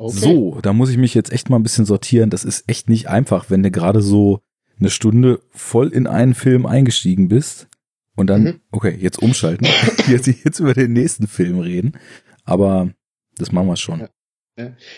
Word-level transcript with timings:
Okay. 0.00 0.16
So, 0.18 0.58
da 0.62 0.72
muss 0.72 0.88
ich 0.88 0.96
mich 0.96 1.12
jetzt 1.12 1.30
echt 1.30 1.50
mal 1.50 1.56
ein 1.58 1.62
bisschen 1.62 1.84
sortieren. 1.84 2.30
Das 2.30 2.42
ist 2.44 2.64
echt 2.68 2.88
nicht 2.88 3.08
einfach, 3.10 3.50
wenn 3.50 3.62
du 3.62 3.70
gerade 3.70 4.00
so 4.00 4.40
eine 4.78 4.88
Stunde 4.88 5.40
voll 5.50 5.88
in 5.88 6.06
einen 6.06 6.32
Film 6.34 6.64
eingestiegen 6.64 7.28
bist 7.28 7.68
und 8.16 8.28
dann, 8.28 8.42
Mhm. 8.42 8.60
okay, 8.70 8.96
jetzt 8.98 9.20
umschalten, 9.20 9.66
jetzt, 10.08 10.26
jetzt 10.26 10.58
über 10.58 10.72
den 10.72 10.94
nächsten 10.94 11.26
Film 11.26 11.58
reden. 11.58 11.98
Aber 12.44 12.88
das 13.36 13.52
machen 13.52 13.66
wir 13.66 13.76
schon. 13.76 14.00
Ja. 14.00 14.08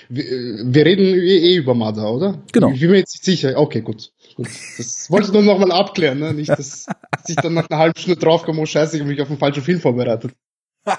Wir, 0.08 0.24
wir 0.64 0.86
reden 0.86 1.04
eh 1.04 1.56
über 1.56 1.74
Mother, 1.74 2.12
oder? 2.12 2.42
Genau. 2.52 2.70
Ich 2.70 2.80
bin 2.80 2.90
mir 2.90 2.98
jetzt 2.98 3.14
nicht 3.14 3.24
sicher. 3.24 3.58
Okay, 3.58 3.80
gut. 3.80 4.12
gut. 4.36 4.48
Das 4.78 5.10
wollte 5.10 5.26
ich 5.28 5.32
nur 5.32 5.42
noch 5.42 5.58
mal 5.58 5.72
abklären, 5.72 6.20
ne? 6.20 6.32
Nicht, 6.32 6.48
dass, 6.50 6.86
dass 6.86 7.28
ich 7.28 7.36
dann 7.36 7.54
nach 7.54 7.68
einer 7.68 7.78
halben 7.80 7.98
Stunde 7.98 8.18
draufkomme, 8.20 8.60
oh 8.60 8.66
scheiße, 8.66 8.96
ich 8.96 9.02
habe 9.02 9.10
mich 9.10 9.20
auf 9.20 9.28
den 9.28 9.38
falschen 9.38 9.62
Film 9.64 9.80
vorbereitet. 9.80 10.32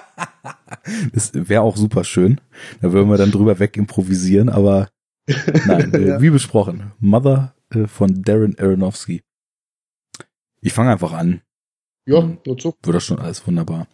Das 1.12 1.30
wäre 1.34 1.62
auch 1.62 1.76
super 1.76 2.04
schön. 2.04 2.40
Da 2.82 2.92
würden 2.92 3.08
wir 3.08 3.16
dann 3.16 3.30
drüber 3.30 3.58
weg 3.58 3.76
improvisieren, 3.76 4.48
aber 4.50 4.90
nein, 5.66 5.92
äh, 5.94 6.08
Ja. 6.08 6.20
wie 6.20 6.30
besprochen. 6.30 6.92
Mother 6.98 7.54
äh, 7.70 7.86
von 7.86 8.22
Darren 8.22 8.58
Aronofsky. 8.58 9.22
Ich 10.60 10.72
fange 10.72 10.90
einfach 10.92 11.12
an. 11.12 11.40
Ja, 12.06 12.20
Mhm. 12.20 12.38
nur 12.46 12.60
so. 12.60 12.74
Wird 12.82 12.96
das 12.96 13.04
schon 13.04 13.18
alles 13.18 13.46
wunderbar. 13.46 13.86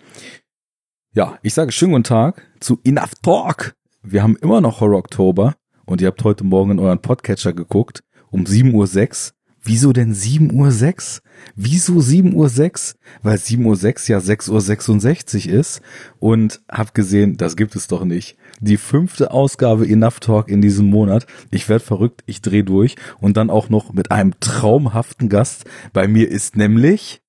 Ja, 1.14 1.38
ich 1.42 1.54
sage 1.54 1.70
schönen 1.72 1.92
guten 1.92 2.04
Tag 2.04 2.42
zu 2.60 2.80
Enough 2.84 3.14
Talk. 3.22 3.74
Wir 4.02 4.22
haben 4.22 4.36
immer 4.36 4.60
noch 4.60 4.80
Horror 4.80 4.98
Oktober 4.98 5.54
und 5.86 6.00
ihr 6.00 6.08
habt 6.08 6.24
heute 6.24 6.44
Morgen 6.44 6.72
in 6.72 6.78
euren 6.80 7.02
Podcatcher 7.02 7.52
geguckt 7.52 8.02
um 8.30 8.44
7.06 8.46 9.30
Uhr. 9.30 9.36
Wieso 9.62 9.92
denn 9.92 10.14
7.06 10.14 11.18
Uhr? 11.18 11.22
Wieso 11.54 11.94
7.06 11.94 12.34
Uhr? 12.34 13.00
Weil 13.22 13.36
7.06 13.36 13.64
Uhr 13.64 14.08
ja 14.08 14.18
6.66 14.18 15.48
Uhr 15.48 15.58
ist 15.60 15.82
und 16.18 16.60
hab 16.70 16.94
gesehen, 16.94 17.36
das 17.36 17.56
gibt 17.56 17.76
es 17.76 17.86
doch 17.86 18.04
nicht. 18.04 18.36
Die 18.60 18.78
fünfte 18.78 19.30
Ausgabe 19.30 19.86
Enough 19.86 20.20
Talk 20.20 20.48
in 20.48 20.62
diesem 20.62 20.86
Monat. 20.86 21.26
Ich 21.50 21.68
werd 21.68 21.82
verrückt, 21.82 22.22
ich 22.26 22.40
dreh 22.40 22.62
durch 22.62 22.96
und 23.20 23.36
dann 23.36 23.50
auch 23.50 23.68
noch 23.68 23.92
mit 23.92 24.10
einem 24.10 24.34
traumhaften 24.40 25.28
Gast. 25.28 25.64
Bei 25.92 26.08
mir 26.08 26.30
ist 26.30 26.56
nämlich 26.56 27.22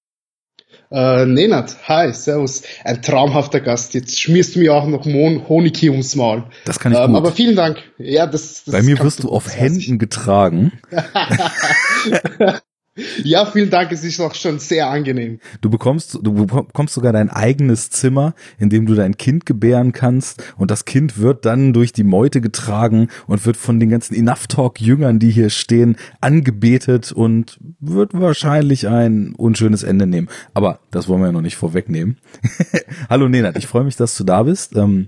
Äh, 0.91 1.25
Nenad, 1.25 1.77
hi, 1.87 2.11
servus. 2.13 2.63
Ein 2.83 3.01
traumhafter 3.01 3.61
Gast. 3.61 3.93
Jetzt 3.93 4.19
schmierst 4.19 4.55
du 4.55 4.59
mir 4.59 4.73
auch 4.75 4.85
noch 4.85 5.05
Mon 5.05 5.47
Honig 5.47 5.77
hier 5.77 5.91
ums 5.91 6.15
Maul. 6.15 6.43
Das 6.65 6.79
kann 6.79 6.91
ich 6.91 6.97
Ähm, 6.99 7.07
gut. 7.07 7.15
aber 7.17 7.31
vielen 7.31 7.55
Dank. 7.55 7.77
Ja, 7.97 8.27
das, 8.27 8.65
das 8.65 8.73
Bei 8.73 8.81
mir 8.81 8.99
wirst 8.99 9.23
du 9.23 9.29
auf. 9.29 9.55
Händen 9.55 9.99
getragen. 9.99 10.73
Ja, 13.23 13.45
vielen 13.45 13.69
Dank. 13.69 13.91
Es 13.93 14.03
ist 14.03 14.19
auch 14.19 14.35
schon 14.35 14.59
sehr 14.59 14.89
angenehm. 14.89 15.39
Du 15.61 15.69
bekommst, 15.69 16.19
du 16.21 16.45
bekommst 16.45 16.93
sogar 16.93 17.13
dein 17.13 17.29
eigenes 17.29 17.89
Zimmer, 17.89 18.33
in 18.59 18.69
dem 18.69 18.85
du 18.85 18.95
dein 18.95 19.15
Kind 19.15 19.45
gebären 19.45 19.93
kannst. 19.93 20.43
Und 20.57 20.71
das 20.71 20.83
Kind 20.83 21.17
wird 21.17 21.45
dann 21.45 21.71
durch 21.71 21.93
die 21.93 22.03
Meute 22.03 22.41
getragen 22.41 23.07
und 23.27 23.45
wird 23.45 23.55
von 23.55 23.79
den 23.79 23.89
ganzen 23.89 24.13
Enough 24.13 24.47
Talk 24.47 24.81
Jüngern, 24.81 25.19
die 25.19 25.31
hier 25.31 25.49
stehen, 25.49 25.95
angebetet 26.19 27.13
und 27.13 27.59
wird 27.79 28.13
wahrscheinlich 28.13 28.89
ein 28.89 29.35
unschönes 29.35 29.83
Ende 29.83 30.05
nehmen. 30.05 30.27
Aber 30.53 30.79
das 30.91 31.07
wollen 31.07 31.21
wir 31.21 31.27
ja 31.27 31.31
noch 31.31 31.41
nicht 31.41 31.55
vorwegnehmen. 31.55 32.17
Hallo 33.09 33.29
Nenad, 33.29 33.57
ich 33.57 33.67
freue 33.67 33.85
mich, 33.85 33.95
dass 33.95 34.17
du 34.17 34.25
da 34.25 34.43
bist. 34.43 34.75
Ähm, 34.75 35.07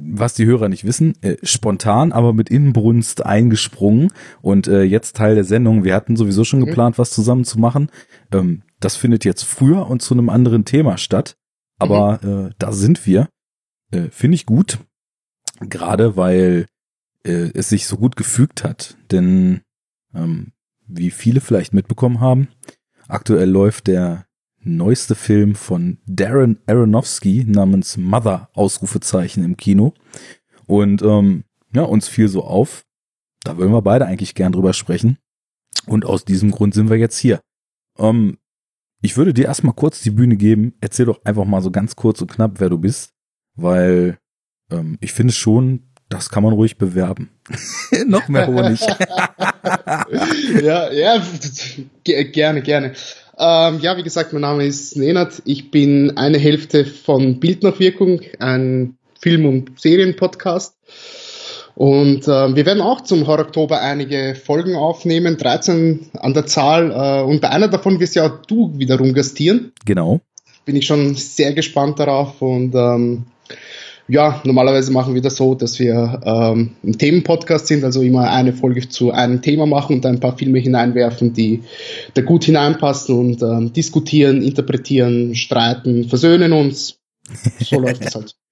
was 0.00 0.34
die 0.34 0.46
Hörer 0.46 0.68
nicht 0.68 0.84
wissen, 0.84 1.14
äh, 1.22 1.36
spontan, 1.42 2.12
aber 2.12 2.32
mit 2.32 2.48
Inbrunst 2.50 3.24
eingesprungen 3.24 4.12
und 4.42 4.66
äh, 4.68 4.82
jetzt 4.82 5.16
Teil 5.16 5.34
der 5.34 5.44
Sendung. 5.44 5.84
Wir 5.84 5.94
hatten 5.94 6.16
sowieso 6.16 6.44
schon 6.44 6.60
Mhm. 6.60 6.66
geplant, 6.66 6.98
was 6.98 7.10
zusammen 7.10 7.44
zu 7.44 7.58
machen. 7.58 7.90
Ähm, 8.32 8.62
das 8.80 8.96
findet 8.96 9.24
jetzt 9.24 9.42
früher 9.44 9.88
und 9.88 10.02
zu 10.02 10.14
einem 10.14 10.28
anderen 10.28 10.64
Thema 10.64 10.98
statt, 10.98 11.36
aber 11.78 12.20
Mhm. 12.22 12.46
äh, 12.46 12.50
da 12.58 12.72
sind 12.72 13.06
wir. 13.06 13.28
Äh, 13.90 14.08
Finde 14.10 14.34
ich 14.36 14.46
gut, 14.46 14.78
gerade 15.60 16.16
weil 16.16 16.66
äh, 17.26 17.50
es 17.54 17.68
sich 17.70 17.86
so 17.86 17.96
gut 17.96 18.16
gefügt 18.16 18.64
hat, 18.64 18.96
denn 19.10 19.62
ähm, 20.14 20.52
wie 20.86 21.10
viele 21.10 21.40
vielleicht 21.40 21.72
mitbekommen 21.72 22.20
haben, 22.20 22.48
aktuell 23.08 23.48
läuft 23.48 23.86
der 23.86 24.23
neueste 24.64 25.14
Film 25.14 25.54
von 25.54 25.98
Darren 26.06 26.58
Aronofsky 26.66 27.44
namens 27.46 27.96
Mother 27.96 28.48
Ausrufezeichen 28.54 29.44
im 29.44 29.56
Kino 29.56 29.94
und 30.66 31.02
ähm, 31.02 31.44
ja 31.74 31.82
uns 31.82 32.08
fiel 32.08 32.28
so 32.28 32.44
auf, 32.44 32.84
da 33.42 33.56
wollen 33.58 33.72
wir 33.72 33.82
beide 33.82 34.06
eigentlich 34.06 34.34
gern 34.34 34.52
drüber 34.52 34.72
sprechen 34.72 35.18
und 35.86 36.04
aus 36.04 36.24
diesem 36.24 36.50
Grund 36.50 36.74
sind 36.74 36.88
wir 36.90 36.96
jetzt 36.96 37.18
hier. 37.18 37.40
Ähm, 37.98 38.38
ich 39.02 39.16
würde 39.18 39.34
dir 39.34 39.44
erstmal 39.44 39.74
kurz 39.74 40.00
die 40.00 40.10
Bühne 40.10 40.36
geben. 40.36 40.72
Erzähl 40.80 41.04
doch 41.04 41.22
einfach 41.24 41.44
mal 41.44 41.60
so 41.60 41.70
ganz 41.70 41.94
kurz 41.94 42.22
und 42.22 42.30
knapp, 42.30 42.58
wer 42.58 42.70
du 42.70 42.78
bist, 42.78 43.10
weil 43.54 44.16
ähm, 44.70 44.96
ich 45.00 45.12
finde 45.12 45.34
schon, 45.34 45.82
das 46.08 46.30
kann 46.30 46.42
man 46.42 46.54
ruhig 46.54 46.78
bewerben. 46.78 47.28
Noch 48.06 48.28
mehr 48.28 48.46
Honig. 48.46 48.80
ja, 50.62 50.90
ja, 50.90 51.22
ge- 52.04 52.24
gerne, 52.30 52.62
gerne. 52.62 52.94
Ähm, 53.38 53.80
ja, 53.80 53.96
wie 53.96 54.02
gesagt, 54.02 54.32
mein 54.32 54.42
Name 54.42 54.64
ist 54.64 54.96
Nenad. 54.96 55.42
Ich 55.44 55.70
bin 55.70 56.16
eine 56.16 56.38
Hälfte 56.38 56.84
von 56.84 57.40
Bild 57.40 57.62
nach 57.62 57.80
Wirkung, 57.80 58.20
ein 58.38 58.96
Film- 59.18 59.46
und 59.46 59.80
Serienpodcast. 59.80 60.76
Und 61.74 62.28
ähm, 62.28 62.54
wir 62.54 62.66
werden 62.66 62.80
auch 62.80 63.00
zum 63.00 63.26
Horror 63.26 63.46
Oktober 63.46 63.80
einige 63.80 64.36
Folgen 64.36 64.76
aufnehmen, 64.76 65.36
13 65.36 66.10
an 66.14 66.32
der 66.32 66.46
Zahl. 66.46 66.92
Äh, 66.92 67.24
und 67.24 67.40
bei 67.40 67.50
einer 67.50 67.68
davon 67.68 67.98
wirst 67.98 68.14
ja 68.14 68.26
auch 68.26 68.42
du 68.46 68.72
wiederum 68.78 69.12
gastieren. 69.12 69.72
genau. 69.84 70.20
Bin 70.64 70.76
ich 70.76 70.86
schon 70.86 71.14
sehr 71.14 71.52
gespannt 71.52 71.98
darauf. 71.98 72.40
Und 72.40 72.74
ähm, 72.74 73.24
ja, 74.06 74.40
normalerweise 74.44 74.92
machen 74.92 75.14
wir 75.14 75.22
das 75.22 75.36
so, 75.36 75.54
dass 75.54 75.78
wir 75.78 76.20
ähm, 76.24 76.72
ein 76.84 76.98
Themenpodcast 76.98 77.66
sind, 77.66 77.84
also 77.84 78.02
immer 78.02 78.30
eine 78.30 78.52
Folge 78.52 78.88
zu 78.88 79.12
einem 79.12 79.40
Thema 79.40 79.66
machen 79.66 79.96
und 79.96 80.06
ein 80.06 80.20
paar 80.20 80.36
Filme 80.36 80.58
hineinwerfen, 80.58 81.32
die 81.32 81.62
da 82.12 82.22
gut 82.22 82.44
hineinpassen 82.44 83.18
und 83.18 83.42
ähm, 83.42 83.72
diskutieren, 83.72 84.42
interpretieren, 84.42 85.34
streiten, 85.34 86.08
versöhnen 86.08 86.52
uns. 86.52 86.98
So 87.60 87.80
läuft 87.80 88.04
das 88.04 88.14
halt. 88.14 88.34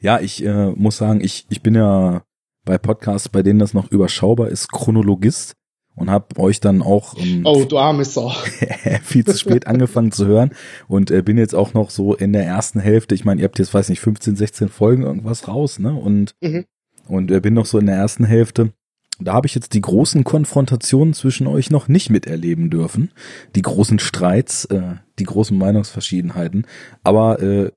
Ja, 0.00 0.18
ich 0.20 0.44
äh, 0.44 0.70
muss 0.72 0.96
sagen, 0.96 1.20
ich, 1.20 1.46
ich 1.50 1.62
bin 1.62 1.76
ja 1.76 2.22
bei 2.64 2.78
Podcasts, 2.78 3.28
bei 3.28 3.42
denen 3.42 3.60
das 3.60 3.74
noch 3.74 3.90
überschaubar 3.92 4.48
ist, 4.48 4.72
Chronologist 4.72 5.54
und 5.98 6.10
habe 6.10 6.38
euch 6.38 6.60
dann 6.60 6.82
auch 6.82 7.14
ähm, 7.18 7.42
Oh, 7.44 7.64
du 7.64 7.78
arme 7.78 8.04
Sau. 8.04 8.30
viel 9.02 9.24
zu 9.24 9.36
spät 9.38 9.66
angefangen 9.66 10.12
zu 10.12 10.26
hören 10.26 10.50
und 10.88 11.10
äh, 11.10 11.22
bin 11.22 11.36
jetzt 11.38 11.54
auch 11.54 11.74
noch 11.74 11.90
so 11.90 12.14
in 12.14 12.32
der 12.32 12.44
ersten 12.44 12.80
Hälfte. 12.80 13.14
Ich 13.14 13.24
meine, 13.24 13.40
ihr 13.40 13.44
habt 13.44 13.58
jetzt, 13.58 13.74
weiß 13.74 13.88
nicht, 13.88 14.00
15, 14.00 14.36
16 14.36 14.68
Folgen 14.68 15.02
irgendwas 15.02 15.48
raus, 15.48 15.78
ne? 15.78 15.92
Und, 15.94 16.34
Mhm. 16.40 16.64
und 17.08 17.30
äh, 17.30 17.40
bin 17.40 17.54
noch 17.54 17.66
so 17.66 17.78
in 17.78 17.86
der 17.86 17.96
ersten 17.96 18.24
Hälfte. 18.24 18.72
Da 19.20 19.32
habe 19.32 19.48
ich 19.48 19.54
jetzt 19.56 19.74
die 19.74 19.80
großen 19.80 20.22
Konfrontationen 20.22 21.12
zwischen 21.12 21.48
euch 21.48 21.70
noch 21.70 21.88
nicht 21.88 22.08
miterleben 22.08 22.70
dürfen. 22.70 23.10
Die 23.56 23.62
großen 23.62 23.98
Streits, 23.98 24.64
äh, 24.66 24.94
die 25.18 25.24
großen 25.24 25.58
Meinungsverschiedenheiten. 25.58 26.66
Aber 27.02 27.42
äh, 27.42 27.72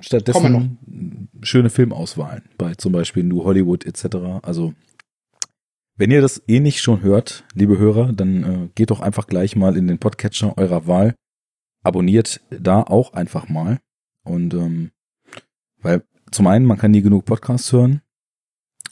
stattdessen 0.00 0.78
schöne 1.42 1.70
Filmauswahlen 1.70 2.42
bei 2.58 2.74
zum 2.74 2.92
Beispiel 2.92 3.22
New 3.24 3.44
Hollywood 3.44 3.86
etc. 3.86 4.16
Also 4.42 4.74
wenn 6.00 6.10
ihr 6.10 6.22
das 6.22 6.42
eh 6.48 6.60
nicht 6.60 6.80
schon 6.80 7.02
hört, 7.02 7.44
liebe 7.52 7.76
Hörer, 7.76 8.14
dann 8.14 8.42
äh, 8.42 8.68
geht 8.74 8.90
doch 8.90 9.00
einfach 9.00 9.26
gleich 9.26 9.54
mal 9.54 9.76
in 9.76 9.86
den 9.86 9.98
Podcatcher 9.98 10.56
eurer 10.56 10.86
Wahl. 10.86 11.14
Abonniert 11.82 12.40
da 12.48 12.82
auch 12.82 13.12
einfach 13.12 13.50
mal. 13.50 13.80
Und 14.24 14.54
ähm, 14.54 14.92
weil 15.82 16.02
zum 16.30 16.46
einen, 16.46 16.64
man 16.64 16.78
kann 16.78 16.92
nie 16.92 17.02
genug 17.02 17.26
Podcasts 17.26 17.70
hören. 17.70 18.00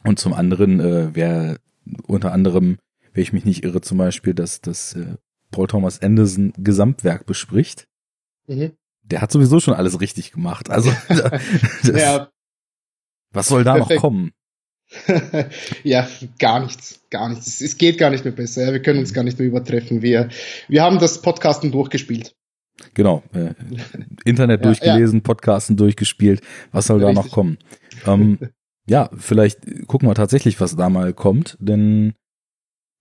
Und 0.05 0.19
zum 0.19 0.35
anderen, 0.35 0.81
äh, 0.81 1.15
wer 1.15 1.59
unter 2.07 2.33
anderem, 2.33 2.77
wenn 3.15 3.23
ich 3.23 3.33
mich 3.33 3.47
nicht 3.47 3.65
irre, 3.65 3.81
zum 3.81 3.97
Beispiel, 3.97 4.35
dass 4.35 4.61
das 4.61 4.93
äh, 4.95 5.17
Paul 5.51 5.67
Thomas 5.67 6.03
Anderson 6.03 6.53
Gesamtwerk 6.59 7.25
bespricht. 7.25 7.89
Mhm. 8.49 8.73
Der 9.03 9.23
hat 9.23 9.33
sowieso 9.33 9.61
schon 9.61 9.73
alles 9.73 9.99
richtig 10.03 10.33
gemacht. 10.33 10.69
Also 10.69 10.93
das, 11.09 11.41
Ja, 11.85 12.29
was 13.33 13.49
soll 13.49 13.65
da 13.65 13.79
noch 13.79 13.89
perfekt. 13.89 14.03
kommen? 14.03 14.33
ja, 15.85 16.09
gar 16.39 16.61
nichts, 16.61 17.01
gar 17.11 17.29
nichts. 17.29 17.61
Es, 17.61 17.77
geht 17.77 17.99
gar 17.99 18.11
nicht 18.11 18.25
mehr 18.25 18.33
besser. 18.33 18.67
Ja. 18.67 18.73
Wir 18.73 18.81
können 18.83 19.01
uns 19.01 19.13
gar 19.13 19.23
nicht 19.25 19.39
mehr 19.39 19.49
übertreffen. 19.49 20.03
Wir, 20.03 20.29
wir 20.69 20.83
haben 20.83 20.99
das 20.99 21.21
Podcasten 21.23 21.71
durchgespielt. 21.71 22.35
Genau. 22.95 23.23
Äh, 23.35 23.55
Internet 24.25 24.61
Ja, 24.63 24.67
durchgelesen, 24.67 25.23
Podcasten 25.23 25.77
durchgespielt. 25.77 26.41
Was 26.73 26.87
soll 26.87 27.01
da 27.01 27.09
noch 27.13 27.25
Richtig. 27.25 27.33
kommen? 27.33 27.59
Ähm, 28.07 28.39
ja, 28.89 29.11
vielleicht 29.17 29.87
gucken 29.87 30.09
wir 30.09 30.15
tatsächlich, 30.15 30.61
was 30.61 30.77
da 30.77 30.89
mal 30.89 31.13
kommt, 31.13 31.57
denn 31.61 32.15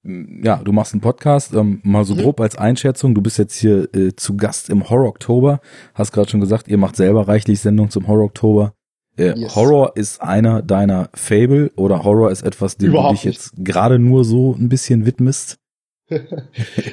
mh, 0.04 0.45
ja, 0.45 0.57
du 0.57 0.72
machst 0.74 0.94
einen 0.94 1.01
Podcast, 1.01 1.54
ähm, 1.54 1.80
mal 1.84 2.04
so 2.04 2.16
Mhm. 2.16 2.19
grob 2.22 2.42
als 2.42 2.57
Einschätzung. 2.57 3.16
Du 3.16 3.22
bist 3.22 3.38
jetzt 3.38 3.56
hier 3.56 3.88
äh, 3.95 4.13
zu 4.16 4.36
Gast 4.36 4.69
im 4.69 4.89
Horror 4.89 5.07
Oktober. 5.10 5.62
Hast 5.94 6.12
gerade 6.12 6.30
schon 6.30 6.42
gesagt, 6.42 6.68
ihr 6.68 6.78
macht 6.78 6.95
selber 6.98 7.28
reichlich 7.28 7.60
Sendung 7.62 7.89
zum 7.89 8.07
Horror 8.07 8.25
Oktober. 8.25 8.74
Äh, 9.18 9.38
Yes. 9.38 9.56
Horror 9.56 9.94
ist 9.96 10.22
einer 10.22 10.62
deiner 10.62 11.10
Fable 11.14 11.72
oder 11.75 12.04
Horror 12.04 12.31
ist 12.31 12.44
etwas, 12.44 12.78
dem 12.78 12.90
Überhaupt 12.90 13.12
du 13.12 13.16
dich 13.16 13.24
jetzt 13.24 13.54
gerade 13.58 14.00
nur 14.00 14.24
so 14.24 14.54
ein 14.54 14.69
bisschen 14.69 15.06
widmest. 15.06 15.58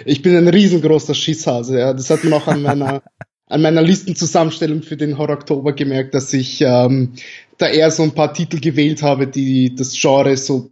Ich 0.04 0.22
bin 0.22 0.36
ein 0.36 0.48
riesengroßer 0.48 1.14
Schisshase. 1.14 1.78
Ja. 1.78 1.92
Das 1.92 2.10
hat 2.10 2.24
man 2.24 2.32
auch 2.32 2.48
an 2.48 2.62
meiner, 2.62 3.02
an 3.46 3.62
meiner 3.62 3.82
Listenzusammenstellung 3.82 4.82
für 4.82 4.96
den 4.96 5.18
Horror 5.18 5.36
Oktober 5.36 5.72
gemerkt, 5.72 6.14
dass 6.14 6.32
ich 6.32 6.60
ähm, 6.60 7.12
da 7.58 7.68
eher 7.68 7.90
so 7.90 8.02
ein 8.02 8.14
paar 8.14 8.34
Titel 8.34 8.60
gewählt 8.60 9.02
habe, 9.02 9.26
die 9.26 9.74
das 9.74 9.96
Genre 9.98 10.36
so 10.36 10.70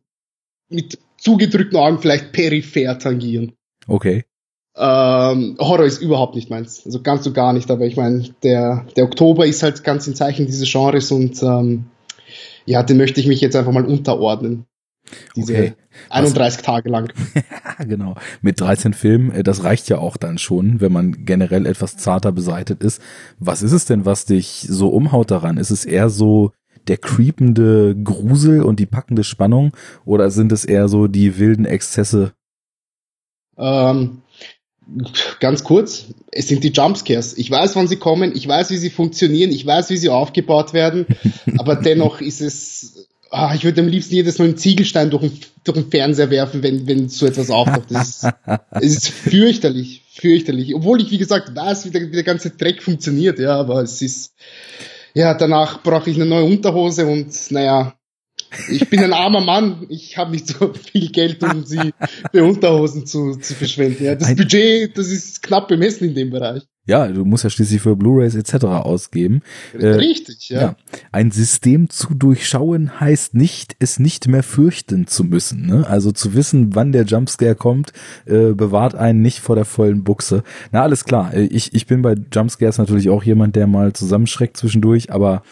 mit 0.69 0.98
zugedrückten 1.19 1.78
Augen 1.78 2.00
vielleicht 2.00 2.32
peripher 2.32 2.98
tangieren. 2.98 3.52
Okay. 3.87 4.25
Ähm, 4.74 5.56
Horror 5.58 5.84
ist 5.84 6.00
überhaupt 6.00 6.34
nicht 6.34 6.48
meins. 6.48 6.82
Also 6.84 7.02
ganz 7.02 7.24
so 7.24 7.32
gar 7.32 7.52
nicht, 7.52 7.70
aber 7.70 7.84
ich 7.84 7.96
meine, 7.96 8.24
der, 8.42 8.86
der 8.96 9.04
Oktober 9.04 9.46
ist 9.46 9.62
halt 9.62 9.84
ganz 9.84 10.06
im 10.06 10.14
Zeichen 10.14 10.46
dieses 10.46 10.70
Genres 10.70 11.12
und 11.12 11.42
ähm, 11.42 11.84
ja, 12.64 12.82
den 12.82 12.96
möchte 12.96 13.20
ich 13.20 13.26
mich 13.26 13.40
jetzt 13.40 13.56
einfach 13.56 13.72
mal 13.72 13.84
unterordnen. 13.84 14.66
Diese 15.36 15.52
okay. 15.52 15.74
31 16.08 16.58
Was? 16.58 16.64
Tage 16.64 16.88
lang. 16.88 17.12
genau. 17.86 18.14
Mit 18.40 18.60
13 18.60 18.94
Filmen, 18.94 19.30
äh, 19.32 19.42
das 19.42 19.64
reicht 19.64 19.88
ja 19.88 19.98
auch 19.98 20.16
dann 20.16 20.38
schon, 20.38 20.80
wenn 20.80 20.92
man 20.92 21.24
generell 21.24 21.66
etwas 21.66 21.96
zarter 21.96 22.32
beseitet 22.32 22.82
ist. 22.82 23.02
Was 23.38 23.62
ist 23.62 23.72
es 23.72 23.84
denn, 23.84 24.06
was 24.06 24.24
dich 24.24 24.66
so 24.69 24.88
umhaut 24.88 25.30
daran? 25.30 25.58
Ist 25.58 25.70
es 25.70 25.84
eher 25.84 26.08
so 26.08 26.52
der 26.88 26.96
creepende 26.96 27.94
Grusel 28.02 28.62
und 28.62 28.80
die 28.80 28.86
packende 28.86 29.24
Spannung 29.24 29.72
oder 30.04 30.30
sind 30.30 30.50
es 30.50 30.64
eher 30.64 30.88
so 30.88 31.06
die 31.08 31.38
wilden 31.38 31.64
Exzesse? 31.64 32.32
Ähm, 33.56 34.21
ganz 35.40 35.64
kurz, 35.64 36.06
es 36.30 36.48
sind 36.48 36.64
die 36.64 36.72
Jumpscares. 36.72 37.36
Ich 37.36 37.50
weiß, 37.50 37.76
wann 37.76 37.88
sie 37.88 37.96
kommen, 37.96 38.34
ich 38.34 38.46
weiß, 38.46 38.70
wie 38.70 38.76
sie 38.76 38.90
funktionieren, 38.90 39.50
ich 39.50 39.64
weiß, 39.66 39.90
wie 39.90 39.96
sie 39.96 40.08
aufgebaut 40.08 40.72
werden, 40.72 41.06
aber 41.58 41.76
dennoch 41.76 42.20
ist 42.20 42.40
es, 42.40 43.08
ah, 43.30 43.54
ich 43.54 43.64
würde 43.64 43.80
am 43.80 43.88
liebsten 43.88 44.14
jedes 44.14 44.38
Mal 44.38 44.46
einen 44.46 44.56
Ziegelstein 44.56 45.10
durch 45.10 45.22
den, 45.22 45.38
durch 45.64 45.78
den 45.78 45.90
Fernseher 45.90 46.30
werfen, 46.30 46.62
wenn, 46.62 46.86
wenn 46.86 47.08
so 47.08 47.26
etwas 47.26 47.50
auftaucht. 47.50 47.90
Das 47.90 48.08
ist, 48.08 48.28
es 48.70 48.96
ist 48.96 49.08
fürchterlich, 49.08 50.02
fürchterlich. 50.14 50.74
Obwohl 50.74 51.00
ich, 51.00 51.10
wie 51.10 51.18
gesagt, 51.18 51.54
weiß, 51.54 51.86
wie 51.86 51.90
der, 51.90 52.02
wie 52.02 52.14
der 52.14 52.22
ganze 52.22 52.50
Dreck 52.50 52.82
funktioniert, 52.82 53.38
ja, 53.38 53.56
aber 53.56 53.82
es 53.82 54.02
ist, 54.02 54.34
ja, 55.14 55.34
danach 55.34 55.82
brauche 55.82 56.10
ich 56.10 56.16
eine 56.16 56.26
neue 56.26 56.44
Unterhose 56.44 57.06
und 57.06 57.32
naja, 57.50 57.94
ich 58.70 58.88
bin 58.88 59.00
ein 59.00 59.12
armer 59.12 59.40
Mann, 59.40 59.87
ich 59.88 60.16
habe 60.16 60.32
nicht 60.32 60.49
so 60.49 60.72
viel 60.72 61.10
Geld, 61.10 61.43
um 61.43 61.64
sie 61.64 61.93
für 62.32 62.44
Unterhosen 62.44 63.06
zu, 63.06 63.37
zu 63.37 63.54
verschwenden. 63.54 64.04
Ja, 64.04 64.14
das 64.14 64.28
ein 64.28 64.37
Budget, 64.37 64.96
das 64.96 65.08
ist 65.08 65.43
knapp 65.43 65.69
bemessen 65.69 66.08
in 66.08 66.14
dem 66.14 66.31
Bereich. 66.31 66.62
Ja, 66.84 67.06
du 67.06 67.25
musst 67.25 67.44
ja 67.44 67.50
schließlich 67.50 67.81
für 67.81 67.94
Blu-rays 67.94 68.34
etc. 68.34 68.64
ausgeben. 68.64 69.43
Äh, 69.78 69.87
Richtig, 69.87 70.50
äh, 70.50 70.54
ja. 70.54 70.60
ja. 70.60 70.76
Ein 71.12 71.31
System 71.31 71.88
zu 71.88 72.12
durchschauen 72.12 72.99
heißt 72.99 73.34
nicht, 73.34 73.76
es 73.78 74.00
nicht 74.00 74.26
mehr 74.26 74.43
fürchten 74.43 75.06
zu 75.06 75.22
müssen. 75.22 75.64
Ne? 75.66 75.87
Also 75.87 76.10
zu 76.10 76.34
wissen, 76.34 76.75
wann 76.75 76.90
der 76.90 77.05
Jumpscare 77.05 77.55
kommt, 77.55 77.93
äh, 78.26 78.52
bewahrt 78.52 78.96
einen 78.96 79.22
nicht 79.22 79.38
vor 79.38 79.55
der 79.55 79.64
vollen 79.64 80.02
Buchse. 80.02 80.43
Na, 80.72 80.82
alles 80.82 81.05
klar. 81.05 81.32
Äh, 81.32 81.44
ich, 81.44 81.72
ich 81.72 81.87
bin 81.87 82.02
bei 82.02 82.16
Jumpscares 82.32 82.78
natürlich 82.78 83.10
auch 83.10 83.22
jemand, 83.22 83.55
der 83.55 83.69
mal 83.69 83.93
zusammenschreckt 83.93 84.56
zwischendurch, 84.56 85.12
aber 85.12 85.44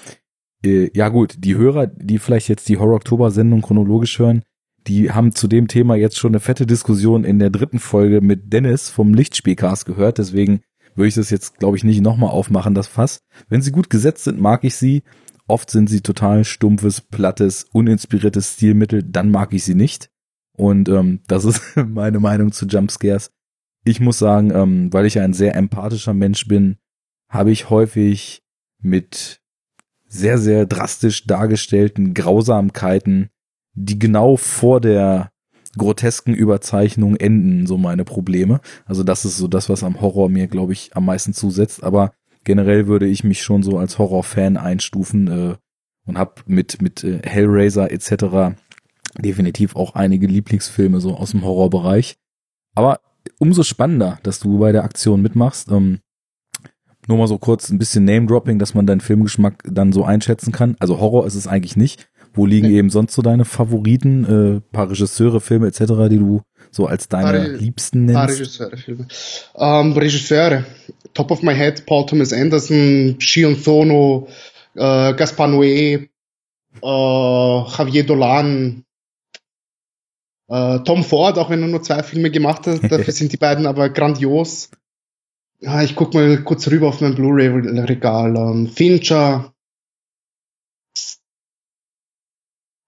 äh, 0.65 0.91
ja 0.95 1.09
gut, 1.09 1.37
die 1.39 1.57
Hörer, 1.57 1.87
die 1.87 2.19
vielleicht 2.19 2.49
jetzt 2.49 2.69
die 2.69 2.79
Horror-Oktober-Sendung 2.79 3.63
chronologisch 3.63 4.19
hören, 4.19 4.43
die 4.87 5.11
haben 5.11 5.35
zu 5.35 5.47
dem 5.47 5.69
Thema 5.69 5.95
jetzt 5.95 6.19
schon 6.19 6.33
eine 6.33 6.41
fette 6.41 6.67
Diskussion 6.67 7.25
in 7.25 7.39
der 7.39 7.51
dritten 7.51 7.79
Folge 7.79 8.21
mit 8.21 8.53
Dennis 8.53 8.89
vom 8.89 9.15
Lichtspielcast 9.15 9.85
gehört. 9.85 10.19
Deswegen 10.19 10.63
würde 10.95 11.09
ich 11.09 11.15
das 11.15 11.31
jetzt, 11.31 11.59
glaube 11.59 11.77
ich, 11.77 11.85
nicht 11.85 12.01
nochmal 12.01 12.31
aufmachen, 12.31 12.75
das 12.75 12.89
Fass. 12.89 13.21
Wenn 13.49 13.63
sie 13.63 13.73
gut 13.73 13.91
gesetzt 13.91 14.25
sind, 14.25 14.41
mag 14.41 14.65
ich 14.65 14.75
sie. 14.75 15.03
Oft 15.47 15.71
sind 15.71 15.91
sie 15.91 16.01
total 16.01 16.45
stumpfes, 16.45 17.01
plattes, 17.01 17.67
uninspiriertes 17.73 18.55
Stilmittel, 18.55 19.03
dann 19.03 19.31
mag 19.31 19.53
ich 19.53 19.65
sie 19.65 19.75
nicht. 19.75 20.11
Und 20.57 20.89
ähm, 20.89 21.21
das 21.27 21.45
ist 21.45 21.63
meine 21.89 22.21
Meinung 22.21 22.53
zu 22.53 22.67
Jumpscares. 22.67 23.33
Ich 23.85 24.01
muss 24.01 24.19
sagen, 24.19 24.51
ähm, 24.55 24.93
weil 24.93 25.07
ich 25.07 25.19
ein 25.19 25.33
sehr 25.33 25.57
empathischer 25.57 26.15
Mensch 26.15 26.47
bin, 26.47 26.77
habe 27.29 27.51
ich 27.51 27.71
häufig 27.71 28.43
mit 28.83 29.40
sehr, 30.11 30.39
sehr 30.39 30.67
drastisch 30.67 31.25
dargestellten 31.27 32.15
Grausamkeiten, 32.15 33.31
die 33.75 33.99
genau 33.99 34.37
vor 34.37 34.81
der 34.81 35.31
grotesken 35.79 36.35
Überzeichnung 36.35 37.15
enden 37.15 37.67
so 37.67 37.79
meine 37.79 38.05
Probleme. 38.05 38.61
Also 38.85 39.05
das 39.05 39.25
ist 39.25 39.39
so 39.39 39.47
das, 39.47 39.69
was 39.69 39.85
am 39.85 40.01
Horror 40.01 40.29
mir, 40.29 40.49
glaube 40.49 40.73
ich, 40.73 40.91
am 40.97 41.07
meisten 41.07 41.33
zusetzt. 41.33 41.85
Aber 41.85 42.13
generell 42.43 42.89
würde 42.89 43.07
ich 43.07 43.23
mich 43.23 43.43
schon 43.43 43.63
so 43.63 43.79
als 43.79 43.99
Horrorfan 43.99 44.57
einstufen 44.57 45.29
äh, 45.29 45.57
und 46.07 46.19
habe 46.19 46.43
mit 46.47 46.83
mit 46.83 47.05
äh, 47.05 47.21
Hellraiser 47.23 47.93
etc. 47.93 48.57
definitiv 49.17 49.77
auch 49.77 49.95
einige 49.95 50.27
Lieblingsfilme 50.27 51.01
so 51.01 51.15
aus 51.15 51.31
dem 51.31 51.45
Horrorbereich. 51.45 52.17
Aber 52.75 53.01
umso 53.39 53.63
spannender, 53.63 54.19
dass 54.25 54.41
du 54.41 54.59
bei 54.59 54.73
der 54.73 54.83
Aktion 54.83 55.23
mitmachst. 55.23 55.71
Ähm, 55.71 56.01
nur 57.11 57.19
mal 57.19 57.29
so 57.29 57.39
kurz 57.39 57.69
ein 57.71 57.79
bisschen 57.79 58.05
Name-Dropping, 58.05 58.59
dass 58.59 58.75
man 58.75 58.87
deinen 58.87 59.01
Filmgeschmack 59.01 59.63
dann 59.71 59.93
so 59.93 60.05
einschätzen 60.05 60.53
kann. 60.53 60.77
Also 60.79 60.99
Horror 60.99 61.27
ist 61.27 61.35
es 61.35 61.47
eigentlich 61.47 61.77
nicht. 61.77 62.09
Wo 62.33 62.47
liegen 62.47 62.69
nee. 62.69 62.79
eben 62.79 62.91
sonst 62.91 63.15
so 63.15 63.23
deine 63.23 63.45
Favoriten, 63.45 64.25
äh, 64.25 64.61
paar 64.73 64.89
Regisseure, 64.89 65.41
Filme 65.41 65.67
etc., 65.67 65.81
die 66.09 66.19
du 66.19 66.43
so 66.71 66.87
als 66.87 67.09
deine 67.09 67.39
paar, 67.39 67.49
liebsten 67.49 68.05
nennst? 68.05 68.15
Paar 68.15 68.29
Regisseure, 68.29 68.77
Filme. 68.77 69.09
Ähm, 69.57 69.93
Regisseure. 69.93 70.65
Top 71.13 71.33
of 71.33 71.43
my 71.43 71.55
head, 71.55 71.85
Paul 71.87 72.07
Thomas 72.07 72.33
Anderson, 72.33 73.17
Shion 73.19 73.57
Sono, 73.57 74.29
äh, 74.77 75.13
Gaspar 75.15 75.49
Noé, 75.49 76.09
äh, 76.83 77.69
Javier 77.79 78.07
Dolan, 78.07 78.85
äh, 80.49 80.79
Tom 80.81 81.03
Ford, 81.03 81.39
auch 81.39 81.51
wenn 81.51 81.63
er 81.63 81.69
nur 81.69 81.83
zwei 81.83 82.03
Filme 82.03 82.31
gemacht 82.31 82.67
hat, 82.67 82.91
dafür 82.91 83.13
sind 83.13 83.33
die 83.33 83.39
beiden 83.39 83.67
aber 83.67 83.89
grandios. 83.89 84.71
Ja, 85.61 85.83
ich 85.83 85.95
guck 85.95 86.15
mal 86.15 86.43
kurz 86.43 86.67
rüber 86.69 86.89
auf 86.89 87.01
mein 87.03 87.15
Blu-ray-Regal. 87.15 88.35
Ähm, 88.37 88.69
Fincher. 88.69 89.53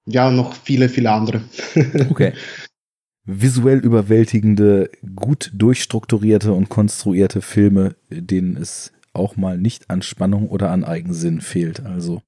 Ja, 0.06 0.30
noch 0.30 0.54
viele, 0.54 0.88
viele 0.88 1.10
andere. 1.10 1.42
okay. 2.10 2.32
Visuell 3.24 3.78
überwältigende, 3.78 4.90
gut 5.14 5.52
durchstrukturierte 5.54 6.52
und 6.52 6.70
konstruierte 6.70 7.40
Filme, 7.40 7.94
denen 8.10 8.56
es 8.56 8.92
auch 9.12 9.36
mal 9.36 9.58
nicht 9.58 9.90
an 9.90 10.02
Spannung 10.02 10.48
oder 10.48 10.70
an 10.70 10.82
Eigensinn 10.82 11.40
fehlt. 11.40 11.84
Also. 11.84 12.22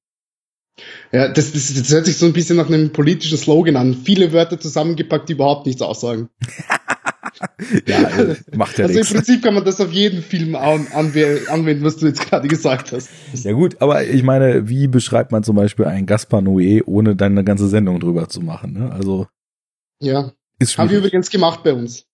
Ja, 1.11 1.29
das, 1.29 1.53
das, 1.53 1.73
das 1.73 1.91
hört 1.91 2.07
sich 2.07 2.19
so 2.19 2.27
ein 2.27 2.33
bisschen 2.33 2.57
nach 2.57 2.69
einem 2.69 2.93
politischen 2.93 3.39
Slogan 3.39 3.77
an. 3.77 3.95
Viele 3.95 4.33
Wörter 4.33 4.61
zusammengepackt, 4.61 5.29
die 5.29 5.33
überhaupt 5.33 5.67
nichts 5.67 5.83
aussagen. 5.83 6.29
ja, 7.87 8.03
äh, 8.19 8.37
macht 8.55 8.79
ja 8.79 8.85
Also 8.85 8.99
nichts. 8.99 9.11
im 9.11 9.17
Prinzip 9.17 9.43
kann 9.43 9.55
man 9.55 9.65
das 9.65 9.81
auf 9.81 9.93
jeden 9.93 10.23
Film 10.23 10.55
an, 10.55 10.87
anwenden, 10.93 11.85
was 11.85 11.97
du 11.97 12.07
jetzt 12.07 12.29
gerade 12.29 12.49
gesagt 12.49 12.93
hast. 12.93 13.09
Ja 13.33 13.53
gut, 13.53 13.81
aber 13.81 14.05
ich 14.05 14.23
meine, 14.23 14.69
wie 14.69 14.89
beschreibt 14.89 15.33
man 15.33 15.43
zum 15.43 15.57
Beispiel 15.57 15.87
einen 15.87 16.07
Gaspar 16.07 16.41
Noé, 16.41 16.83
ohne 16.85 17.17
dann 17.17 17.33
eine 17.33 17.45
ganze 17.45 17.69
Sendung 17.69 18.01
drüber 18.01 18.29
zu 18.29 18.41
machen? 18.41 18.73
Ne? 18.73 18.93
Also 18.93 19.27
ja, 20.01 20.33
ist 20.59 20.79
haben 20.79 20.91
wir 20.91 20.99
übrigens 20.99 21.31
gemacht 21.31 21.63
bei 21.63 21.73
uns. 21.73 22.07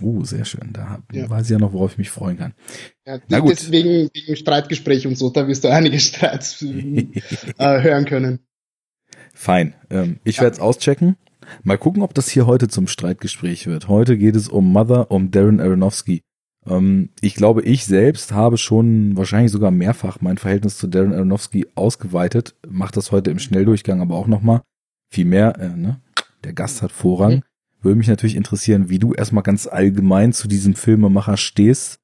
Uh, 0.00 0.24
sehr 0.24 0.44
schön. 0.44 0.70
Da 0.72 1.02
ja. 1.12 1.30
weiß 1.30 1.46
ich 1.46 1.50
ja 1.50 1.58
noch, 1.58 1.72
worauf 1.72 1.92
ich 1.92 1.98
mich 1.98 2.10
freuen 2.10 2.36
kann. 2.36 2.54
Ja, 3.06 3.18
Na 3.28 3.38
gut. 3.40 3.52
Deswegen 3.52 4.10
wegen 4.12 4.36
Streitgespräch 4.36 5.06
und 5.06 5.16
so, 5.16 5.30
da 5.30 5.46
wirst 5.46 5.64
du 5.64 5.68
einige 5.68 5.98
Streits 6.00 6.62
äh, 6.62 7.82
hören 7.82 8.04
können. 8.04 8.40
Fein. 9.34 9.74
Ähm, 9.90 10.20
ich 10.24 10.36
ja. 10.36 10.42
werde 10.42 10.54
es 10.54 10.60
auschecken. 10.60 11.16
Mal 11.62 11.78
gucken, 11.78 12.02
ob 12.02 12.14
das 12.14 12.28
hier 12.28 12.46
heute 12.46 12.68
zum 12.68 12.86
Streitgespräch 12.86 13.66
wird. 13.66 13.88
Heute 13.88 14.16
geht 14.18 14.36
es 14.36 14.48
um 14.48 14.72
Mother, 14.72 15.10
um 15.10 15.30
Darren 15.30 15.60
Aronofsky. 15.60 16.22
Ähm, 16.66 17.10
ich 17.20 17.34
glaube, 17.34 17.62
ich 17.62 17.84
selbst 17.84 18.32
habe 18.32 18.58
schon 18.58 19.16
wahrscheinlich 19.16 19.52
sogar 19.52 19.70
mehrfach 19.70 20.20
mein 20.20 20.38
Verhältnis 20.38 20.78
zu 20.78 20.86
Darren 20.86 21.12
Aronofsky 21.12 21.66
ausgeweitet. 21.74 22.54
Mach 22.68 22.90
das 22.90 23.12
heute 23.12 23.30
im 23.30 23.38
Schnelldurchgang 23.38 24.00
aber 24.00 24.16
auch 24.16 24.26
nochmal. 24.26 24.62
Viel 25.10 25.26
mehr, 25.26 25.58
äh, 25.58 25.76
ne? 25.76 26.00
Der 26.44 26.52
Gast 26.52 26.82
hat 26.82 26.92
Vorrang. 26.92 27.36
Mhm. 27.36 27.42
Würde 27.82 27.98
mich 27.98 28.08
natürlich 28.08 28.36
interessieren, 28.36 28.88
wie 28.88 28.98
du 28.98 29.12
erstmal 29.12 29.42
ganz 29.42 29.66
allgemein 29.66 30.32
zu 30.32 30.48
diesem 30.48 30.74
Filmemacher 30.74 31.36
stehst 31.36 31.98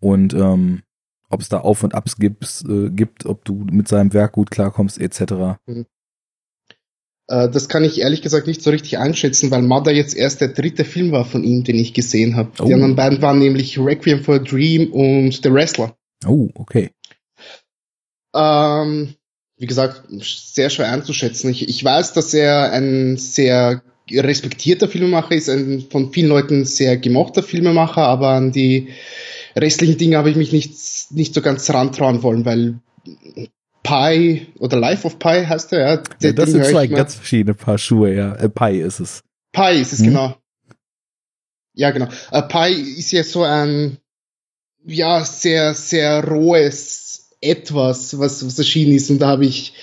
und 0.00 0.32
ähm, 0.34 0.82
ob 1.28 1.40
es 1.40 1.48
da 1.48 1.58
Auf 1.60 1.82
und 1.82 1.94
Abs 1.94 2.16
gibt, 2.16 2.64
äh, 2.68 2.90
gibt, 2.90 3.26
ob 3.26 3.44
du 3.44 3.66
mit 3.70 3.88
seinem 3.88 4.12
Werk 4.12 4.32
gut 4.32 4.50
klarkommst, 4.50 4.98
etc. 4.98 5.58
Mhm. 5.66 5.86
Äh, 7.28 7.48
das 7.48 7.68
kann 7.68 7.84
ich 7.84 8.00
ehrlich 8.00 8.22
gesagt 8.22 8.46
nicht 8.46 8.62
so 8.62 8.70
richtig 8.70 8.98
einschätzen, 8.98 9.50
weil 9.50 9.62
Mother 9.62 9.92
jetzt 9.92 10.16
erst 10.16 10.40
der 10.40 10.48
dritte 10.48 10.84
Film 10.84 11.12
war 11.12 11.24
von 11.24 11.44
ihm, 11.44 11.64
den 11.64 11.76
ich 11.76 11.94
gesehen 11.94 12.36
habe. 12.36 12.50
Oh. 12.58 12.66
Die 12.66 12.74
anderen 12.74 12.96
beiden 12.96 13.22
waren 13.22 13.38
nämlich 13.38 13.78
Requiem 13.78 14.22
for 14.22 14.36
a 14.36 14.38
Dream 14.38 14.92
und 14.92 15.40
The 15.42 15.52
Wrestler. 15.52 15.96
Oh, 16.26 16.48
okay. 16.54 16.90
Ähm, 18.34 19.14
wie 19.58 19.66
gesagt, 19.66 20.02
sehr 20.20 20.70
schwer 20.70 20.90
einzuschätzen. 20.90 21.50
Ich, 21.50 21.68
ich 21.68 21.82
weiß, 21.82 22.12
dass 22.12 22.34
er 22.34 22.72
ein 22.72 23.16
sehr 23.16 23.82
respektierter 24.10 24.88
Filmemacher 24.88 25.34
ist, 25.34 25.48
ein 25.48 25.86
von 25.90 26.12
vielen 26.12 26.28
Leuten 26.28 26.64
sehr 26.64 26.96
gemochter 26.96 27.42
Filmemacher, 27.42 28.02
aber 28.02 28.30
an 28.30 28.52
die 28.52 28.88
restlichen 29.56 29.98
Dinge 29.98 30.18
habe 30.18 30.30
ich 30.30 30.36
mich 30.36 30.52
nicht, 30.52 30.76
nicht 31.10 31.34
so 31.34 31.40
ganz 31.40 31.68
rantrauen 31.70 32.22
wollen, 32.22 32.44
weil 32.44 32.78
Pi 33.86 34.46
oder 34.58 34.78
Life 34.78 35.06
of 35.06 35.18
Pi 35.18 35.44
heißt 35.46 35.72
er, 35.72 35.78
ja. 35.78 36.02
ja 36.20 36.32
das 36.32 36.50
sind 36.50 36.64
zwei 36.64 36.86
ganz 36.86 37.14
verschiedene 37.14 37.54
Paar 37.54 37.78
Schuhe, 37.78 38.14
ja. 38.14 38.34
Äh, 38.34 38.48
Pi 38.48 38.80
ist 38.80 39.00
es. 39.00 39.22
Pi 39.52 39.80
ist 39.80 39.92
es, 39.92 40.00
hm? 40.00 40.06
genau. 40.06 40.36
Ja, 41.74 41.90
genau. 41.90 42.08
Äh, 42.32 42.42
Pi 42.42 42.72
ist 42.98 43.12
ja 43.12 43.22
so 43.22 43.44
ein, 43.44 43.98
ja, 44.84 45.24
sehr, 45.24 45.74
sehr 45.74 46.24
rohes 46.24 47.30
Etwas, 47.40 48.18
was, 48.18 48.44
was 48.46 48.58
erschienen 48.58 48.92
ist. 48.92 49.10
Und 49.10 49.18
da 49.18 49.28
habe 49.28 49.44
ich 49.44 49.74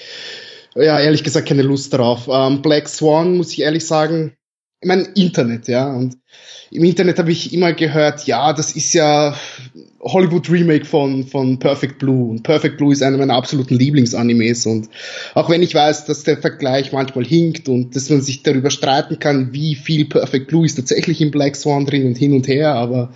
Ja, 0.76 1.00
ehrlich 1.00 1.24
gesagt 1.24 1.48
keine 1.48 1.62
Lust 1.62 1.94
drauf. 1.94 2.28
Ähm, 2.28 2.62
Black 2.62 2.90
Swan, 2.90 3.38
muss 3.38 3.54
ich 3.54 3.62
ehrlich 3.62 3.86
sagen, 3.86 4.36
ich 4.82 4.88
meine, 4.88 5.04
Internet, 5.16 5.68
ja. 5.68 5.88
Und 5.88 6.18
im 6.72 6.84
Internet 6.84 7.20
habe 7.20 7.32
ich 7.32 7.54
immer 7.54 7.74
gehört, 7.74 8.26
ja, 8.26 8.54
das 8.54 8.76
ist 8.76 8.94
ja 8.94 9.38
Hollywood 10.04 10.50
Remake 10.50 10.86
von, 10.86 11.26
von 11.26 11.60
Perfect 11.60 12.00
Blue. 12.00 12.32
Und 12.32 12.44
Perfect 12.44 12.78
Blue 12.78 12.92
ist 12.92 13.02
einer 13.02 13.18
meiner 13.18 13.36
absoluten 13.36 13.76
Lieblingsanimes. 13.76 14.66
Und 14.66 14.90
auch 15.34 15.50
wenn 15.50 15.62
ich 15.62 15.74
weiß, 15.74 16.06
dass 16.06 16.24
der 16.24 16.38
Vergleich 16.38 16.92
manchmal 16.92 17.26
hinkt 17.26 17.70
und 17.70 17.96
dass 17.96 18.10
man 18.10 18.22
sich 18.22 18.44
darüber 18.44 18.70
streiten 18.70 19.20
kann, 19.20 19.54
wie 19.54 19.76
viel 19.76 20.06
Perfect 20.06 20.48
Blue 20.48 20.66
ist 20.66 20.76
tatsächlich 20.76 21.22
im 21.22 21.32
Black 21.32 21.56
Swan 21.56 21.86
drin 21.86 22.06
und 22.06 22.18
hin 22.18 22.34
und 22.34 22.48
her, 22.48 22.76
aber 22.76 23.14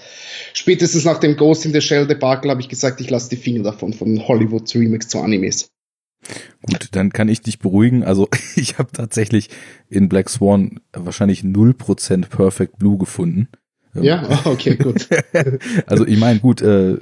spätestens 0.54 1.04
nach 1.06 1.20
dem 1.20 1.36
Ghost 1.36 1.66
in 1.66 1.74
the 1.74 1.82
Shell 1.82 2.08
Debakel 2.08 2.50
habe 2.50 2.62
ich 2.62 2.70
gesagt, 2.70 3.02
ich 3.02 3.10
lasse 3.10 3.30
die 3.30 3.36
Finger 3.36 3.64
davon, 3.64 3.94
von 3.94 4.28
Hollywood 4.28 4.74
Remakes 4.74 5.10
zu 5.10 5.20
Animes. 5.20 5.70
Gut, 6.62 6.90
dann 6.92 7.12
kann 7.12 7.30
ich 7.30 7.42
dich 7.42 7.60
beruhigen. 7.60 8.04
Also 8.04 8.28
ich 8.56 8.78
habe 8.78 8.92
tatsächlich 8.92 9.50
in 9.90 10.10
Black 10.10 10.30
Swan 10.30 10.80
wahrscheinlich 10.94 11.42
0% 11.42 12.30
Perfect 12.30 12.78
Blue 12.78 12.98
gefunden. 12.98 13.50
Ja, 14.04 14.42
okay, 14.46 14.76
gut. 14.76 15.08
also 15.86 16.06
ich 16.06 16.20
meine, 16.20 16.40
gut, 16.40 16.62
äh, 16.62 16.98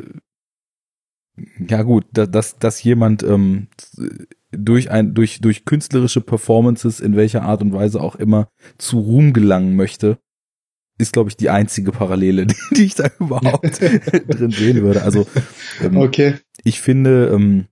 ja 1.68 1.82
gut, 1.84 2.06
dass, 2.12 2.58
dass 2.58 2.84
jemand 2.84 3.24
ähm, 3.24 3.68
durch 4.52 4.90
ein 4.90 5.14
durch 5.14 5.42
durch 5.42 5.66
künstlerische 5.66 6.22
Performances 6.22 7.00
in 7.00 7.16
welcher 7.16 7.44
Art 7.44 7.62
und 7.62 7.74
Weise 7.74 8.02
auch 8.02 8.16
immer 8.16 8.48
zu 8.78 9.00
Ruhm 9.00 9.34
gelangen 9.34 9.76
möchte, 9.76 10.18
ist 10.98 11.14
glaube 11.14 11.30
ich 11.30 11.38
die 11.38 11.50
einzige 11.50 11.92
Parallele, 11.92 12.46
die, 12.48 12.56
die 12.72 12.84
ich 12.86 12.96
da 12.96 13.10
überhaupt 13.20 13.82
drin 13.82 14.52
sehen 14.52 14.82
würde. 14.82 15.04
Also 15.04 15.28
ähm, 15.82 15.98
okay. 15.98 16.36
ich 16.64 16.80
finde, 16.80 17.32
ähm, 17.34 17.66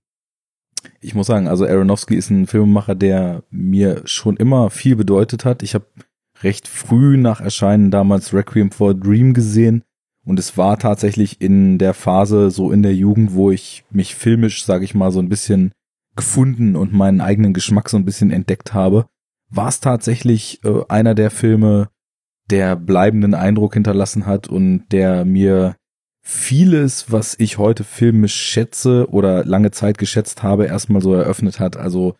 ich 1.00 1.14
muss 1.14 1.26
sagen, 1.26 1.48
also 1.48 1.66
Aronofsky 1.66 2.16
ist 2.16 2.30
ein 2.30 2.46
Filmemacher, 2.46 2.94
der 2.94 3.44
mir 3.50 4.02
schon 4.04 4.36
immer 4.36 4.70
viel 4.70 4.96
bedeutet 4.96 5.44
hat. 5.44 5.62
Ich 5.62 5.74
habe 5.74 5.86
recht 6.42 6.68
früh 6.68 7.16
nach 7.16 7.40
Erscheinen 7.40 7.90
damals 7.90 8.34
Requiem 8.34 8.70
for 8.70 8.90
a 8.90 8.94
Dream 8.94 9.34
gesehen 9.34 9.82
und 10.24 10.38
es 10.38 10.56
war 10.56 10.78
tatsächlich 10.78 11.40
in 11.40 11.78
der 11.78 11.94
Phase 11.94 12.50
so 12.50 12.72
in 12.72 12.82
der 12.82 12.94
Jugend, 12.94 13.34
wo 13.34 13.50
ich 13.50 13.84
mich 13.90 14.14
filmisch, 14.14 14.64
sage 14.64 14.84
ich 14.84 14.94
mal, 14.94 15.12
so 15.12 15.20
ein 15.20 15.28
bisschen 15.28 15.72
gefunden 16.16 16.76
und 16.76 16.92
meinen 16.92 17.20
eigenen 17.20 17.52
Geschmack 17.52 17.90
so 17.90 17.96
ein 17.96 18.04
bisschen 18.04 18.30
entdeckt 18.30 18.72
habe, 18.72 19.06
war 19.50 19.68
es 19.68 19.80
tatsächlich 19.80 20.60
äh, 20.64 20.82
einer 20.88 21.14
der 21.14 21.30
Filme, 21.30 21.88
der 22.50 22.76
bleibenden 22.76 23.34
Eindruck 23.34 23.74
hinterlassen 23.74 24.26
hat 24.26 24.48
und 24.48 24.86
der 24.90 25.24
mir 25.24 25.76
vieles, 26.22 27.12
was 27.12 27.38
ich 27.38 27.58
heute 27.58 27.84
filmisch 27.84 28.34
schätze 28.34 29.08
oder 29.10 29.44
lange 29.44 29.70
Zeit 29.72 29.98
geschätzt 29.98 30.42
habe, 30.42 30.66
erstmal 30.66 31.02
so 31.02 31.14
eröffnet 31.14 31.60
hat. 31.60 31.76
Also 31.76 32.14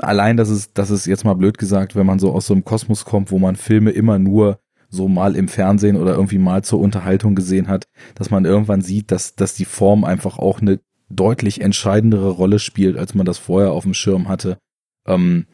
allein, 0.00 0.36
dass 0.36 0.48
es, 0.48 0.72
dass 0.72 0.90
es 0.90 1.06
jetzt 1.06 1.24
mal 1.24 1.34
blöd 1.34 1.58
gesagt, 1.58 1.96
wenn 1.96 2.06
man 2.06 2.18
so 2.18 2.32
aus 2.32 2.46
so 2.46 2.54
einem 2.54 2.64
Kosmos 2.64 3.04
kommt, 3.04 3.30
wo 3.30 3.38
man 3.38 3.56
Filme 3.56 3.90
immer 3.90 4.18
nur 4.18 4.58
so 4.88 5.08
mal 5.08 5.36
im 5.36 5.48
Fernsehen 5.48 5.96
oder 5.96 6.14
irgendwie 6.14 6.38
mal 6.38 6.62
zur 6.64 6.80
Unterhaltung 6.80 7.34
gesehen 7.34 7.68
hat, 7.68 7.86
dass 8.14 8.30
man 8.30 8.44
irgendwann 8.44 8.82
sieht, 8.82 9.10
dass, 9.12 9.36
dass 9.36 9.54
die 9.54 9.64
Form 9.64 10.04
einfach 10.04 10.38
auch 10.38 10.60
eine 10.60 10.80
deutlich 11.08 11.60
entscheidendere 11.60 12.30
Rolle 12.30 12.58
spielt, 12.58 12.96
als 12.96 13.14
man 13.14 13.26
das 13.26 13.38
vorher 13.38 13.72
auf 13.72 13.84
dem 13.84 13.94
Schirm 13.94 14.28
hatte. 14.28 14.58
Ähm, 15.06 15.46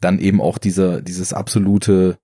dann 0.00 0.18
eben 0.18 0.40
auch 0.40 0.58
dieser, 0.58 1.00
dieses 1.00 1.32
absolute 1.32 2.18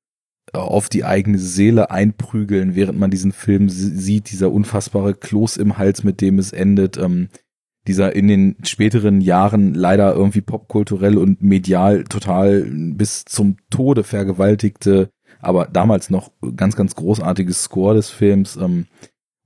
auf 0.53 0.89
die 0.89 1.05
eigene 1.05 1.39
Seele 1.39 1.91
einprügeln, 1.91 2.75
während 2.75 2.99
man 2.99 3.11
diesen 3.11 3.33
Film 3.33 3.69
sieht, 3.69 4.31
dieser 4.31 4.51
unfassbare 4.51 5.15
Kloß 5.15 5.59
im 5.59 5.77
Hals, 5.77 6.05
mit 6.05 6.21
dem 6.21 6.39
es 6.39 6.53
endet, 6.53 6.97
ähm, 6.97 7.29
dieser 7.89 8.15
in 8.15 8.29
den 8.29 8.57
späteren 8.63 9.21
Jahren 9.21 9.75
leider 9.75 10.15
irgendwie 10.15 10.43
popkulturell 10.43 11.19
und 11.19 11.43
medial 11.43 12.05
total 12.05 12.63
bis 12.71 13.25
zum 13.25 13.57
Tode 13.71 14.05
vergewaltigte, 14.05 15.11
aber 15.41 15.67
damals 15.67 16.11
noch 16.11 16.31
ganz, 16.57 16.77
ganz 16.77 16.95
großartiges 16.95 17.65
Score 17.65 17.95
des 17.95 18.11
Films, 18.11 18.57
ähm, 18.57 18.87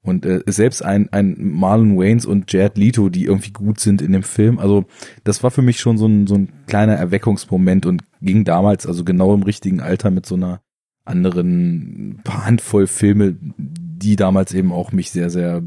und 0.04 0.26
äh, 0.26 0.42
selbst 0.46 0.84
ein, 0.84 1.08
ein 1.12 1.37
Marlon 1.38 1.96
Waynes 1.96 2.26
und 2.26 2.52
Jared 2.52 2.76
Leto, 2.76 3.08
die 3.08 3.25
irgendwie 3.25 3.52
gut 3.52 3.78
sind 3.78 4.02
in 4.02 4.12
dem 4.12 4.25
Film. 4.25 4.58
Also 4.58 4.84
das 5.22 5.42
war 5.44 5.52
für 5.52 5.62
mich 5.62 5.78
schon 5.78 5.96
so 5.96 6.06
ein, 6.06 6.26
so 6.26 6.34
ein 6.34 6.52
kleiner 6.66 6.94
Erweckungsmoment 6.94 7.87
und 7.87 8.02
ging 8.20 8.44
damals, 8.44 8.87
also 8.87 9.04
genau 9.04 9.32
im 9.32 9.44
richtigen 9.44 9.80
Alter 9.80 10.11
mit 10.11 10.26
so 10.26 10.34
einer 10.34 10.61
anderen 11.04 12.20
paar 12.25 12.46
Handvoll 12.46 12.88
Filme, 12.88 13.37
die 13.56 14.16
damals 14.16 14.52
eben 14.54 14.72
auch 14.72 14.92
mich 14.92 15.11
sehr, 15.12 15.30
sehr 15.30 15.62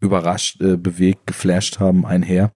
überrascht, 0.00 0.60
äh, 0.60 0.76
bewegt, 0.76 1.26
geflasht 1.26 1.78
haben, 1.78 2.06
einher. 2.06 2.52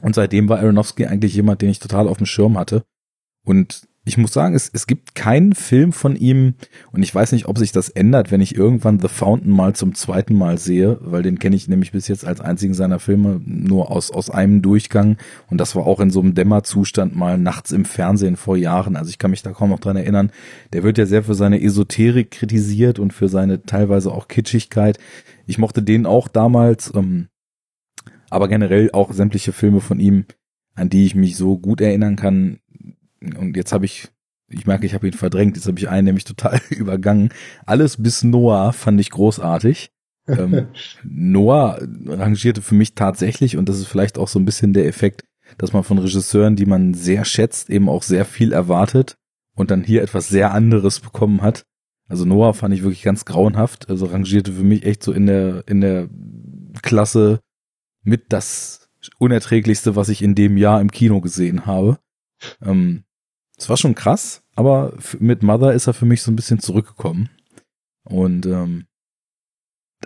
Und 0.00 0.14
seitdem 0.14 0.48
war 0.48 0.58
Aronofsky 0.58 1.06
eigentlich 1.06 1.34
jemand, 1.34 1.62
den 1.62 1.70
ich 1.70 1.78
total 1.78 2.08
auf 2.08 2.18
dem 2.18 2.26
Schirm 2.26 2.58
hatte. 2.58 2.84
Und 3.44 3.88
ich 4.06 4.18
muss 4.18 4.32
sagen, 4.32 4.54
es, 4.54 4.70
es 4.72 4.86
gibt 4.86 5.14
keinen 5.14 5.54
Film 5.54 5.92
von 5.92 6.14
ihm 6.14 6.54
und 6.92 7.02
ich 7.02 7.14
weiß 7.14 7.32
nicht, 7.32 7.46
ob 7.46 7.58
sich 7.58 7.72
das 7.72 7.88
ändert, 7.88 8.30
wenn 8.30 8.42
ich 8.42 8.54
irgendwann 8.54 9.00
The 9.00 9.08
Fountain 9.08 9.50
mal 9.50 9.74
zum 9.74 9.94
zweiten 9.94 10.36
Mal 10.36 10.58
sehe, 10.58 10.98
weil 11.00 11.22
den 11.22 11.38
kenne 11.38 11.56
ich 11.56 11.68
nämlich 11.68 11.92
bis 11.92 12.08
jetzt 12.08 12.26
als 12.26 12.42
einzigen 12.42 12.74
seiner 12.74 12.98
Filme 12.98 13.40
nur 13.44 13.90
aus, 13.90 14.10
aus 14.10 14.28
einem 14.28 14.60
Durchgang 14.60 15.16
und 15.48 15.58
das 15.58 15.74
war 15.74 15.86
auch 15.86 16.00
in 16.00 16.10
so 16.10 16.20
einem 16.20 16.34
Dämmerzustand 16.34 17.16
mal 17.16 17.38
nachts 17.38 17.72
im 17.72 17.86
Fernsehen 17.86 18.36
vor 18.36 18.56
Jahren. 18.58 18.96
Also 18.96 19.08
ich 19.08 19.18
kann 19.18 19.30
mich 19.30 19.42
da 19.42 19.52
kaum 19.52 19.70
noch 19.70 19.80
dran 19.80 19.96
erinnern. 19.96 20.30
Der 20.74 20.82
wird 20.82 20.98
ja 20.98 21.06
sehr 21.06 21.22
für 21.22 21.34
seine 21.34 21.62
Esoterik 21.62 22.30
kritisiert 22.30 22.98
und 22.98 23.14
für 23.14 23.28
seine 23.28 23.62
teilweise 23.62 24.12
auch 24.12 24.28
Kitschigkeit. 24.28 24.98
Ich 25.46 25.56
mochte 25.58 25.82
den 25.82 26.04
auch 26.04 26.28
damals, 26.28 26.92
ähm, 26.94 27.28
aber 28.28 28.48
generell 28.48 28.90
auch 28.92 29.12
sämtliche 29.12 29.52
Filme 29.52 29.80
von 29.80 29.98
ihm, 29.98 30.26
an 30.74 30.90
die 30.90 31.06
ich 31.06 31.14
mich 31.14 31.36
so 31.36 31.56
gut 31.56 31.80
erinnern 31.80 32.16
kann, 32.16 32.58
und 33.32 33.56
jetzt 33.56 33.72
habe 33.72 33.84
ich, 33.84 34.08
ich 34.48 34.66
merke, 34.66 34.86
ich 34.86 34.94
habe 34.94 35.06
ihn 35.06 35.14
verdrängt, 35.14 35.56
jetzt 35.56 35.66
habe 35.66 35.78
ich 35.78 35.88
einen 35.88 36.06
nämlich 36.06 36.24
total 36.24 36.60
übergangen. 36.70 37.30
Alles 37.66 38.02
bis 38.02 38.22
Noah 38.22 38.72
fand 38.72 39.00
ich 39.00 39.10
großartig. 39.10 39.90
ähm, 40.28 40.68
Noah 41.04 41.78
rangierte 42.06 42.62
für 42.62 42.74
mich 42.74 42.94
tatsächlich, 42.94 43.56
und 43.56 43.68
das 43.68 43.78
ist 43.78 43.86
vielleicht 43.86 44.18
auch 44.18 44.28
so 44.28 44.38
ein 44.38 44.44
bisschen 44.44 44.72
der 44.72 44.86
Effekt, 44.86 45.24
dass 45.58 45.72
man 45.72 45.84
von 45.84 45.98
Regisseuren, 45.98 46.56
die 46.56 46.66
man 46.66 46.94
sehr 46.94 47.24
schätzt, 47.24 47.70
eben 47.70 47.88
auch 47.88 48.02
sehr 48.02 48.24
viel 48.24 48.52
erwartet 48.52 49.16
und 49.54 49.70
dann 49.70 49.84
hier 49.84 50.02
etwas 50.02 50.28
sehr 50.28 50.52
anderes 50.52 51.00
bekommen 51.00 51.42
hat. 51.42 51.64
Also 52.08 52.24
Noah 52.24 52.54
fand 52.54 52.74
ich 52.74 52.82
wirklich 52.82 53.02
ganz 53.02 53.24
grauenhaft, 53.24 53.88
also 53.88 54.06
rangierte 54.06 54.52
für 54.52 54.64
mich 54.64 54.84
echt 54.84 55.02
so 55.02 55.12
in 55.12 55.26
der, 55.26 55.64
in 55.66 55.80
der 55.80 56.08
Klasse 56.82 57.40
mit 58.02 58.32
das 58.32 58.90
unerträglichste, 59.18 59.96
was 59.96 60.08
ich 60.08 60.22
in 60.22 60.34
dem 60.34 60.56
Jahr 60.56 60.80
im 60.80 60.90
Kino 60.90 61.20
gesehen 61.20 61.66
habe. 61.66 61.98
Ähm, 62.62 63.03
es 63.56 63.68
war 63.68 63.76
schon 63.76 63.94
krass, 63.94 64.42
aber 64.54 64.94
mit 65.18 65.42
Mother 65.42 65.72
ist 65.72 65.86
er 65.86 65.94
für 65.94 66.06
mich 66.06 66.22
so 66.22 66.30
ein 66.30 66.36
bisschen 66.36 66.58
zurückgekommen 66.58 67.30
und 68.04 68.46
ähm, 68.46 68.86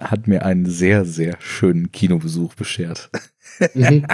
hat 0.01 0.29
mir 0.29 0.45
einen 0.45 0.67
sehr, 0.67 1.05
sehr 1.05 1.37
schönen 1.41 1.91
Kinobesuch 1.91 2.55
beschert. 2.55 3.11
Mhm. 3.75 4.07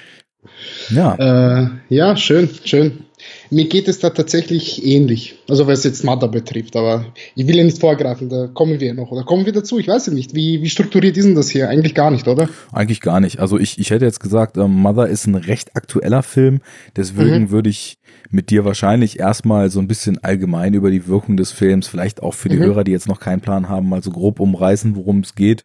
ja. 0.90 1.14
Äh, 1.14 1.70
ja, 1.88 2.16
schön, 2.16 2.48
schön. 2.64 3.04
Mir 3.50 3.68
geht 3.68 3.88
es 3.88 3.98
da 3.98 4.10
tatsächlich 4.10 4.86
ähnlich. 4.86 5.36
Also 5.48 5.66
was 5.66 5.82
jetzt 5.84 6.04
Mother 6.04 6.28
betrifft, 6.28 6.76
aber 6.76 7.06
ich 7.34 7.46
will 7.46 7.56
ja 7.56 7.64
nicht 7.64 7.78
vorgreifen, 7.78 8.28
da 8.28 8.46
kommen 8.46 8.78
wir 8.78 8.94
noch. 8.94 9.10
Oder 9.10 9.24
kommen 9.24 9.44
wir 9.44 9.52
dazu? 9.52 9.78
Ich 9.78 9.88
weiß 9.88 10.06
ja 10.06 10.12
nicht. 10.12 10.34
Wie, 10.34 10.62
wie 10.62 10.70
strukturiert 10.70 11.16
ist 11.16 11.24
denn 11.24 11.34
das 11.34 11.50
hier? 11.50 11.68
Eigentlich 11.68 11.94
gar 11.94 12.10
nicht, 12.10 12.28
oder? 12.28 12.48
Eigentlich 12.72 13.00
gar 13.00 13.18
nicht. 13.18 13.40
Also 13.40 13.58
ich, 13.58 13.78
ich 13.78 13.90
hätte 13.90 14.04
jetzt 14.04 14.20
gesagt, 14.20 14.56
äh, 14.56 14.68
Mother 14.68 15.08
ist 15.08 15.26
ein 15.26 15.34
recht 15.34 15.76
aktueller 15.76 16.22
Film. 16.22 16.60
Deswegen 16.96 17.44
mhm. 17.44 17.50
würde 17.50 17.70
ich 17.70 17.98
mit 18.30 18.50
dir 18.50 18.64
wahrscheinlich 18.64 19.18
erstmal 19.18 19.70
so 19.70 19.80
ein 19.80 19.88
bisschen 19.88 20.22
allgemein 20.22 20.74
über 20.74 20.90
die 20.90 21.08
Wirkung 21.08 21.36
des 21.36 21.50
Films, 21.50 21.88
vielleicht 21.88 22.22
auch 22.22 22.34
für 22.34 22.48
die 22.48 22.56
mhm. 22.56 22.64
Hörer, 22.64 22.84
die 22.84 22.92
jetzt 22.92 23.08
noch 23.08 23.18
keinen 23.18 23.40
Plan 23.40 23.68
haben, 23.68 23.88
mal 23.88 24.02
so 24.02 24.10
grob 24.10 24.38
umreißen, 24.38 24.94
worum 24.94 25.20
es 25.20 25.34
geht. 25.34 25.64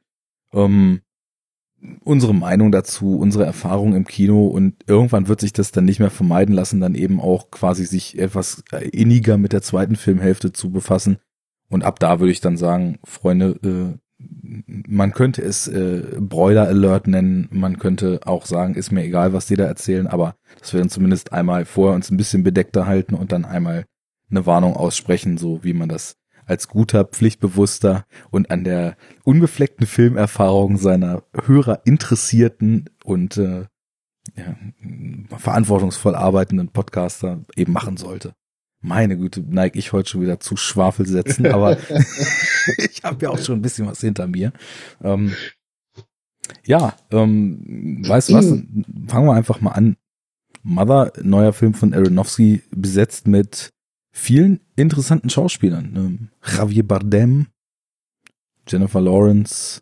Ähm, 0.54 1.02
unsere 2.04 2.34
Meinung 2.34 2.72
dazu, 2.72 3.18
unsere 3.18 3.46
Erfahrung 3.46 3.96
im 3.96 4.06
Kino 4.06 4.48
und 4.48 4.76
irgendwann 4.88 5.28
wird 5.28 5.42
sich 5.42 5.54
das 5.54 5.72
dann 5.72 5.86
nicht 5.86 6.00
mehr 6.00 6.10
vermeiden 6.10 6.54
lassen, 6.54 6.80
dann 6.80 6.96
eben 6.96 7.20
auch 7.20 7.52
quasi 7.52 7.86
sich 7.86 8.20
etwas 8.20 8.64
inniger 8.92 9.38
mit 9.38 9.54
der 9.54 9.62
zweiten 9.62 9.96
Filmhälfte 9.96 10.54
zu 10.54 10.72
befassen. 10.72 11.18
Und 11.70 11.84
ab 11.84 12.00
da 12.00 12.20
würde 12.20 12.32
ich 12.32 12.42
dann 12.42 12.58
sagen, 12.58 13.00
Freunde, 13.04 13.60
äh, 13.64 13.98
man 14.88 15.12
könnte 15.12 15.42
es 15.42 15.68
äh, 15.68 16.04
Broiler 16.20 16.68
Alert 16.68 17.08
nennen, 17.08 17.48
man 17.52 17.80
könnte 17.80 18.22
auch 18.26 18.46
sagen, 18.46 18.76
ist 18.76 18.92
mir 18.92 19.04
egal, 19.04 19.34
was 19.34 19.48
die 19.48 19.56
da 19.56 19.66
erzählen, 19.66 20.08
aber 20.08 20.36
dass 20.60 20.74
wir 20.74 20.80
dann 20.80 20.90
zumindest 20.90 21.34
einmal 21.34 21.66
vorher 21.66 21.96
uns 21.96 22.12
ein 22.12 22.18
bisschen 22.18 22.44
bedeckter 22.44 22.86
halten 22.86 23.16
und 23.16 23.32
dann 23.32 23.46
einmal 23.46 23.86
eine 24.30 24.46
Warnung 24.46 24.76
aussprechen, 24.76 25.38
so 25.38 25.64
wie 25.64 25.74
man 25.74 25.90
das 25.90 26.16
als 26.46 26.68
guter, 26.68 27.06
pflichtbewusster 27.06 28.06
und 28.30 28.52
an 28.52 28.64
der 28.64 28.98
unbefleckten 29.24 29.88
Filmerfahrung 29.88 30.78
seiner 30.78 31.24
Hörer 31.46 31.82
interessierten 31.86 32.90
und 33.04 33.38
äh, 33.38 33.66
ja, 34.36 34.56
verantwortungsvoll 35.38 36.16
arbeitenden 36.16 36.70
Podcaster 36.70 37.46
eben 37.56 37.74
machen 37.74 37.98
sollte. 37.98 38.34
Meine 38.82 39.18
Güte, 39.18 39.44
neige 39.48 39.80
ich 39.80 39.94
heute 39.94 40.10
schon 40.10 40.22
wieder 40.22 40.40
zu 40.40 40.58
Schwafelsätzen, 40.58 41.48
aber 41.54 41.78
ich 42.78 43.04
habe 43.04 43.26
ja 43.26 43.30
auch 43.30 43.40
schon 43.40 43.60
ein 43.60 43.62
bisschen 43.62 43.88
was 43.88 44.02
hinter 44.02 44.28
mir. 44.28 44.52
Ähm, 45.04 45.34
ja, 46.64 46.96
ähm, 47.12 48.04
weißt 48.08 48.30
du 48.30 48.34
was? 48.36 48.46
Fangen 48.46 49.28
wir 49.28 49.34
einfach 49.34 49.62
mal 49.62 49.72
an. 49.72 49.98
Mother, 50.62 51.14
neuer 51.22 51.54
Film 51.54 51.74
von 51.74 51.94
Aronofsky, 51.94 52.64
besetzt 52.72 53.28
mit 53.28 53.72
vielen 54.16 54.62
interessanten 54.76 55.30
Schauspielern. 55.30 55.94
Ähm, 55.96 56.30
Javier 56.56 56.88
Bardem, 56.88 57.48
Jennifer 58.68 59.02
Lawrence, 59.02 59.82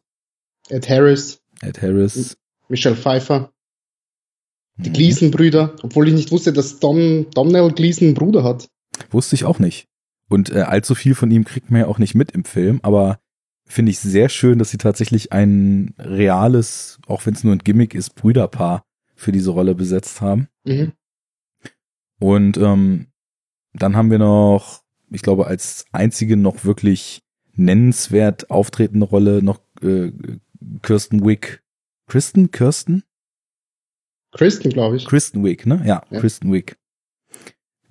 Ed 0.69 0.89
Harris, 0.89 1.39
Ed 1.61 1.81
Harris, 1.81 2.35
Michelle 2.67 2.95
Pfeiffer, 2.95 3.53
die 4.77 4.89
mhm. 4.89 4.93
Gleason-Brüder, 4.93 5.75
obwohl 5.83 6.07
ich 6.07 6.15
nicht 6.15 6.31
wusste, 6.31 6.51
dass 6.51 6.79
Dom, 6.79 7.27
Domhnall 7.31 7.71
Gleason 7.71 8.07
einen 8.07 8.15
Bruder 8.15 8.43
hat. 8.43 8.67
Wusste 9.11 9.35
ich 9.35 9.45
auch 9.45 9.59
nicht. 9.59 9.87
Und 10.29 10.51
äh, 10.51 10.61
allzu 10.61 10.95
viel 10.95 11.13
von 11.15 11.29
ihm 11.29 11.45
kriegt 11.45 11.69
man 11.69 11.81
ja 11.81 11.87
auch 11.87 11.99
nicht 11.99 12.15
mit 12.15 12.31
im 12.31 12.43
Film, 12.43 12.79
aber 12.81 13.19
finde 13.65 13.91
ich 13.91 13.99
sehr 13.99 14.29
schön, 14.29 14.57
dass 14.57 14.71
sie 14.71 14.77
tatsächlich 14.77 15.31
ein 15.31 15.93
reales, 15.99 16.97
auch 17.07 17.25
wenn 17.25 17.35
es 17.35 17.43
nur 17.43 17.53
ein 17.53 17.59
Gimmick 17.59 17.93
ist, 17.93 18.15
Brüderpaar 18.15 18.83
für 19.15 19.31
diese 19.31 19.51
Rolle 19.51 19.75
besetzt 19.75 20.21
haben. 20.21 20.47
Mhm. 20.65 20.93
Und 22.19 22.57
ähm, 22.57 23.07
dann 23.73 23.95
haben 23.95 24.11
wir 24.11 24.19
noch, 24.19 24.83
ich 25.09 25.21
glaube, 25.21 25.47
als 25.47 25.85
einzige 25.91 26.37
noch 26.37 26.63
wirklich 26.63 27.23
nennenswert 27.55 28.49
auftretende 28.49 29.05
Rolle 29.05 29.43
noch 29.43 29.59
äh, 29.81 30.11
Kirsten 30.81 31.25
Wick. 31.25 31.63
Kristen? 32.07 32.51
Kirsten? 32.51 33.03
Kristen, 34.31 34.69
glaube 34.69 34.97
ich. 34.97 35.05
Kristen 35.05 35.43
Wick, 35.43 35.65
ne? 35.65 35.81
Ja, 35.85 36.03
ja, 36.09 36.19
Kristen 36.19 36.51
Wick. 36.51 36.77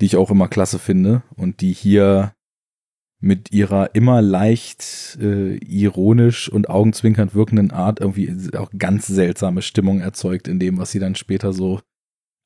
Die 0.01 0.07
ich 0.07 0.17
auch 0.17 0.31
immer 0.31 0.49
klasse 0.49 0.79
finde 0.79 1.23
und 1.37 1.61
die 1.61 1.73
hier 1.73 2.35
mit 3.21 3.53
ihrer 3.53 3.95
immer 3.95 4.21
leicht 4.21 5.17
äh, 5.21 5.55
ironisch 5.59 6.49
und 6.49 6.69
augenzwinkernd 6.69 7.37
wirkenden 7.37 7.71
Art 7.71 8.01
irgendwie 8.01 8.57
auch 8.57 8.71
ganz 8.77 9.07
seltsame 9.07 9.63
Stimmung 9.63 10.01
erzeugt 10.01 10.49
in 10.49 10.59
dem, 10.59 10.79
was 10.79 10.91
sie 10.91 10.99
dann 10.99 11.15
später 11.15 11.53
so 11.53 11.81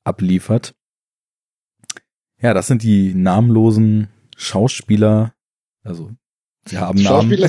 abliefert. 0.03 0.75
Ja, 2.41 2.53
das 2.53 2.67
sind 2.67 2.83
die 2.83 3.13
namenlosen 3.13 4.07
Schauspieler, 4.35 5.33
also 5.83 6.11
sie 6.67 6.77
haben 6.77 7.01
Namen. 7.01 7.31
ja. 7.37 7.47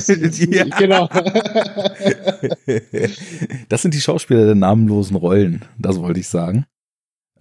genau. 0.77 1.07
das 3.69 3.81
sind 3.81 3.93
die 3.93 4.01
Schauspieler 4.01 4.45
der 4.45 4.55
namenlosen 4.55 5.15
Rollen, 5.15 5.63
das 5.77 5.99
wollte 5.99 6.19
ich 6.19 6.27
sagen. 6.27 6.65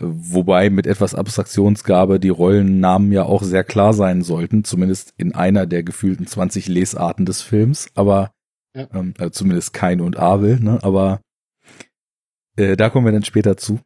Wobei 0.00 0.70
mit 0.70 0.86
etwas 0.86 1.16
Abstraktionsgabe 1.16 2.20
die 2.20 2.28
Rollennamen 2.28 3.10
ja 3.10 3.24
auch 3.24 3.42
sehr 3.42 3.64
klar 3.64 3.92
sein 3.92 4.22
sollten, 4.22 4.62
zumindest 4.62 5.12
in 5.16 5.34
einer 5.34 5.66
der 5.66 5.82
gefühlten 5.82 6.26
20 6.26 6.68
Lesarten 6.68 7.26
des 7.26 7.42
Films, 7.42 7.88
aber 7.94 8.30
ja. 8.76 8.86
ähm, 8.94 9.14
also 9.18 9.30
zumindest 9.30 9.72
Kain 9.72 10.00
und 10.00 10.16
Abel, 10.16 10.60
ne? 10.60 10.78
Aber 10.82 11.20
äh, 12.56 12.76
da 12.76 12.90
kommen 12.90 13.06
wir 13.06 13.12
dann 13.12 13.24
später 13.24 13.56
zu. 13.56 13.80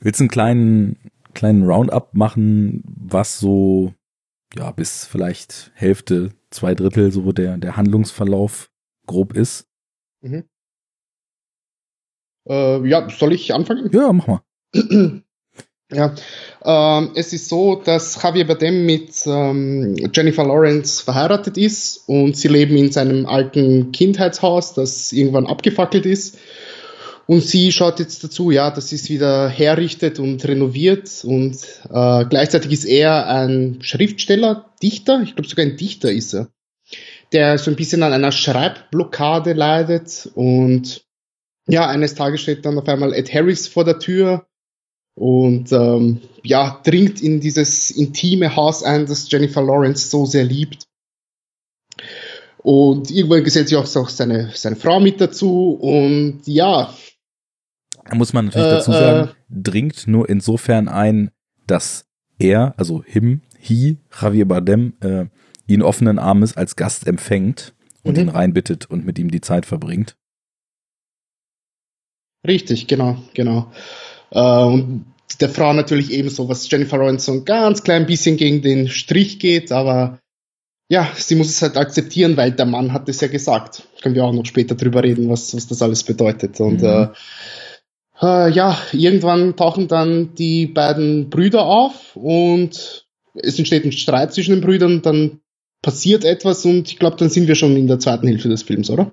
Willst 0.00 0.20
du 0.20 0.24
einen 0.24 0.30
kleinen, 0.30 0.96
kleinen 1.34 1.64
Roundup 1.64 2.14
machen, 2.14 2.82
was 2.84 3.38
so, 3.38 3.92
ja, 4.56 4.70
bis 4.70 5.06
vielleicht 5.06 5.72
Hälfte, 5.74 6.30
zwei 6.50 6.74
Drittel 6.74 7.12
so 7.12 7.32
der, 7.32 7.58
der 7.58 7.76
Handlungsverlauf 7.76 8.70
grob 9.06 9.34
ist? 9.34 9.66
Mhm. 10.22 10.44
Äh, 12.48 12.88
ja, 12.88 13.08
soll 13.10 13.32
ich 13.32 13.52
anfangen? 13.54 13.90
Ja, 13.92 14.12
mach 14.12 14.26
mal. 14.26 14.42
Ja, 15.92 16.14
ähm, 16.64 17.10
es 17.14 17.32
ist 17.32 17.48
so, 17.48 17.76
dass 17.76 18.20
Javier 18.20 18.46
Bardem 18.46 18.86
mit 18.86 19.26
ähm, 19.26 19.94
Jennifer 20.12 20.44
Lawrence 20.44 21.02
verheiratet 21.02 21.58
ist 21.58 22.08
und 22.08 22.36
sie 22.36 22.48
leben 22.48 22.76
in 22.76 22.90
seinem 22.90 23.26
alten 23.26 23.92
Kindheitshaus, 23.92 24.72
das 24.72 25.12
irgendwann 25.12 25.46
abgefackelt 25.46 26.06
ist. 26.06 26.38
Und 27.26 27.42
sie 27.42 27.72
schaut 27.72 28.00
jetzt 28.00 28.22
dazu, 28.22 28.50
ja, 28.50 28.78
sie 28.78 28.96
es 28.96 29.08
wieder 29.08 29.48
herrichtet 29.48 30.18
und 30.18 30.44
renoviert. 30.44 31.24
Und 31.24 31.56
äh, 31.90 32.24
gleichzeitig 32.26 32.72
ist 32.72 32.84
er 32.84 33.28
ein 33.28 33.78
Schriftsteller, 33.80 34.70
Dichter, 34.82 35.22
ich 35.22 35.34
glaube 35.34 35.48
sogar 35.48 35.64
ein 35.64 35.76
Dichter 35.76 36.12
ist 36.12 36.34
er, 36.34 36.48
der 37.32 37.56
so 37.56 37.70
ein 37.70 37.76
bisschen 37.76 38.02
an 38.02 38.12
einer 38.12 38.32
Schreibblockade 38.32 39.54
leidet. 39.54 40.30
Und 40.34 41.04
ja, 41.66 41.88
eines 41.88 42.14
Tages 42.14 42.42
steht 42.42 42.66
dann 42.66 42.78
auf 42.78 42.88
einmal 42.88 43.14
Ed 43.14 43.32
Harris 43.32 43.68
vor 43.68 43.84
der 43.84 43.98
Tür 43.98 44.46
und 45.14 45.72
ähm, 45.72 46.20
ja, 46.42 46.80
dringt 46.84 47.22
in 47.22 47.40
dieses 47.40 47.90
intime 47.90 48.54
Haus 48.56 48.82
ein, 48.82 49.06
das 49.06 49.30
Jennifer 49.30 49.62
Lawrence 49.62 50.10
so 50.10 50.26
sehr 50.26 50.44
liebt. 50.44 50.84
Und 52.58 53.10
irgendwann 53.10 53.44
gesellt 53.44 53.68
sich 53.68 53.76
auch 53.76 53.86
seine, 53.86 54.50
seine 54.54 54.76
Frau 54.76 55.00
mit 55.00 55.20
dazu 55.20 55.72
und 55.72 56.42
ja. 56.46 56.92
Da 58.04 58.14
muss 58.16 58.32
man 58.32 58.46
natürlich 58.46 58.66
äh, 58.66 58.70
dazu 58.70 58.92
sagen, 58.92 59.28
äh, 59.28 59.32
dringt 59.50 60.06
nur 60.06 60.28
insofern 60.28 60.88
ein, 60.88 61.30
dass 61.66 62.06
er, 62.38 62.74
also 62.76 63.02
him, 63.04 63.42
he, 63.58 63.98
Javier 64.20 64.46
Bardem, 64.46 64.94
äh, 65.00 65.26
ihn 65.66 65.82
offenen 65.82 66.18
Armes 66.18 66.56
als 66.56 66.76
Gast 66.76 67.06
empfängt 67.06 67.74
und 68.02 68.16
mhm. 68.16 68.24
ihn 68.24 68.28
reinbittet 68.28 68.86
und 68.86 69.06
mit 69.06 69.18
ihm 69.18 69.30
die 69.30 69.40
Zeit 69.40 69.66
verbringt. 69.66 70.16
Richtig, 72.46 72.86
genau, 72.86 73.16
genau. 73.32 73.72
Äh, 74.30 74.40
und 74.40 75.06
der 75.40 75.48
Frau 75.48 75.72
natürlich 75.72 76.12
ebenso, 76.12 76.48
was 76.48 76.70
Jennifer 76.70 76.98
Lawrence 76.98 77.26
so 77.26 77.32
ein 77.32 77.44
ganz 77.44 77.82
klein 77.82 78.06
bisschen 78.06 78.36
gegen 78.36 78.62
den 78.62 78.88
Strich 78.88 79.38
geht, 79.38 79.72
aber 79.72 80.18
ja, 80.88 81.10
sie 81.16 81.34
muss 81.34 81.48
es 81.48 81.62
halt 81.62 81.78
akzeptieren, 81.78 82.36
weil 82.36 82.52
der 82.52 82.66
Mann 82.66 82.92
hat 82.92 83.08
es 83.08 83.20
ja 83.20 83.28
gesagt. 83.28 83.82
Können 84.02 84.14
wir 84.14 84.24
auch 84.24 84.32
noch 84.32 84.44
später 84.44 84.74
drüber 84.74 85.02
reden, 85.02 85.30
was, 85.30 85.54
was 85.54 85.66
das 85.66 85.80
alles 85.80 86.04
bedeutet. 86.04 86.60
Und 86.60 86.82
mhm. 86.82 86.86
äh, 86.86 87.08
äh, 88.20 88.50
ja, 88.50 88.78
irgendwann 88.92 89.56
tauchen 89.56 89.88
dann 89.88 90.34
die 90.34 90.66
beiden 90.66 91.30
Brüder 91.30 91.66
auf 91.66 92.16
und 92.16 93.06
es 93.34 93.58
entsteht 93.58 93.84
ein 93.84 93.92
Streit 93.92 94.32
zwischen 94.32 94.54
den 94.54 94.60
Brüdern, 94.60 95.02
dann 95.02 95.40
passiert 95.82 96.24
etwas 96.24 96.64
und 96.64 96.88
ich 96.88 96.98
glaube, 96.98 97.16
dann 97.16 97.28
sind 97.28 97.48
wir 97.48 97.54
schon 97.54 97.76
in 97.76 97.86
der 97.86 97.98
zweiten 97.98 98.26
Hälfte 98.26 98.48
des 98.48 98.62
Films, 98.62 98.90
oder? 98.90 99.12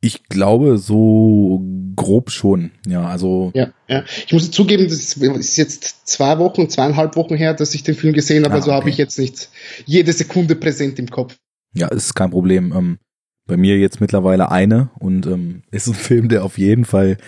Ich 0.00 0.24
glaube, 0.24 0.76
so 0.76 1.62
grob 1.96 2.30
schon. 2.30 2.72
Ja, 2.86 3.06
also. 3.08 3.52
Ja, 3.54 3.72
ja. 3.88 4.04
Ich 4.26 4.32
muss 4.32 4.50
zugeben, 4.50 4.84
das 4.84 5.16
ist 5.16 5.56
jetzt 5.56 6.06
zwei 6.06 6.38
Wochen, 6.38 6.68
zweieinhalb 6.68 7.16
Wochen 7.16 7.36
her, 7.36 7.54
dass 7.54 7.74
ich 7.74 7.84
den 7.84 7.94
Film 7.94 8.12
gesehen 8.12 8.44
habe, 8.44 8.54
ah, 8.54 8.56
also 8.56 8.70
okay. 8.70 8.80
habe 8.80 8.90
ich 8.90 8.98
jetzt 8.98 9.18
nicht 9.18 9.48
jede 9.86 10.12
Sekunde 10.12 10.56
präsent 10.56 10.98
im 10.98 11.08
Kopf. 11.08 11.38
Ja, 11.72 11.88
ist 11.88 12.14
kein 12.14 12.30
Problem. 12.30 12.98
Bei 13.46 13.56
mir 13.56 13.78
jetzt 13.78 14.00
mittlerweile 14.00 14.50
eine 14.50 14.90
und 14.98 15.26
ähm, 15.26 15.62
ist 15.70 15.86
ein 15.86 15.94
Film, 15.94 16.28
der 16.28 16.44
auf 16.44 16.56
jeden 16.58 16.84
Fall 16.84 17.18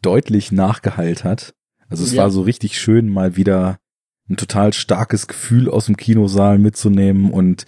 deutlich 0.00 0.52
nachgeheilt 0.52 1.24
hat. 1.24 1.54
Also 1.88 2.04
es 2.04 2.12
ja. 2.12 2.22
war 2.22 2.30
so 2.30 2.42
richtig 2.42 2.78
schön, 2.78 3.08
mal 3.08 3.36
wieder 3.36 3.78
ein 4.28 4.36
total 4.36 4.72
starkes 4.72 5.26
Gefühl 5.26 5.68
aus 5.68 5.86
dem 5.86 5.96
Kinosaal 5.96 6.58
mitzunehmen 6.58 7.30
und 7.30 7.66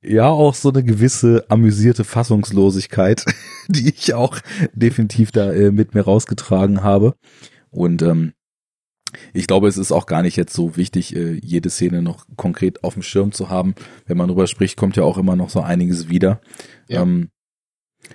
ja 0.00 0.28
auch 0.28 0.54
so 0.54 0.70
eine 0.70 0.84
gewisse 0.84 1.44
amüsierte 1.48 2.04
Fassungslosigkeit, 2.04 3.24
die 3.68 3.90
ich 3.90 4.14
auch 4.14 4.38
definitiv 4.72 5.32
da 5.32 5.52
äh, 5.52 5.70
mit 5.70 5.94
mir 5.94 6.02
rausgetragen 6.02 6.82
habe. 6.82 7.14
Und 7.70 8.00
ähm, 8.02 8.32
ich 9.32 9.46
glaube, 9.46 9.68
es 9.68 9.76
ist 9.76 9.92
auch 9.92 10.06
gar 10.06 10.22
nicht 10.22 10.36
jetzt 10.36 10.54
so 10.54 10.76
wichtig, 10.76 11.14
äh, 11.16 11.32
jede 11.42 11.70
Szene 11.70 12.02
noch 12.02 12.26
konkret 12.36 12.84
auf 12.84 12.94
dem 12.94 13.02
Schirm 13.02 13.32
zu 13.32 13.48
haben. 13.48 13.74
Wenn 14.06 14.16
man 14.16 14.28
drüber 14.28 14.46
spricht, 14.46 14.76
kommt 14.76 14.96
ja 14.96 15.02
auch 15.02 15.18
immer 15.18 15.36
noch 15.36 15.50
so 15.50 15.60
einiges 15.60 16.08
wieder. 16.08 16.40
Ja, 16.88 17.02
ähm, 17.02 17.30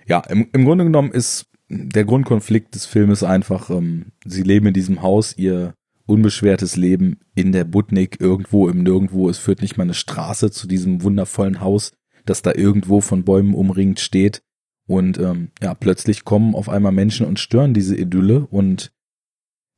ja 0.07 0.19
im, 0.21 0.49
im 0.53 0.65
Grunde 0.65 0.85
genommen 0.85 1.11
ist 1.11 1.47
der 1.69 2.05
Grundkonflikt 2.05 2.75
des 2.75 2.85
Filmes 2.85 3.23
einfach, 3.23 3.69
ähm, 3.69 4.11
sie 4.25 4.43
leben 4.43 4.67
in 4.67 4.73
diesem 4.73 5.01
Haus, 5.01 5.37
ihr 5.37 5.73
unbeschwertes 6.05 6.75
Leben 6.75 7.19
in 7.33 7.51
der 7.51 7.63
Butnik, 7.63 8.19
irgendwo 8.19 8.67
im 8.67 8.83
Nirgendwo. 8.83 9.29
Es 9.29 9.37
führt 9.37 9.61
nicht 9.61 9.77
mal 9.77 9.83
eine 9.83 9.93
Straße 9.93 10.51
zu 10.51 10.67
diesem 10.67 11.01
wundervollen 11.01 11.61
Haus, 11.61 11.93
das 12.25 12.41
da 12.41 12.53
irgendwo 12.53 13.01
von 13.01 13.23
Bäumen 13.23 13.53
umringt 13.53 13.99
steht. 13.99 14.43
Und 14.85 15.17
ähm, 15.17 15.51
ja, 15.61 15.73
plötzlich 15.73 16.25
kommen 16.25 16.55
auf 16.55 16.67
einmal 16.67 16.91
Menschen 16.91 17.25
und 17.25 17.39
stören 17.39 17.73
diese 17.73 17.95
Idylle. 17.95 18.45
Und 18.47 18.91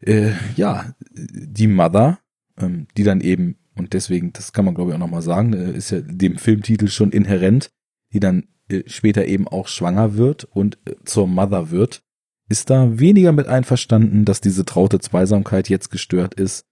äh, 0.05 0.33
ja, 0.55 0.93
die 1.11 1.67
Mother, 1.67 2.19
ähm, 2.57 2.87
die 2.97 3.03
dann 3.03 3.21
eben, 3.21 3.57
und 3.75 3.93
deswegen, 3.93 4.33
das 4.33 4.53
kann 4.53 4.65
man 4.65 4.75
glaube 4.75 4.91
ich 4.91 4.95
auch 4.95 4.99
nochmal 4.99 5.21
sagen, 5.21 5.53
äh, 5.53 5.71
ist 5.71 5.91
ja 5.91 6.01
dem 6.01 6.37
Filmtitel 6.37 6.87
schon 6.87 7.11
inhärent, 7.11 7.71
die 8.13 8.19
dann 8.19 8.47
äh, 8.69 8.83
später 8.87 9.25
eben 9.25 9.47
auch 9.47 9.67
schwanger 9.67 10.15
wird 10.15 10.45
und 10.45 10.77
äh, 10.85 10.95
zur 11.05 11.27
Mother 11.27 11.71
wird, 11.71 12.03
ist 12.49 12.69
da 12.69 12.99
weniger 12.99 13.31
mit 13.31 13.47
einverstanden, 13.47 14.25
dass 14.25 14.41
diese 14.41 14.65
traute 14.65 14.99
Zweisamkeit 14.99 15.69
jetzt 15.69 15.89
gestört 15.89 16.35
ist, 16.35 16.65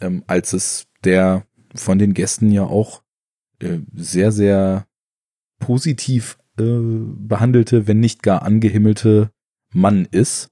ähm, 0.00 0.22
als 0.26 0.52
es 0.52 0.86
der 1.04 1.46
von 1.74 1.98
den 1.98 2.14
Gästen 2.14 2.50
ja 2.50 2.62
auch 2.64 3.02
äh, 3.60 3.78
sehr, 3.94 4.32
sehr 4.32 4.86
positiv 5.58 6.38
äh, 6.58 6.62
behandelte, 6.62 7.86
wenn 7.86 8.00
nicht 8.00 8.22
gar 8.22 8.42
angehimmelte 8.42 9.30
Mann 9.72 10.06
ist. 10.10 10.50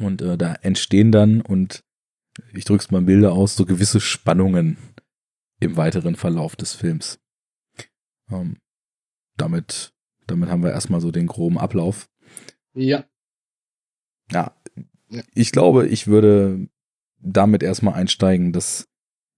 Und 0.00 0.22
äh, 0.22 0.38
da 0.38 0.54
entstehen 0.54 1.12
dann, 1.12 1.40
und 1.40 1.84
ich 2.52 2.64
drück's 2.64 2.90
mal 2.90 3.02
Bilder 3.02 3.32
aus, 3.32 3.56
so 3.56 3.66
gewisse 3.66 4.00
Spannungen 4.00 4.78
im 5.60 5.76
weiteren 5.76 6.16
Verlauf 6.16 6.56
des 6.56 6.74
Films. 6.74 7.20
Ähm, 8.30 8.56
damit, 9.36 9.92
damit 10.26 10.48
haben 10.48 10.62
wir 10.62 10.70
erstmal 10.70 11.00
so 11.00 11.10
den 11.10 11.26
groben 11.26 11.58
Ablauf. 11.58 12.08
Ja 12.74 13.04
ja, 14.32 14.54
ja. 15.10 15.22
ich 15.34 15.52
glaube, 15.52 15.86
ich 15.86 16.06
würde 16.06 16.68
damit 17.20 17.62
erstmal 17.62 17.94
einsteigen, 17.94 18.52
dass 18.52 18.88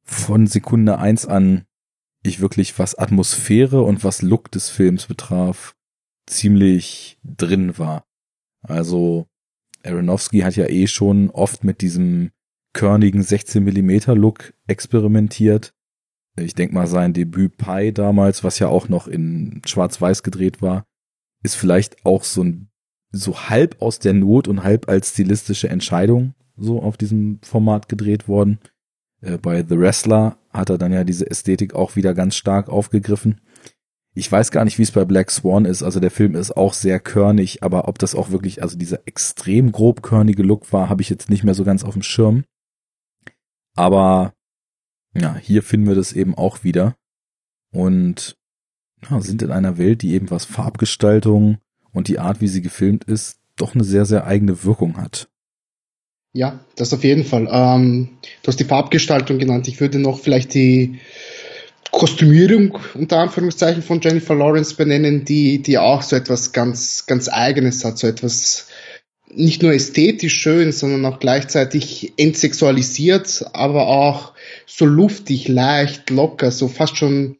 von 0.02 0.46
Sekunde 0.46 0.98
eins 0.98 1.26
an 1.26 1.66
ich 2.22 2.40
wirklich, 2.40 2.78
was 2.78 2.94
Atmosphäre 2.94 3.82
und 3.82 4.02
was 4.02 4.22
Look 4.22 4.50
des 4.50 4.70
Films 4.70 5.06
betraf, 5.06 5.76
ziemlich 6.26 7.18
drin 7.22 7.76
war. 7.76 8.06
Also 8.62 9.28
Aronofsky 9.84 10.40
hat 10.40 10.56
ja 10.56 10.66
eh 10.66 10.86
schon 10.86 11.30
oft 11.30 11.64
mit 11.64 11.80
diesem 11.80 12.30
körnigen 12.72 13.22
16 13.22 13.62
Millimeter 13.62 14.14
Look 14.14 14.54
experimentiert. 14.66 15.74
Ich 16.36 16.54
denke 16.54 16.74
mal, 16.74 16.86
sein 16.86 17.12
Debüt 17.12 17.56
Pi 17.56 17.92
damals, 17.92 18.42
was 18.42 18.58
ja 18.58 18.68
auch 18.68 18.88
noch 18.88 19.06
in 19.06 19.62
Schwarz-Weiß 19.64 20.22
gedreht 20.22 20.62
war, 20.62 20.84
ist 21.42 21.54
vielleicht 21.54 22.04
auch 22.04 22.24
so 22.24 22.42
ein 22.42 22.68
so 23.12 23.48
halb 23.48 23.80
aus 23.80 24.00
der 24.00 24.12
Not 24.12 24.48
und 24.48 24.64
halb 24.64 24.88
als 24.88 25.10
stilistische 25.10 25.68
Entscheidung 25.68 26.34
so 26.56 26.82
auf 26.82 26.96
diesem 26.96 27.38
Format 27.42 27.88
gedreht 27.88 28.26
worden. 28.26 28.58
Äh, 29.20 29.38
bei 29.38 29.64
The 29.66 29.78
Wrestler 29.78 30.38
hat 30.50 30.70
er 30.70 30.78
dann 30.78 30.92
ja 30.92 31.04
diese 31.04 31.30
Ästhetik 31.30 31.74
auch 31.74 31.94
wieder 31.94 32.14
ganz 32.14 32.34
stark 32.36 32.68
aufgegriffen. 32.68 33.40
Ich 34.16 34.30
weiß 34.30 34.52
gar 34.52 34.64
nicht, 34.64 34.78
wie 34.78 34.82
es 34.82 34.92
bei 34.92 35.04
Black 35.04 35.30
Swan 35.30 35.64
ist. 35.64 35.82
Also 35.82 35.98
der 35.98 36.12
Film 36.12 36.36
ist 36.36 36.56
auch 36.56 36.72
sehr 36.72 37.00
körnig, 37.00 37.64
aber 37.64 37.88
ob 37.88 37.98
das 37.98 38.14
auch 38.14 38.30
wirklich, 38.30 38.62
also 38.62 38.78
dieser 38.78 39.06
extrem 39.06 39.72
grobkörnige 39.72 40.44
Look 40.44 40.72
war, 40.72 40.88
habe 40.88 41.02
ich 41.02 41.10
jetzt 41.10 41.28
nicht 41.28 41.42
mehr 41.42 41.54
so 41.54 41.64
ganz 41.64 41.82
auf 41.82 41.94
dem 41.94 42.02
Schirm. 42.02 42.44
Aber 43.74 44.32
ja, 45.14 45.36
hier 45.36 45.62
finden 45.64 45.88
wir 45.88 45.96
das 45.96 46.12
eben 46.12 46.36
auch 46.36 46.62
wieder. 46.62 46.94
Und 47.72 48.36
ja, 49.10 49.20
sind 49.20 49.42
in 49.42 49.50
einer 49.50 49.78
Welt, 49.78 50.02
die 50.02 50.14
eben 50.14 50.30
was 50.30 50.44
Farbgestaltung 50.44 51.58
und 51.92 52.06
die 52.06 52.20
Art, 52.20 52.40
wie 52.40 52.48
sie 52.48 52.62
gefilmt 52.62 53.04
ist, 53.04 53.40
doch 53.56 53.74
eine 53.74 53.84
sehr, 53.84 54.06
sehr 54.06 54.26
eigene 54.26 54.64
Wirkung 54.64 54.96
hat. 54.96 55.28
Ja, 56.32 56.64
das 56.76 56.92
auf 56.92 57.04
jeden 57.04 57.24
Fall. 57.24 57.48
Ähm, 57.50 58.18
du 58.42 58.48
hast 58.48 58.58
die 58.58 58.64
Farbgestaltung 58.64 59.38
genannt. 59.38 59.68
Ich 59.68 59.80
würde 59.80 59.98
noch 59.98 60.18
vielleicht 60.18 60.54
die 60.54 60.98
Kostümierung 61.90 62.78
unter 62.94 63.18
Anführungszeichen 63.18 63.82
von 63.82 64.00
Jennifer 64.00 64.34
Lawrence 64.34 64.74
benennen, 64.74 65.24
die, 65.24 65.62
die 65.62 65.78
auch 65.78 66.02
so 66.02 66.16
etwas 66.16 66.52
ganz, 66.52 67.06
ganz 67.06 67.28
eigenes 67.28 67.84
hat, 67.84 67.98
so 67.98 68.06
etwas 68.06 68.68
nicht 69.36 69.62
nur 69.62 69.72
ästhetisch 69.72 70.34
schön, 70.34 70.72
sondern 70.72 71.04
auch 71.06 71.18
gleichzeitig 71.18 72.12
entsexualisiert, 72.16 73.44
aber 73.52 73.88
auch 73.88 74.32
so 74.66 74.86
luftig, 74.86 75.48
leicht, 75.48 76.10
locker, 76.10 76.50
so 76.50 76.68
fast 76.68 76.96
schon, 76.96 77.36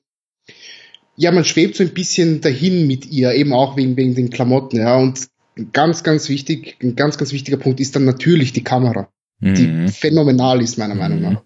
ja, 1.17 1.31
man 1.31 1.45
schwebt 1.45 1.77
so 1.77 1.85
ein 1.85 1.95
bisschen 1.95 2.41
dahin 2.41 2.87
mit 2.87 3.07
ihr, 3.07 3.33
eben 3.33 3.53
auch 3.53 3.77
wegen, 3.77 3.97
wegen 3.97 4.15
den 4.15 4.31
Klamotten, 4.31 4.79
ja, 4.79 4.97
und 4.97 5.29
ganz, 5.73 6.03
ganz 6.03 6.29
wichtig, 6.29 6.77
ein 6.83 6.97
ganz, 6.97 7.19
ganz 7.19 7.33
wichtiger 7.33 7.57
Punkt 7.57 7.81
ist 7.81 7.95
dann 7.95 8.05
natürlich 8.05 8.53
die 8.53 8.65
Kamera, 8.65 9.09
mhm. 9.41 9.55
die 9.55 9.93
phänomenal 9.93 10.61
ist, 10.63 10.79
meiner 10.79 10.95
mhm. 10.95 11.01
Meinung 11.01 11.21
nach. 11.21 11.43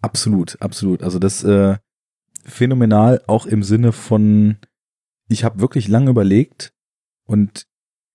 Absolut, 0.00 0.60
absolut. 0.60 1.02
Also 1.02 1.18
das 1.18 1.44
äh, 1.44 1.76
phänomenal 2.42 3.22
auch 3.26 3.46
im 3.46 3.62
Sinne 3.62 3.92
von, 3.92 4.56
ich 5.28 5.44
habe 5.44 5.60
wirklich 5.60 5.88
lange 5.88 6.10
überlegt 6.10 6.72
und 7.26 7.66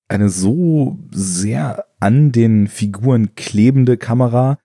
eine 0.08 0.30
so 0.30 1.00
sehr 1.12 1.86
an 2.00 2.32
den 2.32 2.68
Figuren 2.68 3.36
klebende 3.36 3.98
Kamera, 3.98 4.60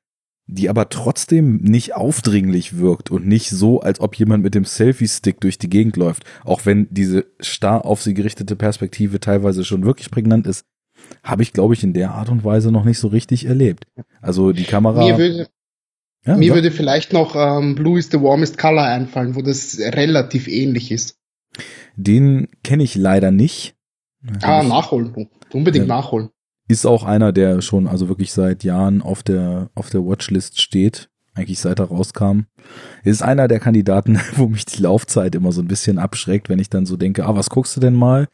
die 0.46 0.68
aber 0.68 0.88
trotzdem 0.88 1.56
nicht 1.56 1.94
aufdringlich 1.94 2.76
wirkt 2.78 3.10
und 3.10 3.26
nicht 3.26 3.50
so, 3.50 3.80
als 3.80 4.00
ob 4.00 4.16
jemand 4.16 4.42
mit 4.42 4.54
dem 4.54 4.64
Selfie-Stick 4.64 5.40
durch 5.40 5.58
die 5.58 5.70
Gegend 5.70 5.96
läuft. 5.96 6.24
Auch 6.44 6.66
wenn 6.66 6.88
diese 6.90 7.26
starr 7.40 7.84
auf 7.84 8.02
sie 8.02 8.14
gerichtete 8.14 8.56
Perspektive 8.56 9.20
teilweise 9.20 9.64
schon 9.64 9.84
wirklich 9.84 10.10
prägnant 10.10 10.46
ist, 10.46 10.64
habe 11.22 11.42
ich, 11.42 11.52
glaube 11.52 11.74
ich, 11.74 11.82
in 11.82 11.94
der 11.94 12.12
Art 12.12 12.28
und 12.28 12.44
Weise 12.44 12.70
noch 12.70 12.84
nicht 12.84 12.98
so 12.98 13.08
richtig 13.08 13.46
erlebt. 13.46 13.86
Also 14.20 14.52
die 14.52 14.64
Kamera. 14.64 15.04
Mir 16.24 16.34
würde, 16.34 16.44
ja, 16.44 16.48
mir 16.50 16.54
würde 16.54 16.70
vielleicht 16.70 17.12
noch 17.12 17.34
ähm, 17.36 17.74
Blue 17.74 17.98
is 17.98 18.10
the 18.10 18.20
Warmest 18.20 18.58
Color 18.58 18.84
einfallen, 18.84 19.34
wo 19.34 19.42
das 19.42 19.78
relativ 19.78 20.48
ähnlich 20.48 20.92
ist. 20.92 21.16
Den 21.96 22.48
kenne 22.62 22.84
ich 22.84 22.94
leider 22.94 23.30
nicht. 23.30 23.74
Ah, 24.40 24.62
nachholen. 24.62 25.28
Unbedingt 25.52 25.88
ja. 25.88 25.96
nachholen 25.96 26.30
ist 26.72 26.86
auch 26.86 27.04
einer, 27.04 27.32
der 27.32 27.60
schon 27.60 27.86
also 27.86 28.08
wirklich 28.08 28.32
seit 28.32 28.64
Jahren 28.64 29.02
auf 29.02 29.22
der 29.22 29.70
auf 29.74 29.90
der 29.90 30.04
Watchlist 30.04 30.60
steht, 30.60 31.10
eigentlich 31.34 31.60
seit 31.60 31.78
er 31.78 31.86
rauskam. 31.86 32.46
Ist 33.04 33.22
einer 33.22 33.46
der 33.46 33.60
Kandidaten, 33.60 34.20
wo 34.36 34.46
mich 34.46 34.64
die 34.64 34.82
Laufzeit 34.82 35.34
immer 35.34 35.52
so 35.52 35.60
ein 35.60 35.68
bisschen 35.68 35.98
abschreckt, 35.98 36.48
wenn 36.48 36.58
ich 36.58 36.70
dann 36.70 36.86
so 36.86 36.96
denke, 36.96 37.26
ah, 37.26 37.36
was 37.36 37.50
guckst 37.50 37.76
du 37.76 37.80
denn 37.80 37.94
mal? 37.94 38.28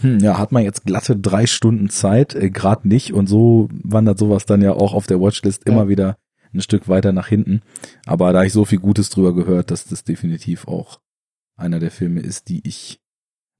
Hm, 0.00 0.18
ja, 0.18 0.38
hat 0.38 0.50
man 0.50 0.64
jetzt 0.64 0.84
glatte 0.84 1.16
drei 1.16 1.46
Stunden 1.46 1.88
Zeit, 1.88 2.34
äh, 2.34 2.50
gerade 2.50 2.88
nicht 2.88 3.12
und 3.12 3.28
so 3.28 3.68
wandert 3.70 4.18
sowas 4.18 4.44
dann 4.44 4.62
ja 4.62 4.72
auch 4.72 4.92
auf 4.92 5.06
der 5.06 5.20
Watchlist 5.20 5.62
ja. 5.66 5.72
immer 5.72 5.88
wieder 5.88 6.16
ein 6.54 6.60
Stück 6.60 6.88
weiter 6.88 7.12
nach 7.12 7.28
hinten. 7.28 7.62
Aber 8.06 8.32
da 8.32 8.42
ich 8.44 8.52
so 8.52 8.64
viel 8.64 8.78
Gutes 8.78 9.10
drüber 9.10 9.34
gehört, 9.34 9.70
dass 9.70 9.84
das 9.84 10.04
definitiv 10.04 10.68
auch 10.68 11.00
einer 11.56 11.80
der 11.80 11.90
Filme 11.90 12.20
ist, 12.20 12.48
die 12.48 12.66
ich 12.66 13.00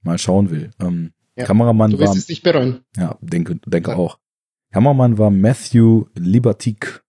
mal 0.03 0.19
schauen 0.19 0.51
will. 0.51 0.71
Ähm, 0.81 1.13
ja, 1.37 1.45
Kameramann 1.45 1.93
du 1.93 1.99
wirst 1.99 2.11
war. 2.11 2.17
es 2.17 2.29
nicht 2.29 2.43
bereuen. 2.43 2.81
Ja, 2.97 3.19
denke, 3.21 3.59
denke 3.67 3.93
ja. 3.93 3.97
auch. 3.97 4.19
Kameramann 4.73 5.19
war 5.19 5.31
Matthew 5.31 6.07
Libertique 6.15 7.03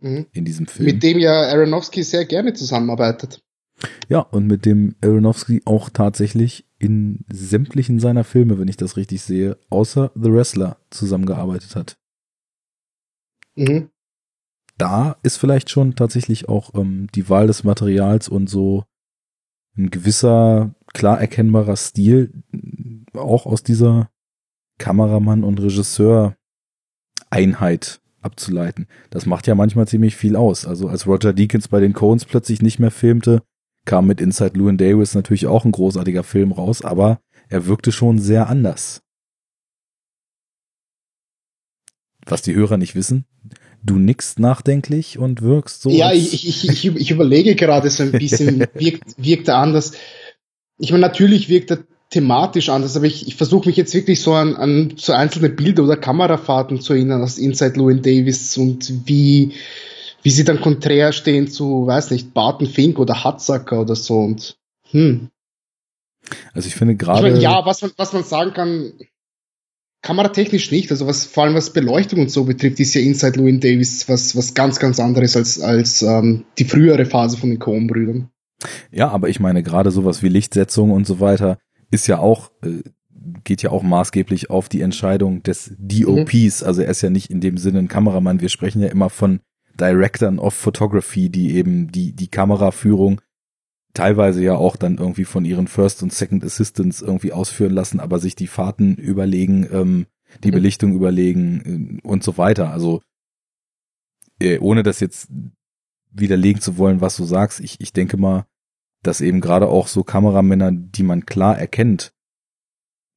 mhm. 0.00 0.26
in 0.32 0.44
diesem 0.44 0.66
Film. 0.66 0.86
Mit 0.86 1.02
dem 1.02 1.18
ja 1.18 1.48
Aronofsky 1.48 2.02
sehr 2.02 2.24
gerne 2.24 2.52
zusammenarbeitet. 2.54 3.42
Ja, 4.08 4.20
und 4.20 4.46
mit 4.46 4.66
dem 4.66 4.96
Aronofsky 5.02 5.62
auch 5.64 5.88
tatsächlich 5.90 6.66
in 6.78 7.24
sämtlichen 7.32 8.00
seiner 8.00 8.24
Filme, 8.24 8.58
wenn 8.58 8.68
ich 8.68 8.76
das 8.76 8.96
richtig 8.96 9.22
sehe, 9.22 9.58
außer 9.70 10.10
The 10.14 10.32
Wrestler 10.32 10.78
zusammengearbeitet 10.90 11.76
hat. 11.76 11.96
Mhm. 13.54 13.90
Da 14.78 15.16
ist 15.22 15.36
vielleicht 15.36 15.70
schon 15.70 15.94
tatsächlich 15.96 16.48
auch 16.48 16.72
ähm, 16.74 17.08
die 17.14 17.28
Wahl 17.28 17.48
des 17.48 17.64
Materials 17.64 18.28
und 18.28 18.48
so 18.48 18.84
ein 19.76 19.90
gewisser, 19.90 20.74
klar 20.94 21.20
erkennbarer 21.20 21.76
Stil 21.76 22.32
auch 23.12 23.46
aus 23.46 23.62
dieser 23.62 24.10
Kameramann- 24.78 25.44
und 25.44 25.60
Regisseur-Einheit 25.60 28.00
abzuleiten. 28.20 28.86
Das 29.10 29.26
macht 29.26 29.46
ja 29.46 29.54
manchmal 29.54 29.88
ziemlich 29.88 30.16
viel 30.16 30.36
aus. 30.36 30.66
Also 30.66 30.88
als 30.88 31.06
Roger 31.06 31.32
Deakins 31.32 31.68
bei 31.68 31.80
den 31.80 31.92
Coens 31.92 32.24
plötzlich 32.24 32.62
nicht 32.62 32.78
mehr 32.78 32.90
filmte, 32.90 33.42
kam 33.84 34.06
mit 34.06 34.20
Inside 34.20 34.58
Llewyn 34.58 34.76
Davis 34.76 35.14
natürlich 35.14 35.46
auch 35.46 35.64
ein 35.64 35.72
großartiger 35.72 36.24
Film 36.24 36.52
raus, 36.52 36.84
aber 36.84 37.20
er 37.48 37.66
wirkte 37.66 37.92
schon 37.92 38.18
sehr 38.18 38.48
anders. 38.48 39.02
Was 42.26 42.42
die 42.42 42.54
Hörer 42.54 42.76
nicht 42.76 42.94
wissen, 42.94 43.24
du 43.82 43.98
nickst 43.98 44.38
nachdenklich 44.38 45.18
und 45.18 45.42
wirkst 45.42 45.82
so. 45.82 45.90
Ja, 45.90 46.12
ich, 46.12 46.46
ich, 46.46 46.68
ich, 46.68 46.86
ich 46.86 47.10
überlege 47.10 47.54
gerade 47.54 47.90
so 47.90 48.02
ein 48.02 48.12
bisschen, 48.12 48.60
wirkt, 48.74 49.14
wirkt 49.16 49.48
er 49.48 49.58
anders. 49.58 49.92
Ich 50.78 50.90
meine, 50.90 51.02
natürlich 51.02 51.48
wirkt 51.48 51.70
er 51.70 51.78
thematisch 52.10 52.68
anders, 52.68 52.96
aber 52.96 53.06
ich, 53.06 53.26
ich 53.26 53.36
versuche 53.36 53.68
mich 53.68 53.76
jetzt 53.76 53.94
wirklich 53.94 54.22
so 54.22 54.32
an, 54.32 54.56
an 54.56 54.94
so 54.96 55.12
einzelne 55.12 55.50
Bilder 55.50 55.84
oder 55.84 55.96
Kamerafahrten 55.96 56.80
zu 56.80 56.94
erinnern 56.94 57.22
aus 57.22 57.38
Inside 57.38 57.78
Llewyn 57.78 58.02
Davis 58.02 58.56
und 58.56 59.06
wie, 59.06 59.52
wie 60.22 60.30
sie 60.30 60.44
dann 60.44 60.60
konträr 60.60 61.12
stehen 61.12 61.48
zu, 61.48 61.86
weiß 61.86 62.10
nicht, 62.10 62.32
Barton 62.32 62.66
Fink 62.66 62.98
oder 62.98 63.24
Hatzacker 63.24 63.82
oder 63.82 63.94
so 63.94 64.20
und 64.20 64.56
hm. 64.90 65.28
Also 66.54 66.68
ich 66.68 66.74
finde 66.74 66.96
gerade. 66.96 67.26
Ich 67.26 67.32
mein, 67.34 67.40
ja, 67.40 67.64
was 67.64 67.82
man, 67.82 67.92
was 67.96 68.12
man 68.12 68.24
sagen 68.24 68.52
kann, 68.52 68.92
kameratechnisch 70.02 70.70
nicht, 70.70 70.90
also 70.90 71.06
was 71.06 71.24
vor 71.24 71.44
allem 71.44 71.54
was 71.54 71.72
Beleuchtung 71.72 72.20
und 72.20 72.30
so 72.30 72.44
betrifft, 72.44 72.80
ist 72.80 72.94
ja 72.94 73.00
Inside 73.00 73.38
Llewyn 73.38 73.60
Davis 73.60 74.08
was, 74.08 74.36
was 74.36 74.54
ganz, 74.54 74.78
ganz 74.78 75.00
anderes 75.00 75.36
als, 75.36 75.60
als 75.60 76.02
ähm, 76.02 76.44
die 76.58 76.64
frühere 76.64 77.04
Phase 77.04 77.36
von 77.36 77.50
den 77.50 77.58
Coen-Brüdern. 77.58 78.30
Ja, 78.90 79.08
aber 79.08 79.28
ich 79.28 79.40
meine 79.40 79.62
gerade 79.62 79.90
sowas 79.90 80.22
wie 80.22 80.28
Lichtsetzung 80.28 80.90
und 80.90 81.06
so 81.06 81.20
weiter, 81.20 81.58
ist 81.90 82.06
ja 82.06 82.18
auch, 82.18 82.50
äh, 82.62 82.82
geht 83.44 83.62
ja 83.62 83.70
auch 83.70 83.82
maßgeblich 83.82 84.50
auf 84.50 84.68
die 84.68 84.80
Entscheidung 84.80 85.42
des 85.42 85.74
DOPs. 85.78 86.62
Mhm. 86.62 86.66
Also 86.66 86.82
er 86.82 86.90
ist 86.90 87.02
ja 87.02 87.10
nicht 87.10 87.30
in 87.30 87.40
dem 87.40 87.56
Sinne 87.56 87.80
ein 87.80 87.88
Kameramann. 87.88 88.40
Wir 88.40 88.48
sprechen 88.48 88.82
ja 88.82 88.88
immer 88.88 89.10
von 89.10 89.40
Directors 89.78 90.38
of 90.38 90.54
Photography, 90.54 91.30
die 91.30 91.54
eben 91.54 91.90
die, 91.92 92.12
die 92.12 92.28
Kameraführung 92.28 93.20
teilweise 93.94 94.42
ja 94.42 94.54
auch 94.54 94.76
dann 94.76 94.98
irgendwie 94.98 95.24
von 95.24 95.44
ihren 95.44 95.66
First 95.66 96.02
und 96.02 96.12
Second 96.12 96.44
Assistants 96.44 97.02
irgendwie 97.02 97.32
ausführen 97.32 97.72
lassen, 97.72 98.00
aber 98.00 98.18
sich 98.18 98.36
die 98.36 98.46
Fahrten 98.46 98.94
überlegen, 98.96 99.68
ähm, 99.72 100.06
die 100.44 100.48
mhm. 100.48 100.56
Belichtung 100.56 100.92
überlegen 100.94 102.00
äh, 102.02 102.06
und 102.06 102.22
so 102.22 102.38
weiter. 102.38 102.70
Also 102.70 103.02
äh, 104.40 104.58
ohne 104.58 104.82
das 104.82 105.00
jetzt 105.00 105.28
widerlegen 106.10 106.60
zu 106.60 106.78
wollen, 106.78 107.00
was 107.00 107.16
du 107.16 107.24
sagst, 107.24 107.60
ich, 107.60 107.80
ich 107.80 107.92
denke 107.92 108.16
mal, 108.16 108.46
dass 109.02 109.20
eben 109.20 109.40
gerade 109.40 109.68
auch 109.68 109.88
so 109.88 110.02
Kameramänner, 110.02 110.72
die 110.72 111.02
man 111.02 111.26
klar 111.26 111.58
erkennt, 111.58 112.12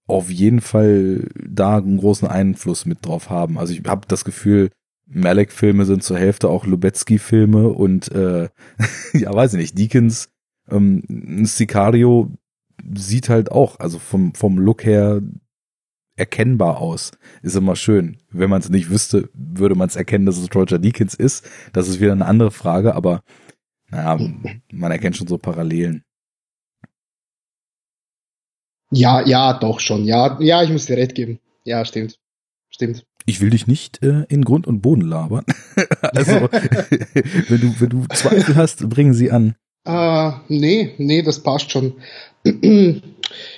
auf 0.07 0.29
jeden 0.29 0.61
Fall 0.61 1.29
da 1.35 1.77
einen 1.77 1.97
großen 1.97 2.27
Einfluss 2.27 2.85
mit 2.85 3.05
drauf 3.05 3.29
haben. 3.29 3.57
Also 3.57 3.73
ich 3.73 3.81
habe 3.85 4.07
das 4.07 4.25
Gefühl, 4.25 4.71
Malek-Filme 5.07 5.85
sind 5.85 6.03
zur 6.03 6.17
Hälfte 6.17 6.49
auch 6.49 6.65
Lubetzky-Filme 6.65 7.69
und 7.69 8.11
äh, 8.11 8.49
ja, 9.13 9.33
weiß 9.33 9.53
ich 9.53 9.59
nicht, 9.59 9.77
Deakins, 9.77 10.29
ähm, 10.71 11.45
Sicario 11.45 12.31
sieht 12.93 13.29
halt 13.29 13.51
auch, 13.51 13.79
also 13.79 13.99
vom, 13.99 14.33
vom 14.33 14.57
Look 14.57 14.85
her 14.85 15.21
erkennbar 16.15 16.79
aus. 16.79 17.11
Ist 17.41 17.55
immer 17.55 17.75
schön. 17.75 18.17
Wenn 18.29 18.49
man 18.49 18.61
es 18.61 18.69
nicht 18.69 18.89
wüsste, 18.89 19.29
würde 19.33 19.75
man 19.75 19.87
es 19.87 19.95
erkennen, 19.95 20.25
dass 20.25 20.37
es 20.37 20.53
Roger 20.53 20.79
Deakins 20.79 21.13
ist. 21.13 21.49
Das 21.73 21.87
ist 21.87 21.99
wieder 21.99 22.11
eine 22.11 22.25
andere 22.25 22.51
Frage, 22.51 22.95
aber 22.95 23.23
naja, 23.89 24.19
man 24.71 24.91
erkennt 24.91 25.17
schon 25.17 25.27
so 25.27 25.37
Parallelen. 25.37 26.03
Ja, 28.91 29.25
ja, 29.25 29.57
doch 29.57 29.79
schon. 29.79 30.03
Ja, 30.03 30.37
ja, 30.41 30.63
ich 30.63 30.69
muss 30.69 30.85
dir 30.85 30.97
recht 30.97 31.15
geben. 31.15 31.39
Ja, 31.63 31.85
stimmt. 31.85 32.19
Stimmt. 32.69 33.05
Ich 33.25 33.41
will 33.41 33.49
dich 33.49 33.67
nicht 33.67 34.03
äh, 34.03 34.25
in 34.29 34.43
Grund 34.43 34.67
und 34.67 34.81
Boden 34.81 35.01
labern. 35.01 35.45
also, 36.01 36.31
wenn 36.51 37.61
du, 37.61 37.79
wenn 37.79 37.89
du 37.89 38.05
Zweifel 38.13 38.55
hast, 38.55 38.89
bringen 38.89 39.13
sie 39.13 39.31
an. 39.31 39.55
Uh, 39.87 40.33
nee, 40.47 40.93
nee, 40.97 41.21
das 41.21 41.41
passt 41.41 41.71
schon. 41.71 41.95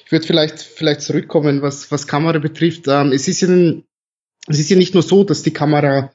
Ich 0.05 0.11
würde 0.11 0.27
vielleicht, 0.27 0.59
vielleicht 0.59 1.01
zurückkommen, 1.01 1.63
was, 1.63 1.89
was 1.89 2.05
Kamera 2.05 2.37
betrifft. 2.37 2.87
Ähm, 2.87 3.11
es, 3.11 3.27
ist 3.27 3.41
ja, 3.41 3.47
es 4.47 4.59
ist 4.59 4.69
ja 4.69 4.77
nicht 4.77 4.93
nur 4.93 5.01
so, 5.01 5.23
dass 5.23 5.41
die 5.41 5.53
Kamera 5.53 6.11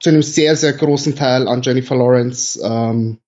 zu 0.00 0.10
einem 0.10 0.22
sehr, 0.22 0.54
sehr 0.54 0.74
großen 0.74 1.16
Teil 1.16 1.48
an 1.48 1.62
Jennifer 1.62 1.96
Lawrence 1.96 2.60
ähm, 2.62 3.18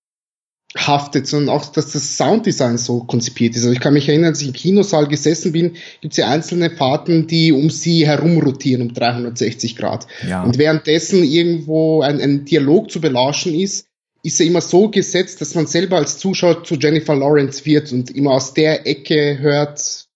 haftet, 0.77 1.27
sondern 1.27 1.57
auch, 1.57 1.67
dass 1.73 1.93
das 1.93 2.17
Sounddesign 2.17 2.79
so 2.79 3.01
konzipiert 3.01 3.57
ist. 3.57 3.63
Also 3.63 3.73
ich 3.73 3.81
kann 3.81 3.95
mich 3.95 4.09
erinnern, 4.09 4.31
als 4.31 4.41
ich 4.41 4.49
im 4.49 4.53
Kinosaal 4.53 5.09
gesessen 5.09 5.51
bin, 5.51 5.73
gibt 6.01 6.13
es 6.13 6.19
ja 6.19 6.29
einzelne 6.29 6.71
Fahrten, 6.71 7.27
die 7.27 7.51
um 7.51 7.71
sie 7.71 8.07
herum 8.07 8.39
rotieren 8.39 8.83
um 8.83 8.95
360 8.95 9.75
Grad. 9.75 10.07
Ja. 10.29 10.45
Und 10.45 10.59
währenddessen 10.59 11.25
irgendwo 11.25 12.03
ein, 12.03 12.21
ein 12.21 12.45
Dialog 12.45 12.91
zu 12.91 13.01
belauschen 13.01 13.53
ist, 13.53 13.87
ist 14.23 14.41
er 14.41 14.47
immer 14.47 14.61
so 14.61 14.89
gesetzt, 14.89 15.41
dass 15.41 15.55
man 15.55 15.67
selber 15.67 15.97
als 15.97 16.19
Zuschauer 16.19 16.65
zu 16.65 16.75
Jennifer 16.75 17.15
Lawrence 17.15 17.65
wird 17.65 17.93
und 17.93 18.11
immer 18.11 18.33
aus 18.33 18.55
der 18.55 18.87
Ecke 18.87 19.39
hört, 19.39 20.07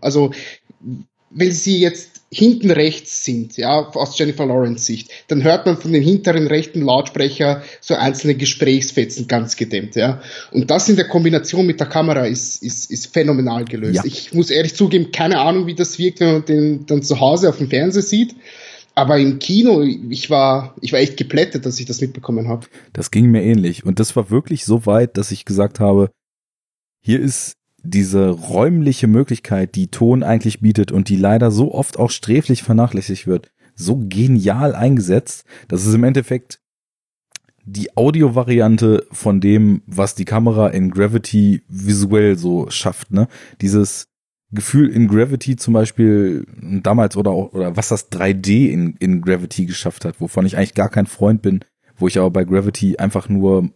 also 0.00 0.32
wenn 1.30 1.52
sie 1.52 1.80
jetzt 1.80 2.10
hinten 2.32 2.70
rechts 2.70 3.24
sind, 3.24 3.56
ja, 3.56 3.88
aus 3.88 4.16
Jennifer 4.16 4.46
Lawrence 4.46 4.84
Sicht, 4.84 5.10
dann 5.28 5.42
hört 5.42 5.66
man 5.66 5.76
von 5.76 5.92
dem 5.92 6.02
hinteren 6.02 6.46
rechten 6.46 6.82
Lautsprecher 6.82 7.62
so 7.80 7.94
einzelne 7.94 8.36
Gesprächsfetzen 8.36 9.26
ganz 9.26 9.56
gedämmt, 9.56 9.96
ja. 9.96 10.22
Und 10.52 10.70
das 10.70 10.88
in 10.88 10.94
der 10.94 11.08
Kombination 11.08 11.66
mit 11.66 11.80
der 11.80 11.88
Kamera 11.88 12.26
ist, 12.26 12.62
ist, 12.62 12.90
ist 12.90 13.12
phänomenal 13.12 13.64
gelöst. 13.64 13.96
Ja. 13.96 14.04
Ich 14.04 14.32
muss 14.32 14.50
ehrlich 14.50 14.76
zugeben, 14.76 15.10
keine 15.10 15.40
Ahnung, 15.40 15.66
wie 15.66 15.74
das 15.74 15.98
wirkt, 15.98 16.20
wenn 16.20 16.32
man 16.32 16.44
den 16.44 16.86
dann 16.86 17.02
zu 17.02 17.18
Hause 17.18 17.48
auf 17.48 17.58
dem 17.58 17.68
Fernseher 17.68 18.02
sieht. 18.02 18.36
Aber 19.00 19.18
im 19.18 19.38
Kino, 19.38 19.80
ich 19.80 20.28
war, 20.28 20.74
ich 20.82 20.92
war 20.92 21.00
echt 21.00 21.16
geplättet, 21.16 21.64
dass 21.64 21.80
ich 21.80 21.86
das 21.86 22.02
mitbekommen 22.02 22.48
habe. 22.48 22.66
Das 22.92 23.10
ging 23.10 23.30
mir 23.30 23.42
ähnlich. 23.42 23.86
Und 23.86 23.98
das 23.98 24.14
war 24.14 24.28
wirklich 24.28 24.66
so 24.66 24.84
weit, 24.84 25.16
dass 25.16 25.30
ich 25.30 25.46
gesagt 25.46 25.80
habe, 25.80 26.10
hier 27.00 27.18
ist 27.18 27.54
diese 27.82 28.28
räumliche 28.28 29.06
Möglichkeit, 29.06 29.74
die 29.74 29.88
Ton 29.88 30.22
eigentlich 30.22 30.60
bietet 30.60 30.92
und 30.92 31.08
die 31.08 31.16
leider 31.16 31.50
so 31.50 31.72
oft 31.72 31.98
auch 31.98 32.10
sträflich 32.10 32.62
vernachlässigt 32.62 33.26
wird, 33.26 33.50
so 33.74 33.96
genial 34.06 34.74
eingesetzt, 34.74 35.46
dass 35.66 35.86
es 35.86 35.94
im 35.94 36.04
Endeffekt 36.04 36.60
die 37.64 37.96
Audiovariante 37.96 39.06
von 39.12 39.40
dem, 39.40 39.80
was 39.86 40.14
die 40.14 40.26
Kamera 40.26 40.68
in 40.68 40.90
Gravity 40.90 41.62
visuell 41.68 42.36
so 42.36 42.68
schafft, 42.68 43.12
ne? 43.12 43.28
Dieses 43.62 44.09
Gefühl 44.52 44.88
in 44.88 45.06
Gravity 45.06 45.56
zum 45.56 45.74
Beispiel 45.74 46.44
damals 46.60 47.16
oder 47.16 47.30
auch, 47.30 47.52
oder 47.52 47.76
was 47.76 47.88
das 47.88 48.10
3D 48.10 48.70
in, 48.70 48.96
in 48.98 49.20
Gravity 49.20 49.66
geschafft 49.66 50.04
hat, 50.04 50.20
wovon 50.20 50.44
ich 50.44 50.56
eigentlich 50.56 50.74
gar 50.74 50.88
kein 50.88 51.06
Freund 51.06 51.42
bin, 51.42 51.60
wo 51.96 52.08
ich 52.08 52.18
aber 52.18 52.30
bei 52.30 52.44
Gravity 52.44 52.96
einfach 52.96 53.28
nur 53.28 53.70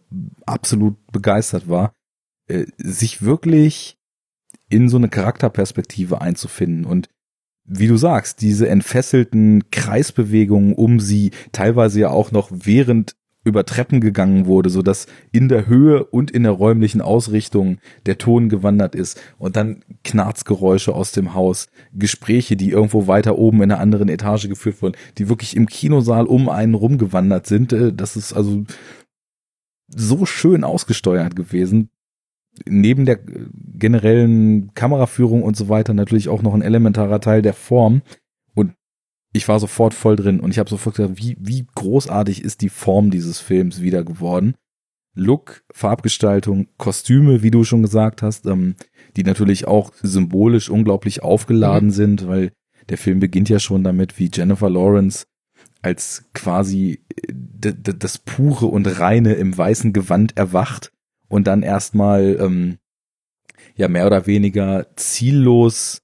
absolut 0.45 0.97
begeistert 1.11 1.69
war, 1.69 1.93
äh, 2.47 2.65
sich 2.77 3.21
wirklich 3.21 3.97
in 4.67 4.89
so 4.89 4.97
eine 4.97 5.09
Charakterperspektive 5.09 6.21
einzufinden. 6.21 6.85
Und 6.85 7.07
wie 7.63 7.87
du 7.87 7.97
sagst, 7.97 8.41
diese 8.41 8.67
entfesselten 8.67 9.69
Kreisbewegungen 9.71 10.73
um 10.73 10.99
sie, 10.99 11.31
teilweise 11.51 12.01
ja 12.01 12.09
auch 12.09 12.31
noch 12.31 12.49
während 12.51 13.15
über 13.45 13.63
Treppen 13.63 14.01
gegangen 14.01 14.47
wurde, 14.47 14.69
so 14.69 14.81
dass 14.81 15.07
in 15.31 15.47
der 15.47 15.67
Höhe 15.67 16.03
und 16.03 16.31
in 16.31 16.43
der 16.43 16.51
räumlichen 16.51 16.99
Ausrichtung 16.99 17.77
der 18.05 18.17
Ton 18.17 18.49
gewandert 18.49 18.95
ist 18.95 19.21
und 19.37 19.55
dann 19.55 19.83
Knarzgeräusche 20.03 20.93
aus 20.93 21.13
dem 21.13 21.33
Haus, 21.33 21.67
Gespräche, 21.93 22.57
die 22.57 22.71
irgendwo 22.71 23.07
weiter 23.07 23.37
oben 23.37 23.61
in 23.61 23.71
einer 23.71 23.79
anderen 23.79 24.09
Etage 24.09 24.49
geführt 24.49 24.81
wurden, 24.81 24.97
die 25.17 25.29
wirklich 25.29 25.55
im 25.55 25.67
Kinosaal 25.67 26.25
um 26.25 26.49
einen 26.49 26.73
rumgewandert 26.73 27.45
sind. 27.45 27.71
Äh, 27.71 27.93
das 27.93 28.17
ist 28.17 28.33
also 28.33 28.63
so 29.87 30.25
schön 30.25 30.63
ausgesteuert 30.63 31.35
gewesen. 31.35 31.89
Neben 32.65 33.05
der 33.05 33.19
generellen 33.77 34.73
Kameraführung 34.73 35.43
und 35.43 35.55
so 35.55 35.69
weiter 35.69 35.93
natürlich 35.93 36.29
auch 36.29 36.41
noch 36.41 36.53
ein 36.53 36.61
elementarer 36.61 37.19
Teil 37.19 37.41
der 37.41 37.53
Form, 37.53 38.01
ich 39.35 39.49
war 39.49 39.59
sofort 39.59 39.93
voll 39.93 40.15
drin 40.15 40.39
und 40.39 40.51
ich 40.51 40.59
habe 40.59 40.69
sofort 40.69 40.95
gedacht, 40.95 41.17
wie, 41.17 41.35
wie 41.39 41.65
großartig 41.75 42.41
ist 42.41 42.61
die 42.61 42.69
Form 42.69 43.11
dieses 43.11 43.41
Films 43.41 43.81
wieder 43.81 44.05
geworden. 44.05 44.55
Look, 45.13 45.63
Farbgestaltung, 45.73 46.67
Kostüme, 46.77 47.43
wie 47.43 47.51
du 47.51 47.65
schon 47.65 47.81
gesagt 47.81 48.21
hast, 48.21 48.45
ähm, 48.45 48.75
die 49.17 49.23
natürlich 49.23 49.67
auch 49.67 49.91
symbolisch 50.01 50.69
unglaublich 50.69 51.21
aufgeladen 51.21 51.89
mhm. 51.89 51.93
sind, 51.93 52.27
weil 52.27 52.53
der 52.87 52.97
Film 52.97 53.19
beginnt 53.19 53.49
ja 53.49 53.59
schon 53.59 53.83
damit, 53.83 54.19
wie 54.19 54.29
Jennifer 54.33 54.69
Lawrence 54.69 55.25
als 55.81 56.29
quasi 56.33 57.03
äh, 57.27 57.73
das 57.73 58.19
pure 58.19 58.67
und 58.67 58.85
reine 58.99 59.33
im 59.33 59.57
weißen 59.57 59.91
Gewand 59.91 60.37
erwacht 60.37 60.93
und 61.27 61.45
dann 61.47 61.61
erstmal 61.61 62.37
ähm, 62.39 62.77
ja 63.75 63.89
mehr 63.89 64.05
oder 64.05 64.27
weniger 64.27 64.87
ziellos 64.95 65.99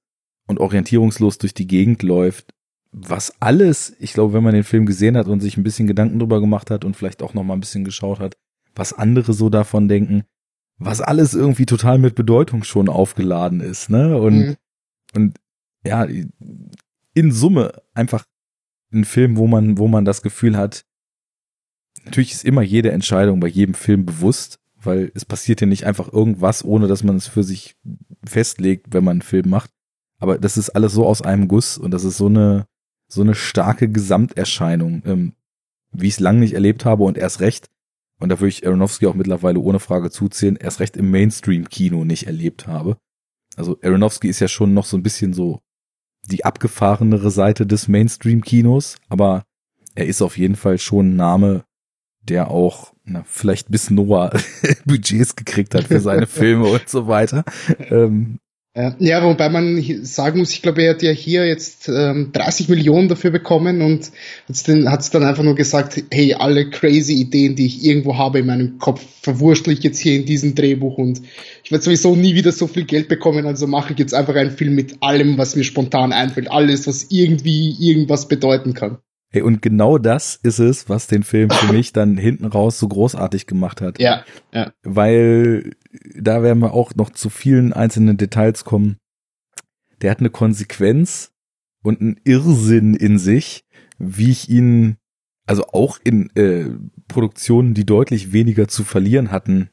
und 0.47 0.59
orientierungslos 0.59 1.37
durch 1.37 1.53
die 1.53 1.67
Gegend 1.67 2.03
läuft 2.03 2.53
was 2.91 3.41
alles, 3.41 3.95
ich 3.99 4.13
glaube, 4.13 4.33
wenn 4.33 4.43
man 4.43 4.53
den 4.53 4.63
Film 4.63 4.85
gesehen 4.85 5.15
hat 5.15 5.27
und 5.27 5.39
sich 5.39 5.57
ein 5.57 5.63
bisschen 5.63 5.87
Gedanken 5.87 6.19
drüber 6.19 6.41
gemacht 6.41 6.69
hat 6.69 6.83
und 6.83 6.95
vielleicht 6.95 7.23
auch 7.23 7.33
noch 7.33 7.43
mal 7.43 7.53
ein 7.53 7.61
bisschen 7.61 7.85
geschaut 7.85 8.19
hat, 8.19 8.35
was 8.75 8.93
andere 8.93 9.33
so 9.33 9.49
davon 9.49 9.87
denken, 9.87 10.23
was 10.77 10.99
alles 10.99 11.33
irgendwie 11.33 11.65
total 11.65 11.99
mit 11.99 12.15
Bedeutung 12.15 12.63
schon 12.63 12.89
aufgeladen 12.89 13.61
ist, 13.61 13.89
ne? 13.89 14.17
Und, 14.17 14.37
mhm. 14.39 14.55
und 15.15 15.37
ja, 15.85 16.07
in 17.13 17.31
Summe 17.31 17.81
einfach 17.93 18.25
ein 18.91 19.05
Film, 19.05 19.37
wo 19.37 19.47
man, 19.47 19.77
wo 19.77 19.87
man 19.87 20.05
das 20.05 20.21
Gefühl 20.21 20.57
hat, 20.57 20.85
natürlich 22.05 22.33
ist 22.33 22.45
immer 22.45 22.61
jede 22.61 22.91
Entscheidung 22.91 23.39
bei 23.39 23.47
jedem 23.47 23.73
Film 23.73 24.05
bewusst, 24.05 24.59
weil 24.75 25.11
es 25.13 25.25
passiert 25.25 25.61
ja 25.61 25.67
nicht 25.67 25.85
einfach 25.85 26.11
irgendwas, 26.11 26.65
ohne 26.65 26.87
dass 26.87 27.03
man 27.03 27.15
es 27.15 27.27
für 27.27 27.43
sich 27.43 27.77
festlegt, 28.25 28.87
wenn 28.93 29.03
man 29.03 29.15
einen 29.15 29.21
Film 29.21 29.49
macht. 29.49 29.71
Aber 30.19 30.37
das 30.37 30.57
ist 30.57 30.71
alles 30.71 30.93
so 30.93 31.05
aus 31.05 31.21
einem 31.21 31.47
Guss 31.47 31.77
und 31.77 31.91
das 31.91 32.03
ist 32.03 32.17
so 32.17 32.27
eine, 32.27 32.67
so 33.11 33.21
eine 33.21 33.35
starke 33.35 33.89
Gesamterscheinung, 33.89 35.03
ähm, 35.05 35.33
wie 35.91 36.07
ich 36.07 36.13
es 36.13 36.19
lange 36.19 36.39
nicht 36.39 36.53
erlebt 36.53 36.85
habe 36.85 37.03
und 37.03 37.17
erst 37.17 37.41
recht, 37.41 37.69
und 38.19 38.29
da 38.29 38.39
würde 38.39 38.49
ich 38.49 38.65
Aronofsky 38.65 39.07
auch 39.07 39.15
mittlerweile 39.15 39.59
ohne 39.59 39.79
Frage 39.79 40.11
zuzählen, 40.11 40.55
erst 40.55 40.79
recht 40.79 40.95
im 40.95 41.11
Mainstream-Kino 41.11 42.05
nicht 42.05 42.27
erlebt 42.27 42.67
habe. 42.67 42.97
Also 43.57 43.77
Aronofsky 43.83 44.29
ist 44.29 44.39
ja 44.39 44.47
schon 44.47 44.73
noch 44.73 44.85
so 44.85 44.95
ein 44.95 45.03
bisschen 45.03 45.33
so 45.33 45.59
die 46.29 46.45
abgefahrenere 46.45 47.31
Seite 47.31 47.65
des 47.65 47.87
Mainstream-Kinos, 47.87 48.97
aber 49.09 49.43
er 49.95 50.05
ist 50.05 50.21
auf 50.21 50.37
jeden 50.37 50.55
Fall 50.55 50.77
schon 50.77 51.09
ein 51.09 51.15
Name, 51.17 51.65
der 52.21 52.49
auch 52.49 52.93
na, 53.03 53.23
vielleicht 53.25 53.71
bis 53.71 53.89
Noah 53.89 54.31
Budgets 54.85 55.35
gekriegt 55.35 55.75
hat 55.75 55.85
für 55.85 55.99
seine 55.99 56.27
Filme 56.27 56.67
und 56.67 56.87
so 56.87 57.07
weiter. 57.07 57.43
Ähm, 57.89 58.39
ja, 58.73 59.21
wobei 59.21 59.49
man 59.49 59.83
sagen 60.05 60.39
muss, 60.39 60.53
ich 60.53 60.61
glaube, 60.61 60.81
er 60.83 60.91
hat 60.91 61.03
ja 61.03 61.11
hier 61.11 61.45
jetzt 61.45 61.89
ähm, 61.89 62.31
30 62.31 62.69
Millionen 62.69 63.09
dafür 63.09 63.29
bekommen 63.29 63.81
und 63.81 64.11
hat 64.47 65.01
es 65.01 65.09
dann 65.09 65.23
einfach 65.23 65.43
nur 65.43 65.55
gesagt, 65.55 66.01
hey, 66.09 66.35
alle 66.35 66.69
crazy 66.69 67.15
Ideen, 67.15 67.55
die 67.55 67.65
ich 67.65 67.83
irgendwo 67.83 68.17
habe 68.17 68.39
in 68.39 68.45
meinem 68.45 68.77
Kopf, 68.77 69.05
verwurschtel 69.21 69.73
ich 69.73 69.83
jetzt 69.83 69.99
hier 69.99 70.15
in 70.15 70.25
diesem 70.25 70.55
Drehbuch 70.55 70.97
und 70.97 71.21
ich 71.65 71.71
werde 71.71 71.83
sowieso 71.83 72.15
nie 72.15 72.33
wieder 72.33 72.53
so 72.53 72.65
viel 72.65 72.85
Geld 72.85 73.09
bekommen, 73.09 73.45
also 73.45 73.67
mache 73.67 73.91
ich 73.91 73.99
jetzt 73.99 74.13
einfach 74.13 74.35
einen 74.35 74.51
Film 74.51 74.73
mit 74.73 75.03
allem, 75.03 75.37
was 75.37 75.57
mir 75.57 75.65
spontan 75.65 76.13
einfällt, 76.13 76.49
alles, 76.49 76.87
was 76.87 77.07
irgendwie 77.09 77.75
irgendwas 77.77 78.29
bedeuten 78.29 78.73
kann. 78.73 78.99
Hey, 79.33 79.41
und 79.43 79.61
genau 79.61 79.97
das 79.97 80.39
ist 80.43 80.59
es, 80.59 80.89
was 80.89 81.07
den 81.07 81.23
Film 81.23 81.49
für 81.49 81.73
mich 81.73 81.93
dann 81.93 82.17
hinten 82.17 82.45
raus 82.45 82.79
so 82.79 82.87
großartig 82.87 83.47
gemacht 83.47 83.79
hat. 83.79 83.99
Ja, 83.99 84.25
ja. 84.53 84.71
Weil 84.83 85.71
da 86.15 86.43
werden 86.43 86.59
wir 86.59 86.73
auch 86.73 86.95
noch 86.95 87.09
zu 87.09 87.29
vielen 87.29 87.73
einzelnen 87.73 88.17
Details 88.17 88.65
kommen. 88.65 88.97
Der 90.01 90.11
hat 90.11 90.19
eine 90.19 90.29
Konsequenz 90.29 91.31
und 91.83 92.01
einen 92.01 92.19
Irrsinn 92.23 92.95
in 92.95 93.17
sich, 93.17 93.65
wie 93.97 94.31
ich 94.31 94.49
ihn, 94.49 94.97
also 95.45 95.65
auch 95.67 95.99
in 96.03 96.29
äh, 96.35 96.69
Produktionen, 97.07 97.73
die 97.73 97.85
deutlich 97.85 98.33
weniger 98.33 98.67
zu 98.67 98.83
verlieren 98.83 99.31
hatten 99.31 99.69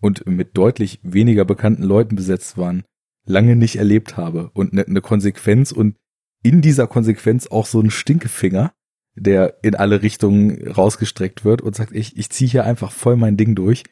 und 0.00 0.26
mit 0.26 0.56
deutlich 0.56 1.00
weniger 1.02 1.44
bekannten 1.44 1.82
Leuten 1.82 2.16
besetzt 2.16 2.58
waren, 2.58 2.84
lange 3.26 3.56
nicht 3.56 3.76
erlebt 3.76 4.16
habe. 4.16 4.50
Und 4.54 4.72
eine 4.72 4.84
ne 4.86 5.00
Konsequenz 5.00 5.72
und 5.72 5.96
in 6.42 6.62
dieser 6.62 6.86
Konsequenz 6.86 7.46
auch 7.46 7.66
so 7.66 7.80
ein 7.80 7.90
Stinkefinger, 7.90 8.72
der 9.14 9.58
in 9.62 9.74
alle 9.74 10.02
Richtungen 10.02 10.66
rausgestreckt 10.68 11.44
wird 11.44 11.62
und 11.62 11.74
sagt, 11.74 11.92
ich, 11.92 12.16
ich 12.16 12.30
ziehe 12.30 12.50
hier 12.50 12.64
einfach 12.64 12.92
voll 12.92 13.16
mein 13.16 13.36
Ding 13.36 13.54
durch. 13.54 13.84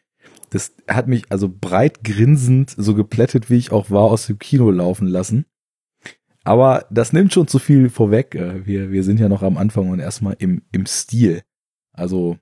Das 0.50 0.74
hat 0.86 1.08
mich 1.08 1.24
also 1.30 1.48
breit 1.48 2.04
grinsend, 2.04 2.74
so 2.76 2.94
geplättet 2.94 3.50
wie 3.50 3.56
ich 3.56 3.72
auch 3.72 3.90
war, 3.90 4.04
aus 4.04 4.26
dem 4.26 4.38
Kino 4.38 4.70
laufen 4.70 5.06
lassen. 5.06 5.44
Aber 6.44 6.86
das 6.90 7.12
nimmt 7.12 7.34
schon 7.34 7.46
zu 7.46 7.58
viel 7.58 7.90
vorweg. 7.90 8.34
Äh, 8.34 8.66
wir, 8.66 8.90
wir 8.90 9.04
sind 9.04 9.20
ja 9.20 9.28
noch 9.28 9.42
am 9.42 9.58
Anfang 9.58 9.90
und 9.90 10.00
erstmal 10.00 10.34
im, 10.38 10.62
im 10.72 10.86
Stil. 10.86 11.42
Also 11.92 12.38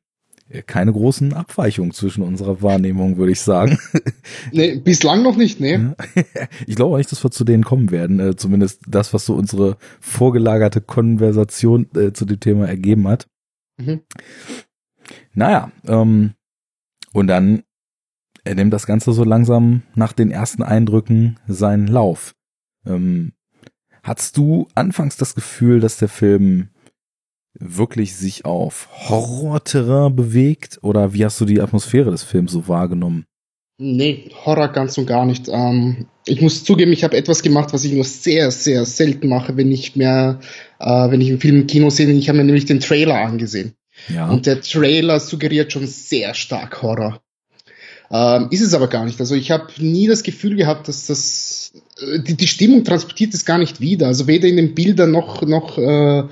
äh, 0.49 0.63
keine 0.63 0.93
großen 0.93 1.33
Abweichungen 1.33 1.91
zwischen 1.91 2.23
unserer 2.23 2.63
Wahrnehmung, 2.63 3.17
würde 3.17 3.33
ich 3.33 3.41
sagen. 3.41 3.79
Nee, 4.53 4.77
bislang 4.77 5.23
noch 5.23 5.37
nicht, 5.37 5.61
nee. 5.61 5.79
Ich 6.67 6.77
glaube 6.77 6.95
auch 6.95 6.99
nicht, 6.99 7.11
dass 7.11 7.25
wir 7.25 7.33
zu 7.33 7.43
denen 7.43 7.65
kommen 7.65 7.91
werden. 7.91 8.21
Äh, 8.21 8.37
zumindest 8.37 8.83
das, 8.87 9.13
was 9.13 9.27
so 9.27 9.35
unsere 9.35 9.77
vorgelagerte 10.01 10.81
Konversation 10.81 11.89
zu 12.13 12.25
dem 12.25 12.39
Thema 12.39 12.69
ergeben 12.69 13.09
hat. 13.09 13.27
Mhm. 13.79 14.03
Naja, 15.35 15.73
ähm, 15.87 16.35
und 17.13 17.27
dann 17.27 17.63
er 18.47 18.55
nimmt 18.55 18.73
das 18.73 18.87
Ganze 18.87 19.13
so 19.13 19.25
langsam 19.25 19.83
nach 19.95 20.13
den 20.13 20.31
ersten 20.31 20.63
Eindrücken 20.63 21.39
seinen 21.49 21.89
Lauf. 21.89 22.35
Ähm, 22.87 23.33
hattest 24.03 24.37
du 24.37 24.69
anfangs 24.75 25.17
das 25.17 25.35
Gefühl, 25.35 25.81
dass 25.81 25.99
der 25.99 26.09
Film 26.09 26.69
wirklich 27.59 28.15
sich 28.15 28.45
auf 28.45 28.89
Horrorterrain 29.09 30.15
bewegt? 30.15 30.79
Oder 30.83 31.13
wie 31.13 31.25
hast 31.25 31.41
du 31.41 31.45
die 31.45 31.61
Atmosphäre 31.61 32.11
des 32.11 32.23
Films 32.23 32.53
so 32.53 32.69
wahrgenommen? 32.69 33.25
Nee, 33.79 34.31
Horror 34.45 34.69
ganz 34.69 34.97
und 34.97 35.07
gar 35.07 35.27
nicht. 35.27 35.49
Ähm, 35.49 36.07
ich 36.25 36.41
muss 36.41 36.65
zugeben, 36.65 36.93
ich 36.93 37.05
habe 37.05 37.17
etwas 37.17 37.43
gemacht, 37.43 37.73
was 37.73 37.85
ich 37.85 37.93
nur 37.93 38.05
sehr, 38.05 38.51
sehr 38.51 38.87
selten 38.87 39.29
mache, 39.29 39.57
wenn 39.57 39.71
ich 39.71 39.97
mehr, 39.97 40.41
äh, 40.79 41.11
wenn 41.11 41.21
ich 41.21 41.29
einen 41.29 41.41
Film 41.41 41.61
im 41.63 41.67
Kino 41.67 41.91
sehe. 41.91 42.11
Ich 42.11 42.29
habe 42.29 42.39
mir 42.39 42.45
nämlich 42.45 42.65
den 42.65 42.81
Trailer 42.81 43.17
angesehen. 43.17 43.75
Ja. 44.09 44.31
Und 44.31 44.47
der 44.47 44.61
Trailer 44.61 45.21
suggeriert 45.21 45.73
schon 45.73 45.87
sehr 45.87 46.35
stark 46.35 46.81
Horror. 46.83 47.21
Ähm, 48.11 48.49
ist 48.51 48.61
es 48.61 48.75
aber 48.75 48.89
gar 48.89 49.05
nicht. 49.05 49.19
Also 49.21 49.35
ich 49.35 49.51
habe 49.51 49.67
nie 49.79 50.07
das 50.07 50.23
Gefühl 50.23 50.57
gehabt, 50.57 50.89
dass 50.89 51.07
das 51.07 51.73
äh, 52.01 52.21
die, 52.21 52.35
die 52.35 52.47
Stimmung 52.47 52.85
transportiert 52.85 53.35
es 53.35 53.45
gar 53.45 53.59
nicht 53.59 53.81
wieder. 53.81 54.07
Also 54.07 54.27
weder 54.27 54.49
in 54.49 54.57
den 54.57 54.75
Bildern 54.75 55.11
noch 55.11 55.43
noch 55.43 55.79
äh, 55.79 56.25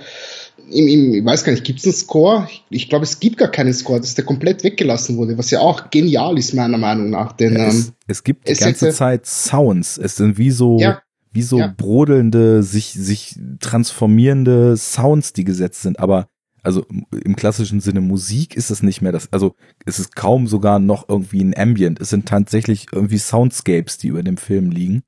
im, 0.71 0.89
im, 0.89 1.15
ich 1.15 1.25
weiß 1.25 1.45
gar 1.45 1.53
nicht, 1.53 1.65
gibt 1.65 1.81
es 1.81 1.85
einen 1.85 1.95
Score? 1.95 2.47
Ich, 2.49 2.65
ich 2.71 2.89
glaube, 2.89 3.05
es 3.05 3.21
gibt 3.21 3.39
gar 3.39 3.51
keinen 3.51 3.73
Score, 3.73 4.01
dass 4.01 4.15
der 4.15 4.25
komplett 4.25 4.65
weggelassen 4.65 5.17
wurde, 5.17 5.37
was 5.37 5.51
ja 5.51 5.61
auch 5.61 5.91
genial 5.91 6.39
ist, 6.39 6.55
meiner 6.55 6.79
Meinung 6.79 7.11
nach. 7.11 7.33
Denn, 7.33 7.57
ja, 7.57 7.67
es, 7.67 7.89
ähm, 7.89 7.93
es 8.07 8.25
gibt 8.25 8.49
die 8.49 8.55
ganze 8.55 8.87
hätte, 8.87 8.97
Zeit 8.97 9.27
Sounds. 9.27 9.99
Es 9.99 10.17
sind 10.17 10.39
wie 10.39 10.51
so, 10.51 10.79
ja, 10.79 11.03
wie 11.33 11.43
so 11.43 11.59
ja. 11.59 11.75
brodelnde, 11.77 12.63
sich, 12.63 12.93
sich 12.93 13.37
transformierende 13.61 14.77
Sounds, 14.77 15.33
die 15.33 15.45
gesetzt 15.45 15.83
sind. 15.83 15.99
Aber 15.99 16.29
also 16.65 16.87
im 17.13 17.37
klassischen 17.37 17.81
Sinne 17.81 18.01
Musik 18.01 18.57
ist 18.57 18.71
es 18.71 18.83
nicht 18.83 19.03
mehr 19.03 19.13
das, 19.13 19.33
also 19.33 19.55
es 19.85 19.99
ist 19.99 20.17
kaum 20.17 20.47
sogar 20.47 20.79
noch 20.79 21.09
irgendwie 21.09 21.43
ein 21.43 21.57
Ambient. 21.57 22.01
Es 22.01 22.11
sind 22.11 22.27
tatsächlich 22.27 22.87
irgendwie 22.93 23.19
Soundscapes, 23.19 23.99
die 23.99 24.09
über 24.09 24.23
dem 24.23 24.39
Film 24.39 24.71
liegen. 24.71 25.03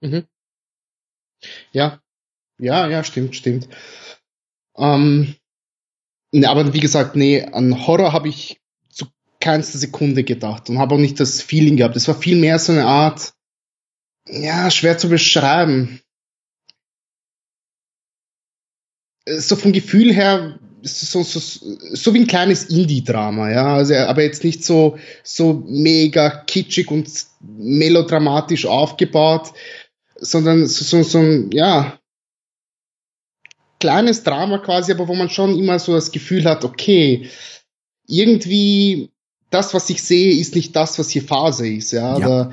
Mhm. 0.00 0.24
Ja, 1.72 2.00
ja, 2.58 2.88
ja, 2.88 3.02
stimmt, 3.02 3.34
stimmt. 3.34 3.68
Ähm, 4.76 5.34
ne, 6.32 6.48
aber 6.48 6.72
wie 6.72 6.80
gesagt, 6.80 7.16
nee, 7.16 7.42
an 7.42 7.86
Horror 7.86 8.12
habe 8.12 8.28
ich 8.28 8.60
zu 8.88 9.06
keinster 9.40 9.78
Sekunde 9.78 10.22
gedacht 10.22 10.70
und 10.70 10.78
habe 10.78 10.94
auch 10.94 10.98
nicht 10.98 11.18
das 11.18 11.42
Feeling 11.42 11.76
gehabt. 11.76 11.96
Es 11.96 12.06
war 12.06 12.14
viel 12.14 12.36
mehr 12.36 12.60
so 12.60 12.72
eine 12.72 12.86
Art, 12.86 13.34
ja, 14.28 14.70
schwer 14.70 14.98
zu 14.98 15.08
beschreiben. 15.08 16.00
So 19.26 19.56
vom 19.56 19.72
Gefühl 19.72 20.12
her 20.12 20.60
so, 20.82 21.22
so, 21.22 21.40
so 21.40 22.14
wie 22.14 22.20
ein 22.20 22.26
kleines 22.26 22.64
Indie-Drama, 22.64 23.50
ja, 23.50 23.74
also, 23.76 23.94
aber 23.94 24.22
jetzt 24.22 24.44
nicht 24.44 24.64
so, 24.64 24.98
so 25.22 25.62
mega 25.66 26.30
kitschig 26.30 26.90
und 26.90 27.08
melodramatisch 27.40 28.66
aufgebaut, 28.66 29.52
sondern 30.16 30.66
so, 30.66 30.84
so, 30.84 31.02
so 31.02 31.18
ein, 31.18 31.50
ja, 31.52 31.98
kleines 33.80 34.22
Drama 34.22 34.58
quasi, 34.58 34.92
aber 34.92 35.08
wo 35.08 35.14
man 35.14 35.30
schon 35.30 35.58
immer 35.58 35.78
so 35.78 35.92
das 35.92 36.12
Gefühl 36.12 36.44
hat, 36.44 36.64
okay, 36.64 37.28
irgendwie 38.06 39.10
das, 39.50 39.74
was 39.74 39.90
ich 39.90 40.02
sehe, 40.02 40.38
ist 40.38 40.54
nicht 40.54 40.74
das, 40.76 40.98
was 40.98 41.10
hier 41.10 41.22
Phase 41.22 41.68
ist, 41.68 41.92
ja, 41.92 42.18
ja. 42.18 42.26
Da, 42.26 42.52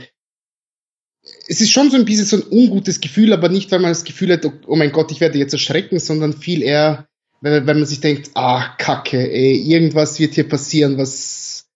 es 1.47 1.61
ist 1.61 1.71
schon 1.71 1.91
so 1.91 1.97
ein 1.97 2.05
bisschen 2.05 2.25
so 2.25 2.37
ein 2.37 2.47
ungutes 2.49 3.01
Gefühl, 3.01 3.33
aber 3.33 3.49
nicht, 3.49 3.71
weil 3.71 3.79
man 3.79 3.91
das 3.91 4.03
Gefühl 4.03 4.33
hat, 4.33 4.45
oh 4.67 4.75
mein 4.75 4.91
Gott, 4.91 5.11
ich 5.11 5.19
werde 5.19 5.37
jetzt 5.37 5.53
erschrecken, 5.53 5.99
sondern 5.99 6.33
viel 6.33 6.61
eher, 6.61 7.08
wenn, 7.41 7.67
wenn 7.67 7.77
man 7.77 7.85
sich 7.85 8.01
denkt, 8.01 8.31
ah, 8.35 8.75
Kacke, 8.77 9.31
ey, 9.31 9.55
irgendwas 9.55 10.19
wird 10.19 10.33
hier 10.33 10.47
passieren, 10.47 10.97
was, 10.97 11.67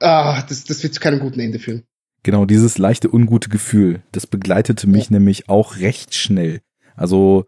ah, 0.00 0.42
das, 0.48 0.64
das 0.64 0.82
wird 0.82 0.94
zu 0.94 1.00
keinem 1.00 1.20
guten 1.20 1.40
Ende 1.40 1.58
führen. 1.58 1.84
Genau, 2.22 2.44
dieses 2.44 2.78
leichte 2.78 3.12
ungute 3.12 3.48
Gefühl, 3.48 4.02
das 4.12 4.26
begleitete 4.26 4.88
mich 4.88 5.04
ja. 5.04 5.12
nämlich 5.12 5.48
auch 5.48 5.76
recht 5.76 6.14
schnell. 6.14 6.60
Also, 6.96 7.46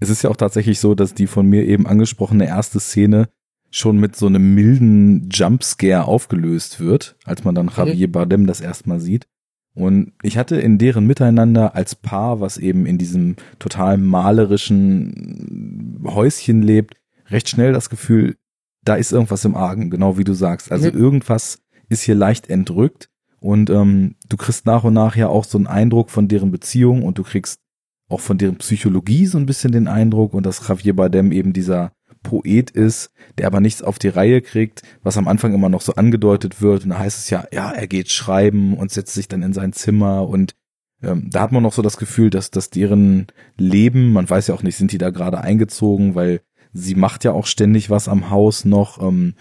es 0.00 0.10
ist 0.10 0.22
ja 0.22 0.30
auch 0.30 0.36
tatsächlich 0.36 0.80
so, 0.80 0.94
dass 0.94 1.14
die 1.14 1.26
von 1.26 1.46
mir 1.46 1.66
eben 1.66 1.86
angesprochene 1.86 2.46
erste 2.46 2.80
Szene 2.80 3.28
schon 3.70 3.98
mit 3.98 4.16
so 4.16 4.26
einem 4.26 4.54
milden 4.54 5.28
Jumpscare 5.30 6.04
aufgelöst 6.04 6.78
wird, 6.78 7.16
als 7.24 7.42
man 7.44 7.54
dann 7.54 7.70
Javier 7.74 8.10
Bardem 8.10 8.46
das 8.46 8.60
erstmal 8.60 9.00
sieht. 9.00 9.26
Und 9.74 10.12
ich 10.22 10.36
hatte 10.36 10.56
in 10.56 10.78
deren 10.78 11.06
Miteinander 11.06 11.74
als 11.74 11.94
Paar, 11.94 12.40
was 12.40 12.58
eben 12.58 12.84
in 12.84 12.98
diesem 12.98 13.36
total 13.58 13.96
malerischen 13.96 16.00
Häuschen 16.04 16.62
lebt, 16.62 16.96
recht 17.28 17.48
schnell 17.48 17.72
das 17.72 17.88
Gefühl, 17.88 18.36
da 18.84 18.96
ist 18.96 19.12
irgendwas 19.12 19.44
im 19.44 19.56
Argen, 19.56 19.90
genau 19.90 20.18
wie 20.18 20.24
du 20.24 20.34
sagst. 20.34 20.70
Also 20.70 20.90
mhm. 20.90 20.98
irgendwas 20.98 21.58
ist 21.88 22.02
hier 22.02 22.14
leicht 22.14 22.50
entrückt 22.50 23.08
und 23.40 23.70
ähm, 23.70 24.16
du 24.28 24.36
kriegst 24.36 24.66
nach 24.66 24.84
und 24.84 24.94
nach 24.94 25.16
ja 25.16 25.28
auch 25.28 25.44
so 25.44 25.58
einen 25.58 25.66
Eindruck 25.66 26.10
von 26.10 26.28
deren 26.28 26.50
Beziehung 26.50 27.02
und 27.02 27.18
du 27.18 27.22
kriegst 27.22 27.60
auch 28.08 28.20
von 28.20 28.38
deren 28.38 28.56
Psychologie 28.56 29.26
so 29.26 29.38
ein 29.38 29.46
bisschen 29.46 29.72
den 29.72 29.88
Eindruck 29.88 30.34
und 30.34 30.44
dass 30.44 30.66
Javier 30.68 30.94
Bardem 30.94 31.32
eben 31.32 31.52
dieser 31.52 31.92
Poet 32.22 32.70
ist, 32.70 33.10
der 33.38 33.46
aber 33.46 33.60
nichts 33.60 33.82
auf 33.82 33.98
die 33.98 34.08
Reihe 34.08 34.40
kriegt, 34.40 34.82
was 35.02 35.16
am 35.16 35.28
Anfang 35.28 35.54
immer 35.54 35.68
noch 35.68 35.80
so 35.80 35.94
angedeutet 35.94 36.62
wird. 36.62 36.84
Und 36.84 36.90
da 36.90 36.98
heißt 36.98 37.18
es 37.18 37.30
ja, 37.30 37.44
ja, 37.52 37.70
er 37.70 37.86
geht 37.86 38.10
schreiben 38.10 38.76
und 38.76 38.90
setzt 38.90 39.14
sich 39.14 39.28
dann 39.28 39.42
in 39.42 39.52
sein 39.52 39.72
Zimmer 39.72 40.28
und 40.28 40.54
ähm, 41.02 41.28
da 41.30 41.40
hat 41.40 41.52
man 41.52 41.62
noch 41.62 41.72
so 41.72 41.82
das 41.82 41.96
Gefühl, 41.96 42.30
dass, 42.30 42.50
dass 42.50 42.70
deren 42.70 43.26
Leben, 43.56 44.12
man 44.12 44.28
weiß 44.28 44.46
ja 44.46 44.54
auch 44.54 44.62
nicht, 44.62 44.76
sind 44.76 44.92
die 44.92 44.98
da 44.98 45.10
gerade 45.10 45.40
eingezogen, 45.40 46.14
weil 46.14 46.40
sie 46.72 46.94
macht 46.94 47.24
ja 47.24 47.32
auch 47.32 47.46
ständig 47.46 47.90
was 47.90 48.08
am 48.08 48.30
Haus 48.30 48.64
noch. 48.64 49.02
Ähm, 49.02 49.34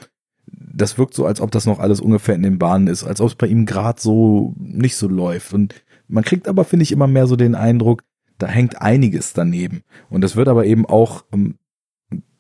das 0.48 0.98
wirkt 0.98 1.14
so, 1.14 1.26
als 1.26 1.40
ob 1.40 1.52
das 1.52 1.66
noch 1.66 1.80
alles 1.80 2.02
ungefähr 2.02 2.36
in 2.36 2.44
den 2.44 2.60
Bahnen 2.60 2.88
ist, 2.88 3.04
als 3.04 3.22
ob 3.22 3.30
es 3.30 3.36
bei 3.36 3.48
ihm 3.48 3.66
gerade 3.66 4.02
so 4.02 4.56
nicht 4.58 4.96
so 4.96 5.08
läuft. 5.08 5.54
Und 5.54 5.76
man 6.08 6.24
kriegt 6.24 6.48
aber, 6.48 6.66
finde 6.66 6.84
ich, 6.84 6.92
immer 6.92 7.08
mehr 7.08 7.28
so 7.28 7.36
den 7.36 7.56
Eindruck, 7.56 8.04
da 8.38 8.48
hängt 8.48 8.82
einiges 8.82 9.34
daneben. 9.34 9.84
Und 10.10 10.22
das 10.22 10.36
wird 10.36 10.48
aber 10.48 10.66
eben 10.66 10.86
auch 10.86 11.26
ähm, 11.32 11.56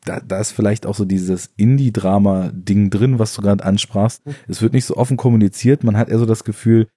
da, 0.05 0.19
da 0.19 0.39
ist 0.39 0.51
vielleicht 0.51 0.85
auch 0.85 0.95
so 0.95 1.05
dieses 1.05 1.51
Indie-Drama-Ding 1.57 2.89
drin, 2.89 3.19
was 3.19 3.35
du 3.35 3.41
gerade 3.41 3.63
ansprachst. 3.63 4.25
Mhm. 4.25 4.35
Es 4.47 4.61
wird 4.61 4.73
nicht 4.73 4.85
so 4.85 4.97
offen 4.97 5.17
kommuniziert. 5.17 5.83
Man 5.83 5.97
hat 5.97 6.09
eher 6.09 6.19
so 6.19 6.25
das 6.25 6.43
Gefühl, 6.43 6.87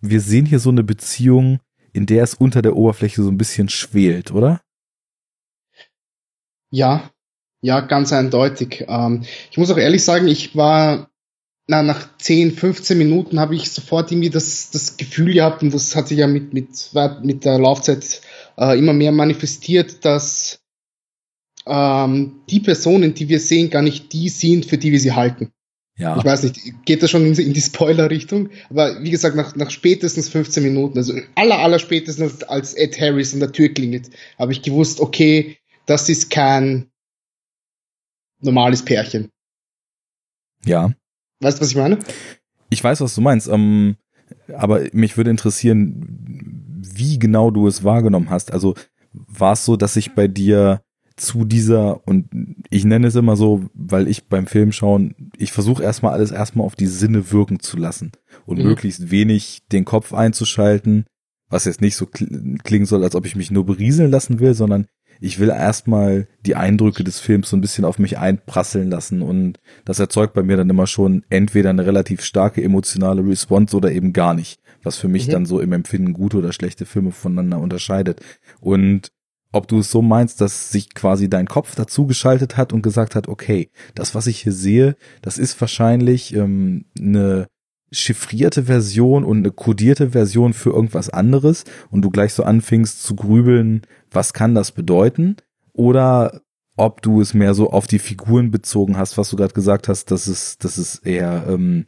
wir 0.00 0.20
sehen 0.20 0.46
hier 0.46 0.58
so 0.58 0.70
eine 0.70 0.82
Beziehung, 0.82 1.60
in 1.92 2.06
der 2.06 2.22
es 2.22 2.34
unter 2.34 2.62
der 2.62 2.76
Oberfläche 2.76 3.22
so 3.22 3.30
ein 3.30 3.38
bisschen 3.38 3.68
schwelt, 3.68 4.30
oder? 4.32 4.60
Ja, 6.70 7.10
ja, 7.60 7.80
ganz 7.80 8.12
eindeutig. 8.12 8.84
Ähm, 8.88 9.24
ich 9.50 9.58
muss 9.58 9.70
auch 9.70 9.78
ehrlich 9.78 10.04
sagen, 10.04 10.28
ich 10.28 10.56
war, 10.56 11.10
na, 11.66 11.82
nach 11.82 12.16
10, 12.18 12.52
15 12.52 12.96
Minuten 12.96 13.40
habe 13.40 13.54
ich 13.54 13.70
sofort 13.70 14.12
irgendwie 14.12 14.30
das, 14.30 14.70
das 14.70 14.96
Gefühl 14.96 15.34
gehabt, 15.34 15.62
und 15.62 15.74
das 15.74 15.96
hat 15.96 16.08
sich 16.08 16.18
ja 16.18 16.26
mit, 16.26 16.52
mit, 16.52 16.68
mit 17.22 17.44
der 17.44 17.58
Laufzeit 17.58 18.20
äh, 18.56 18.78
immer 18.78 18.92
mehr 18.92 19.12
manifestiert, 19.12 20.04
dass 20.04 20.60
ähm, 21.66 22.40
die 22.48 22.60
Personen, 22.60 23.14
die 23.14 23.28
wir 23.28 23.40
sehen, 23.40 23.70
gar 23.70 23.82
nicht 23.82 24.12
die 24.12 24.28
sind, 24.28 24.66
für 24.66 24.78
die 24.78 24.92
wir 24.92 25.00
sie 25.00 25.12
halten. 25.12 25.52
Ja. 25.98 26.16
Ich 26.18 26.24
weiß 26.24 26.42
nicht, 26.42 26.84
geht 26.84 27.02
das 27.02 27.10
schon 27.10 27.24
in, 27.24 27.34
in 27.34 27.54
die 27.54 27.60
Spoiler-Richtung? 27.60 28.50
Aber 28.68 29.02
wie 29.02 29.10
gesagt, 29.10 29.34
nach, 29.34 29.56
nach 29.56 29.70
spätestens 29.70 30.28
15 30.28 30.62
Minuten, 30.62 30.98
also 30.98 31.14
aller, 31.34 31.58
aller 31.58 31.78
spätestens 31.78 32.42
als 32.44 32.74
Ed 32.74 33.00
Harris 33.00 33.32
an 33.32 33.40
der 33.40 33.52
Tür 33.52 33.70
klingelt, 33.70 34.10
habe 34.38 34.52
ich 34.52 34.62
gewusst, 34.62 35.00
okay, 35.00 35.56
das 35.86 36.08
ist 36.08 36.30
kein 36.30 36.90
normales 38.40 38.84
Pärchen. 38.84 39.30
Ja. 40.64 40.92
Weißt 41.40 41.58
du, 41.58 41.62
was 41.62 41.70
ich 41.70 41.76
meine? 41.76 41.98
Ich 42.68 42.84
weiß, 42.84 43.00
was 43.00 43.14
du 43.14 43.22
meinst. 43.22 43.48
Ähm, 43.48 43.96
aber 44.54 44.82
mich 44.92 45.16
würde 45.16 45.30
interessieren, 45.30 46.82
wie 46.82 47.18
genau 47.18 47.50
du 47.50 47.66
es 47.66 47.84
wahrgenommen 47.84 48.28
hast. 48.28 48.52
Also 48.52 48.74
war 49.12 49.54
es 49.54 49.64
so, 49.64 49.76
dass 49.76 49.94
sich 49.94 50.14
bei 50.14 50.28
dir 50.28 50.82
zu 51.16 51.44
dieser, 51.44 52.06
und 52.06 52.28
ich 52.68 52.84
nenne 52.84 53.06
es 53.06 53.14
immer 53.14 53.36
so, 53.36 53.64
weil 53.72 54.06
ich 54.06 54.28
beim 54.28 54.46
Film 54.46 54.70
schauen, 54.72 55.14
ich 55.38 55.50
versuche 55.50 55.82
erstmal 55.82 56.12
alles 56.12 56.30
erstmal 56.30 56.66
auf 56.66 56.76
die 56.76 56.86
Sinne 56.86 57.32
wirken 57.32 57.58
zu 57.60 57.78
lassen 57.78 58.12
und 58.44 58.58
mhm. 58.58 58.64
möglichst 58.64 59.10
wenig 59.10 59.62
den 59.72 59.86
Kopf 59.86 60.12
einzuschalten, 60.12 61.06
was 61.48 61.64
jetzt 61.64 61.80
nicht 61.80 61.96
so 61.96 62.06
klingen 62.06 62.86
soll, 62.86 63.02
als 63.02 63.14
ob 63.14 63.24
ich 63.24 63.36
mich 63.36 63.50
nur 63.50 63.64
berieseln 63.64 64.10
lassen 64.10 64.40
will, 64.40 64.52
sondern 64.52 64.86
ich 65.20 65.38
will 65.38 65.48
erstmal 65.48 66.28
die 66.44 66.56
Eindrücke 66.56 67.02
des 67.02 67.20
Films 67.20 67.48
so 67.48 67.56
ein 67.56 67.62
bisschen 67.62 67.86
auf 67.86 67.98
mich 67.98 68.18
einprasseln 68.18 68.90
lassen 68.90 69.22
und 69.22 69.58
das 69.86 69.98
erzeugt 69.98 70.34
bei 70.34 70.42
mir 70.42 70.58
dann 70.58 70.68
immer 70.68 70.86
schon 70.86 71.24
entweder 71.30 71.70
eine 71.70 71.86
relativ 71.86 72.22
starke 72.22 72.62
emotionale 72.62 73.26
Response 73.26 73.74
oder 73.74 73.90
eben 73.90 74.12
gar 74.12 74.34
nicht, 74.34 74.60
was 74.82 74.96
für 74.96 75.08
mich 75.08 75.28
mhm. 75.28 75.32
dann 75.32 75.46
so 75.46 75.60
im 75.60 75.72
Empfinden 75.72 76.12
gute 76.12 76.36
oder 76.36 76.52
schlechte 76.52 76.84
Filme 76.84 77.12
voneinander 77.12 77.58
unterscheidet. 77.58 78.20
Und 78.60 79.10
ob 79.56 79.68
du 79.68 79.80
es 79.80 79.90
so 79.90 80.02
meinst, 80.02 80.40
dass 80.40 80.70
sich 80.70 80.94
quasi 80.94 81.28
dein 81.28 81.46
Kopf 81.46 81.74
dazu 81.74 82.06
geschaltet 82.06 82.56
hat 82.56 82.72
und 82.72 82.82
gesagt 82.82 83.14
hat, 83.14 83.28
okay, 83.28 83.70
das, 83.94 84.14
was 84.14 84.26
ich 84.26 84.40
hier 84.42 84.52
sehe, 84.52 84.96
das 85.22 85.38
ist 85.38 85.60
wahrscheinlich 85.60 86.34
ähm, 86.34 86.84
eine 86.98 87.46
chiffrierte 87.92 88.64
Version 88.64 89.24
und 89.24 89.38
eine 89.38 89.50
kodierte 89.50 90.10
Version 90.10 90.52
für 90.52 90.70
irgendwas 90.70 91.08
anderes 91.08 91.64
und 91.90 92.02
du 92.02 92.10
gleich 92.10 92.34
so 92.34 92.42
anfingst 92.42 93.02
zu 93.02 93.14
grübeln, 93.14 93.82
was 94.10 94.32
kann 94.32 94.54
das 94.54 94.72
bedeuten? 94.72 95.36
Oder 95.72 96.40
ob 96.76 97.00
du 97.02 97.20
es 97.20 97.32
mehr 97.32 97.54
so 97.54 97.70
auf 97.70 97.86
die 97.86 97.98
Figuren 97.98 98.50
bezogen 98.50 98.96
hast, 98.96 99.16
was 99.16 99.30
du 99.30 99.36
gerade 99.36 99.54
gesagt 99.54 99.88
hast, 99.88 100.10
dass 100.10 100.26
es, 100.26 100.58
dass 100.58 100.76
es 100.78 100.98
eher, 100.98 101.46
ähm, 101.48 101.86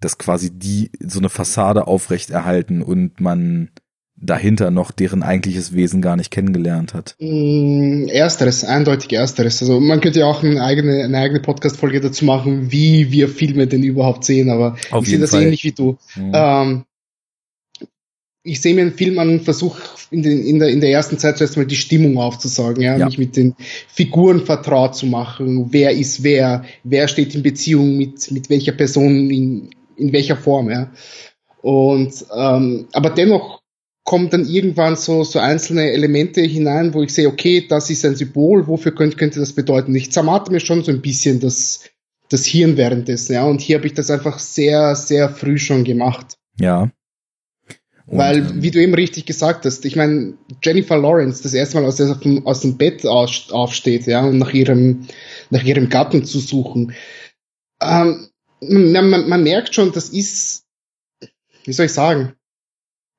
dass 0.00 0.18
quasi 0.18 0.50
die 0.50 0.90
so 1.00 1.18
eine 1.18 1.28
Fassade 1.28 1.86
aufrechterhalten 1.86 2.82
und 2.82 3.20
man 3.20 3.70
dahinter 4.16 4.70
noch 4.70 4.90
deren 4.90 5.22
eigentliches 5.22 5.74
Wesen 5.74 6.00
gar 6.00 6.16
nicht 6.16 6.30
kennengelernt 6.30 6.94
hat. 6.94 7.16
Mm, 7.18 8.06
ersteres, 8.08 8.64
eindeutig 8.64 9.12
ersteres. 9.12 9.60
Also 9.60 9.80
man 9.80 10.00
könnte 10.00 10.20
ja 10.20 10.26
auch 10.26 10.42
eine 10.42 10.62
eigene, 10.62 11.04
eine 11.04 11.18
eigene 11.18 11.40
Podcast-Folge 11.40 12.00
dazu 12.00 12.24
machen, 12.24 12.70
wie 12.70 13.10
wir 13.10 13.28
Filme 13.28 13.66
denn 13.66 13.82
überhaupt 13.82 14.24
sehen, 14.24 14.50
aber 14.50 14.76
Auf 14.90 15.04
ich 15.04 15.10
sehe 15.10 15.18
das 15.18 15.30
Fall. 15.30 15.42
ähnlich 15.42 15.64
wie 15.64 15.72
du. 15.72 15.98
Mhm. 16.16 16.32
Ähm, 16.32 16.84
ich 18.46 18.60
sehe 18.60 18.74
mir 18.74 18.82
einen 18.82 18.92
Film 18.92 19.18
an 19.18 19.30
und 19.30 19.42
versuche 19.42 19.80
in, 20.10 20.22
in, 20.22 20.58
der, 20.58 20.68
in 20.68 20.80
der 20.80 20.90
ersten 20.90 21.18
Zeit 21.18 21.38
zuerst 21.38 21.56
mal 21.56 21.66
die 21.66 21.76
Stimmung 21.76 22.18
aufzusagen, 22.18 22.82
ja, 22.82 22.96
ja, 22.96 23.06
mich 23.06 23.16
mit 23.16 23.36
den 23.36 23.56
Figuren 23.88 24.44
vertraut 24.44 24.94
zu 24.94 25.06
machen, 25.06 25.72
wer 25.72 25.92
ist 25.92 26.22
wer, 26.22 26.64
wer 26.84 27.08
steht 27.08 27.34
in 27.34 27.42
Beziehung 27.42 27.96
mit, 27.96 28.30
mit 28.30 28.50
welcher 28.50 28.72
Person 28.72 29.30
in, 29.30 29.70
in 29.96 30.12
welcher 30.12 30.36
Form, 30.36 30.70
ja. 30.70 30.90
Und 31.62 32.26
ähm, 32.36 32.86
aber 32.92 33.08
dennoch 33.08 33.63
kommen 34.04 34.28
dann 34.28 34.44
irgendwann 34.44 34.96
so, 34.96 35.24
so 35.24 35.38
einzelne 35.38 35.90
Elemente 35.90 36.42
hinein, 36.42 36.92
wo 36.92 37.02
ich 37.02 37.12
sehe, 37.12 37.26
okay, 37.26 37.66
das 37.66 37.88
ist 37.88 38.04
ein 38.04 38.16
Symbol, 38.16 38.66
wofür 38.66 38.94
könnte, 38.94 39.16
könnte 39.16 39.40
das 39.40 39.54
bedeuten? 39.54 39.94
Ich 39.94 40.12
zermate 40.12 40.52
mir 40.52 40.60
schon 40.60 40.84
so 40.84 40.92
ein 40.92 41.00
bisschen 41.00 41.40
das, 41.40 41.80
das 42.28 42.44
Hirn 42.44 42.76
währenddessen, 42.76 43.32
ja, 43.32 43.44
und 43.44 43.62
hier 43.62 43.78
habe 43.78 43.86
ich 43.86 43.94
das 43.94 44.10
einfach 44.10 44.38
sehr, 44.38 44.94
sehr 44.94 45.30
früh 45.30 45.58
schon 45.58 45.84
gemacht. 45.84 46.36
Ja. 46.60 46.90
Und, 48.06 48.18
Weil, 48.18 48.38
ähm, 48.38 48.62
wie 48.62 48.70
du 48.70 48.82
eben 48.82 48.94
richtig 48.94 49.24
gesagt 49.24 49.64
hast, 49.64 49.86
ich 49.86 49.96
meine, 49.96 50.34
Jennifer 50.62 50.98
Lawrence 50.98 51.42
das 51.42 51.54
erste 51.54 51.80
Mal 51.80 51.86
aus, 51.86 51.96
dem, 51.96 52.46
aus 52.46 52.60
dem 52.60 52.76
Bett 52.76 53.06
aufsteht, 53.06 54.06
ja, 54.06 54.22
und 54.22 54.36
nach 54.36 54.52
ihrem, 54.52 55.06
nach 55.48 55.62
ihrem 55.62 55.88
Gatten 55.88 56.26
zu 56.26 56.40
suchen. 56.40 56.92
Ähm, 57.80 58.28
man, 58.60 59.08
man, 59.08 59.28
man 59.30 59.42
merkt 59.42 59.74
schon, 59.74 59.92
das 59.92 60.10
ist, 60.10 60.64
wie 61.64 61.72
soll 61.72 61.86
ich 61.86 61.92
sagen, 61.92 62.34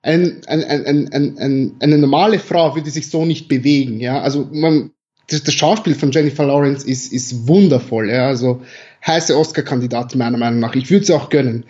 ein, 0.06 0.42
ein, 0.46 0.64
ein, 0.64 1.12
ein, 1.12 1.38
ein, 1.40 1.76
eine 1.80 1.98
normale 1.98 2.38
Frau 2.38 2.76
würde 2.76 2.92
sich 2.92 3.10
so 3.10 3.26
nicht 3.26 3.48
bewegen, 3.48 4.00
ja. 4.00 4.22
Also 4.22 4.48
man, 4.52 4.92
das, 5.30 5.44
das 5.44 5.56
Schauspiel 5.56 5.96
von 5.96 6.12
Jennifer 6.12 6.46
Lawrence 6.46 6.88
ist, 6.88 7.12
ist 7.12 7.48
wundervoll, 7.48 8.12
ja. 8.12 8.28
Also 8.28 8.62
heiße 9.06 9.36
Oscar-Kandidatin 9.36 10.20
meiner 10.20 10.38
Meinung 10.38 10.60
nach. 10.60 10.76
Ich 10.76 10.92
würde 10.92 11.06
sie 11.06 11.14
auch 11.14 11.30
gönnen. 11.30 11.66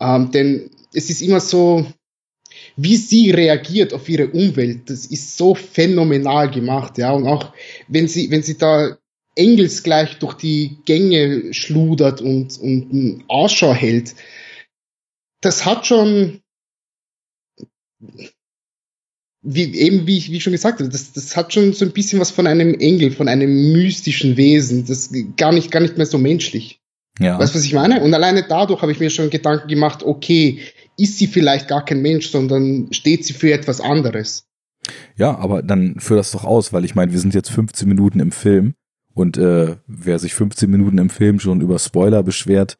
Ähm, 0.00 0.30
denn 0.30 0.70
es 0.94 1.10
ist 1.10 1.22
immer 1.22 1.40
so, 1.40 1.84
wie 2.76 2.96
sie 2.96 3.32
reagiert 3.32 3.92
auf 3.92 4.08
ihre 4.08 4.28
Umwelt, 4.28 4.88
das 4.88 5.06
ist 5.06 5.36
so 5.36 5.56
phänomenal 5.56 6.52
gemacht, 6.52 6.98
ja. 6.98 7.10
Und 7.10 7.26
auch 7.26 7.52
wenn 7.88 8.06
sie, 8.06 8.30
wenn 8.30 8.44
sie 8.44 8.58
da 8.58 8.96
engelsgleich 9.34 10.20
durch 10.20 10.34
die 10.34 10.76
Gänge 10.84 11.52
schludert 11.52 12.20
und, 12.20 12.58
und 12.60 13.24
Ausschau 13.26 13.74
hält, 13.74 14.14
das 15.40 15.66
hat 15.66 15.84
schon, 15.84 16.41
wie, 19.42 19.74
eben 19.74 20.06
wie 20.06 20.18
ich, 20.18 20.30
wie 20.30 20.36
ich 20.36 20.42
schon 20.42 20.52
gesagt 20.52 20.80
habe, 20.80 20.88
das, 20.88 21.12
das 21.12 21.36
hat 21.36 21.52
schon 21.52 21.72
so 21.72 21.84
ein 21.84 21.92
bisschen 21.92 22.20
was 22.20 22.30
von 22.30 22.46
einem 22.46 22.74
Engel, 22.74 23.10
von 23.10 23.28
einem 23.28 23.72
mystischen 23.72 24.36
Wesen, 24.36 24.86
das 24.86 25.12
gar 25.36 25.52
nicht, 25.52 25.70
gar 25.70 25.80
nicht 25.80 25.96
mehr 25.96 26.06
so 26.06 26.18
menschlich. 26.18 26.80
Ja. 27.18 27.38
Weißt 27.38 27.54
du, 27.54 27.58
was 27.58 27.64
ich 27.64 27.74
meine? 27.74 28.02
Und 28.02 28.14
alleine 28.14 28.44
dadurch 28.48 28.80
habe 28.82 28.92
ich 28.92 29.00
mir 29.00 29.10
schon 29.10 29.30
Gedanken 29.30 29.68
gemacht, 29.68 30.02
okay, 30.02 30.60
ist 30.96 31.18
sie 31.18 31.26
vielleicht 31.26 31.68
gar 31.68 31.84
kein 31.84 32.02
Mensch, 32.02 32.30
sondern 32.30 32.92
steht 32.92 33.24
sie 33.24 33.32
für 33.32 33.52
etwas 33.52 33.80
anderes. 33.80 34.46
Ja, 35.16 35.36
aber 35.36 35.62
dann 35.62 35.98
führ 35.98 36.16
das 36.16 36.30
doch 36.30 36.44
aus, 36.44 36.72
weil 36.72 36.84
ich 36.84 36.94
meine, 36.94 37.12
wir 37.12 37.18
sind 37.18 37.34
jetzt 37.34 37.50
15 37.50 37.88
Minuten 37.88 38.20
im 38.20 38.32
Film 38.32 38.74
und 39.14 39.36
äh, 39.36 39.76
wer 39.86 40.18
sich 40.18 40.34
15 40.34 40.70
Minuten 40.70 40.98
im 40.98 41.10
Film 41.10 41.38
schon 41.38 41.60
über 41.60 41.78
Spoiler 41.78 42.22
beschwert, 42.22 42.78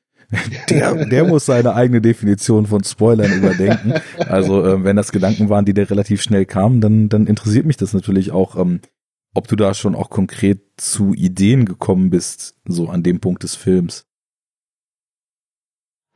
der, 0.70 1.06
der 1.06 1.24
muss 1.24 1.46
seine 1.46 1.74
eigene 1.74 2.00
Definition 2.00 2.66
von 2.66 2.82
Spoilern 2.84 3.32
überdenken. 3.32 3.94
Also 4.18 4.64
äh, 4.64 4.84
wenn 4.84 4.96
das 4.96 5.12
Gedanken 5.12 5.48
waren, 5.48 5.64
die 5.64 5.74
dir 5.74 5.90
relativ 5.90 6.22
schnell 6.22 6.46
kamen, 6.46 6.80
dann, 6.80 7.08
dann 7.08 7.26
interessiert 7.26 7.66
mich 7.66 7.76
das 7.76 7.92
natürlich 7.92 8.30
auch, 8.30 8.56
ähm, 8.56 8.80
ob 9.34 9.48
du 9.48 9.56
da 9.56 9.74
schon 9.74 9.94
auch 9.94 10.10
konkret 10.10 10.60
zu 10.76 11.14
Ideen 11.14 11.64
gekommen 11.64 12.10
bist, 12.10 12.56
so 12.64 12.88
an 12.88 13.02
dem 13.02 13.20
Punkt 13.20 13.42
des 13.42 13.54
Films. 13.54 14.06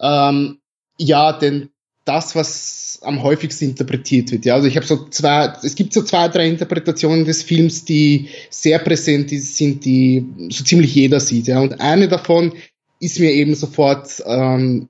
Ähm, 0.01 0.59
ja, 0.99 1.33
denn 1.33 1.71
das, 2.05 2.37
was 2.37 3.01
am 3.03 3.23
häufigsten 3.23 3.67
interpretiert 3.67 4.31
wird. 4.31 4.45
Ja, 4.45 4.55
also 4.55 4.69
ich 4.69 4.77
habe 4.77 4.87
so 4.87 5.09
zwei, 5.09 5.53
es 5.63 5.75
gibt 5.75 5.93
so 5.93 6.03
zwei, 6.03 6.29
drei 6.29 6.49
Interpretationen 6.49 7.25
des 7.25 7.43
Films, 7.43 7.85
die 7.85 8.29
sehr 8.49 8.79
präsent 8.79 9.31
sind, 9.31 9.85
die 9.85 10.25
so 10.51 10.63
ziemlich 10.63 10.95
jeder 10.95 11.21
sieht. 11.21 11.49
Ja, 11.49 11.61
und 11.61 11.81
eine 11.81 12.09
davon 12.09 12.53
ist 13.01 13.21
mir 13.21 13.33
eben 13.33 13.55
sofort 13.55 14.23
ähm, 14.27 14.89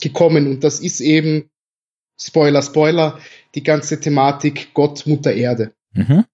gekommen 0.00 0.46
und 0.46 0.64
das 0.64 0.80
ist 0.80 1.00
eben 1.00 1.50
Spoiler, 2.18 2.62
Spoiler, 2.62 3.18
die 3.54 3.62
ganze 3.62 4.00
Thematik 4.00 4.70
Gott, 4.74 5.06
Mutter 5.06 5.34
Erde. 5.34 5.72
Mhm. 5.92 6.24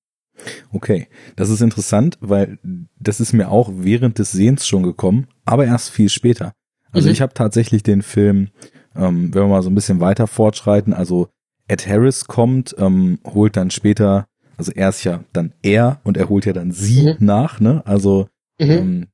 Okay, 0.73 1.09
das 1.37 1.51
ist 1.51 1.61
interessant, 1.61 2.19
weil 2.21 2.59
das 2.99 3.21
ist 3.21 3.33
mir 3.33 3.51
auch 3.51 3.71
während 3.75 4.19
des 4.19 4.33
Sehens 4.33 4.67
schon 4.67 4.83
gekommen, 4.83 5.29
aber 5.45 5.67
erst 5.67 5.91
viel 5.91 6.09
später. 6.09 6.53
Also 6.91 7.09
mhm. 7.09 7.13
ich 7.13 7.21
habe 7.21 7.35
tatsächlich 7.35 7.83
den 7.83 8.03
Film, 8.03 8.49
ähm, 8.95 9.35
wenn 9.35 9.43
wir 9.43 9.49
mal 9.49 9.63
so 9.63 9.71
ein 9.71 9.75
bisschen 9.75 10.01
weiter 10.01 10.27
fortschreiten, 10.27 10.93
also 10.93 11.29
Ed 11.69 11.87
Harris 11.87 12.27
kommt, 12.27 12.75
ähm, 12.79 13.19
holt 13.25 13.57
dann 13.57 13.71
später, 13.71 14.27
also 14.57 14.73
er 14.73 14.89
ist 14.89 15.05
ja 15.05 15.25
dann 15.33 15.53
er 15.63 16.01
und 16.05 16.17
er 16.17 16.29
holt 16.29 16.45
ja 16.45 16.53
dann 16.53 16.73
sie 16.73 17.03
mhm. 17.03 17.17
nach, 17.21 17.61
ne? 17.61 17.83
Also 17.87 18.29
mhm. 18.59 18.71
ähm, 18.71 19.07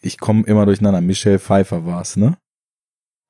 ich 0.00 0.18
komme 0.18 0.44
immer 0.44 0.66
durcheinander. 0.66 1.00
Michelle 1.00 1.38
Pfeiffer 1.38 1.86
war's, 1.86 2.16
ne? 2.16 2.36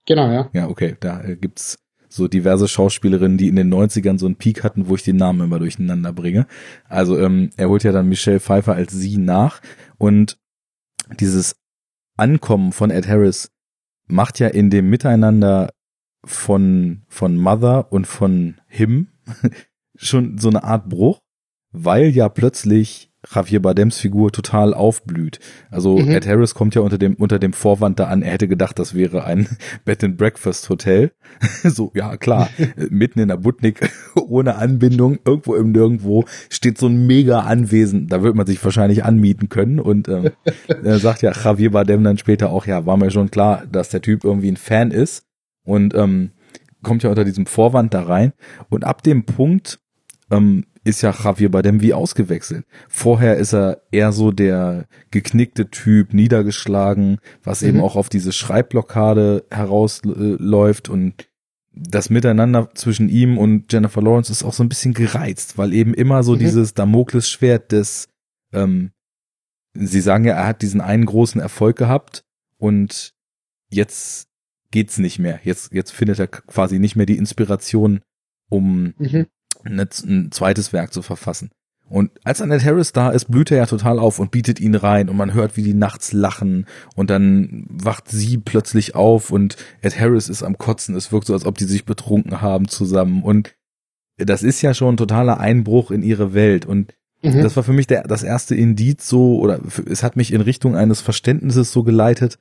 Genau, 0.07 0.31
ja. 0.31 0.51
Ja, 0.53 0.69
okay. 0.69 0.97
Da 1.01 1.23
äh, 1.23 1.37
gibt's 1.37 1.79
so 2.09 2.29
diverse 2.29 2.69
Schauspielerinnen, 2.69 3.39
die 3.39 3.49
in 3.49 3.57
den 3.57 3.73
90ern 3.73 4.19
so 4.19 4.27
einen 4.27 4.37
Peak 4.37 4.65
hatten, 4.65 4.89
wo 4.89 4.95
ich 4.95 5.03
den 5.03 5.17
Namen 5.17 5.43
immer 5.43 5.59
durcheinander 5.59 6.13
bringe. 6.13 6.47
Also 6.89 7.19
ähm, 7.19 7.51
er 7.57 7.69
holt 7.69 7.85
ja 7.85 7.93
dann 7.93 8.09
Michelle 8.09 8.41
Pfeiffer 8.41 8.75
als 8.75 8.93
sie 8.93 9.19
nach 9.19 9.61
und 9.99 10.39
dieses 11.21 11.57
Ankommen 12.17 12.73
von 12.73 12.91
Ed 12.91 13.07
Harris 13.07 13.51
macht 14.07 14.39
ja 14.41 14.49
in 14.49 14.71
dem 14.71 14.91
Miteinander 14.91 15.71
von 16.25 17.03
von 17.09 17.37
Mother 17.37 17.93
und 17.93 18.07
von 18.07 18.61
Him 18.67 19.09
schon 19.97 20.39
so 20.39 20.49
eine 20.49 20.65
Art 20.65 20.89
Bruch, 20.89 21.21
weil 21.71 22.09
ja 22.09 22.29
plötzlich 22.29 23.08
Javier 23.27 23.61
Bardems 23.61 23.99
Figur 23.99 24.31
total 24.31 24.75
aufblüht. 24.75 25.41
Also 25.71 25.99
mhm. 25.99 26.11
Ed 26.11 26.27
Harris 26.27 26.55
kommt 26.55 26.75
ja 26.75 26.83
unter 26.83 26.99
dem 26.99 27.15
unter 27.15 27.39
dem 27.39 27.53
Vorwand 27.53 27.99
da 27.99 28.05
an, 28.05 28.23
er 28.23 28.33
hätte 28.33 28.47
gedacht, 28.47 28.79
das 28.79 28.95
wäre 28.95 29.25
ein 29.25 29.49
Bed 29.85 30.05
and 30.05 30.17
Breakfast 30.17 30.69
Hotel. 30.69 31.13
so 31.65 31.91
ja 31.95 32.17
klar, 32.17 32.49
mitten 32.91 33.19
in 33.19 33.29
der 33.29 33.37
Butnik 33.37 33.91
ohne 34.15 34.57
Anbindung 34.57 35.19
irgendwo 35.25 35.57
im 35.57 35.73
Nirgendwo 35.73 36.25
steht 36.49 36.79
so 36.79 36.87
ein 36.87 37.07
mega 37.07 37.41
Anwesen. 37.41 38.07
Da 38.07 38.23
wird 38.23 38.37
man 38.37 38.47
sich 38.47 38.65
wahrscheinlich 38.65 39.05
anmieten 39.05 39.49
können 39.49 39.81
und 39.81 40.09
ähm, 40.09 40.31
er 40.69 40.99
sagt 40.99 41.23
ja 41.23 41.33
Javier 41.33 41.73
Bardem 41.73 42.05
dann 42.05 42.19
später 42.19 42.51
auch, 42.51 42.67
ja 42.67 42.87
war 42.87 42.97
mir 42.97 43.11
schon 43.11 43.31
klar, 43.31 43.65
dass 43.71 43.89
der 43.89 44.03
Typ 44.03 44.25
irgendwie 44.25 44.51
ein 44.51 44.57
Fan 44.57 44.93
ist 44.93 45.25
und 45.65 45.95
ähm, 45.95 46.31
kommt 46.83 47.03
ja 47.03 47.11
unter 47.11 47.25
diesem 47.25 47.47
Vorwand 47.47 47.95
da 47.95 48.03
rein 48.03 48.33
und 48.71 48.85
ab 48.85 49.03
dem 49.03 49.25
Punkt 49.25 49.81
ähm, 50.31 50.65
ist 50.89 51.03
ja 51.03 51.13
Javier 51.13 51.51
Bardem 51.51 51.81
wie 51.81 51.95
ausgewechselt. 51.95 52.65
Vorher 52.89 53.37
ist 53.37 53.53
er 53.53 53.83
eher 53.91 54.13
so 54.13 54.33
der 54.33 54.87
geknickte 55.11 55.71
Typ, 55.71 56.15
niedergeschlagen, 56.15 57.19
was 57.43 57.63
mhm. 57.63 57.69
eben 57.69 57.81
auch 57.81 57.97
auf 57.97 58.09
diese 58.09 58.33
Schreibblockade 58.33 59.45
herausläuft 59.51 60.89
und 60.89 61.29
das 61.73 62.11
Miteinander 62.11 62.71
zwischen 62.75 63.09
ihm 63.09 63.39
und 63.39 63.73
Jennifer 63.73 64.03
Lawrence 64.03 64.33
ist 64.33 64.43
auch 64.43 64.53
so 64.53 64.65
ein 64.65 64.69
bisschen 64.69 64.95
gereizt, 64.95 65.59
weil 65.59 65.73
eben 65.73 65.95
immer 65.95 66.25
so 66.25 66.35
mhm. 66.35 66.41
dieses 66.41 66.75
Damoklesschwert 66.75 67.71
des, 67.71 68.09
ähm, 68.53 68.91
sie 69.75 70.01
sagen 70.01 70.25
ja, 70.25 70.35
er 70.35 70.47
hat 70.47 70.63
diesen 70.63 70.81
einen 70.81 71.07
großen 71.07 71.41
Erfolg 71.41 71.77
gehabt 71.77 72.25
und 72.57 73.15
jetzt 73.71 74.29
geht's 74.73 74.99
nicht 74.99 75.21
mehr. 75.21 75.39
Jetzt, 75.45 75.73
jetzt 75.73 75.93
findet 75.93 76.19
er 76.19 76.27
quasi 76.27 76.81
nicht 76.81 76.97
mehr 76.97 77.07
die 77.07 77.17
Inspiration, 77.17 78.01
um 78.49 78.95
mhm 78.99 79.27
ein 79.69 80.31
zweites 80.31 80.73
Werk 80.73 80.93
zu 80.93 81.03
verfassen. 81.03 81.51
Und 81.91 82.11
als 82.23 82.43
Annette 82.43 82.65
Harris 82.67 82.93
da 82.93 83.11
ist, 83.11 83.27
blüht 83.27 83.51
er 83.51 83.57
ja 83.57 83.67
total 83.67 83.99
auf 83.99 84.19
und 84.19 84.31
bietet 84.31 84.61
ihn 84.61 84.75
rein 84.75 85.09
und 85.09 85.17
man 85.17 85.33
hört, 85.33 85.57
wie 85.57 85.63
die 85.63 85.73
nachts 85.73 86.13
lachen 86.13 86.67
und 86.97 87.09
dann 87.09 87.65
wacht 87.71 88.09
sie 88.09 88.37
plötzlich 88.37 88.95
auf 88.95 89.31
und 89.31 89.57
Ed 89.81 89.99
Harris 89.99 90.29
ist 90.29 90.43
am 90.43 90.59
Kotzen. 90.59 90.95
Es 90.95 91.13
wirkt 91.13 91.27
so, 91.27 91.33
als 91.33 91.47
ob 91.47 91.57
die 91.57 91.65
sich 91.65 91.87
betrunken 91.87 92.43
haben 92.43 92.69
zusammen 92.69 93.23
und 93.23 93.55
das 94.19 94.43
ist 94.43 94.61
ja 94.61 94.75
schon 94.75 94.95
ein 94.95 94.99
totaler 94.99 95.41
Einbruch 95.41 95.91
in 95.91 96.03
ihre 96.03 96.35
Welt 96.35 96.67
und 96.67 96.93
Mhm. 97.23 97.43
Das 97.43 97.57
war 97.57 97.63
für 97.63 97.73
mich 97.73 97.87
der, 97.87 98.03
das 98.03 98.23
erste 98.23 98.55
Indiz 98.55 99.09
so, 99.09 99.39
oder 99.39 99.61
es 99.87 100.03
hat 100.03 100.17
mich 100.17 100.33
in 100.33 100.41
Richtung 100.41 100.77
eines 100.77 101.01
Verständnisses 101.01 101.73
so 101.73 101.83
geleitet, 101.83 102.39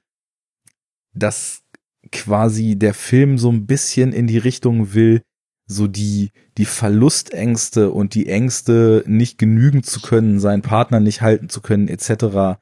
dass 1.13 1.63
quasi 2.11 2.77
der 2.77 2.93
Film 2.93 3.37
so 3.37 3.51
ein 3.51 3.65
bisschen 3.65 4.13
in 4.13 4.27
die 4.27 4.37
Richtung 4.37 4.93
will, 4.93 5.21
so 5.67 5.87
die, 5.87 6.31
die 6.57 6.65
Verlustängste 6.65 7.91
und 7.91 8.15
die 8.15 8.29
Ängste, 8.29 9.03
nicht 9.05 9.37
genügen 9.37 9.83
zu 9.83 10.01
können, 10.01 10.39
seinen 10.39 10.61
Partner 10.61 10.99
nicht 10.99 11.21
halten 11.21 11.49
zu 11.49 11.61
können, 11.61 11.89
etc. 11.89 12.59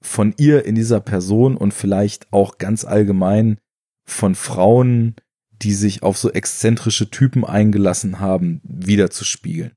von 0.00 0.34
ihr 0.38 0.64
in 0.64 0.76
dieser 0.76 1.00
Person 1.00 1.56
und 1.56 1.74
vielleicht 1.74 2.32
auch 2.32 2.58
ganz 2.58 2.84
allgemein 2.84 3.58
von 4.06 4.36
Frauen, 4.36 5.16
die 5.50 5.74
sich 5.74 6.02
auf 6.02 6.16
so 6.16 6.30
exzentrische 6.30 7.10
Typen 7.10 7.44
eingelassen 7.44 8.20
haben, 8.20 8.60
wiederzuspiegeln. 8.62 9.72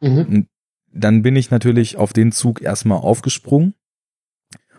Mhm. 0.00 0.48
dann 0.92 1.22
bin 1.22 1.36
ich 1.36 1.52
natürlich 1.52 1.96
auf 1.96 2.12
den 2.12 2.32
Zug 2.32 2.60
erstmal 2.60 2.98
aufgesprungen 2.98 3.74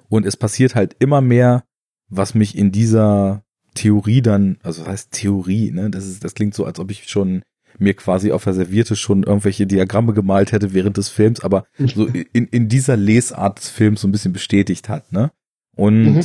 und 0.09 0.25
es 0.25 0.35
passiert 0.35 0.75
halt 0.75 0.97
immer 0.99 1.21
mehr, 1.21 1.63
was 2.09 2.35
mich 2.35 2.57
in 2.57 2.73
dieser 2.73 3.45
Theorie 3.73 4.21
dann, 4.21 4.57
also 4.63 4.81
das 4.81 4.91
heißt 4.91 5.11
Theorie, 5.11 5.71
ne, 5.71 5.89
das 5.89 6.05
ist, 6.05 6.23
das 6.23 6.33
klingt 6.33 6.53
so, 6.53 6.65
als 6.65 6.79
ob 6.79 6.91
ich 6.91 7.09
schon 7.09 7.43
mir 7.79 7.93
quasi 7.93 8.31
auf 8.31 8.43
der 8.43 8.53
Servierte 8.53 8.95
schon 8.95 9.23
irgendwelche 9.23 9.65
Diagramme 9.67 10.13
gemalt 10.13 10.51
hätte 10.51 10.73
während 10.73 10.97
des 10.97 11.09
Films, 11.09 11.41
aber 11.41 11.65
so 11.77 12.05
in, 12.05 12.45
in 12.47 12.69
dieser 12.69 12.97
Lesart 12.97 13.59
des 13.59 13.69
Films 13.69 14.01
so 14.01 14.07
ein 14.07 14.11
bisschen 14.11 14.33
bestätigt 14.33 14.89
hat, 14.89 15.11
ne? 15.11 15.31
Und 15.75 16.03
mhm. 16.03 16.21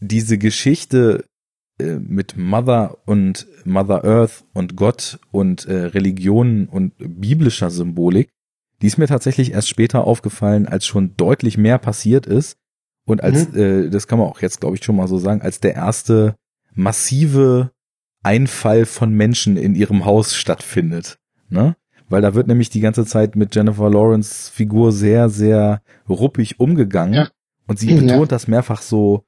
diese 0.00 0.36
Geschichte 0.36 1.24
äh, 1.80 1.98
mit 1.98 2.36
Mother 2.36 2.98
und 3.06 3.46
Mother 3.64 4.04
Earth 4.04 4.44
und 4.52 4.76
Gott 4.76 5.18
und 5.30 5.64
äh, 5.66 5.86
Religionen 5.86 6.68
und 6.68 6.92
biblischer 6.98 7.70
Symbolik, 7.70 8.28
die 8.82 8.86
ist 8.86 8.98
mir 8.98 9.06
tatsächlich 9.06 9.52
erst 9.52 9.68
später 9.68 10.04
aufgefallen, 10.04 10.66
als 10.66 10.86
schon 10.86 11.16
deutlich 11.16 11.56
mehr 11.56 11.78
passiert 11.78 12.26
ist 12.26 12.56
und 13.06 13.22
als, 13.22 13.50
mhm. 13.52 13.58
äh, 13.58 13.90
das 13.90 14.06
kann 14.06 14.18
man 14.18 14.28
auch 14.28 14.42
jetzt 14.42 14.60
glaube 14.60 14.76
ich 14.76 14.84
schon 14.84 14.96
mal 14.96 15.08
so 15.08 15.18
sagen, 15.18 15.40
als 15.40 15.60
der 15.60 15.74
erste 15.74 16.34
massive 16.80 17.70
Einfall 18.22 18.84
von 18.86 19.12
Menschen 19.12 19.56
in 19.56 19.74
ihrem 19.74 20.04
Haus 20.04 20.34
stattfindet, 20.34 21.18
ne? 21.48 21.76
Weil 22.08 22.22
da 22.22 22.34
wird 22.34 22.48
nämlich 22.48 22.70
die 22.70 22.80
ganze 22.80 23.06
Zeit 23.06 23.36
mit 23.36 23.54
Jennifer 23.54 23.88
Lawrence 23.88 24.50
Figur 24.50 24.90
sehr, 24.90 25.28
sehr 25.28 25.80
ruppig 26.08 26.58
umgegangen. 26.58 27.14
Ja. 27.14 27.28
Und 27.68 27.78
sie 27.78 27.94
betont 27.94 28.10
ja. 28.10 28.26
das 28.26 28.48
mehrfach 28.48 28.82
so, 28.82 29.24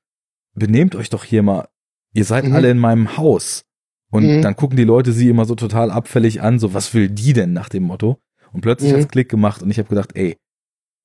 benehmt 0.54 0.96
euch 0.96 1.08
doch 1.08 1.22
hier 1.22 1.44
mal 1.44 1.68
ihr 2.12 2.24
seid 2.24 2.44
mhm. 2.44 2.54
alle 2.54 2.70
in 2.70 2.78
meinem 2.78 3.16
Haus. 3.16 3.64
Und 4.10 4.26
mhm. 4.26 4.42
dann 4.42 4.56
gucken 4.56 4.76
die 4.76 4.84
Leute 4.84 5.12
sie 5.12 5.28
immer 5.28 5.44
so 5.44 5.54
total 5.54 5.90
abfällig 5.90 6.42
an, 6.42 6.58
so 6.58 6.74
was 6.74 6.92
will 6.92 7.08
die 7.08 7.32
denn 7.32 7.52
nach 7.52 7.68
dem 7.68 7.84
Motto? 7.84 8.18
Und 8.52 8.60
plötzlich 8.60 8.92
mhm. 8.92 8.96
hat's 8.96 9.08
Klick 9.08 9.28
gemacht 9.28 9.62
und 9.62 9.70
ich 9.70 9.78
habe 9.78 9.88
gedacht, 9.88 10.10
ey, 10.14 10.36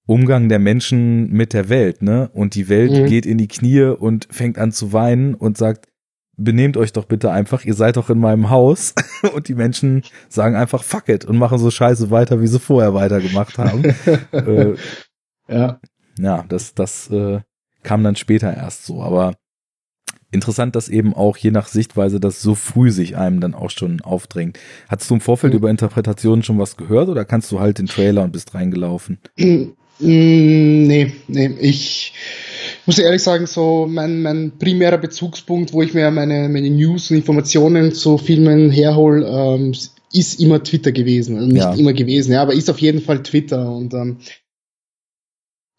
Umgang 0.05 0.49
der 0.49 0.59
Menschen 0.59 1.29
mit 1.31 1.53
der 1.53 1.69
Welt, 1.69 2.01
ne? 2.01 2.29
Und 2.33 2.55
die 2.55 2.69
Welt 2.69 2.91
mhm. 2.91 3.05
geht 3.07 3.25
in 3.25 3.37
die 3.37 3.47
Knie 3.47 3.81
und 3.81 4.27
fängt 4.31 4.57
an 4.57 4.71
zu 4.71 4.93
weinen 4.93 5.33
und 5.35 5.57
sagt, 5.57 5.87
benehmt 6.37 6.77
euch 6.77 6.93
doch 6.93 7.05
bitte 7.05 7.31
einfach, 7.31 7.65
ihr 7.65 7.73
seid 7.73 7.97
doch 7.97 8.09
in 8.09 8.19
meinem 8.19 8.49
Haus. 8.49 8.93
und 9.33 9.47
die 9.47 9.55
Menschen 9.55 10.03
sagen 10.29 10.55
einfach 10.55 10.83
fuck 10.83 11.09
it 11.09 11.25
und 11.25 11.37
machen 11.37 11.57
so 11.57 11.71
scheiße 11.71 12.11
weiter, 12.11 12.41
wie 12.41 12.47
sie 12.47 12.59
vorher 12.59 12.93
weitergemacht 12.93 13.57
haben. 13.57 13.83
äh, 14.31 14.75
ja. 15.47 15.79
Ja, 16.19 16.45
das, 16.47 16.73
das 16.73 17.09
äh, 17.11 17.41
kam 17.83 18.03
dann 18.03 18.15
später 18.15 18.55
erst 18.55 18.85
so, 18.85 19.03
aber 19.03 19.35
interessant, 20.31 20.75
dass 20.75 20.89
eben 20.89 21.13
auch 21.13 21.37
je 21.37 21.51
nach 21.51 21.67
Sichtweise 21.67 22.19
das 22.19 22.41
so 22.41 22.55
früh 22.55 22.91
sich 22.91 23.17
einem 23.17 23.39
dann 23.39 23.53
auch 23.53 23.69
schon 23.69 24.01
aufdrängt. 24.01 24.59
Hattest 24.89 25.09
du 25.09 25.15
im 25.15 25.21
Vorfeld 25.21 25.53
mhm. 25.53 25.57
über 25.57 25.69
Interpretationen 25.69 26.43
schon 26.43 26.59
was 26.59 26.75
gehört 26.75 27.09
oder 27.09 27.25
kannst 27.25 27.51
du 27.51 27.59
halt 27.59 27.77
den 27.79 27.85
Trailer 27.87 28.23
und 28.23 28.31
bist 28.31 28.53
reingelaufen? 28.53 29.19
Mm, 29.37 29.67
nee, 29.99 31.13
nee, 31.27 31.47
ich 31.59 32.13
muss 32.87 32.97
ehrlich 32.99 33.21
sagen, 33.21 33.45
so 33.45 33.85
mein, 33.89 34.21
mein 34.21 34.53
primärer 34.57 34.97
Bezugspunkt, 34.97 35.73
wo 35.73 35.81
ich 35.81 35.93
mir 35.93 36.09
meine, 36.09 36.49
meine 36.49 36.69
News 36.69 37.11
und 37.11 37.17
Informationen 37.17 37.93
zu 37.93 38.17
Filmen 38.17 38.71
herhole, 38.71 39.27
ähm, 39.27 39.75
ist 40.13 40.39
immer 40.39 40.63
Twitter 40.63 40.93
gewesen. 40.93 41.35
Also 41.35 41.47
nicht 41.47 41.57
ja. 41.57 41.73
immer 41.73 41.93
gewesen, 41.93 42.31
ja, 42.31 42.41
aber 42.41 42.53
ist 42.53 42.69
auf 42.69 42.79
jeden 42.79 43.01
Fall 43.01 43.21
Twitter. 43.23 43.69
Und 43.71 43.93
ähm, 43.93 44.17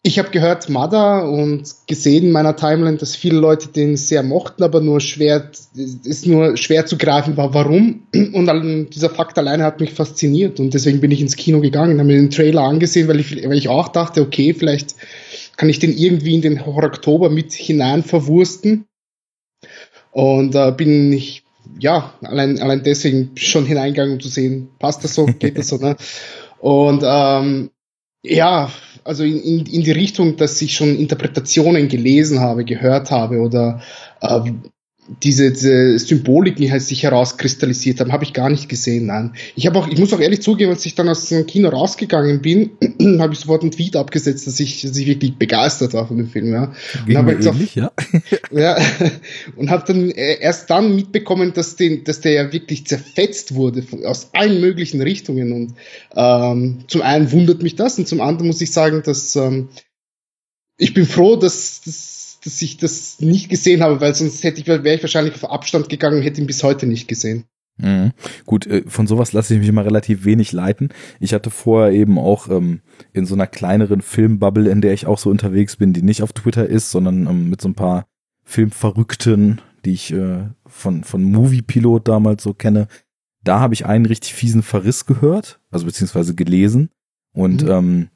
ich 0.01 0.17
habe 0.17 0.29
gehört 0.29 0.69
Mother 0.69 1.29
und 1.29 1.63
gesehen 1.87 2.27
in 2.27 2.31
meiner 2.31 2.55
Timeline, 2.55 2.97
dass 2.97 3.15
viele 3.15 3.37
Leute 3.37 3.67
den 3.67 3.97
sehr 3.97 4.23
mochten, 4.23 4.63
aber 4.63 4.79
nur 4.79 5.01
schwer, 5.01 5.51
ist 5.75 6.25
nur 6.25 6.55
schwer 6.55 6.85
zu 6.85 6.97
greifen 6.97 7.35
war, 7.35 7.53
warum. 7.53 8.03
Und 8.13 8.89
dieser 8.95 9.09
Fakt 9.09 9.37
alleine 9.37 9.63
hat 9.63 9.81
mich 9.81 9.93
fasziniert 9.93 10.59
und 10.59 10.73
deswegen 10.73 11.01
bin 11.01 11.11
ich 11.11 11.21
ins 11.21 11.35
Kino 11.35 11.59
gegangen, 11.59 11.99
habe 11.99 12.07
mir 12.07 12.15
den 12.15 12.29
Trailer 12.29 12.61
angesehen, 12.61 13.07
weil 13.09 13.19
ich, 13.19 13.31
weil 13.31 13.57
ich 13.57 13.67
auch 13.67 13.89
dachte, 13.89 14.21
okay, 14.21 14.53
vielleicht 14.53 14.95
kann 15.59 15.67
ich 15.67 15.79
den 15.79 15.97
irgendwie 15.97 16.35
in 16.35 16.41
den 16.41 16.65
Horror 16.65 16.85
Oktober 16.85 17.29
mit 17.29 17.51
hinein 17.51 18.01
verwursten. 18.01 18.85
Und 20.11 20.55
äh, 20.55 20.71
bin 20.71 21.11
ich, 21.11 21.43
ja, 21.77 22.13
allein, 22.21 22.61
allein 22.61 22.81
deswegen 22.81 23.31
schon 23.35 23.65
hineingegangen, 23.65 24.13
um 24.13 24.19
zu 24.21 24.29
sehen, 24.29 24.69
passt 24.79 25.03
das 25.03 25.15
so, 25.15 25.25
geht 25.25 25.57
das 25.57 25.67
so, 25.67 25.75
ne? 25.75 25.97
Und 26.59 27.03
ähm, 27.05 27.71
ja, 28.23 28.71
also 29.03 29.25
in, 29.25 29.41
in, 29.41 29.65
in 29.65 29.83
die 29.83 29.91
Richtung, 29.91 30.37
dass 30.37 30.61
ich 30.61 30.75
schon 30.75 30.97
Interpretationen 30.97 31.89
gelesen 31.89 32.39
habe, 32.39 32.63
gehört 32.63 33.11
habe 33.11 33.39
oder 33.41 33.81
äh, 34.21 34.39
diese, 35.23 35.51
diese 35.51 35.97
Symboliken 35.97 36.59
die 36.59 36.71
halt 36.71 36.81
sich 36.81 37.03
herauskristallisiert 37.03 37.99
haben, 37.99 38.11
habe 38.11 38.23
ich 38.23 38.33
gar 38.33 38.49
nicht 38.49 38.69
gesehen. 38.69 39.07
Nein, 39.07 39.33
ich 39.55 39.65
habe 39.65 39.79
auch, 39.79 39.87
ich 39.87 39.97
muss 39.97 40.13
auch 40.13 40.19
ehrlich 40.19 40.41
zugeben, 40.41 40.71
als 40.71 40.85
ich 40.85 40.95
dann 40.95 41.09
aus 41.09 41.27
dem 41.29 41.45
Kino 41.45 41.69
rausgegangen 41.69 42.41
bin, 42.41 42.71
habe 43.19 43.33
ich 43.33 43.39
sofort 43.39 43.63
einen 43.63 43.71
Tweet 43.71 43.95
abgesetzt, 43.95 44.45
dass 44.47 44.59
ich, 44.59 44.81
dass 44.81 44.95
ich 44.95 45.07
wirklich 45.07 45.37
begeistert 45.37 45.93
war 45.93 46.07
von 46.07 46.17
dem 46.17 46.29
Film. 46.29 46.53
Ja, 46.53 46.73
und 47.07 47.17
habe 47.17 47.33
ähnlich, 47.33 47.75
ja. 47.75 47.91
ja, 48.51 48.77
und 49.55 49.69
habe 49.69 49.83
dann 49.87 50.11
äh, 50.11 50.39
erst 50.39 50.69
dann 50.69 50.95
mitbekommen, 50.95 51.53
dass 51.53 51.75
den, 51.75 52.03
dass 52.03 52.21
der 52.21 52.33
ja 52.33 52.53
wirklich 52.53 52.85
zerfetzt 52.85 53.55
wurde 53.55 53.81
von, 53.81 54.05
aus 54.05 54.29
allen 54.33 54.61
möglichen 54.61 55.01
Richtungen. 55.01 55.51
Und 55.51 55.73
ähm, 56.15 56.79
zum 56.87 57.01
einen 57.01 57.31
wundert 57.31 57.63
mich 57.63 57.75
das 57.75 57.97
und 57.97 58.07
zum 58.07 58.21
anderen 58.21 58.47
muss 58.47 58.61
ich 58.61 58.71
sagen, 58.71 59.01
dass 59.03 59.35
ähm, 59.35 59.69
ich 60.77 60.93
bin 60.93 61.05
froh, 61.05 61.35
dass, 61.35 61.81
dass 61.81 62.18
dass 62.43 62.61
ich 62.61 62.77
das 62.77 63.19
nicht 63.19 63.49
gesehen 63.49 63.81
habe, 63.81 64.01
weil 64.01 64.15
sonst 64.15 64.43
hätte 64.43 64.61
ich, 64.61 64.67
wäre 64.67 64.95
ich 64.95 65.03
wahrscheinlich 65.03 65.35
auf 65.35 65.49
Abstand 65.49 65.89
gegangen 65.89 66.17
und 66.17 66.23
hätte 66.23 66.41
ihn 66.41 66.47
bis 66.47 66.63
heute 66.63 66.85
nicht 66.85 67.07
gesehen. 67.07 67.45
Mhm. 67.77 68.11
Gut, 68.45 68.67
äh, 68.67 68.83
von 68.87 69.07
sowas 69.07 69.31
lasse 69.31 69.53
ich 69.53 69.59
mich 69.59 69.69
immer 69.69 69.85
relativ 69.85 70.25
wenig 70.25 70.51
leiten. 70.51 70.89
Ich 71.19 71.33
hatte 71.33 71.49
vorher 71.49 71.93
eben 71.93 72.19
auch 72.19 72.49
ähm, 72.49 72.81
in 73.13 73.25
so 73.25 73.35
einer 73.35 73.47
kleineren 73.47 74.01
Filmbubble, 74.01 74.69
in 74.69 74.81
der 74.81 74.93
ich 74.93 75.07
auch 75.07 75.17
so 75.17 75.29
unterwegs 75.29 75.77
bin, 75.77 75.93
die 75.93 76.01
nicht 76.01 76.21
auf 76.21 76.33
Twitter 76.33 76.67
ist, 76.67 76.91
sondern 76.91 77.27
ähm, 77.27 77.49
mit 77.49 77.61
so 77.61 77.69
ein 77.69 77.75
paar 77.75 78.05
Filmverrückten, 78.43 79.61
die 79.85 79.93
ich 79.93 80.11
äh, 80.11 80.49
von, 80.65 81.03
von 81.03 81.23
Movie 81.23 81.61
Pilot 81.61 82.07
damals 82.07 82.43
so 82.43 82.53
kenne. 82.53 82.87
Da 83.43 83.61
habe 83.61 83.73
ich 83.73 83.85
einen 83.85 84.05
richtig 84.05 84.33
fiesen 84.33 84.63
Verriss 84.63 85.05
gehört, 85.05 85.61
also 85.71 85.85
beziehungsweise 85.85 86.35
gelesen 86.35 86.89
und 87.33 87.63
mhm. 87.63 87.69
ähm, 87.69 88.07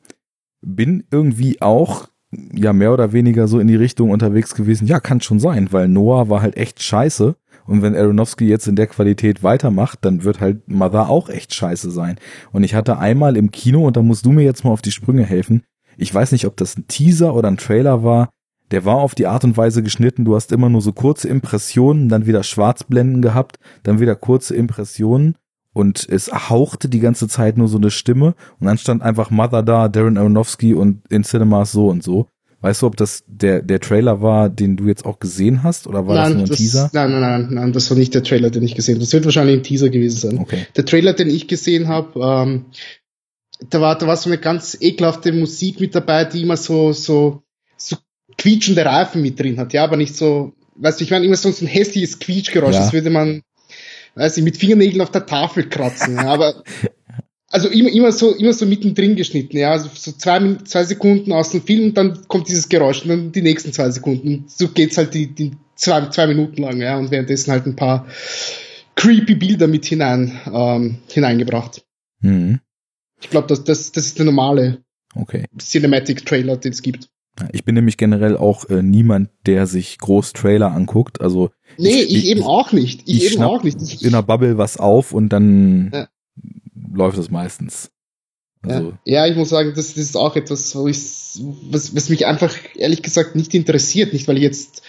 bin 0.61 1.03
irgendwie 1.11 1.61
auch 1.61 2.09
ja 2.53 2.73
mehr 2.73 2.93
oder 2.93 3.13
weniger 3.13 3.47
so 3.47 3.59
in 3.59 3.67
die 3.67 3.75
Richtung 3.75 4.09
unterwegs 4.09 4.55
gewesen. 4.55 4.87
Ja, 4.87 4.99
kann 4.99 5.21
schon 5.21 5.39
sein, 5.39 5.69
weil 5.71 5.87
Noah 5.87 6.29
war 6.29 6.41
halt 6.41 6.57
echt 6.57 6.81
scheiße. 6.81 7.35
Und 7.65 7.81
wenn 7.81 7.95
Aronofsky 7.95 8.45
jetzt 8.45 8.67
in 8.67 8.75
der 8.75 8.87
Qualität 8.87 9.41
weitermacht, 9.43 9.99
dann 10.01 10.23
wird 10.23 10.41
halt 10.41 10.67
Mother 10.67 11.09
auch 11.09 11.29
echt 11.29 11.53
scheiße 11.53 11.91
sein. 11.91 12.17
Und 12.51 12.63
ich 12.63 12.75
hatte 12.75 12.97
einmal 12.97 13.37
im 13.37 13.51
Kino, 13.51 13.87
und 13.87 13.95
da 13.95 14.01
musst 14.01 14.25
du 14.25 14.31
mir 14.31 14.43
jetzt 14.43 14.63
mal 14.65 14.71
auf 14.71 14.81
die 14.81 14.91
Sprünge 14.91 15.23
helfen, 15.23 15.63
ich 15.97 16.13
weiß 16.13 16.31
nicht, 16.31 16.45
ob 16.45 16.57
das 16.57 16.77
ein 16.77 16.87
Teaser 16.87 17.35
oder 17.35 17.47
ein 17.47 17.57
Trailer 17.57 18.03
war, 18.03 18.29
der 18.71 18.85
war 18.85 18.97
auf 18.97 19.13
die 19.15 19.27
Art 19.27 19.43
und 19.43 19.55
Weise 19.55 19.83
geschnitten, 19.83 20.25
du 20.25 20.35
hast 20.35 20.51
immer 20.51 20.69
nur 20.69 20.81
so 20.81 20.91
kurze 20.91 21.29
Impressionen, 21.29 22.09
dann 22.09 22.25
wieder 22.25 22.43
Schwarzblenden 22.43 23.21
gehabt, 23.21 23.59
dann 23.83 23.99
wieder 23.99 24.15
kurze 24.15 24.55
Impressionen 24.55 25.35
und 25.73 26.07
es 26.07 26.31
hauchte 26.31 26.87
die 26.87 26.99
ganze 26.99 27.27
Zeit 27.27 27.57
nur 27.57 27.67
so 27.67 27.77
eine 27.77 27.91
Stimme 27.91 28.35
und 28.59 28.67
dann 28.67 28.77
stand 28.77 29.01
einfach 29.01 29.29
Mother 29.29 29.63
da, 29.63 29.89
Darren 29.89 30.17
Aronofsky 30.17 30.73
und 30.73 31.01
in 31.09 31.23
Cinemas 31.23 31.71
so 31.71 31.87
und 31.87 32.03
so. 32.03 32.27
Weißt 32.61 32.81
du, 32.81 32.85
ob 32.85 32.95
das 32.95 33.25
der, 33.27 33.61
der 33.61 33.81
Trailer 33.81 34.21
war, 34.21 34.49
den 34.49 34.77
du 34.77 34.87
jetzt 34.87 35.05
auch 35.05 35.19
gesehen 35.19 35.63
hast, 35.63 35.85
oder 35.85 36.07
war 36.07 36.15
nein, 36.15 36.23
das 36.23 36.33
nur 36.33 36.43
ein 36.43 36.49
das, 36.49 36.57
Teaser? 36.57 36.89
Nein, 36.93 37.11
nein, 37.11 37.21
nein, 37.21 37.47
nein, 37.51 37.73
das 37.73 37.89
war 37.89 37.97
nicht 37.97 38.13
der 38.13 38.23
Trailer, 38.23 38.51
den 38.51 38.63
ich 38.63 38.73
gesehen 38.73 38.95
habe. 38.95 39.03
Das 39.03 39.11
wird 39.11 39.25
wahrscheinlich 39.25 39.57
ein 39.57 39.63
Teaser 39.63 39.89
gewesen 39.89 40.17
sein. 40.17 40.39
Okay. 40.39 40.65
Der 40.77 40.85
Trailer, 40.85 41.11
den 41.11 41.29
ich 41.29 41.49
gesehen 41.49 41.89
habe, 41.89 42.21
ähm, 42.21 42.65
da 43.69 43.81
war, 43.81 43.97
da 43.97 44.07
war 44.07 44.15
so 44.15 44.29
eine 44.29 44.37
ganz 44.37 44.77
ekelhafte 44.79 45.33
Musik 45.33 45.81
mit 45.81 45.93
dabei, 45.93 46.23
die 46.23 46.41
immer 46.41 46.55
so, 46.55 46.93
so, 46.93 47.43
so 47.75 47.97
quietschende 48.37 48.85
Reifen 48.85 49.21
mit 49.21 49.37
drin 49.39 49.57
hat, 49.57 49.73
ja, 49.73 49.83
aber 49.83 49.97
nicht 49.97 50.15
so, 50.15 50.53
weißt 50.75 50.99
du, 50.99 51.03
ich 51.03 51.11
meine 51.11 51.25
immer 51.25 51.35
so 51.35 51.49
ein 51.49 51.67
hässliches 51.67 52.19
Quietschgeräusch, 52.19 52.75
ja. 52.75 52.81
das 52.81 52.93
würde 52.93 53.09
man, 53.09 53.41
weiß 54.15 54.37
ich, 54.37 54.43
mit 54.43 54.57
Fingernägeln 54.57 55.01
auf 55.01 55.11
der 55.11 55.25
Tafel 55.25 55.69
kratzen. 55.69 56.15
ja, 56.15 56.25
aber 56.25 56.63
also 57.49 57.69
immer, 57.69 57.89
immer 57.91 58.11
so, 58.11 58.33
immer 58.35 58.53
so 58.53 58.65
mittendrin 58.65 59.15
geschnitten, 59.15 59.57
ja, 59.57 59.71
also 59.71 59.89
so 59.93 60.11
zwei, 60.13 60.55
zwei 60.63 60.83
Sekunden 60.83 61.31
aus 61.31 61.51
dem 61.51 61.61
Film, 61.61 61.93
dann 61.93 62.27
kommt 62.27 62.47
dieses 62.49 62.67
Geräusch 62.67 63.03
und 63.03 63.09
dann 63.09 63.31
die 63.31 63.43
nächsten 63.43 63.73
zwei 63.73 63.91
Sekunden. 63.91 64.45
So 64.47 64.69
geht's 64.69 64.97
halt 64.97 65.13
die, 65.13 65.27
die 65.27 65.51
zwei, 65.75 66.07
zwei 66.07 66.27
Minuten 66.27 66.61
lang, 66.61 66.81
ja, 66.81 66.97
und 66.97 67.11
währenddessen 67.11 67.51
halt 67.51 67.65
ein 67.67 67.75
paar 67.75 68.07
creepy 68.95 69.35
Bilder 69.35 69.67
mit 69.67 69.85
hinein, 69.85 70.39
ähm, 70.51 70.97
hineingebracht. 71.07 71.83
Mhm. 72.21 72.59
Ich 73.21 73.29
glaube, 73.29 73.47
das, 73.47 73.63
das, 73.63 73.91
das 73.91 74.05
ist 74.05 74.17
der 74.17 74.25
normale 74.25 74.83
Okay. 75.15 75.45
Cinematic-Trailer, 75.57 76.57
den 76.57 76.71
es 76.71 76.81
gibt. 76.81 77.09
Ich 77.51 77.65
bin 77.65 77.75
nämlich 77.75 77.97
generell 77.97 78.37
auch 78.37 78.69
äh, 78.69 78.83
niemand, 78.83 79.29
der 79.45 79.65
sich 79.65 79.97
groß 79.97 80.33
Trailer 80.33 80.71
anguckt. 80.71 81.21
Also 81.21 81.49
nee, 81.77 82.01
ich, 82.01 82.15
ich 82.15 82.25
eben 82.25 82.43
auch 82.43 82.71
nicht. 82.71 83.01
Ich, 83.05 83.25
ich 83.25 83.33
eben 83.33 83.43
auch 83.43 83.63
nicht. 83.63 83.81
Ich, 83.81 84.03
in 84.03 84.11
der 84.11 84.21
Bubble 84.21 84.57
was 84.57 84.77
auf 84.77 85.13
und 85.13 85.29
dann 85.29 85.91
ja. 85.93 86.07
läuft 86.93 87.17
es 87.17 87.31
meistens. 87.31 87.89
Also. 88.61 88.93
Ja, 89.05 89.25
ja, 89.25 89.27
ich 89.27 89.35
muss 89.35 89.49
sagen, 89.49 89.73
das, 89.75 89.95
das 89.95 90.03
ist 90.03 90.15
auch 90.15 90.35
etwas, 90.35 90.75
wo 90.75 90.87
ich, 90.87 90.97
was, 91.69 91.95
was 91.95 92.09
mich 92.09 92.25
einfach 92.25 92.55
ehrlich 92.75 93.01
gesagt 93.01 93.35
nicht 93.35 93.53
interessiert. 93.53 94.13
Nicht, 94.13 94.27
weil 94.27 94.37
ich 94.37 94.43
jetzt 94.43 94.83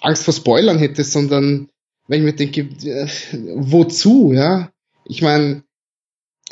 Angst 0.00 0.24
vor 0.24 0.34
Spoilern 0.34 0.78
hätte, 0.78 1.04
sondern 1.04 1.68
weil 2.06 2.18
ich 2.20 2.24
mir 2.24 2.32
denke, 2.32 2.60
äh, 2.84 3.06
wozu, 3.56 4.32
ja? 4.32 4.70
Ich 5.04 5.20
meine, 5.20 5.62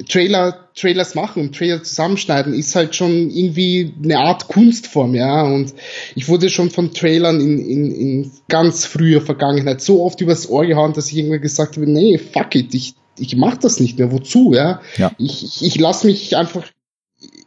Trailer, 0.04 0.68
Trailers 0.74 1.14
machen 1.14 1.42
und 1.42 1.56
Trailer 1.56 1.82
zusammenschneiden 1.82 2.52
ist 2.52 2.76
halt 2.76 2.94
schon 2.94 3.30
irgendwie 3.30 3.94
eine 4.02 4.18
Art 4.18 4.46
Kunstform, 4.46 5.14
ja. 5.14 5.42
Und 5.42 5.72
ich 6.14 6.28
wurde 6.28 6.50
schon 6.50 6.70
von 6.70 6.92
Trailern 6.92 7.40
in, 7.40 7.58
in, 7.58 7.90
in 7.92 8.30
ganz 8.48 8.84
früher 8.84 9.22
Vergangenheit 9.22 9.80
so 9.80 10.02
oft 10.02 10.20
übers 10.20 10.50
Ohr 10.50 10.66
gehauen, 10.66 10.92
dass 10.92 11.10
ich 11.10 11.16
irgendwann 11.16 11.40
gesagt 11.40 11.76
habe, 11.76 11.90
nee, 11.90 12.18
fuck 12.18 12.54
it, 12.54 12.74
ich, 12.74 12.94
ich 13.18 13.36
mach 13.36 13.56
das 13.56 13.80
nicht 13.80 13.98
mehr. 13.98 14.12
Wozu, 14.12 14.52
ja? 14.52 14.82
ja. 14.98 15.12
Ich, 15.16 15.42
ich, 15.42 15.64
ich 15.64 15.78
lasse 15.78 16.06
mich 16.06 16.36
einfach, 16.36 16.66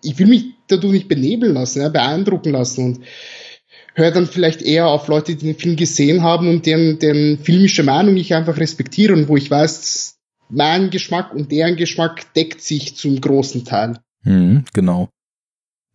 ich 0.02 0.18
will 0.18 0.28
mich 0.28 0.46
dadurch 0.68 0.94
nicht 0.94 1.08
benebeln 1.08 1.54
lassen, 1.54 1.82
ja, 1.82 1.90
beeindrucken 1.90 2.52
lassen 2.52 2.86
und 2.86 3.00
höre 3.94 4.12
dann 4.12 4.26
vielleicht 4.26 4.64
eher 4.64 4.88
auf 4.88 5.08
Leute, 5.08 5.36
die 5.36 5.46
den 5.46 5.56
Film 5.56 5.76
gesehen 5.76 6.24
haben 6.24 6.50
und 6.50 6.66
deren, 6.66 6.98
deren 6.98 7.38
filmische 7.38 7.84
Meinung 7.84 8.18
ich 8.18 8.34
einfach 8.34 8.58
respektiere 8.58 9.14
und 9.14 9.28
wo 9.28 9.38
ich 9.38 9.52
weiß, 9.52 10.19
mein 10.50 10.90
Geschmack 10.90 11.34
und 11.34 11.52
deren 11.52 11.76
Geschmack 11.76 12.34
deckt 12.34 12.62
sich 12.62 12.96
zum 12.96 13.20
großen 13.22 13.66
Teil. 13.66 14.00
Mhm, 14.24 14.66
genau. 14.74 15.10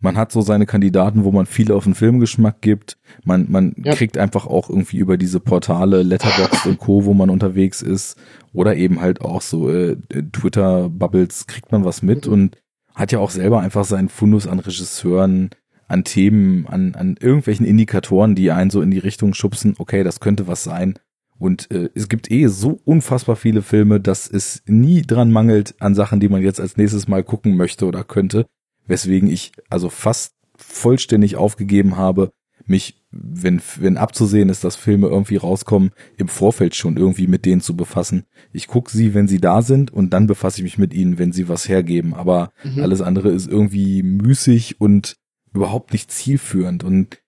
Man 0.00 0.18
hat 0.18 0.32
so 0.32 0.42
seine 0.42 0.66
Kandidaten, 0.66 1.24
wo 1.24 1.32
man 1.32 1.46
viel 1.46 1.72
auf 1.72 1.84
den 1.84 1.94
Filmgeschmack 1.94 2.60
gibt. 2.60 2.98
Man, 3.24 3.50
man 3.50 3.74
ja. 3.82 3.94
kriegt 3.94 4.18
einfach 4.18 4.46
auch 4.46 4.68
irgendwie 4.68 4.98
über 4.98 5.16
diese 5.16 5.40
Portale, 5.40 6.02
Letterboxd 6.02 6.66
und 6.66 6.78
Co., 6.78 7.06
wo 7.06 7.14
man 7.14 7.30
unterwegs 7.30 7.80
ist, 7.80 8.16
oder 8.52 8.76
eben 8.76 9.00
halt 9.00 9.22
auch 9.22 9.40
so 9.40 9.70
äh, 9.70 9.96
Twitter-Bubbles, 10.32 11.46
kriegt 11.46 11.72
man 11.72 11.86
was 11.86 12.02
mit 12.02 12.26
mhm. 12.26 12.32
und 12.32 12.56
hat 12.94 13.12
ja 13.12 13.18
auch 13.18 13.30
selber 13.30 13.60
einfach 13.60 13.84
seinen 13.84 14.10
Fundus 14.10 14.46
an 14.46 14.58
Regisseuren, 14.60 15.50
an 15.88 16.04
Themen, 16.04 16.66
an, 16.66 16.94
an 16.94 17.16
irgendwelchen 17.18 17.66
Indikatoren, 17.66 18.34
die 18.34 18.50
einen 18.50 18.70
so 18.70 18.82
in 18.82 18.90
die 18.90 18.98
Richtung 18.98 19.32
schubsen, 19.32 19.74
okay, 19.78 20.04
das 20.04 20.20
könnte 20.20 20.46
was 20.46 20.64
sein. 20.64 20.98
Und 21.38 21.70
äh, 21.70 21.90
es 21.94 22.08
gibt 22.08 22.30
eh 22.30 22.46
so 22.46 22.80
unfassbar 22.84 23.36
viele 23.36 23.62
Filme, 23.62 24.00
dass 24.00 24.28
es 24.28 24.62
nie 24.66 25.02
dran 25.02 25.32
mangelt 25.32 25.74
an 25.80 25.94
Sachen, 25.94 26.20
die 26.20 26.28
man 26.28 26.42
jetzt 26.42 26.60
als 26.60 26.76
nächstes 26.76 27.08
Mal 27.08 27.24
gucken 27.24 27.56
möchte 27.56 27.86
oder 27.86 28.04
könnte. 28.04 28.46
Weswegen 28.86 29.28
ich 29.28 29.52
also 29.68 29.90
fast 29.90 30.34
vollständig 30.56 31.36
aufgegeben 31.36 31.96
habe, 31.96 32.30
mich, 32.66 33.02
wenn, 33.10 33.60
wenn 33.78 33.96
abzusehen 33.96 34.48
ist, 34.48 34.64
dass 34.64 34.76
Filme 34.76 35.08
irgendwie 35.08 35.36
rauskommen, 35.36 35.90
im 36.16 36.28
Vorfeld 36.28 36.74
schon 36.74 36.96
irgendwie 36.96 37.26
mit 37.26 37.44
denen 37.44 37.60
zu 37.60 37.76
befassen. 37.76 38.24
Ich 38.52 38.68
gucke 38.68 38.90
sie, 38.90 39.12
wenn 39.14 39.28
sie 39.28 39.40
da 39.40 39.62
sind 39.62 39.92
und 39.92 40.10
dann 40.10 40.26
befasse 40.26 40.58
ich 40.58 40.64
mich 40.64 40.78
mit 40.78 40.94
ihnen, 40.94 41.18
wenn 41.18 41.32
sie 41.32 41.48
was 41.48 41.68
hergeben. 41.68 42.14
Aber 42.14 42.50
mhm. 42.62 42.82
alles 42.82 43.02
andere 43.02 43.30
ist 43.30 43.48
irgendwie 43.48 44.02
müßig 44.02 44.80
und 44.80 45.16
überhaupt 45.52 45.92
nicht 45.92 46.10
zielführend. 46.10 46.84
Und 46.84 47.18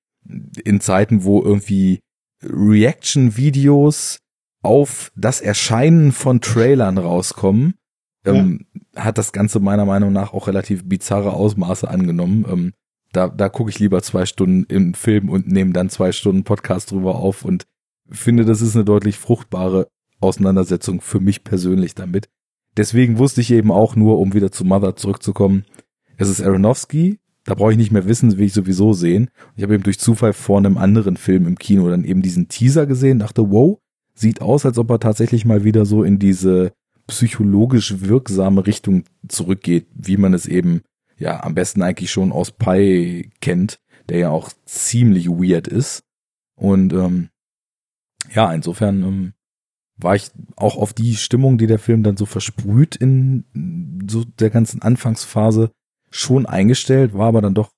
in 0.64 0.80
Zeiten, 0.80 1.24
wo 1.24 1.42
irgendwie 1.42 2.00
Reaction-Videos 2.42 4.18
auf 4.62 5.12
das 5.16 5.40
Erscheinen 5.40 6.12
von 6.12 6.40
Trailern 6.40 6.98
rauskommen, 6.98 7.74
ähm, 8.24 8.66
ja. 8.94 9.04
hat 9.04 9.18
das 9.18 9.32
Ganze 9.32 9.60
meiner 9.60 9.84
Meinung 9.84 10.12
nach 10.12 10.32
auch 10.32 10.48
relativ 10.48 10.84
bizarre 10.88 11.32
Ausmaße 11.32 11.88
angenommen. 11.88 12.44
Ähm, 12.48 12.72
da 13.12 13.28
da 13.28 13.48
gucke 13.48 13.70
ich 13.70 13.78
lieber 13.78 14.02
zwei 14.02 14.26
Stunden 14.26 14.64
im 14.64 14.94
Film 14.94 15.30
und 15.30 15.46
nehme 15.48 15.72
dann 15.72 15.88
zwei 15.88 16.12
Stunden 16.12 16.44
Podcast 16.44 16.90
drüber 16.90 17.14
auf 17.16 17.44
und 17.44 17.66
finde, 18.10 18.44
das 18.44 18.60
ist 18.60 18.74
eine 18.74 18.84
deutlich 18.84 19.18
fruchtbare 19.18 19.88
Auseinandersetzung 20.20 21.00
für 21.00 21.20
mich 21.20 21.44
persönlich 21.44 21.94
damit. 21.94 22.28
Deswegen 22.76 23.18
wusste 23.18 23.40
ich 23.40 23.50
eben 23.50 23.70
auch 23.70 23.96
nur, 23.96 24.18
um 24.18 24.34
wieder 24.34 24.52
zu 24.52 24.64
Mother 24.64 24.96
zurückzukommen, 24.96 25.64
es 26.18 26.28
ist 26.28 26.42
Aronofsky, 26.42 27.18
da 27.46 27.54
brauche 27.54 27.72
ich 27.72 27.78
nicht 27.78 27.92
mehr 27.92 28.06
wissen, 28.06 28.36
will 28.36 28.46
ich 28.46 28.52
sowieso 28.52 28.92
sehen. 28.92 29.30
Ich 29.54 29.62
habe 29.62 29.74
eben 29.74 29.84
durch 29.84 29.98
Zufall 29.98 30.32
vor 30.32 30.58
einem 30.58 30.76
anderen 30.76 31.16
Film 31.16 31.46
im 31.46 31.56
Kino 31.56 31.88
dann 31.88 32.04
eben 32.04 32.20
diesen 32.20 32.48
Teaser 32.48 32.86
gesehen, 32.86 33.20
dachte, 33.20 33.50
wow, 33.50 33.78
sieht 34.14 34.42
aus, 34.42 34.66
als 34.66 34.78
ob 34.78 34.90
er 34.90 34.98
tatsächlich 34.98 35.44
mal 35.44 35.62
wieder 35.64 35.86
so 35.86 36.02
in 36.02 36.18
diese 36.18 36.72
psychologisch 37.06 38.00
wirksame 38.00 38.66
Richtung 38.66 39.04
zurückgeht, 39.28 39.86
wie 39.94 40.16
man 40.16 40.34
es 40.34 40.46
eben 40.46 40.82
ja 41.18 41.42
am 41.44 41.54
besten 41.54 41.82
eigentlich 41.82 42.10
schon 42.10 42.32
aus 42.32 42.50
Pi 42.50 43.30
kennt, 43.40 43.78
der 44.08 44.18
ja 44.18 44.30
auch 44.30 44.50
ziemlich 44.64 45.28
weird 45.28 45.68
ist. 45.68 46.02
Und 46.56 46.92
ähm, 46.92 47.28
ja, 48.34 48.52
insofern 48.52 49.02
ähm, 49.04 49.32
war 49.96 50.16
ich 50.16 50.30
auch 50.56 50.76
auf 50.76 50.92
die 50.92 51.14
Stimmung, 51.14 51.58
die 51.58 51.66
der 51.66 51.78
Film 51.78 52.02
dann 52.02 52.16
so 52.16 52.26
versprüht 52.26 52.96
in 52.96 53.44
so 54.10 54.24
der 54.24 54.50
ganzen 54.50 54.82
Anfangsphase, 54.82 55.70
schon 56.10 56.46
eingestellt, 56.46 57.14
war 57.14 57.28
aber 57.28 57.42
dann 57.42 57.54
doch 57.54 57.72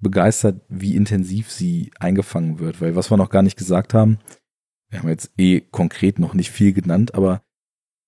begeistert, 0.00 0.60
wie 0.68 0.96
intensiv 0.96 1.50
sie 1.50 1.92
eingefangen 1.98 2.58
wird, 2.58 2.80
weil 2.80 2.96
was 2.96 3.10
wir 3.10 3.16
noch 3.16 3.30
gar 3.30 3.42
nicht 3.42 3.56
gesagt 3.56 3.94
haben, 3.94 4.18
wir 4.90 4.98
haben 4.98 5.08
jetzt 5.08 5.32
eh 5.38 5.60
konkret 5.60 6.18
noch 6.18 6.34
nicht 6.34 6.50
viel 6.50 6.72
genannt, 6.72 7.14
aber 7.14 7.42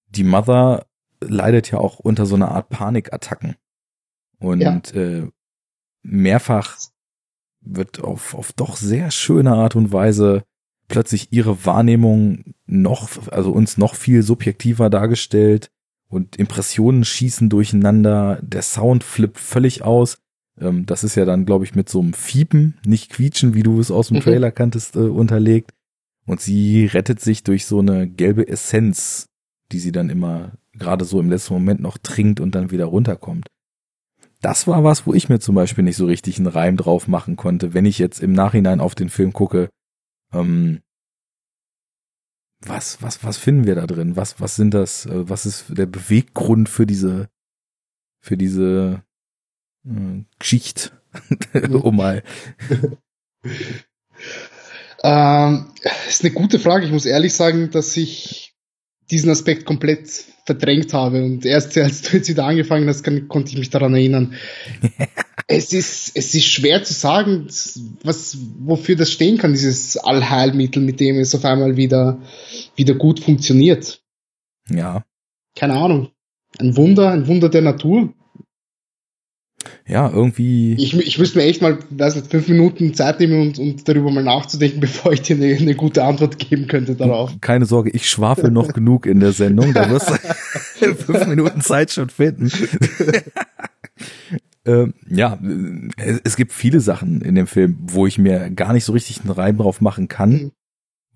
die 0.08 0.24
Mother 0.24 0.86
leidet 1.20 1.70
ja 1.70 1.78
auch 1.78 1.98
unter 1.98 2.26
so 2.26 2.34
einer 2.34 2.50
Art 2.50 2.68
Panikattacken. 2.68 3.56
Und 4.38 4.60
ja. 4.60 4.80
äh, 4.92 5.30
mehrfach 6.02 6.78
wird 7.60 8.00
auf, 8.00 8.34
auf 8.34 8.52
doch 8.52 8.76
sehr 8.76 9.10
schöne 9.10 9.52
Art 9.52 9.76
und 9.76 9.92
Weise 9.92 10.44
plötzlich 10.88 11.32
ihre 11.32 11.64
Wahrnehmung 11.64 12.54
noch, 12.66 13.28
also 13.28 13.52
uns 13.52 13.78
noch 13.78 13.94
viel 13.94 14.22
subjektiver 14.22 14.90
dargestellt 14.90 15.70
und 16.08 16.36
Impressionen 16.36 17.04
schießen 17.04 17.48
durcheinander, 17.48 18.38
der 18.42 18.62
Sound 18.62 19.04
flippt 19.04 19.38
völlig 19.38 19.82
aus. 19.82 20.18
Ähm, 20.60 20.86
das 20.86 21.04
ist 21.04 21.14
ja 21.14 21.24
dann, 21.24 21.46
glaube 21.46 21.64
ich, 21.64 21.74
mit 21.74 21.88
so 21.88 22.00
einem 22.00 22.12
Fiepen, 22.12 22.78
nicht 22.86 23.10
quietschen, 23.10 23.54
wie 23.54 23.62
du 23.62 23.80
es 23.80 23.90
aus 23.90 24.08
dem 24.08 24.18
mhm. 24.18 24.22
Trailer 24.22 24.50
kanntest, 24.50 24.96
äh, 24.96 25.00
unterlegt. 25.00 25.72
Und 26.26 26.40
sie 26.40 26.86
rettet 26.86 27.20
sich 27.20 27.42
durch 27.42 27.66
so 27.66 27.80
eine 27.80 28.08
gelbe 28.08 28.48
Essenz, 28.48 29.26
die 29.72 29.78
sie 29.78 29.92
dann 29.92 30.08
immer 30.08 30.52
gerade 30.72 31.04
so 31.04 31.20
im 31.20 31.30
letzten 31.30 31.54
Moment 31.54 31.80
noch 31.80 31.98
trinkt 31.98 32.40
und 32.40 32.54
dann 32.54 32.70
wieder 32.70 32.86
runterkommt. 32.86 33.46
Das 34.40 34.66
war 34.66 34.84
was, 34.84 35.06
wo 35.06 35.14
ich 35.14 35.28
mir 35.28 35.38
zum 35.38 35.54
Beispiel 35.54 35.84
nicht 35.84 35.96
so 35.96 36.06
richtig 36.06 36.38
einen 36.38 36.48
Reim 36.48 36.76
drauf 36.76 37.08
machen 37.08 37.36
konnte, 37.36 37.72
wenn 37.72 37.86
ich 37.86 37.98
jetzt 37.98 38.20
im 38.20 38.32
Nachhinein 38.32 38.80
auf 38.80 38.94
den 38.94 39.08
Film 39.08 39.32
gucke. 39.32 39.70
Ähm, 40.32 40.80
was, 42.66 43.00
was, 43.02 43.22
was 43.24 43.36
finden 43.38 43.66
wir 43.66 43.74
da 43.74 43.86
drin? 43.86 44.16
Was, 44.16 44.40
was 44.40 44.56
sind 44.56 44.74
das? 44.74 45.06
Äh, 45.06 45.28
was 45.28 45.46
ist 45.46 45.66
der 45.68 45.86
Beweggrund 45.86 46.68
für 46.68 46.86
diese, 46.86 47.28
für 48.20 48.36
diese 48.36 49.02
äh, 49.86 50.24
Geschichte? 50.38 50.90
oh 51.70 51.90
mal. 51.92 52.22
ähm, 55.02 55.72
ist 56.08 56.24
eine 56.24 56.32
gute 56.32 56.58
Frage. 56.58 56.86
Ich 56.86 56.92
muss 56.92 57.06
ehrlich 57.06 57.34
sagen, 57.34 57.70
dass 57.70 57.96
ich 57.96 58.43
diesen 59.10 59.30
Aspekt 59.30 59.64
komplett 59.64 60.08
verdrängt 60.44 60.92
habe 60.92 61.22
und 61.22 61.44
erst 61.44 61.76
als 61.78 62.02
du 62.02 62.16
jetzt 62.16 62.28
wieder 62.28 62.44
angefangen 62.44 62.88
hast, 62.88 63.02
kann, 63.02 63.28
konnte 63.28 63.52
ich 63.52 63.58
mich 63.58 63.70
daran 63.70 63.94
erinnern. 63.94 64.34
es 65.46 65.72
ist, 65.72 66.12
es 66.14 66.34
ist 66.34 66.46
schwer 66.46 66.84
zu 66.84 66.92
sagen, 66.92 67.46
was, 68.02 68.38
wofür 68.58 68.96
das 68.96 69.10
stehen 69.10 69.38
kann, 69.38 69.52
dieses 69.52 69.96
Allheilmittel, 69.96 70.82
mit 70.82 71.00
dem 71.00 71.18
es 71.18 71.34
auf 71.34 71.44
einmal 71.44 71.76
wieder, 71.76 72.20
wieder 72.76 72.94
gut 72.94 73.20
funktioniert. 73.20 74.02
Ja. 74.68 75.04
Keine 75.56 75.74
Ahnung. 75.74 76.10
Ein 76.58 76.76
Wunder, 76.76 77.10
ein 77.10 77.26
Wunder 77.26 77.48
der 77.48 77.62
Natur 77.62 78.12
ja, 79.86 80.10
irgendwie. 80.10 80.74
Ich, 80.74 80.96
ich 80.96 81.18
müsste 81.18 81.38
mir 81.38 81.44
echt 81.44 81.60
mal, 81.60 81.78
weiß 81.90 82.16
nicht, 82.16 82.30
fünf 82.30 82.48
Minuten 82.48 82.94
Zeit 82.94 83.20
nehmen 83.20 83.40
und, 83.40 83.58
und 83.58 83.88
darüber 83.88 84.10
mal 84.10 84.24
nachzudenken, 84.24 84.80
bevor 84.80 85.12
ich 85.12 85.22
dir 85.22 85.36
eine, 85.36 85.54
eine 85.56 85.74
gute 85.74 86.04
Antwort 86.04 86.38
geben 86.38 86.66
könnte 86.66 86.94
darauf. 86.94 87.32
Keine 87.40 87.66
Sorge, 87.66 87.90
ich 87.90 88.08
schwafel 88.08 88.50
noch 88.50 88.68
genug 88.72 89.06
in 89.06 89.20
der 89.20 89.32
Sendung, 89.32 89.72
da 89.74 89.90
wirst 89.90 90.10
du 90.10 90.14
fünf 90.94 91.26
Minuten 91.26 91.60
Zeit 91.60 91.92
schon 91.92 92.08
finden. 92.08 92.50
ähm, 94.64 94.94
ja, 95.08 95.38
es, 96.24 96.36
gibt 96.36 96.52
viele 96.52 96.80
Sachen 96.80 97.20
in 97.20 97.34
dem 97.34 97.46
Film, 97.46 97.78
wo 97.80 98.06
ich 98.06 98.18
mir 98.18 98.50
gar 98.50 98.72
nicht 98.72 98.84
so 98.84 98.92
richtig 98.92 99.20
einen 99.20 99.30
Reim 99.30 99.58
drauf 99.58 99.80
machen 99.80 100.08
kann, 100.08 100.30
mhm. 100.30 100.52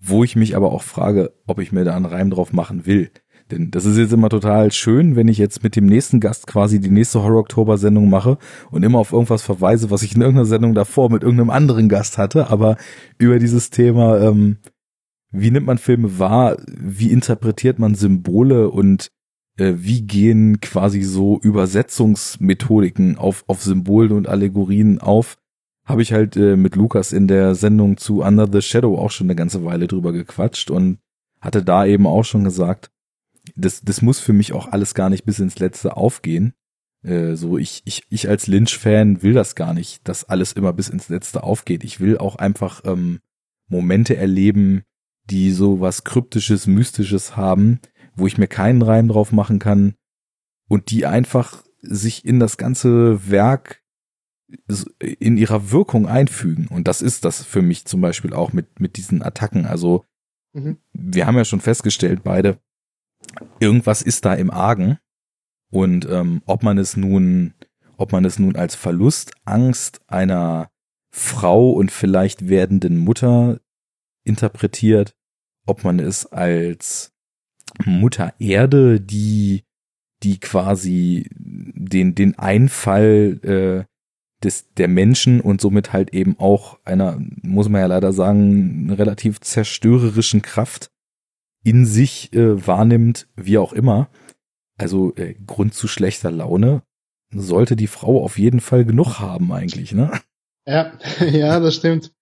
wo 0.01 0.25
ich 0.25 0.37
mich 0.37 0.57
aber 0.57 0.73
auch 0.73 0.83
frage, 0.83 1.33
ob 1.47 1.59
ich 1.61 1.73
mir 1.73 1.85
da 1.85 1.97
einen 1.97 2.07
Reim 2.07 2.31
drauf 2.31 2.53
machen 2.53 2.87
will. 2.87 3.11
Denn 3.51 3.71
das 3.71 3.87
ist 3.87 3.97
jetzt 3.97 4.13
immer 4.13 4.29
total 4.29 4.73
schön, 4.73 5.17
wenn 5.17 5.29
ich 5.29 5.39
jetzt 5.39 5.63
mit 5.63 5.77
dem 5.77 5.87
nächsten 5.87 6.21
Gast 6.21 6.47
quasi 6.47 6.81
die 6.81 6.91
nächste 6.91 7.23
Horror-Oktober-Sendung 7.23 8.11
mache 8.11 8.39
und 8.71 8.83
immer 8.83 8.99
auf 8.99 9.13
irgendwas 9.13 9.43
verweise, 9.43 9.91
was 9.91 10.03
ich 10.03 10.15
in 10.15 10.21
irgendeiner 10.21 10.47
Sendung 10.47 10.75
davor 10.75 11.11
mit 11.11 11.23
irgendeinem 11.23 11.51
anderen 11.51 11.89
Gast 11.89 12.19
hatte. 12.19 12.51
Aber 12.51 12.77
über 13.19 13.39
dieses 13.39 13.71
Thema, 13.71 14.21
ähm, 14.21 14.59
wie 15.31 15.51
nimmt 15.51 15.67
man 15.67 15.79
Filme 15.79 16.19
wahr, 16.19 16.57
wie 16.67 17.11
interpretiert 17.11 17.79
man 17.79 17.95
Symbole? 17.95 18.71
Und 18.71 19.09
äh, 19.59 19.75
wie 19.77 20.03
gehen 20.03 20.61
quasi 20.61 21.03
so 21.03 21.39
Übersetzungsmethodiken 21.41 23.19
auf, 23.19 23.45
auf 23.47 23.63
Symbolen 23.63 24.13
und 24.13 24.29
Allegorien 24.29 25.01
auf, 25.01 25.37
habe 25.85 26.03
ich 26.03 26.13
halt 26.13 26.37
äh, 26.37 26.57
mit 26.57 26.77
Lukas 26.77 27.13
in 27.13 27.29
der 27.29 27.55
Sendung 27.55 27.97
zu 27.97 28.23
Under 28.23 28.47
the 28.51 28.63
Shadow 28.63 28.99
auch 28.99 29.11
schon 29.11 29.27
eine 29.27 29.37
ganze 29.37 29.65
Weile 29.65 29.87
drüber 29.87 30.13
gequatscht 30.13 30.71
und 30.71 30.99
hatte 31.41 31.63
da 31.63 31.87
eben 31.87 32.07
auch 32.07 32.25
schon 32.25 32.45
gesagt, 32.45 32.91
das, 33.57 33.83
das 33.83 34.03
muss 34.03 34.21
für 34.21 34.33
mich 34.33 34.53
auch 34.53 34.73
alles 34.73 34.95
gar 34.95 35.11
nicht 35.11 35.25
bis 35.25 35.39
ins 35.39 35.59
Letzte 35.59 35.97
aufgehen. 35.97 36.55
Äh, 37.03 37.35
so, 37.35 37.59
ich, 37.59 37.83
ich, 37.85 38.03
ich 38.11 38.29
als 38.29 38.47
Lynch-Fan 38.47 39.23
will 39.23 39.33
das 39.33 39.55
gar 39.55 39.75
nicht, 39.75 40.07
dass 40.09 40.25
alles 40.25 40.53
immer 40.53 40.73
bis 40.73 40.89
ins 40.89 41.09
Letzte 41.09 41.43
aufgeht. 41.43 41.85
Ich 41.85 42.01
will 42.01 42.19
auch 42.19 42.37
einfach 42.37 42.83
ähm, 42.85 43.21
Momente 43.69 44.17
erleben, 44.17 44.83
die 45.25 45.53
so 45.53 45.81
was 45.81 46.05
Kryptisches, 46.05 46.67
Mystisches 46.67 47.37
haben, 47.37 47.81
wo 48.15 48.27
ich 48.27 48.39
mir 48.39 48.49
keinen 48.49 48.83
Reim 48.83 49.09
drauf 49.09 49.33
machen 49.33 49.59
kann 49.59 49.95
und 50.69 50.91
die 50.91 51.07
einfach 51.07 51.63
sich 51.81 52.25
in 52.25 52.41
das 52.41 52.57
ganze 52.57 53.31
Werk 53.31 53.83
in 54.99 55.37
ihrer 55.37 55.71
Wirkung 55.71 56.07
einfügen. 56.07 56.69
Und 56.69 56.89
das 56.89 57.03
ist 57.03 57.25
das 57.25 57.45
für 57.45 57.63
mich 57.63 57.85
zum 57.85 58.01
Beispiel 58.01 58.33
auch 58.33 58.53
mit, 58.53 58.81
mit 58.81 58.97
diesen 58.97 59.23
Attacken. 59.23 59.67
Also, 59.67 60.07
mhm. 60.55 60.79
wir 60.93 61.27
haben 61.27 61.37
ja 61.37 61.45
schon 61.45 61.61
festgestellt, 61.61 62.23
beide, 62.25 62.59
irgendwas 63.61 64.03
ist 64.03 64.25
da 64.25 64.35
im 64.35 64.51
Argen. 64.51 64.99
Und 65.71 66.09
ähm, 66.09 66.43
ob 66.47 66.63
man 66.63 66.79
es 66.79 66.97
nun, 66.97 67.55
ob 67.97 68.13
man 68.13 68.25
es 68.25 68.39
nun 68.39 68.57
als 68.57 68.75
Verlustangst 68.75 70.01
einer 70.07 70.71
Frau 71.11 71.71
und 71.73 71.91
vielleicht 71.91 72.49
werdenden 72.49 72.99
Mutter 72.99 73.61
interpretiert, 74.25 75.15
ob 75.67 75.85
man 75.85 75.99
es 75.99 76.27
als 76.27 77.13
Mutter 77.85 78.35
Erde, 78.39 79.01
die, 79.01 79.65
die 80.23 80.39
quasi 80.41 81.29
den, 81.35 82.15
den 82.15 82.39
Einfall 82.39 83.41
äh, 83.43 83.85
des, 84.43 84.73
der 84.75 84.89
Menschen 84.89 85.41
und 85.41 85.61
somit 85.61 85.93
halt 85.93 86.15
eben 86.15 86.39
auch 86.39 86.79
einer, 86.85 87.19
muss 87.43 87.69
man 87.69 87.81
ja 87.81 87.87
leider 87.87 88.13
sagen, 88.13 88.91
relativ 88.93 89.41
zerstörerischen 89.41 90.43
Kraft 90.43 90.91
in 91.69 91.87
sich 91.87 92.33
äh, 92.33 92.67
wahrnimmt, 92.67 93.29
wie 93.37 93.59
auch 93.59 93.73
immer. 93.73 94.09
Also 94.77 95.15
äh, 95.17 95.35
Grund 95.47 95.75
zu 95.75 95.89
schlechter 95.89 96.31
Laune 96.31 96.83
sollte 97.31 97.77
die 97.77 97.87
Frau 97.89 98.23
auf 98.23 98.39
jeden 98.39 98.61
Fall 98.61 98.85
genug 98.85 99.19
haben 99.19 99.53
eigentlich, 99.53 99.93
ne? 99.93 100.13
Ja, 100.67 100.93
ja, 101.21 101.61
das 101.61 101.77
stimmt. 101.77 102.13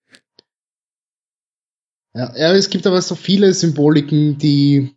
Ja, 2.14 2.34
ja, 2.34 2.52
es 2.54 2.70
gibt 2.70 2.86
aber 2.86 3.02
so 3.02 3.14
viele 3.14 3.52
Symboliken, 3.52 4.38
die 4.38 4.95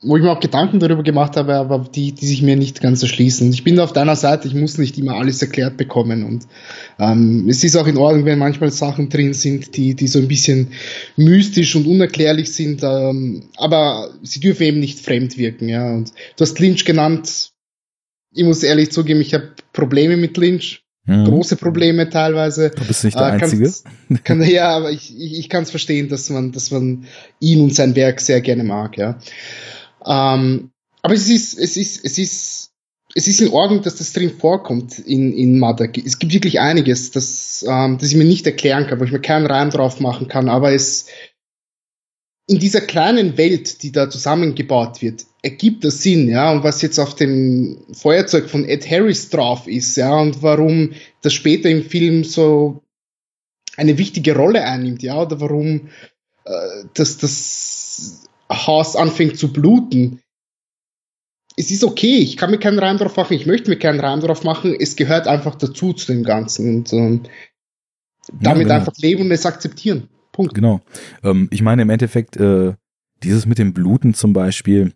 wo 0.00 0.16
ich 0.16 0.22
mir 0.22 0.30
auch 0.30 0.38
Gedanken 0.38 0.78
darüber 0.78 1.02
gemacht 1.02 1.36
habe, 1.36 1.56
aber 1.56 1.84
die, 1.92 2.12
die 2.12 2.26
sich 2.26 2.40
mir 2.42 2.54
nicht 2.54 2.80
ganz 2.80 3.02
erschließen. 3.02 3.52
Ich 3.52 3.64
bin 3.64 3.80
auf 3.80 3.92
deiner 3.92 4.14
Seite, 4.14 4.46
ich 4.46 4.54
muss 4.54 4.78
nicht 4.78 4.96
immer 4.96 5.14
alles 5.14 5.42
erklärt 5.42 5.76
bekommen 5.76 6.22
und 6.22 6.46
ähm, 7.00 7.48
es 7.48 7.64
ist 7.64 7.76
auch 7.76 7.86
in 7.88 7.96
Ordnung, 7.96 8.24
wenn 8.24 8.38
manchmal 8.38 8.70
Sachen 8.70 9.08
drin 9.08 9.34
sind, 9.34 9.76
die, 9.76 9.94
die 9.94 10.06
so 10.06 10.20
ein 10.20 10.28
bisschen 10.28 10.68
mystisch 11.16 11.74
und 11.74 11.86
unerklärlich 11.86 12.52
sind, 12.52 12.82
ähm, 12.84 13.48
aber 13.56 14.10
sie 14.22 14.38
dürfen 14.38 14.62
eben 14.62 14.80
nicht 14.80 15.00
fremd 15.00 15.36
wirken. 15.36 15.68
Ja. 15.68 15.90
Und 15.90 16.12
du 16.36 16.42
hast 16.42 16.60
Lynch 16.60 16.84
genannt. 16.84 17.50
Ich 18.32 18.44
muss 18.44 18.62
ehrlich 18.62 18.92
zugeben, 18.92 19.20
ich 19.20 19.34
habe 19.34 19.52
Probleme 19.72 20.16
mit 20.16 20.36
Lynch. 20.36 20.84
Mhm. 21.06 21.24
Große 21.24 21.56
Probleme 21.56 22.08
teilweise. 22.08 22.70
Du 22.70 22.84
bist 22.84 23.02
nicht 23.02 23.18
der 23.18 23.28
äh, 23.28 23.42
Einzige. 23.42 23.72
Kann, 24.24 24.42
ja, 24.42 24.68
aber 24.68 24.92
ich, 24.92 25.18
ich, 25.18 25.38
ich 25.38 25.48
kann 25.48 25.62
es 25.64 25.70
verstehen, 25.70 26.08
dass 26.08 26.28
man, 26.30 26.52
dass 26.52 26.70
man 26.70 27.06
ihn 27.40 27.62
und 27.62 27.74
sein 27.74 27.96
Werk 27.96 28.20
sehr 28.20 28.42
gerne 28.42 28.62
mag, 28.62 28.96
ja. 28.98 29.18
Ähm, 30.08 30.70
aber 31.02 31.14
es 31.14 31.28
ist, 31.28 31.58
es 31.58 31.76
ist, 31.76 32.04
es 32.04 32.18
ist, 32.18 32.70
es 33.14 33.28
ist 33.28 33.40
in 33.40 33.50
Ordnung, 33.50 33.82
dass 33.82 33.96
das 33.96 34.12
drin 34.12 34.30
vorkommt 34.30 34.98
in, 34.98 35.32
in 35.32 35.58
Mother. 35.58 35.88
Es 36.04 36.18
gibt 36.18 36.32
wirklich 36.32 36.60
einiges, 36.60 37.10
das, 37.10 37.64
ähm, 37.68 37.98
das 37.98 38.10
ich 38.10 38.16
mir 38.16 38.24
nicht 38.24 38.46
erklären 38.46 38.86
kann, 38.86 39.00
wo 39.00 39.04
ich 39.04 39.12
mir 39.12 39.20
keinen 39.20 39.46
Reim 39.46 39.70
drauf 39.70 40.00
machen 40.00 40.28
kann, 40.28 40.48
aber 40.48 40.72
es, 40.72 41.06
in 42.46 42.58
dieser 42.58 42.80
kleinen 42.80 43.36
Welt, 43.36 43.82
die 43.82 43.92
da 43.92 44.08
zusammengebaut 44.08 45.02
wird, 45.02 45.26
ergibt 45.42 45.84
das 45.84 46.02
Sinn, 46.02 46.28
ja, 46.28 46.50
und 46.50 46.64
was 46.64 46.82
jetzt 46.82 46.98
auf 46.98 47.14
dem 47.14 47.78
Feuerzeug 47.92 48.48
von 48.48 48.64
Ed 48.64 48.90
Harris 48.90 49.28
drauf 49.28 49.68
ist, 49.68 49.96
ja, 49.96 50.18
und 50.18 50.42
warum 50.42 50.92
das 51.22 51.34
später 51.34 51.68
im 51.68 51.84
Film 51.84 52.24
so 52.24 52.82
eine 53.76 53.98
wichtige 53.98 54.34
Rolle 54.34 54.64
einnimmt, 54.64 55.02
ja, 55.02 55.20
oder 55.20 55.40
warum 55.40 55.88
äh, 56.44 56.84
das, 56.94 57.18
das 57.18 58.27
Haus 58.50 58.96
anfängt 58.96 59.38
zu 59.38 59.52
bluten. 59.52 60.20
Es 61.56 61.70
ist 61.70 61.84
okay, 61.84 62.18
ich 62.18 62.36
kann 62.36 62.50
mir 62.50 62.58
keinen 62.58 62.78
Reim 62.78 62.98
drauf 62.98 63.16
machen, 63.16 63.34
ich 63.34 63.46
möchte 63.46 63.68
mir 63.68 63.78
keinen 63.78 64.00
Reim 64.00 64.20
drauf 64.20 64.44
machen, 64.44 64.76
es 64.78 64.96
gehört 64.96 65.26
einfach 65.26 65.56
dazu 65.56 65.92
zu 65.92 66.12
dem 66.12 66.22
Ganzen 66.22 66.76
und 66.76 66.92
ähm, 66.92 67.22
damit 68.32 68.44
ja, 68.44 68.54
genau. 68.54 68.74
einfach 68.74 68.96
leben 68.98 69.22
und 69.22 69.32
es 69.32 69.46
akzeptieren. 69.46 70.08
Punkt. 70.32 70.54
Genau. 70.54 70.80
Ähm, 71.24 71.48
ich 71.50 71.62
meine 71.62 71.82
im 71.82 71.90
Endeffekt, 71.90 72.36
äh, 72.36 72.74
dieses 73.22 73.46
mit 73.46 73.58
dem 73.58 73.74
Bluten 73.74 74.14
zum 74.14 74.32
Beispiel, 74.32 74.92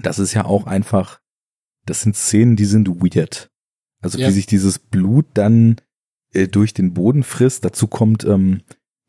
das 0.00 0.18
ist 0.18 0.34
ja 0.34 0.44
auch 0.44 0.66
einfach, 0.66 1.20
das 1.84 2.02
sind 2.02 2.16
Szenen, 2.16 2.54
die 2.54 2.64
sind 2.64 2.88
weird. 2.88 3.50
Also 4.00 4.18
ja. 4.18 4.28
wie 4.28 4.32
sich 4.32 4.46
dieses 4.46 4.78
Blut 4.78 5.26
dann 5.34 5.76
äh, 6.32 6.48
durch 6.48 6.74
den 6.74 6.94
Boden 6.94 7.22
frisst. 7.22 7.64
Dazu 7.64 7.86
kommt, 7.86 8.24
ähm, 8.24 8.62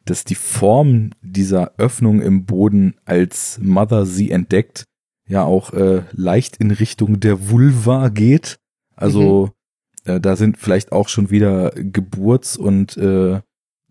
dass 0.05 0.23
die 0.23 0.35
Form 0.35 1.11
dieser 1.21 1.73
Öffnung 1.77 2.21
im 2.21 2.45
Boden, 2.45 2.95
als 3.05 3.59
Mother 3.61 4.05
sie 4.05 4.31
entdeckt, 4.31 4.85
ja 5.27 5.43
auch 5.43 5.73
äh, 5.73 6.03
leicht 6.11 6.57
in 6.57 6.71
Richtung 6.71 7.19
der 7.19 7.49
Vulva 7.49 8.09
geht. 8.09 8.59
Also 8.95 9.53
mhm. 10.05 10.11
äh, 10.11 10.19
da 10.19 10.35
sind 10.35 10.57
vielleicht 10.57 10.91
auch 10.91 11.07
schon 11.07 11.29
wieder 11.29 11.71
Geburts- 11.71 12.57
und 12.57 12.97
äh, 12.97 13.41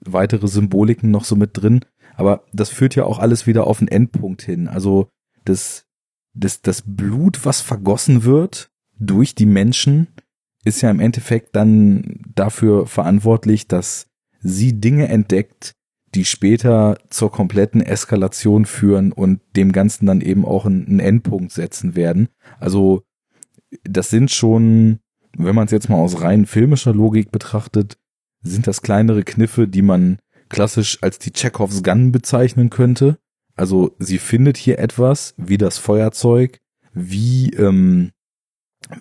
weitere 0.01 0.49
Symboliken 0.49 1.11
noch 1.11 1.25
so 1.25 1.37
mit 1.37 1.51
drin. 1.55 1.81
Aber 2.15 2.45
das 2.53 2.69
führt 2.69 2.95
ja 2.95 3.05
auch 3.05 3.19
alles 3.19 3.47
wieder 3.47 3.67
auf 3.67 3.79
den 3.79 3.89
Endpunkt 3.89 4.43
hin. 4.43 4.69
Also 4.69 5.09
das, 5.45 5.87
das, 6.35 6.61
das 6.61 6.83
Blut, 6.87 7.45
was 7.47 7.61
vergossen 7.61 8.25
wird 8.25 8.71
durch 8.99 9.35
die 9.35 9.47
Menschen, 9.47 10.09
ist 10.65 10.83
ja 10.83 10.91
im 10.91 11.01
Endeffekt 11.01 11.57
dann 11.57 12.21
dafür 12.35 12.87
verantwortlich, 12.87 13.67
dass 13.67 14.07
sie 14.41 14.79
Dinge 14.79 15.09
entdeckt, 15.09 15.73
die 16.15 16.25
später 16.25 16.99
zur 17.09 17.31
kompletten 17.31 17.81
Eskalation 17.81 18.67
führen 18.67 19.13
und 19.13 19.41
dem 19.57 19.73
Ganzen 19.73 20.07
dann 20.07 20.21
eben 20.21 20.45
auch 20.45 20.67
einen 20.67 21.01
Endpunkt 21.01 21.53
setzen 21.53 21.95
werden. 21.95 22.29
Also 22.61 23.03
das 23.85 24.11
sind 24.11 24.31
schon, 24.31 24.99
wenn 25.37 25.55
man 25.55 25.67
es 25.67 25.73
jetzt 25.73 25.89
mal 25.89 25.97
aus 25.97 26.21
rein 26.21 26.47
filmischer 26.47 26.93
Logik 26.93 27.31
betrachtet, 27.31 27.99
sind 28.43 28.67
das 28.67 28.83
kleinere 28.83 29.23
Kniffe, 29.23 29.69
die 29.69 29.83
man 29.83 30.19
klassisch 30.49 30.99
als 31.03 31.19
die 31.19 31.33
Chekhovs 31.33 31.83
Gun 31.83 32.13
bezeichnen 32.13 32.69
könnte. 32.69 33.19
Also 33.55 33.95
sie 33.99 34.19
findet 34.19 34.57
hier 34.57 34.79
etwas 34.79 35.35
wie 35.39 35.59
das 35.59 35.79
Feuerzeug, 35.79 36.61
wie 36.93 37.51
ähm, 37.51 38.11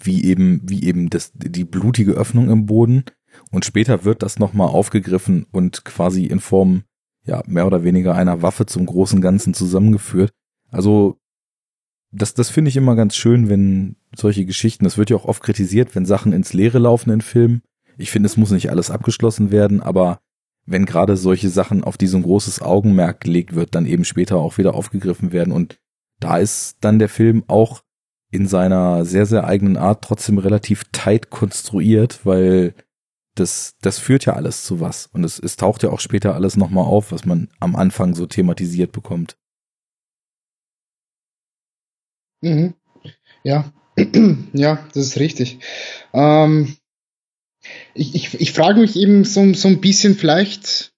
wie 0.01 0.23
eben 0.23 0.61
wie 0.63 0.83
eben 0.83 1.09
das 1.09 1.31
die 1.33 1.65
blutige 1.65 2.13
Öffnung 2.13 2.49
im 2.49 2.67
Boden 2.67 3.03
und 3.51 3.65
später 3.65 4.03
wird 4.05 4.23
das 4.23 4.39
nochmal 4.39 4.67
aufgegriffen 4.67 5.45
und 5.51 5.83
quasi 5.83 6.25
in 6.25 6.39
Form 6.39 6.83
ja, 7.25 7.43
mehr 7.45 7.67
oder 7.67 7.83
weniger 7.83 8.15
einer 8.15 8.41
Waffe 8.41 8.65
zum 8.65 8.85
großen 8.85 9.21
Ganzen 9.21 9.53
zusammengeführt. 9.53 10.31
Also, 10.69 11.17
das, 12.11 12.33
das 12.33 12.49
finde 12.49 12.69
ich 12.69 12.77
immer 12.77 12.95
ganz 12.95 13.15
schön, 13.15 13.49
wenn 13.49 13.95
solche 14.15 14.45
Geschichten, 14.45 14.83
das 14.83 14.97
wird 14.97 15.09
ja 15.09 15.15
auch 15.15 15.25
oft 15.25 15.43
kritisiert, 15.43 15.95
wenn 15.95 16.05
Sachen 16.05 16.33
ins 16.33 16.53
Leere 16.53 16.79
laufen 16.79 17.11
in 17.11 17.21
Filmen. 17.21 17.61
Ich 17.97 18.11
finde, 18.11 18.27
es 18.27 18.37
muss 18.37 18.51
nicht 18.51 18.69
alles 18.69 18.91
abgeschlossen 18.91 19.51
werden, 19.51 19.81
aber 19.81 20.19
wenn 20.65 20.85
gerade 20.85 21.17
solche 21.17 21.49
Sachen 21.49 21.83
auf 21.83 21.97
die 21.97 22.07
so 22.07 22.17
ein 22.17 22.23
großes 22.23 22.61
Augenmerk 22.61 23.21
gelegt 23.21 23.55
wird, 23.55 23.75
dann 23.75 23.85
eben 23.85 24.03
später 24.03 24.37
auch 24.37 24.57
wieder 24.57 24.73
aufgegriffen 24.73 25.31
werden. 25.31 25.53
Und 25.53 25.79
da 26.19 26.37
ist 26.37 26.77
dann 26.81 26.99
der 26.99 27.09
Film 27.09 27.43
auch 27.47 27.83
in 28.31 28.47
seiner 28.47 29.05
sehr, 29.05 29.25
sehr 29.25 29.45
eigenen 29.45 29.77
Art 29.77 30.03
trotzdem 30.03 30.37
relativ 30.37 30.85
tight 30.91 31.29
konstruiert, 31.29 32.25
weil 32.25 32.73
das, 33.35 33.75
das 33.81 33.99
führt 33.99 34.25
ja 34.25 34.33
alles 34.33 34.63
zu 34.63 34.79
was. 34.79 35.07
Und 35.13 35.23
es, 35.23 35.39
es 35.39 35.55
taucht 35.55 35.83
ja 35.83 35.89
auch 35.89 35.99
später 35.99 36.35
alles 36.35 36.57
nochmal 36.57 36.85
auf, 36.85 37.11
was 37.11 37.25
man 37.25 37.49
am 37.59 37.75
Anfang 37.75 38.15
so 38.15 38.25
thematisiert 38.25 38.91
bekommt. 38.91 39.37
Mhm. 42.41 42.73
Ja, 43.43 43.71
ja, 44.53 44.87
das 44.93 45.07
ist 45.07 45.19
richtig. 45.19 45.59
Ähm, 46.13 46.75
ich, 47.93 48.15
ich, 48.15 48.39
ich 48.39 48.51
frage 48.51 48.79
mich 48.79 48.95
eben 48.95 49.23
so, 49.23 49.53
so 49.53 49.67
ein 49.67 49.81
bisschen 49.81 50.15
vielleicht, 50.15 50.93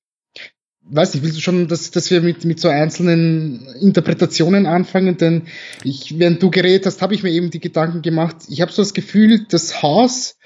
weiß 0.83 1.13
nicht, 1.13 1.23
willst 1.23 1.37
du 1.37 1.41
schon, 1.41 1.67
dass, 1.67 1.91
dass 1.91 2.09
wir 2.11 2.21
mit, 2.21 2.45
mit 2.45 2.59
so 2.59 2.69
einzelnen 2.69 3.67
Interpretationen 3.79 4.65
anfangen? 4.65 5.17
Denn 5.17 5.43
ich, 5.83 6.17
während 6.17 6.41
du 6.41 6.49
geredet 6.49 6.85
hast, 6.85 7.01
habe 7.01 7.13
ich 7.13 7.23
mir 7.23 7.31
eben 7.31 7.51
die 7.51 7.59
Gedanken 7.59 8.01
gemacht. 8.01 8.37
Ich 8.47 8.61
habe 8.61 8.71
so 8.71 8.81
das 8.81 8.93
Gefühl, 8.93 9.45
das 9.49 9.81
Haus 9.81 10.37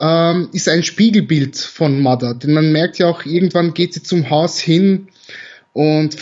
ähm, 0.00 0.48
ist 0.52 0.68
ein 0.68 0.82
Spiegelbild 0.82 1.56
von 1.56 2.00
Mother. 2.00 2.34
Denn 2.34 2.52
man 2.52 2.72
merkt 2.72 2.98
ja 2.98 3.08
auch, 3.08 3.24
irgendwann 3.24 3.74
geht 3.74 3.94
sie 3.94 4.02
zum 4.02 4.30
Haus 4.30 4.58
hin 4.58 5.08
und 5.72 6.16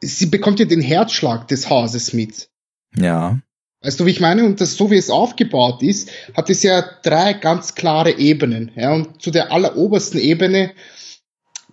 sie 0.00 0.26
bekommt 0.26 0.58
ja 0.58 0.66
den 0.66 0.80
Herzschlag 0.80 1.48
des 1.48 1.68
Hauses 1.70 2.12
mit. 2.12 2.48
Ja. 2.96 3.38
Weißt 3.82 4.00
du, 4.00 4.06
wie 4.06 4.10
ich 4.10 4.20
meine? 4.20 4.44
Und 4.44 4.60
das, 4.60 4.76
so 4.76 4.90
wie 4.90 4.96
es 4.96 5.10
aufgebaut 5.10 5.82
ist, 5.82 6.10
hat 6.34 6.50
es 6.50 6.62
ja 6.62 6.82
drei 7.02 7.34
ganz 7.34 7.74
klare 7.74 8.18
Ebenen. 8.18 8.72
Ja, 8.74 8.92
und 8.92 9.22
zu 9.22 9.30
der 9.30 9.52
allerobersten 9.52 10.18
Ebene 10.18 10.72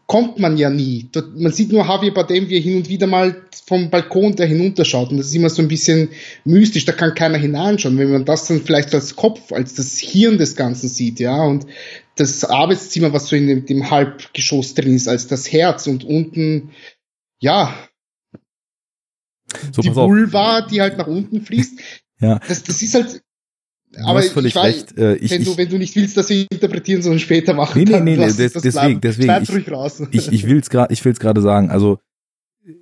kommt 0.07 0.37
man 0.39 0.57
ja 0.57 0.69
nie. 0.69 1.09
Man 1.35 1.51
sieht 1.51 1.71
nur 1.71 1.85
Javier 1.85 2.13
Bardem, 2.13 2.49
wie 2.49 2.55
er 2.55 2.61
hin 2.61 2.77
und 2.77 2.89
wieder 2.89 3.07
mal 3.07 3.43
vom 3.65 3.89
Balkon 3.89 4.35
da 4.35 4.43
hinunterschaut. 4.43 5.11
Und 5.11 5.17
das 5.17 5.27
ist 5.27 5.35
immer 5.35 5.49
so 5.49 5.61
ein 5.61 5.67
bisschen 5.67 6.09
mystisch, 6.43 6.85
da 6.85 6.91
kann 6.91 7.15
keiner 7.15 7.37
hineinschauen. 7.37 7.97
Wenn 7.97 8.11
man 8.11 8.25
das 8.25 8.47
dann 8.47 8.61
vielleicht 8.61 8.93
als 8.93 9.15
Kopf, 9.15 9.51
als 9.51 9.75
das 9.75 9.99
Hirn 9.99 10.37
des 10.37 10.55
Ganzen 10.55 10.89
sieht, 10.89 11.19
ja, 11.19 11.41
und 11.43 11.65
das 12.15 12.43
Arbeitszimmer, 12.43 13.13
was 13.13 13.27
so 13.27 13.35
in 13.35 13.47
dem, 13.47 13.65
dem 13.65 13.89
Halbgeschoss 13.89 14.73
drin 14.73 14.95
ist, 14.95 15.07
als 15.07 15.27
das 15.27 15.51
Herz 15.51 15.87
und 15.87 16.03
unten, 16.03 16.71
ja, 17.39 17.73
so, 19.71 19.81
die 19.81 19.95
Vulva, 19.95 20.61
die 20.61 20.81
halt 20.81 20.97
nach 20.97 21.07
unten 21.07 21.41
fließt. 21.41 21.79
ja. 22.19 22.39
Das, 22.47 22.63
das 22.63 22.81
ist 22.81 22.93
halt, 22.95 23.21
Du 23.93 24.03
aber 24.05 24.19
hast 24.19 24.29
völlig 24.29 24.55
ich 24.55 24.61
recht. 24.61 24.97
Äh, 24.97 25.15
ich, 25.15 25.31
wenn, 25.31 25.43
du, 25.43 25.55
wenn 25.55 25.69
du 25.69 25.77
nicht 25.77 25.95
willst, 25.95 26.17
dass 26.17 26.29
wir 26.29 26.47
interpretieren, 26.49 27.01
sondern 27.03 27.19
später 27.19 27.53
machen, 27.53 27.83
nee, 27.83 27.85
nee, 27.85 27.99
nee, 27.99 28.17
nee, 28.17 28.25
des, 28.25 28.53
deswegen, 28.53 29.01
deswegen, 29.01 29.43
ich, 29.43 29.71
raus. 29.71 30.01
ich, 30.11 30.31
ich 30.31 30.43
ich 30.43 31.05
will's 31.05 31.19
gerade 31.19 31.41
sagen. 31.41 31.69
Also, 31.69 31.99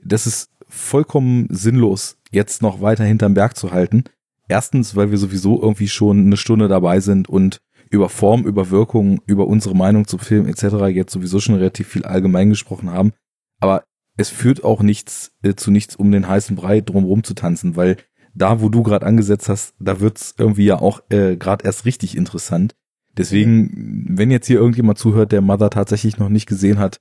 das 0.05 0.25
ist 0.25 0.49
vollkommen 0.69 1.47
sinnlos, 1.49 2.17
jetzt 2.31 2.61
noch 2.61 2.81
weiter 2.81 3.03
hinterm 3.03 3.33
Berg 3.33 3.57
zu 3.57 3.71
halten. 3.71 4.05
Erstens, 4.47 4.95
weil 4.95 5.11
wir 5.11 5.17
sowieso 5.17 5.61
irgendwie 5.61 5.89
schon 5.89 6.25
eine 6.25 6.37
Stunde 6.37 6.67
dabei 6.67 7.01
sind 7.01 7.27
und 7.27 7.61
über 7.89 8.07
Form, 8.07 8.45
über 8.45 8.69
Wirkung, 8.69 9.21
über 9.25 9.47
unsere 9.47 9.75
Meinung 9.75 10.07
zu 10.07 10.17
Film 10.17 10.47
etc. 10.47 10.87
jetzt 10.93 11.11
sowieso 11.11 11.39
schon 11.39 11.55
relativ 11.55 11.89
viel 11.89 12.05
allgemein 12.05 12.49
gesprochen 12.49 12.89
haben. 12.89 13.11
Aber 13.59 13.83
es 14.17 14.29
führt 14.29 14.63
auch 14.63 14.81
nichts 14.81 15.31
äh, 15.43 15.55
zu 15.55 15.71
nichts, 15.71 15.95
um 15.95 16.11
den 16.11 16.27
heißen 16.27 16.55
Brei 16.55 16.79
drumherum 16.79 17.23
zu 17.23 17.33
tanzen, 17.33 17.75
weil 17.75 17.97
da, 18.33 18.61
wo 18.61 18.69
du 18.69 18.83
gerade 18.83 19.05
angesetzt 19.05 19.49
hast, 19.49 19.73
da 19.79 19.99
wird's 19.99 20.35
irgendwie 20.37 20.65
ja 20.65 20.79
auch 20.79 21.01
äh, 21.09 21.35
gerade 21.35 21.65
erst 21.65 21.85
richtig 21.85 22.15
interessant. 22.15 22.75
Deswegen, 23.17 24.05
wenn 24.09 24.31
jetzt 24.31 24.47
hier 24.47 24.57
irgendjemand 24.57 24.97
zuhört, 24.97 25.31
der 25.31 25.41
Mother 25.41 25.69
tatsächlich 25.69 26.17
noch 26.17 26.29
nicht 26.29 26.45
gesehen 26.45 26.79
hat, 26.79 26.99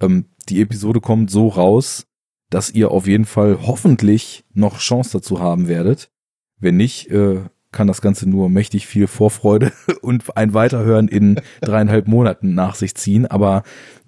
ähm, 0.00 0.26
die 0.48 0.60
Episode 0.60 1.00
kommt 1.00 1.30
so 1.30 1.48
raus, 1.48 2.06
dass 2.50 2.70
ihr 2.70 2.90
auf 2.90 3.06
jeden 3.06 3.24
Fall 3.24 3.58
hoffentlich 3.62 4.44
noch 4.52 4.78
Chance 4.78 5.18
dazu 5.18 5.40
haben 5.40 5.68
werdet. 5.68 6.10
Wenn 6.58 6.76
nicht, 6.76 7.10
äh, 7.10 7.42
kann 7.70 7.86
das 7.86 8.02
Ganze 8.02 8.28
nur 8.28 8.50
mächtig 8.50 8.86
viel 8.86 9.06
Vorfreude 9.06 9.72
und 10.02 10.36
ein 10.36 10.52
Weiterhören 10.52 11.08
in 11.08 11.40
dreieinhalb 11.62 12.06
Monaten 12.06 12.54
nach 12.54 12.74
sich 12.74 12.94
ziehen. 12.94 13.26
Aber 13.26 13.62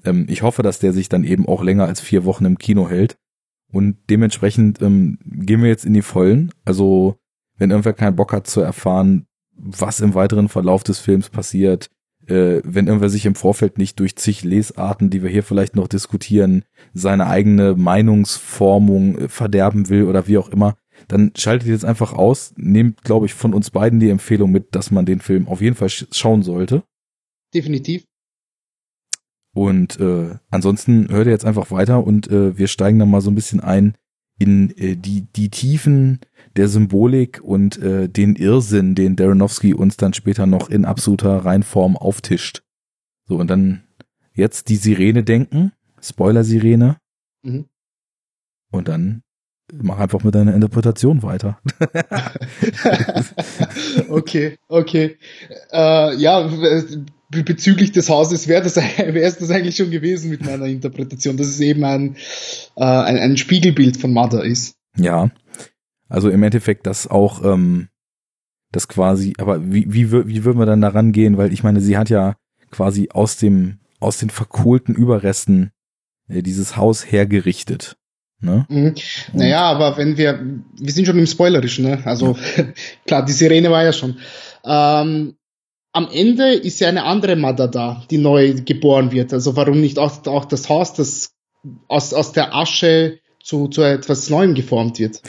ähm, 0.05 0.27
ich 0.29 0.43
hoffe, 0.43 0.63
dass 0.63 0.79
der 0.79 0.93
sich 0.93 1.09
dann 1.09 1.25
eben 1.25 1.49
auch 1.49 1.63
länger 1.63 1.87
als 1.87 2.01
vier 2.01 2.25
Wochen 2.25 2.45
im 2.45 2.59
Kino 2.59 2.89
hält. 2.89 3.17
Und 3.75 3.97
dementsprechend 4.09 4.81
ähm, 4.83 5.19
gehen 5.25 5.61
wir 5.61 5.69
jetzt 5.69 5.85
in 5.85 5.95
die 5.95 6.03
Vollen. 6.03 6.53
Also, 6.65 7.17
wenn 7.59 7.71
irgendwer 7.71 7.93
keinen 7.93 8.15
Bock 8.15 8.33
hat 8.33 8.47
zu 8.47 8.61
erfahren, 8.61 9.27
was 9.57 9.99
im 9.99 10.15
weiteren 10.15 10.49
Verlauf 10.49 10.85
des 10.85 11.01
Films 11.01 11.29
passiert, 11.29 11.91
äh, 12.29 12.61
wenn 12.63 12.87
irgendwer 12.87 13.09
sich 13.11 13.27
im 13.27 13.35
Vorfeld 13.35 13.77
nicht 13.77 13.99
durch 13.99 14.15
zig 14.15 14.45
Lesarten, 14.45 15.11
die 15.11 15.25
wir 15.25 15.31
hier 15.31 15.43
vielleicht 15.43 15.75
noch 15.75 15.89
diskutieren, 15.89 16.63
seine 16.93 17.27
eigene 17.27 17.75
Meinungsformung 17.75 19.19
äh, 19.19 19.29
verderben 19.29 19.89
will 19.89 20.05
oder 20.05 20.29
wie 20.29 20.39
auch 20.39 20.51
immer, 20.51 20.77
dann 21.09 21.33
schaltet 21.37 21.69
jetzt 21.69 21.85
einfach 21.85 22.13
aus, 22.13 22.55
nehmt, 22.57 23.03
glaube 23.03 23.27
ich, 23.27 23.35
von 23.35 23.55
uns 23.55 23.73
beiden 23.73 23.99
die 23.99 24.11
Empfehlung 24.11 24.53
mit, 24.53 24.77
dass 24.77 24.93
man 24.93 25.05
den 25.05 25.19
Film 25.19 25.49
auf 25.49 25.61
jeden 25.61 25.75
Fall 25.75 25.89
schauen 25.91 26.45
sollte. 26.45 26.85
Definitiv. 27.53 28.05
Und 29.55 30.01
äh, 30.01 30.35
ansonsten 30.51 31.09
hört 31.09 31.27
ihr 31.27 31.33
jetzt 31.33 31.45
einfach 31.45 31.71
weiter 31.71 32.05
und 32.05 32.29
äh, 32.29 32.59
wir 32.59 32.67
steigen 32.67 32.99
dann 32.99 33.11
mal 33.11 33.21
so 33.21 33.31
ein 33.31 33.37
bisschen 33.37 33.61
ein 33.61 33.95
in 34.37 34.77
äh, 34.77 34.97
die, 34.97 35.23
die 35.33 35.49
Tiefen 35.49 36.19
der 36.57 36.69
Symbolik 36.69 37.41
und 37.41 37.79
äh, 37.81 38.09
den 38.09 38.35
Irrsinn, 38.35 38.97
den 38.97 39.15
Daronowski 39.15 39.73
uns 39.73 39.97
dann 39.97 40.13
später 40.13 40.47
noch 40.47 40.71
in 40.71 40.85
absoluter 40.85 41.45
Reinform 41.45 41.97
auftischt. 41.97 42.65
So, 43.27 43.37
und 43.37 43.49
dann 43.49 43.85
jetzt 44.33 44.69
die 44.69 44.77
Sirene 44.77 45.23
denken, 45.23 45.73
Spoiler-Sirene. 46.01 46.97
Mhm. 47.43 47.67
Und 48.73 48.89
dann 48.89 49.23
mach 49.73 49.99
einfach 49.99 50.25
mit 50.25 50.35
deiner 50.35 50.55
Interpretation 50.55 51.23
weiter. 51.23 51.61
okay, 54.09 54.59
okay. 54.67 55.17
Äh, 55.73 56.17
ja, 56.17 56.51
bezüglich 57.43 57.93
des 57.93 58.09
Hauses 58.09 58.49
wäre 58.49 58.63
das, 58.63 58.77
wäre 58.97 59.21
es 59.21 59.39
das 59.39 59.51
eigentlich 59.51 59.77
schon 59.77 59.91
gewesen 59.91 60.31
mit 60.31 60.45
meiner 60.45 60.67
Interpretation, 60.67 61.37
dass 61.37 61.49
es 61.49 61.61
eben 61.61 61.85
ein, 61.85 62.17
äh, 62.77 62.85
ein, 62.85 63.19
ein 63.19 63.37
Spiegelbild 63.37 63.97
von 63.97 64.13
Mother 64.13 64.45
ist. 64.45 64.77
Ja, 64.97 65.31
also 66.09 66.31
im 66.31 66.43
Endeffekt 66.43 66.87
das 66.87 67.07
auch, 67.07 67.45
ähm, 67.45 67.89
das 68.71 68.89
quasi, 68.89 69.35
aber 69.39 69.73
wie, 69.73 69.93
wie, 69.93 70.13
wie 70.13 70.45
würden 70.45 70.59
wir 70.59 70.67
dann 70.67 70.81
da 70.81 70.89
rangehen? 70.89 71.37
Weil 71.37 71.53
ich 71.53 71.63
meine, 71.63 71.81
sie 71.81 71.97
hat 71.97 72.11
ja 72.11 72.37
quasi 72.71 73.09
aus 73.13 73.37
dem, 73.37 73.79
aus 74.01 74.19
den 74.19 74.31
verkohlten 74.31 74.95
Überresten 74.95 75.71
äh, 76.29 76.43
dieses 76.43 76.77
Haus 76.77 77.11
hergerichtet. 77.11 77.97
Ne? 78.41 78.67
Mhm. 78.69 78.95
Naja, 79.33 79.63
aber 79.63 79.97
wenn 79.97 80.19
wir, 80.19 80.45
wir 80.79 80.93
sind 80.93 81.07
schon 81.07 81.19
im 81.19 81.27
Spoilerischen, 81.27 81.85
ne? 81.85 82.03
Also 82.05 82.37
ja. 82.57 82.65
klar, 83.07 83.25
die 83.25 83.33
Sirene 83.33 83.71
war 83.71 83.85
ja 83.85 83.93
schon. 83.93 84.19
Ähm, 84.65 85.37
am 85.95 86.09
Ende 86.13 86.53
ist 86.53 86.81
ja 86.81 86.89
eine 86.89 87.05
andere 87.05 87.37
Mother 87.37 87.69
da, 87.69 88.03
die 88.11 88.19
neu 88.19 88.55
geboren 88.65 89.13
wird. 89.13 89.33
Also 89.33 89.57
warum 89.57 89.81
nicht 89.81 89.99
auch, 89.99 90.27
auch 90.27 90.45
das 90.45 90.69
Haus, 90.69 90.93
das 90.93 91.35
aus, 91.89 92.13
aus 92.13 92.33
der 92.33 92.55
Asche 92.55 93.21
zu, 93.43 93.69
zu 93.69 93.83
etwas 93.83 94.29
Neuem 94.29 94.55
geformt 94.55 94.99
wird? 94.99 95.23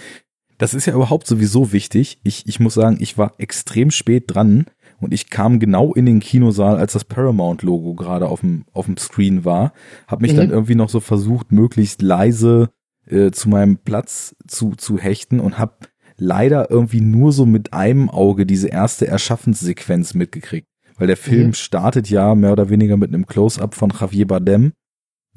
Das 0.58 0.74
ist 0.74 0.88
ja 0.88 0.94
überhaupt 0.94 1.28
sowieso 1.28 1.72
wichtig. 1.72 2.20
Ich, 2.24 2.48
ich 2.48 2.60
muss 2.60 2.74
sagen, 2.74 2.98
ich 3.00 3.18
war 3.18 3.34
extrem 3.38 3.92
spät 3.92 4.24
dran 4.28 4.66
und 5.00 5.14
ich 5.14 5.30
kam 5.30 5.60
genau 5.60 5.94
in 5.94 6.08
den 6.08 6.20
Kinosaal, 6.20 6.78
als 6.78 6.94
das 6.94 7.06
Paramount-Logo 7.06 7.94
gerade 7.94 8.28
auf 8.28 8.40
dem, 8.40 8.66
auf 8.74 8.86
dem 8.86 8.98
Screen 8.98 9.46
war. 9.46 9.72
Hab 10.08 10.22
mich 10.22 10.34
mhm. 10.34 10.38
dann 10.38 10.50
irgendwie 10.50 10.76
noch 10.76 10.90
so 10.90 11.00
versucht, 11.00 11.52
möglichst 11.52 12.02
leise 12.02 12.70
äh, 13.06 13.30
zu 13.30 13.50
meinem 13.50 13.78
Platz 13.78 14.36
zu, 14.48 14.72
zu 14.76 14.98
hechten 14.98 15.40
und 15.40 15.60
hab 15.60 15.90
leider 16.18 16.70
irgendwie 16.72 17.02
nur 17.02 17.32
so 17.32 17.46
mit 17.46 17.74
einem 17.74 18.10
Auge 18.10 18.46
diese 18.46 18.68
erste 18.68 19.08
Erschaffenssequenz 19.08 20.14
mitgekriegt. 20.14 20.68
Weil 20.98 21.08
der 21.08 21.18
Film 21.18 21.48
mhm. 21.48 21.54
startet 21.54 22.10
ja 22.10 22.36
mehr 22.36 22.54
oder 22.54 22.70
weniger 22.70 22.96
mit 22.96 23.14
einem 23.14 23.26
Close-up 23.26 23.76
von 23.76 23.92
Javier 23.92 24.28
Bardem, 24.28 24.72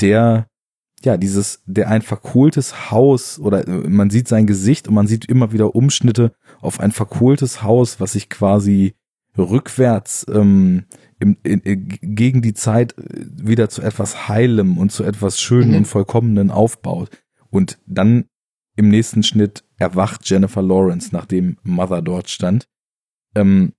der 0.00 0.46
ja, 1.04 1.16
dieses, 1.16 1.62
der 1.66 1.88
ein 1.88 2.02
verkohltes 2.02 2.90
Haus 2.90 3.38
oder 3.38 3.66
äh, 3.66 3.88
man 3.88 4.10
sieht 4.10 4.28
sein 4.28 4.46
Gesicht 4.46 4.88
und 4.88 4.94
man 4.94 5.06
sieht 5.06 5.26
immer 5.26 5.52
wieder 5.52 5.74
Umschnitte 5.74 6.32
auf 6.60 6.80
ein 6.80 6.92
verkohltes 6.92 7.62
Haus, 7.62 8.00
was 8.00 8.12
sich 8.12 8.28
quasi 8.28 8.94
rückwärts 9.36 10.26
ähm, 10.32 10.84
im, 11.20 11.36
in, 11.44 11.60
in, 11.60 11.88
gegen 11.88 12.42
die 12.42 12.54
Zeit 12.54 12.98
äh, 12.98 13.26
wieder 13.30 13.68
zu 13.68 13.82
etwas 13.82 14.28
Heilem 14.28 14.76
und 14.76 14.90
zu 14.90 15.04
etwas 15.04 15.40
Schönen 15.40 15.70
mhm. 15.70 15.76
und 15.76 15.84
Vollkommenen 15.86 16.50
aufbaut. 16.50 17.10
Und 17.50 17.78
dann 17.86 18.24
im 18.78 18.90
nächsten 18.90 19.24
Schnitt 19.24 19.64
erwacht 19.76 20.28
Jennifer 20.30 20.62
Lawrence, 20.62 21.08
nachdem 21.12 21.58
Mother 21.64 22.00
dort 22.00 22.30
stand. 22.30 22.68
Ähm, 23.34 23.72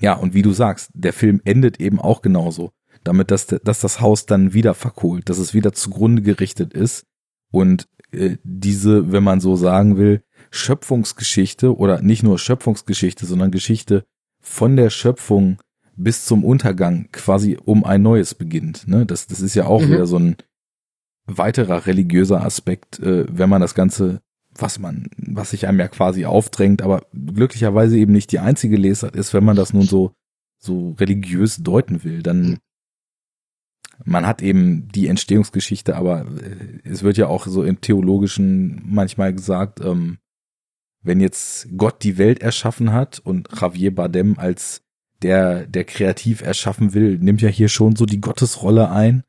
ja, 0.00 0.14
und 0.14 0.34
wie 0.34 0.42
du 0.42 0.52
sagst, 0.52 0.90
der 0.92 1.14
Film 1.14 1.40
endet 1.44 1.80
eben 1.80 1.98
auch 1.98 2.20
genauso, 2.20 2.72
damit 3.04 3.30
dass, 3.30 3.46
dass 3.46 3.80
das 3.80 4.00
Haus 4.00 4.26
dann 4.26 4.52
wieder 4.52 4.74
verkohlt, 4.74 5.30
dass 5.30 5.38
es 5.38 5.54
wieder 5.54 5.72
zugrunde 5.72 6.20
gerichtet 6.20 6.74
ist 6.74 7.06
und 7.50 7.88
äh, 8.10 8.36
diese, 8.44 9.12
wenn 9.12 9.24
man 9.24 9.40
so 9.40 9.56
sagen 9.56 9.96
will, 9.96 10.22
Schöpfungsgeschichte 10.50 11.74
oder 11.74 12.02
nicht 12.02 12.22
nur 12.22 12.38
Schöpfungsgeschichte, 12.38 13.24
sondern 13.24 13.50
Geschichte 13.50 14.04
von 14.42 14.76
der 14.76 14.90
Schöpfung 14.90 15.58
bis 15.96 16.26
zum 16.26 16.44
Untergang 16.44 17.08
quasi 17.12 17.56
um 17.64 17.84
ein 17.84 18.02
neues 18.02 18.34
beginnt. 18.34 18.86
Ne? 18.88 19.06
Das, 19.06 19.26
das 19.26 19.40
ist 19.40 19.54
ja 19.54 19.64
auch 19.64 19.80
mhm. 19.80 19.90
wieder 19.90 20.06
so 20.06 20.18
ein, 20.18 20.36
weiterer 21.26 21.86
religiöser 21.86 22.42
Aspekt, 22.44 22.98
äh, 22.98 23.26
wenn 23.30 23.48
man 23.48 23.60
das 23.60 23.74
Ganze, 23.74 24.20
was 24.54 24.78
man, 24.78 25.08
was 25.16 25.50
sich 25.50 25.66
einem 25.66 25.78
ja 25.78 25.88
quasi 25.88 26.24
aufdrängt, 26.24 26.82
aber 26.82 27.06
glücklicherweise 27.12 27.96
eben 27.96 28.12
nicht 28.12 28.32
die 28.32 28.40
einzige 28.40 28.76
Lesart 28.76 29.16
ist, 29.16 29.32
wenn 29.34 29.44
man 29.44 29.56
das 29.56 29.72
nun 29.72 29.84
so, 29.84 30.12
so 30.58 30.90
religiös 30.98 31.58
deuten 31.58 32.04
will, 32.04 32.22
dann 32.22 32.58
man 34.04 34.26
hat 34.26 34.42
eben 34.42 34.88
die 34.88 35.06
Entstehungsgeschichte, 35.06 35.96
aber 35.96 36.26
äh, 36.26 36.88
es 36.88 37.02
wird 37.02 37.16
ja 37.16 37.28
auch 37.28 37.46
so 37.46 37.62
im 37.62 37.80
Theologischen 37.80 38.82
manchmal 38.84 39.32
gesagt, 39.32 39.80
ähm, 39.80 40.18
wenn 41.02 41.20
jetzt 41.20 41.68
Gott 41.76 42.02
die 42.02 42.18
Welt 42.18 42.40
erschaffen 42.40 42.92
hat 42.92 43.18
und 43.18 43.48
Javier 43.60 43.94
Bardem 43.94 44.38
als 44.38 44.82
der, 45.22 45.66
der 45.66 45.84
kreativ 45.84 46.42
erschaffen 46.42 46.94
will, 46.94 47.18
nimmt 47.18 47.42
ja 47.42 47.48
hier 47.48 47.68
schon 47.68 47.96
so 47.96 48.06
die 48.06 48.20
Gottesrolle 48.20 48.90
ein. 48.90 49.22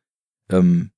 Ähm, 0.49 0.91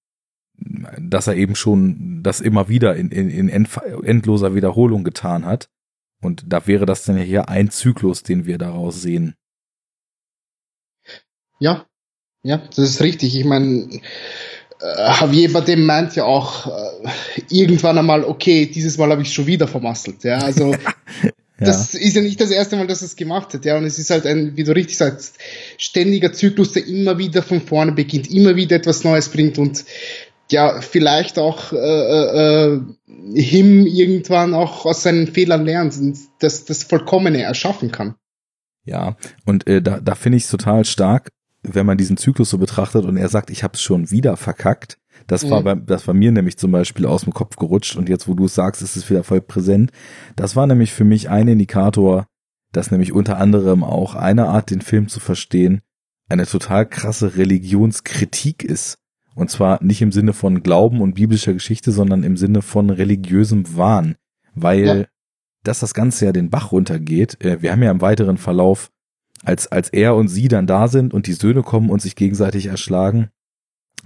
dass 0.57 1.27
er 1.27 1.35
eben 1.35 1.55
schon 1.55 2.21
das 2.23 2.41
immer 2.41 2.69
wieder 2.69 2.95
in, 2.95 3.09
in, 3.09 3.29
in 3.29 3.67
endloser 4.03 4.55
Wiederholung 4.55 5.03
getan 5.03 5.45
hat. 5.45 5.69
Und 6.21 6.43
da 6.47 6.65
wäre 6.67 6.85
das 6.85 7.03
dann 7.03 7.17
ja 7.17 7.23
hier 7.23 7.49
ein 7.49 7.69
Zyklus, 7.69 8.23
den 8.23 8.45
wir 8.45 8.57
daraus 8.57 9.01
sehen. 9.01 9.35
Ja, 11.59 11.85
ja, 12.43 12.57
das 12.57 12.77
ist 12.77 13.01
richtig. 13.01 13.35
Ich 13.35 13.45
meine, 13.45 13.89
äh, 14.81 15.19
Javier 15.19 15.51
Bardem 15.51 15.85
meint 15.85 16.15
ja 16.15 16.25
auch 16.25 16.67
äh, 16.67 17.11
irgendwann 17.49 17.97
einmal, 17.97 18.23
okay, 18.23 18.65
dieses 18.65 18.97
Mal 18.97 19.11
habe 19.11 19.21
ich 19.21 19.33
schon 19.33 19.47
wieder 19.47 19.67
vermasselt. 19.67 20.23
Ja, 20.23 20.37
also 20.39 20.75
Ja. 21.57 21.67
Das 21.67 21.93
ist 21.93 22.15
ja 22.17 22.21
nicht 22.21 22.41
das 22.41 22.51
erste 22.51 22.75
Mal, 22.75 22.85
dass 22.85 23.01
es 23.01 23.15
gemacht 23.15 23.53
hat, 23.53 23.63
ja. 23.63 23.77
Und 23.77 23.85
es 23.85 23.97
ist 23.97 24.09
halt 24.09 24.25
ein, 24.25 24.57
wie 24.57 24.65
du 24.65 24.75
richtig 24.75 24.97
sagst, 24.97 25.37
ständiger 25.77 26.33
Zyklus, 26.33 26.73
der 26.73 26.85
immer 26.85 27.17
wieder 27.17 27.41
von 27.41 27.61
vorne 27.61 27.93
beginnt, 27.93 28.29
immer 28.29 28.57
wieder 28.57 28.75
etwas 28.75 29.05
Neues 29.05 29.29
bringt 29.29 29.57
und 29.57 29.85
ja, 30.51 30.81
vielleicht 30.81 31.39
auch 31.39 31.73
äh, 31.73 31.77
äh, 31.77 32.81
Him 33.33 33.85
irgendwann 33.85 34.53
auch 34.53 34.85
aus 34.85 35.03
seinen 35.03 35.27
Fehlern 35.27 35.65
lernt 35.65 35.97
und 35.97 36.17
das, 36.39 36.65
das 36.65 36.83
Vollkommene 36.83 37.41
erschaffen 37.41 37.91
kann. 37.91 38.15
Ja, 38.83 39.15
und 39.45 39.67
äh, 39.67 39.81
da, 39.81 39.99
da 39.99 40.15
finde 40.15 40.37
ich 40.37 40.43
es 40.43 40.51
total 40.51 40.85
stark, 40.85 41.29
wenn 41.63 41.85
man 41.85 41.97
diesen 41.97 42.17
Zyklus 42.17 42.51
so 42.51 42.59
betrachtet 42.59 43.05
und 43.05 43.17
er 43.17 43.29
sagt, 43.29 43.49
ich 43.49 43.63
habe 43.63 43.73
es 43.73 43.81
schon 43.81 44.11
wieder 44.11 44.37
verkackt. 44.37 44.97
Das 45.27 45.43
mhm. 45.43 45.49
war 45.49 45.63
bei, 45.63 45.75
das 45.75 46.07
war 46.07 46.13
mir 46.13 46.31
nämlich 46.31 46.57
zum 46.57 46.71
Beispiel 46.71 47.07
aus 47.07 47.23
dem 47.23 47.33
Kopf 47.33 47.55
gerutscht 47.55 47.95
und 47.95 48.09
jetzt, 48.09 48.27
wo 48.27 48.35
du 48.35 48.45
es 48.45 48.53
sagst, 48.53 48.83
ist 48.83 48.95
es 48.95 49.09
wieder 49.09 49.23
voll 49.23 49.41
präsent. 49.41 49.91
Das 50.35 50.55
war 50.55 50.67
nämlich 50.67 50.93
für 50.93 51.03
mich 51.03 51.29
ein 51.29 51.47
Indikator, 51.47 52.27
dass 52.71 52.91
nämlich 52.91 53.11
unter 53.11 53.37
anderem 53.37 53.83
auch 53.83 54.13
eine 54.13 54.47
Art, 54.47 54.69
den 54.69 54.81
Film 54.81 55.07
zu 55.07 55.19
verstehen, 55.19 55.81
eine 56.29 56.45
total 56.45 56.85
krasse 56.87 57.37
Religionskritik 57.37 58.63
ist. 58.63 58.97
Und 59.35 59.51
zwar 59.51 59.83
nicht 59.83 60.01
im 60.01 60.11
Sinne 60.11 60.33
von 60.33 60.63
Glauben 60.63 61.01
und 61.01 61.15
biblischer 61.15 61.53
Geschichte, 61.53 61.91
sondern 61.91 62.23
im 62.23 62.37
Sinne 62.37 62.61
von 62.61 62.89
religiösem 62.89 63.75
Wahn. 63.75 64.15
Weil, 64.55 64.85
ja. 64.85 65.05
dass 65.63 65.81
das 65.81 65.93
Ganze 65.93 66.25
ja 66.25 66.31
den 66.31 66.49
Bach 66.49 66.71
runtergeht, 66.71 67.43
äh, 67.43 67.61
wir 67.61 67.71
haben 67.71 67.83
ja 67.83 67.91
im 67.91 68.01
weiteren 68.01 68.37
Verlauf, 68.37 68.91
als, 69.43 69.67
als 69.67 69.89
er 69.89 70.15
und 70.15 70.29
sie 70.29 70.47
dann 70.47 70.67
da 70.67 70.87
sind 70.87 71.13
und 71.13 71.27
die 71.27 71.33
Söhne 71.33 71.61
kommen 71.61 71.89
und 71.89 72.01
sich 72.01 72.15
gegenseitig 72.15 72.67
erschlagen, 72.67 73.29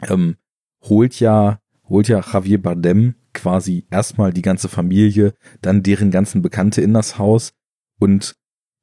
ähm, 0.07 0.35
holt 0.83 1.19
ja, 1.19 1.59
holt 1.87 2.07
ja 2.07 2.21
Javier 2.21 2.61
Bardem 2.61 3.15
quasi 3.33 3.85
erstmal 3.91 4.33
die 4.33 4.41
ganze 4.41 4.67
Familie, 4.67 5.33
dann 5.61 5.83
deren 5.83 6.09
ganzen 6.09 6.41
Bekannte 6.41 6.81
in 6.81 6.93
das 6.93 7.19
Haus 7.19 7.53
und 7.99 8.35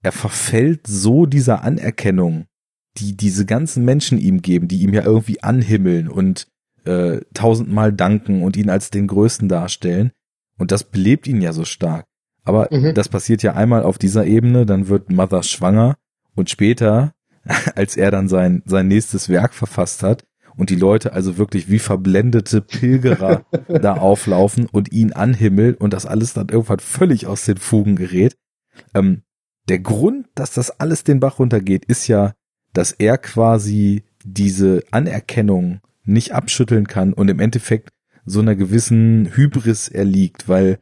er 0.03 0.13
verfällt 0.13 0.87
so 0.87 1.27
dieser 1.27 1.63
Anerkennung 1.63 2.47
die 2.99 3.17
diese 3.17 3.47
ganzen 3.47 3.85
Menschen 3.85 4.19
ihm 4.19 4.43
geben, 4.43 4.69
die 4.69 4.83
ihm 4.83 4.95
ja 4.95 5.05
irgendwie 5.05 5.43
anhimmeln 5.43 6.09
und 6.09 6.47
äh, 6.85 7.21
tausendmal 7.35 7.93
danken 7.93 8.43
und 8.43 8.57
ihn 8.57 8.71
als 8.71 8.91
den 8.91 9.07
Größten 9.07 9.49
darstellen. 9.49 10.13
Und 10.59 10.73
das 10.73 10.85
belebt 10.85 11.27
ihn 11.27 11.43
ja 11.43 11.53
so 11.53 11.65
stark. 11.65 12.07
Aber 12.45 12.69
mhm. 12.71 12.95
das 12.95 13.09
passiert 13.09 13.43
ja 13.43 13.55
einmal 13.55 13.83
auf 13.83 13.99
dieser 13.99 14.25
Ebene, 14.25 14.67
dann 14.67 14.89
wird 14.89 15.11
Mother 15.11 15.43
schwanger 15.43 15.97
und 16.35 16.49
später, 16.49 17.13
als 17.75 17.97
er 17.97 18.11
dann 18.11 18.29
sein, 18.29 18.63
sein 18.67 18.89
nächstes 18.89 19.29
Werk 19.29 19.53
verfasst 19.53 20.03
hat 20.03 20.25
und 20.57 20.71
die 20.71 20.77
Leute 20.77 21.13
also 21.13 21.39
wirklich 21.39 21.69
wie 21.69 21.79
verblendete 21.79 22.61
Pilgerer 22.61 23.45
da 23.69 23.95
auflaufen 23.95 24.67
und 24.67 24.93
ihn 24.93 25.13
anhimmeln 25.13 25.75
und 25.75 25.93
das 25.93 26.07
alles 26.07 26.33
dann 26.33 26.49
irgendwann 26.49 26.79
völlig 26.79 27.27
aus 27.27 27.45
den 27.45 27.59
Fugen 27.59 27.97
gerät. 27.97 28.37
Ähm, 28.95 29.23
der 29.69 29.81
Grund, 29.81 30.29
dass 30.35 30.53
das 30.53 30.81
alles 30.81 31.03
den 31.05 31.21
Bach 31.21 31.39
runtergeht, 31.39 31.85
ist 31.85 32.07
ja 32.07 32.35
dass 32.77 32.93
er 32.93 33.17
quasi 33.17 34.03
diese 34.23 34.83
Anerkennung 34.91 35.81
nicht 36.05 36.33
abschütteln 36.33 36.87
kann 36.87 37.15
und 37.15 37.29
im 37.29 37.41
Endeffekt 37.41 37.89
so 38.27 38.41
einer 38.41 38.55
gewissen 38.55 39.31
Hybris 39.35 39.89
erliegt, 39.89 40.47
weil 40.47 40.79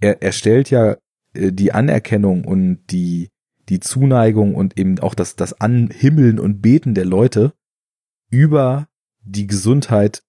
er, 0.00 0.20
er 0.22 0.32
stellt 0.32 0.68
ja 0.68 0.96
äh, 1.32 1.50
die 1.50 1.72
Anerkennung 1.72 2.44
und 2.44 2.80
die, 2.90 3.30
die 3.70 3.80
Zuneigung 3.80 4.54
und 4.54 4.78
eben 4.78 4.98
auch 4.98 5.14
das, 5.14 5.34
das 5.34 5.58
Anhimmeln 5.60 6.38
und 6.38 6.60
Beten 6.60 6.94
der 6.94 7.06
Leute 7.06 7.54
über 8.30 8.86
die 9.22 9.46
Gesundheit, 9.46 10.22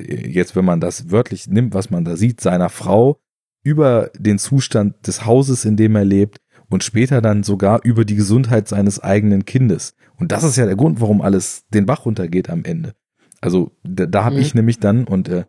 äh, 0.00 0.28
jetzt 0.28 0.56
wenn 0.56 0.64
man 0.64 0.80
das 0.80 1.10
wörtlich 1.10 1.46
nimmt, 1.46 1.74
was 1.74 1.90
man 1.90 2.06
da 2.06 2.16
sieht, 2.16 2.40
seiner 2.40 2.70
Frau, 2.70 3.20
über 3.62 4.10
den 4.16 4.38
Zustand 4.38 5.06
des 5.06 5.26
Hauses, 5.26 5.66
in 5.66 5.76
dem 5.76 5.94
er 5.94 6.06
lebt 6.06 6.38
und 6.68 6.84
später 6.84 7.20
dann 7.20 7.42
sogar 7.42 7.80
über 7.84 8.04
die 8.04 8.16
Gesundheit 8.16 8.68
seines 8.68 9.00
eigenen 9.00 9.44
Kindes. 9.44 9.94
Und 10.16 10.32
das 10.32 10.44
ist 10.44 10.56
ja 10.56 10.66
der 10.66 10.76
Grund, 10.76 11.00
warum 11.00 11.20
alles 11.20 11.64
den 11.72 11.86
Bach 11.86 12.04
runtergeht 12.04 12.50
am 12.50 12.64
Ende. 12.64 12.94
Also 13.40 13.72
da, 13.84 14.06
da 14.06 14.24
habe 14.24 14.36
mhm. 14.36 14.42
ich 14.42 14.54
nämlich 14.54 14.78
dann, 14.78 15.04
und 15.04 15.28
äh, 15.28 15.44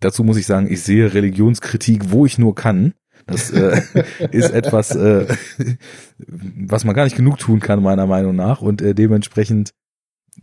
dazu 0.00 0.24
muss 0.24 0.36
ich 0.36 0.46
sagen, 0.46 0.70
ich 0.70 0.82
sehe 0.82 1.14
Religionskritik, 1.14 2.10
wo 2.10 2.26
ich 2.26 2.38
nur 2.38 2.54
kann. 2.54 2.94
Das 3.26 3.50
äh, 3.50 3.80
ist 4.32 4.50
etwas, 4.50 4.94
äh, 4.94 5.26
was 6.18 6.84
man 6.84 6.94
gar 6.94 7.04
nicht 7.04 7.16
genug 7.16 7.38
tun 7.38 7.60
kann, 7.60 7.82
meiner 7.82 8.06
Meinung 8.06 8.36
nach. 8.36 8.60
Und 8.60 8.82
äh, 8.82 8.94
dementsprechend 8.94 9.72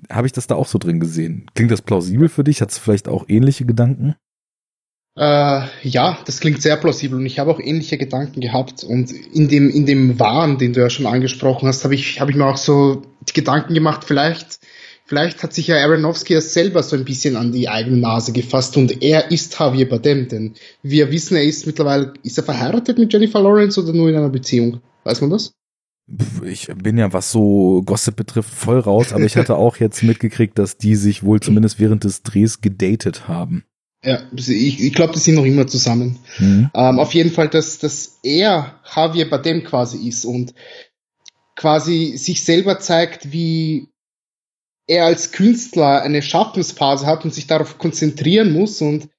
habe 0.09 0.25
ich 0.25 0.33
das 0.33 0.47
da 0.47 0.55
auch 0.55 0.67
so 0.67 0.77
drin 0.77 0.99
gesehen. 0.99 1.45
Klingt 1.53 1.71
das 1.71 1.81
plausibel 1.81 2.29
für 2.29 2.43
dich? 2.43 2.61
Hat 2.61 2.71
es 2.71 2.77
vielleicht 2.77 3.07
auch 3.07 3.25
ähnliche 3.27 3.65
Gedanken? 3.65 4.15
Äh, 5.17 5.67
ja, 5.83 6.17
das 6.25 6.39
klingt 6.39 6.61
sehr 6.61 6.77
plausibel 6.77 7.19
und 7.19 7.25
ich 7.25 7.37
habe 7.37 7.51
auch 7.51 7.59
ähnliche 7.59 7.97
Gedanken 7.97 8.39
gehabt 8.39 8.85
und 8.85 9.11
in 9.11 9.49
dem 9.49 9.69
in 9.69 9.85
dem 9.85 10.19
Wahn, 10.19 10.57
den 10.57 10.71
du 10.71 10.79
ja 10.79 10.89
schon 10.89 11.05
angesprochen 11.05 11.67
hast, 11.67 11.83
habe 11.83 11.95
ich 11.95 12.21
habe 12.21 12.31
ich 12.31 12.37
mir 12.37 12.45
auch 12.45 12.57
so 12.57 13.01
die 13.27 13.33
Gedanken 13.33 13.73
gemacht, 13.73 14.05
vielleicht 14.05 14.59
vielleicht 15.03 15.43
hat 15.43 15.53
sich 15.53 15.67
ja 15.67 15.75
Aronofsky 15.83 16.33
ja 16.33 16.39
selber 16.39 16.81
so 16.81 16.95
ein 16.95 17.03
bisschen 17.03 17.35
an 17.35 17.51
die 17.51 17.67
eigene 17.67 17.97
Nase 17.97 18.31
gefasst 18.31 18.77
und 18.77 19.03
er 19.03 19.31
ist 19.31 19.59
Javier 19.59 19.89
Bardem, 19.89 20.29
denn 20.29 20.53
wir 20.81 21.11
wissen, 21.11 21.35
er 21.35 21.43
ist 21.43 21.67
mittlerweile 21.67 22.13
ist 22.23 22.37
er 22.37 22.45
verheiratet 22.45 22.97
mit 22.97 23.11
Jennifer 23.11 23.41
Lawrence 23.41 23.83
oder 23.83 23.91
nur 23.91 24.07
in 24.07 24.15
einer 24.15 24.29
Beziehung? 24.29 24.79
Weiß 25.03 25.19
man 25.19 25.31
das? 25.31 25.51
Ich 26.43 26.67
bin 26.67 26.97
ja, 26.97 27.11
was 27.11 27.31
so 27.31 27.83
Gossip 27.85 28.15
betrifft, 28.15 28.49
voll 28.49 28.79
raus, 28.79 29.11
aber 29.11 29.25
ich 29.25 29.35
hatte 29.35 29.55
auch 29.55 29.75
jetzt 29.77 30.03
mitgekriegt, 30.03 30.57
dass 30.57 30.77
die 30.77 30.95
sich 30.95 31.23
wohl 31.23 31.41
zumindest 31.41 31.79
während 31.79 32.05
des 32.05 32.23
Drehs 32.23 32.61
gedatet 32.61 33.27
haben. 33.27 33.65
Ja, 34.03 34.19
ich, 34.35 34.81
ich 34.81 34.93
glaube, 34.93 35.13
die 35.13 35.19
sind 35.19 35.35
noch 35.35 35.45
immer 35.45 35.67
zusammen. 35.67 36.19
Mhm. 36.39 36.71
Ähm, 36.73 36.99
auf 36.99 37.13
jeden 37.13 37.31
Fall, 37.31 37.49
dass, 37.49 37.77
dass 37.77 38.19
er 38.23 38.79
Javier 38.95 39.29
Bardem 39.29 39.63
quasi 39.63 40.07
ist 40.07 40.25
und 40.25 40.55
quasi 41.55 42.17
sich 42.17 42.43
selber 42.43 42.79
zeigt, 42.79 43.31
wie 43.31 43.89
er 44.87 45.05
als 45.05 45.31
Künstler 45.31 46.01
eine 46.01 46.23
Schaffensphase 46.23 47.05
hat 47.05 47.23
und 47.23 47.33
sich 47.33 47.45
darauf 47.45 47.77
konzentrieren 47.77 48.51
muss 48.51 48.81
und 48.81 49.09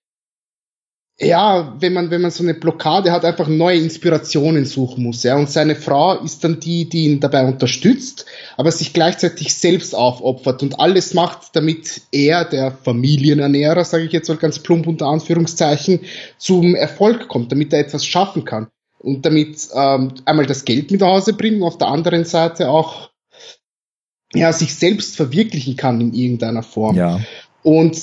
ja, 1.23 1.75
wenn 1.79 1.93
man, 1.93 2.11
wenn 2.11 2.21
man 2.21 2.31
so 2.31 2.43
eine 2.43 2.55
Blockade 2.55 3.13
hat, 3.13 3.25
einfach 3.25 3.47
neue 3.47 3.79
Inspirationen 3.79 4.65
suchen 4.65 5.05
muss, 5.05 5.23
ja. 5.23 5.37
Und 5.37 5.49
seine 5.51 5.77
Frau 5.77 6.19
ist 6.19 6.43
dann 6.43 6.59
die, 6.59 6.89
die 6.89 7.05
ihn 7.05 7.21
dabei 7.21 7.45
unterstützt, 7.47 8.27
aber 8.57 8.73
sich 8.73 8.93
gleichzeitig 8.93 9.55
selbst 9.55 9.95
aufopfert 9.95 10.63
und 10.63 10.81
alles 10.81 11.15
macht, 11.15 11.55
damit 11.55 12.03
er, 12.11 12.45
der 12.45 12.73
Familienernährer, 12.73 13.85
sage 13.85 14.05
ich 14.05 14.13
jetzt 14.13 14.29
mal 14.29 14.37
ganz 14.37 14.59
plump 14.59 14.87
unter 14.87 15.07
Anführungszeichen, 15.07 16.01
zum 16.39 16.75
Erfolg 16.75 17.29
kommt, 17.29 17.53
damit 17.53 17.73
er 17.73 17.81
etwas 17.81 18.05
schaffen 18.05 18.45
kann. 18.45 18.69
Und 18.99 19.27
damit 19.27 19.69
ähm, 19.75 20.15
einmal 20.25 20.47
das 20.47 20.65
Geld 20.65 20.91
mit 20.91 21.01
nach 21.01 21.09
Hause 21.09 21.35
bringen, 21.35 21.63
auf 21.63 21.79
der 21.79 21.89
anderen 21.89 22.25
Seite 22.25 22.69
auch 22.69 23.11
ja, 24.35 24.53
sich 24.53 24.75
selbst 24.75 25.17
verwirklichen 25.17 25.77
kann 25.77 26.01
in 26.01 26.15
irgendeiner 26.15 26.63
Form. 26.63 26.97
Ja. 26.97 27.21
Und 27.63 27.97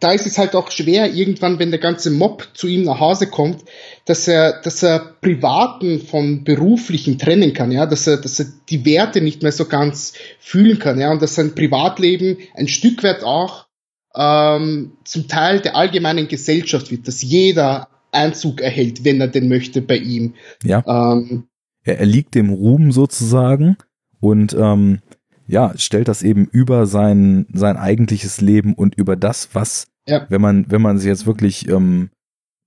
da 0.00 0.12
ist 0.12 0.26
es 0.26 0.38
halt 0.38 0.54
auch 0.54 0.70
schwer, 0.70 1.12
irgendwann, 1.12 1.58
wenn 1.58 1.70
der 1.70 1.80
ganze 1.80 2.10
Mob 2.10 2.48
zu 2.54 2.68
ihm 2.68 2.84
nach 2.84 3.00
Hause 3.00 3.26
kommt, 3.26 3.64
dass 4.04 4.28
er, 4.28 4.60
dass 4.62 4.82
er 4.82 5.00
privaten 5.20 6.00
von 6.00 6.44
beruflichen 6.44 7.18
trennen 7.18 7.52
kann, 7.52 7.72
ja, 7.72 7.86
dass 7.86 8.06
er, 8.06 8.18
dass 8.18 8.38
er 8.38 8.46
die 8.68 8.84
Werte 8.84 9.20
nicht 9.20 9.42
mehr 9.42 9.52
so 9.52 9.64
ganz 9.64 10.14
fühlen 10.38 10.78
kann, 10.78 11.00
ja, 11.00 11.10
und 11.10 11.20
dass 11.20 11.34
sein 11.34 11.54
Privatleben 11.54 12.38
ein 12.54 12.68
Stück 12.68 13.02
weit 13.02 13.24
auch 13.24 13.66
ähm, 14.14 14.92
zum 15.04 15.28
Teil 15.28 15.60
der 15.60 15.76
allgemeinen 15.76 16.28
Gesellschaft 16.28 16.90
wird, 16.90 17.08
dass 17.08 17.22
jeder 17.22 17.88
Einzug 18.12 18.60
erhält, 18.60 19.04
wenn 19.04 19.20
er 19.20 19.28
den 19.28 19.48
möchte 19.48 19.82
bei 19.82 19.96
ihm. 19.96 20.34
Ja. 20.62 20.82
Ähm, 20.86 21.48
er, 21.84 21.98
er 21.98 22.06
liegt 22.06 22.34
dem 22.34 22.50
Ruhm 22.50 22.92
sozusagen 22.92 23.76
und 24.20 24.54
ähm, 24.54 25.00
ja, 25.48 25.72
stellt 25.76 26.08
das 26.08 26.22
eben 26.22 26.46
über 26.46 26.86
sein, 26.86 27.46
sein 27.52 27.76
eigentliches 27.76 28.40
Leben 28.40 28.74
und 28.74 28.94
über 28.94 29.16
das, 29.16 29.48
was, 29.54 29.88
ja. 30.06 30.26
wenn 30.28 30.42
man, 30.42 30.70
wenn 30.70 30.82
man 30.82 30.98
sich 30.98 31.08
jetzt 31.08 31.26
wirklich 31.26 31.68
ähm, 31.68 32.10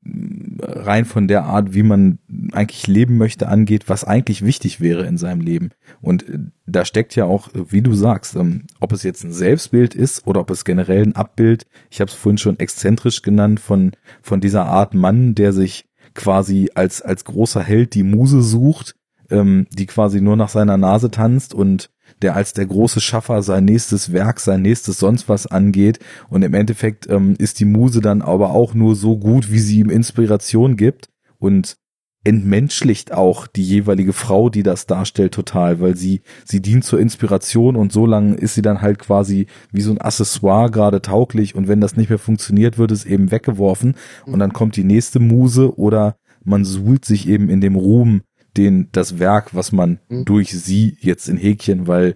rein 0.03 1.05
von 1.05 1.27
der 1.27 1.43
Art, 1.43 1.75
wie 1.75 1.83
man 1.83 2.17
eigentlich 2.53 2.87
leben 2.87 3.17
möchte, 3.17 3.47
angeht, 3.47 3.87
was 3.87 4.03
eigentlich 4.03 4.43
wichtig 4.43 4.81
wäre 4.81 5.05
in 5.05 5.17
seinem 5.17 5.41
Leben. 5.41 5.69
Und 6.01 6.27
äh, 6.27 6.39
da 6.65 6.83
steckt 6.83 7.15
ja 7.15 7.25
auch, 7.25 7.49
wie 7.53 7.83
du 7.83 7.93
sagst, 7.93 8.35
ähm, 8.35 8.63
ob 8.79 8.93
es 8.93 9.03
jetzt 9.03 9.23
ein 9.23 9.31
Selbstbild 9.31 9.93
ist 9.93 10.25
oder 10.25 10.41
ob 10.41 10.49
es 10.49 10.65
generell 10.65 11.03
ein 11.03 11.15
Abbild, 11.15 11.67
ich 11.91 12.01
habe 12.01 12.09
es 12.09 12.15
vorhin 12.15 12.39
schon 12.39 12.57
exzentrisch 12.57 13.21
genannt, 13.21 13.59
von, 13.59 13.91
von 14.23 14.41
dieser 14.41 14.65
Art 14.65 14.95
Mann, 14.95 15.35
der 15.35 15.53
sich 15.53 15.85
quasi 16.15 16.71
als, 16.73 17.03
als 17.03 17.25
großer 17.25 17.61
Held 17.61 17.93
die 17.93 18.03
Muse 18.03 18.41
sucht, 18.41 18.95
ähm, 19.29 19.67
die 19.71 19.85
quasi 19.85 20.19
nur 20.19 20.35
nach 20.35 20.49
seiner 20.49 20.77
Nase 20.77 21.11
tanzt 21.11 21.53
und 21.53 21.91
der 22.21 22.35
als 22.35 22.53
der 22.53 22.65
große 22.65 23.01
Schaffer 23.01 23.41
sein 23.43 23.65
nächstes 23.65 24.11
Werk, 24.13 24.39
sein 24.39 24.61
nächstes 24.61 24.99
sonst 24.99 25.29
was 25.29 25.47
angeht. 25.47 25.99
Und 26.29 26.43
im 26.43 26.53
Endeffekt 26.53 27.09
ähm, 27.09 27.35
ist 27.37 27.59
die 27.59 27.65
Muse 27.65 28.01
dann 28.01 28.21
aber 28.21 28.51
auch 28.51 28.73
nur 28.73 28.95
so 28.95 29.17
gut, 29.17 29.51
wie 29.51 29.59
sie 29.59 29.79
ihm 29.79 29.89
Inspiration 29.89 30.77
gibt 30.77 31.09
und 31.39 31.77
entmenschlicht 32.23 33.13
auch 33.13 33.47
die 33.47 33.63
jeweilige 33.63 34.13
Frau, 34.13 34.49
die 34.49 34.61
das 34.61 34.85
darstellt, 34.85 35.33
total, 35.33 35.81
weil 35.81 35.95
sie, 35.95 36.21
sie 36.45 36.61
dient 36.61 36.83
zur 36.83 36.99
Inspiration 36.99 37.75
und 37.75 37.91
so 37.91 38.05
lange 38.05 38.35
ist 38.35 38.53
sie 38.53 38.61
dann 38.61 38.81
halt 38.81 38.99
quasi 38.99 39.47
wie 39.71 39.81
so 39.81 39.91
ein 39.91 39.99
Accessoire 39.99 40.69
gerade 40.69 41.01
tauglich 41.01 41.55
und 41.55 41.67
wenn 41.67 41.81
das 41.81 41.97
nicht 41.97 42.09
mehr 42.09 42.19
funktioniert, 42.19 42.77
wird 42.77 42.91
es 42.91 43.05
eben 43.05 43.31
weggeworfen 43.31 43.95
und 44.27 44.37
dann 44.37 44.53
kommt 44.53 44.75
die 44.75 44.83
nächste 44.83 45.19
Muse 45.19 45.75
oder 45.77 46.15
man 46.43 46.63
suhlt 46.63 47.05
sich 47.05 47.27
eben 47.27 47.49
in 47.49 47.61
dem 47.61 47.75
Ruhm 47.75 48.21
den, 48.57 48.89
das 48.91 49.19
Werk, 49.19 49.53
was 49.55 49.71
man 49.71 49.99
mhm. 50.09 50.25
durch 50.25 50.51
sie 50.51 50.97
jetzt 50.99 51.29
in 51.29 51.37
Häkchen, 51.37 51.87
weil 51.87 52.15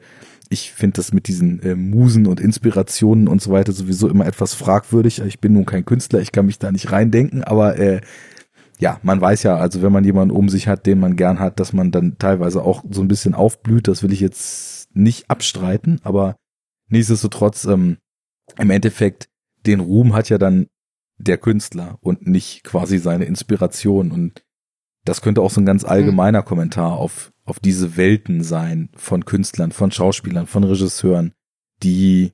ich 0.50 0.72
finde 0.72 0.98
das 0.98 1.12
mit 1.12 1.28
diesen 1.28 1.62
äh, 1.64 1.76
Musen 1.76 2.28
und 2.28 2.40
Inspirationen 2.40 3.28
und 3.28 3.42
so 3.42 3.52
weiter 3.52 3.72
sowieso 3.72 4.08
immer 4.08 4.26
etwas 4.26 4.54
fragwürdig. 4.54 5.22
Ich 5.22 5.40
bin 5.40 5.54
nun 5.54 5.66
kein 5.66 5.86
Künstler, 5.86 6.20
ich 6.20 6.32
kann 6.32 6.46
mich 6.46 6.60
da 6.60 6.72
nicht 6.72 6.92
reindenken, 6.92 7.44
aber 7.44 7.78
äh, 7.80 8.02
ja, 8.78 9.00
man 9.04 9.22
weiß 9.22 9.44
ja, 9.44 9.58
also 9.58 9.82
wenn 9.82 9.92
man 9.92 10.04
jemanden 10.04 10.36
um 10.36 10.50
sich 10.50 10.68
hat, 10.68 10.86
den 10.86 11.00
man 11.00 11.16
gern 11.16 11.40
hat, 11.40 11.60
dass 11.60 11.74
man 11.74 11.92
dann 11.92 12.18
teilweise 12.18 12.62
auch 12.62 12.84
so 12.90 13.02
ein 13.02 13.08
bisschen 13.08 13.34
aufblüht. 13.34 13.88
Das 13.88 14.04
will 14.04 14.12
ich 14.12 14.20
jetzt 14.20 14.96
nicht 14.96 15.30
abstreiten, 15.30 16.00
aber 16.04 16.36
nichtsdestotrotz, 16.90 17.66
ähm, 17.66 17.98
im 18.58 18.70
Endeffekt, 18.70 19.30
den 19.66 19.80
Ruhm 19.80 20.14
hat 20.14 20.30
ja 20.30 20.38
dann 20.38 20.68
der 21.18 21.38
Künstler 21.38 21.98
und 22.02 22.28
nicht 22.28 22.64
quasi 22.64 22.98
seine 22.98 23.26
Inspiration. 23.26 24.12
Und 24.12 24.44
das 25.06 25.22
könnte 25.22 25.42
auch 25.42 25.52
so 25.52 25.62
ein 25.62 25.66
ganz 25.66 25.84
mhm. 25.84 25.90
allgemeiner 25.90 26.42
mhm. 26.42 26.46
Kommentar 26.46 26.94
auf, 26.94 27.32
auf 27.46 27.60
diese 27.60 27.96
Welten 27.96 28.44
sein 28.44 28.90
von 28.96 29.24
Künstlern, 29.26 29.72
von 29.72 29.92
Schauspielern, 29.92 30.48
von 30.48 30.64
Regisseuren, 30.64 31.34
die 31.84 32.32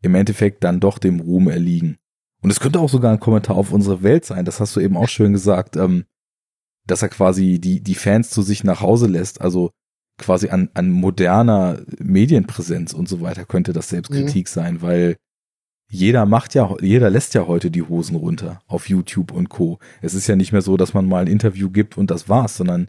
im 0.00 0.14
Endeffekt 0.14 0.64
dann 0.64 0.80
doch 0.80 0.98
dem 0.98 1.20
Ruhm 1.20 1.48
erliegen. 1.48 1.98
Und 2.40 2.50
es 2.50 2.60
könnte 2.60 2.78
auch 2.78 2.88
sogar 2.88 3.12
ein 3.12 3.20
Kommentar 3.20 3.56
auf 3.56 3.72
unsere 3.72 4.02
Welt 4.04 4.24
sein, 4.24 4.44
das 4.44 4.60
hast 4.60 4.76
du 4.76 4.80
eben 4.80 4.96
auch 4.96 5.08
schön 5.08 5.32
gesagt, 5.32 5.76
ähm, 5.76 6.04
dass 6.86 7.02
er 7.02 7.08
quasi 7.08 7.58
die, 7.58 7.80
die 7.80 7.96
Fans 7.96 8.30
zu 8.30 8.42
sich 8.42 8.62
nach 8.62 8.80
Hause 8.80 9.08
lässt, 9.08 9.40
also 9.40 9.72
quasi 10.18 10.48
an, 10.48 10.70
an 10.74 10.90
moderner 10.90 11.80
Medienpräsenz 11.98 12.92
und 12.92 13.08
so 13.08 13.20
weiter 13.20 13.44
könnte 13.44 13.72
das 13.72 13.88
Selbstkritik 13.88 14.46
mhm. 14.46 14.50
sein, 14.50 14.82
weil 14.82 15.16
jeder 15.90 16.26
macht 16.26 16.54
ja, 16.54 16.74
jeder 16.80 17.10
lässt 17.10 17.34
ja 17.34 17.46
heute 17.46 17.70
die 17.70 17.82
Hosen 17.82 18.16
runter 18.16 18.60
auf 18.66 18.88
YouTube 18.88 19.32
und 19.32 19.48
Co. 19.48 19.78
Es 20.02 20.14
ist 20.14 20.26
ja 20.26 20.36
nicht 20.36 20.52
mehr 20.52 20.62
so, 20.62 20.76
dass 20.76 20.94
man 20.94 21.06
mal 21.06 21.22
ein 21.22 21.32
Interview 21.32 21.70
gibt 21.70 21.96
und 21.96 22.10
das 22.10 22.28
war's, 22.28 22.56
sondern 22.56 22.88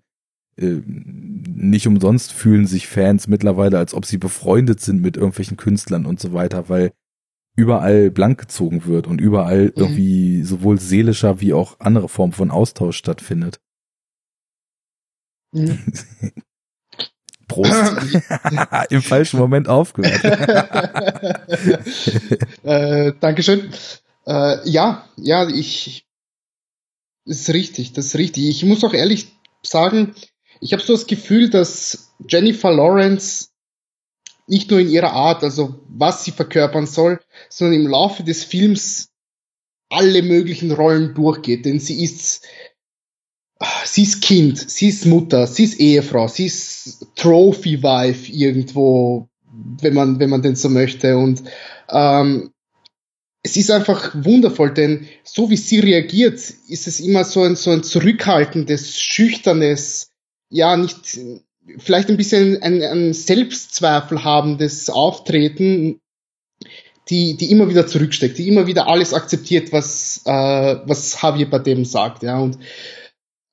äh, 0.58 0.82
nicht 0.86 1.88
umsonst 1.88 2.34
fühlen 2.34 2.68
sich 2.68 2.88
Fans 2.88 3.28
mittlerweile, 3.28 3.78
als 3.78 3.94
ob 3.94 4.06
sie 4.06 4.18
befreundet 4.18 4.82
sind 4.82 5.02
mit 5.02 5.16
irgendwelchen 5.16 5.56
Künstlern 5.56 6.06
und 6.06 6.20
so 6.20 6.34
weiter, 6.34 6.68
weil 6.68 6.92
überall 7.56 8.12
blank 8.12 8.40
gezogen 8.40 8.86
wird 8.86 9.08
und 9.08 9.22
überall 9.22 9.66
mhm. 9.66 9.74
irgendwie 9.76 10.44
sowohl 10.44 10.80
seelischer 10.80 11.40
wie 11.40 11.54
auch 11.54 11.80
andere 11.80 12.10
Formen 12.10 12.34
von 12.34 12.52
Austausch 12.52 12.98
stattfindet. 12.98 13.62
Mhm. 15.54 15.80
Prost. 17.50 17.74
Im 18.90 19.02
falschen 19.02 19.38
Moment 19.40 19.68
aufgehört. 19.68 20.24
äh, 22.64 23.12
Dankeschön. 23.20 23.70
Äh, 24.26 24.70
ja, 24.70 25.06
ja, 25.18 25.50
ich, 25.50 26.06
das 27.26 27.42
ist 27.42 27.50
richtig, 27.54 27.92
das 27.92 28.06
ist 28.06 28.16
richtig. 28.16 28.48
Ich 28.48 28.64
muss 28.64 28.86
auch 28.86 28.94
ehrlich 28.94 29.28
sagen, 29.62 30.16
ich 30.62 30.72
habe 30.72 30.82
so 30.82 30.94
das 30.94 31.08
Gefühl, 31.08 31.50
dass 31.50 32.14
Jennifer 32.28 32.72
Lawrence 32.72 33.50
nicht 34.48 34.72
nur 34.72 34.80
in 34.80 34.90
ihrer 34.90 35.12
Art, 35.12 35.44
also 35.44 35.80
was 35.90 36.24
sie 36.24 36.32
verkörpern 36.32 36.88
soll, 36.88 37.20
sondern 37.50 37.82
im 37.82 37.88
Laufe 37.88 38.24
des 38.24 38.44
Films 38.44 39.10
alle 39.90 40.22
möglichen 40.22 40.72
Rollen 40.72 41.14
durchgeht, 41.14 41.66
denn 41.66 41.80
sie 41.80 42.04
ist 42.04 42.46
sie 43.86 44.04
ist 44.04 44.22
Kind, 44.22 44.70
sie 44.70 44.90
ist 44.90 45.06
Mutter, 45.06 45.48
sie 45.48 45.66
ist 45.66 45.80
Ehefrau, 45.80 46.28
sie 46.28 46.46
ist 46.46 47.08
Trophy 47.16 47.82
Wife 47.84 48.32
irgendwo, 48.32 49.28
wenn 49.82 49.94
man, 49.94 50.20
wenn 50.20 50.30
man 50.30 50.42
denn 50.42 50.56
so 50.56 50.70
möchte. 50.70 51.18
Und 51.18 51.44
ähm, 51.90 52.52
es 53.44 53.58
ist 53.58 53.72
einfach 53.72 54.16
wundervoll, 54.16 54.74
denn 54.74 55.08
so 55.24 55.50
wie 55.50 55.58
sie 55.58 55.80
reagiert, 55.80 56.36
ist 56.68 56.88
es 56.88 57.00
immer 57.00 57.24
so 57.24 57.44
ein, 57.44 57.56
so 57.56 57.72
ein 57.72 57.84
zurückhaltendes, 57.84 59.00
schüchternes, 59.02 60.12
ja, 60.50 60.76
nicht, 60.76 61.20
vielleicht 61.78 62.10
ein 62.10 62.18
bisschen 62.18 62.62
ein, 62.62 62.82
ein 62.82 63.14
Selbstzweifel 63.14 64.24
habendes 64.24 64.90
Auftreten, 64.90 66.00
die, 67.10 67.36
die 67.36 67.52
immer 67.52 67.70
wieder 67.70 67.88
zurücksteckt, 67.88 68.38
die 68.38 68.48
immer 68.48 68.68
wieder 68.68 68.88
alles 68.88 69.14
akzeptiert, 69.14 69.72
was, 69.72 70.22
äh, 70.26 70.32
was 70.86 71.22
Javier 71.22 71.50
Bardem 71.50 71.86
sagt, 71.86 72.24
ja, 72.24 72.38
und 72.38 72.60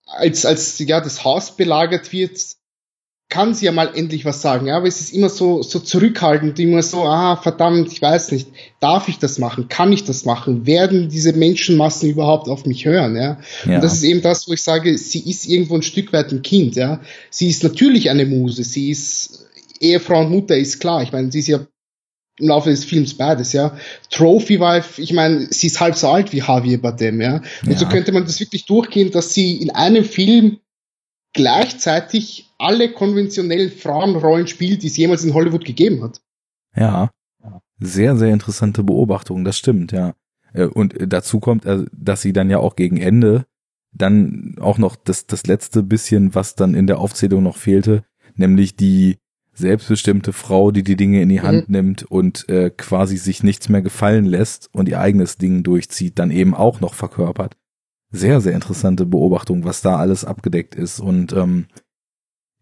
als, 0.06 0.46
als 0.46 0.78
ja, 0.78 1.00
das 1.00 1.24
Haus 1.24 1.56
belagert 1.56 2.12
wird, 2.12 2.38
kann 3.28 3.54
sie 3.54 3.66
ja 3.66 3.72
mal 3.72 3.90
endlich 3.94 4.24
was 4.24 4.40
sagen, 4.40 4.68
ja, 4.68 4.76
aber 4.76 4.86
es 4.86 5.00
ist 5.00 5.12
immer 5.12 5.28
so, 5.28 5.60
so 5.62 5.80
zurückhaltend, 5.80 6.60
immer 6.60 6.82
so, 6.82 7.02
ah, 7.02 7.36
verdammt, 7.36 7.90
ich 7.92 8.00
weiß 8.00 8.30
nicht, 8.30 8.48
darf 8.78 9.08
ich 9.08 9.18
das 9.18 9.38
machen, 9.38 9.68
kann 9.68 9.92
ich 9.92 10.04
das 10.04 10.24
machen, 10.24 10.64
werden 10.64 11.08
diese 11.08 11.32
Menschenmassen 11.32 12.08
überhaupt 12.08 12.48
auf 12.48 12.66
mich 12.66 12.84
hören, 12.84 13.16
ja? 13.16 13.38
ja. 13.64 13.74
Und 13.74 13.82
das 13.82 13.94
ist 13.94 14.04
eben 14.04 14.22
das, 14.22 14.46
wo 14.48 14.52
ich 14.52 14.62
sage, 14.62 14.96
sie 14.96 15.28
ist 15.28 15.44
irgendwo 15.44 15.74
ein 15.74 15.82
Stück 15.82 16.12
weit 16.12 16.30
ein 16.30 16.42
Kind, 16.42 16.76
ja. 16.76 17.00
Sie 17.28 17.48
ist 17.48 17.64
natürlich 17.64 18.10
eine 18.10 18.26
Muse, 18.26 18.62
sie 18.62 18.90
ist 18.90 19.44
Ehefrau 19.80 20.20
und 20.20 20.30
Mutter, 20.30 20.56
ist 20.56 20.78
klar, 20.78 21.02
ich 21.02 21.10
meine, 21.10 21.32
sie 21.32 21.40
ist 21.40 21.48
ja 21.48 21.66
im 22.38 22.48
Laufe 22.48 22.70
des 22.70 22.84
Films 22.84 23.14
beides, 23.14 23.52
ja. 23.52 23.76
Trophy 24.10 24.60
Wife, 24.60 25.00
ich 25.00 25.12
meine, 25.12 25.46
sie 25.50 25.68
ist 25.68 25.80
halb 25.80 25.94
so 25.94 26.08
alt 26.08 26.32
wie 26.32 26.38
Javier 26.38 26.80
Bardem, 26.80 27.20
ja. 27.20 27.36
Und 27.62 27.72
ja. 27.72 27.78
so 27.78 27.86
könnte 27.86 28.12
man 28.12 28.24
das 28.24 28.40
wirklich 28.40 28.66
durchgehen, 28.66 29.10
dass 29.10 29.32
sie 29.32 29.56
in 29.56 29.70
einem 29.70 30.04
Film 30.04 30.58
gleichzeitig 31.32 32.50
alle 32.58 32.92
konventionellen 32.92 33.70
Frauenrollen 33.70 34.46
spielt, 34.46 34.82
die 34.82 34.86
es 34.86 34.96
jemals 34.96 35.24
in 35.24 35.34
Hollywood 35.34 35.64
gegeben 35.64 36.02
hat. 36.02 36.20
Ja. 36.74 37.10
Sehr, 37.78 38.16
sehr 38.16 38.32
interessante 38.32 38.82
Beobachtung, 38.82 39.44
das 39.44 39.58
stimmt, 39.58 39.92
ja. 39.92 40.14
Äh, 40.52 40.64
und 40.64 40.94
dazu 40.98 41.40
kommt, 41.40 41.64
äh, 41.66 41.84
dass 41.92 42.22
sie 42.22 42.32
dann 42.32 42.50
ja 42.50 42.58
auch 42.58 42.76
gegen 42.76 42.96
Ende 42.96 43.46
dann 43.92 44.56
auch 44.60 44.78
noch 44.78 44.96
das, 44.96 45.26
das 45.26 45.46
letzte 45.46 45.82
bisschen, 45.82 46.34
was 46.34 46.54
dann 46.54 46.74
in 46.74 46.86
der 46.86 46.98
Aufzählung 46.98 47.42
noch 47.42 47.56
fehlte, 47.56 48.04
nämlich 48.34 48.76
die 48.76 49.16
selbstbestimmte 49.56 50.32
Frau, 50.32 50.70
die 50.70 50.82
die 50.82 50.96
Dinge 50.96 51.22
in 51.22 51.28
die 51.30 51.40
Hand 51.40 51.68
mhm. 51.68 51.72
nimmt 51.72 52.02
und 52.04 52.48
äh, 52.48 52.70
quasi 52.70 53.16
sich 53.16 53.42
nichts 53.42 53.68
mehr 53.68 53.82
gefallen 53.82 54.26
lässt 54.26 54.68
und 54.72 54.88
ihr 54.88 55.00
eigenes 55.00 55.38
Ding 55.38 55.62
durchzieht, 55.62 56.18
dann 56.18 56.30
eben 56.30 56.54
auch 56.54 56.80
noch 56.80 56.94
verkörpert. 56.94 57.56
Sehr, 58.10 58.40
sehr 58.40 58.52
interessante 58.52 59.06
Beobachtung, 59.06 59.64
was 59.64 59.80
da 59.80 59.96
alles 59.96 60.24
abgedeckt 60.24 60.74
ist. 60.74 61.00
Und 61.00 61.32
ähm, 61.32 61.66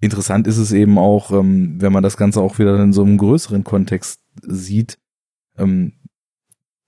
interessant 0.00 0.46
ist 0.46 0.58
es 0.58 0.72
eben 0.72 0.96
auch, 0.96 1.32
ähm, 1.32 1.80
wenn 1.80 1.92
man 1.92 2.02
das 2.02 2.16
Ganze 2.16 2.40
auch 2.40 2.58
wieder 2.58 2.80
in 2.80 2.92
so 2.92 3.02
einem 3.02 3.18
größeren 3.18 3.64
Kontext 3.64 4.22
sieht, 4.42 4.98
ähm, 5.58 5.94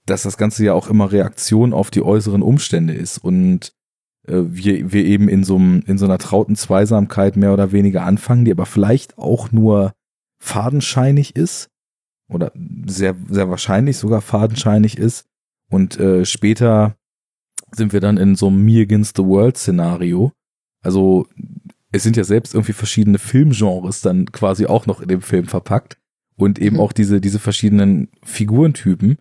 dass 0.07 0.23
das 0.23 0.37
Ganze 0.39 0.65
ja 0.65 0.73
auch 0.73 0.89
immer 0.89 1.11
Reaktion 1.11 1.73
auf 1.73 1.91
die 1.91 2.03
äußeren 2.03 2.43
Umstände 2.43 2.95
ist 2.95 3.19
und 3.19 3.76
wir, 4.29 4.93
wir 4.93 5.05
eben 5.05 5.29
in 5.29 5.45
so, 5.45 5.57
einem, 5.57 5.83
in 5.87 5.99
so 5.99 6.05
einer 6.05 6.19
trauten 6.19 6.57
Zweisamkeit 6.57 7.37
mehr 7.37 7.53
oder 7.53 7.73
weniger 7.73 8.05
anfangen, 8.05 8.45
die 8.45 8.53
aber 8.53 8.67
vielleicht 8.67 9.19
auch 9.19 9.53
nur 9.53 9.93
fadenscheinig 10.39 11.37
ist 11.37 11.69
oder 12.29 12.53
sehr, 12.87 13.15
sehr 13.29 13.49
wahrscheinlich 13.49 13.97
sogar 13.99 14.21
fadenscheinig 14.21 14.99
ist. 14.99 15.27
Und 15.71 15.99
äh, 15.99 16.25
später 16.25 16.97
sind 17.73 17.93
wir 17.93 18.01
dann 18.01 18.17
in 18.17 18.37
so 18.37 18.49
einem 18.49 18.65
Me 18.65 18.81
Against 18.81 19.17
the 19.17 19.25
World 19.25 19.57
Szenario. 19.57 20.33
Also 20.83 21.27
es 21.93 22.03
sind 22.03 22.17
ja 22.17 22.25
selbst 22.25 22.55
irgendwie 22.55 22.73
verschiedene 22.73 23.19
Filmgenres 23.19 24.01
dann 24.01 24.31
quasi 24.33 24.67
auch 24.67 24.87
noch 24.87 25.01
in 25.01 25.09
dem 25.09 25.23
Film 25.23 25.47
verpackt 25.47 25.99
und 26.37 26.59
eben 26.59 26.77
mhm. 26.77 26.83
auch 26.83 26.93
diese, 26.93 27.21
diese 27.21 27.39
verschiedenen 27.39 28.09
Figurentypen. 28.23 29.19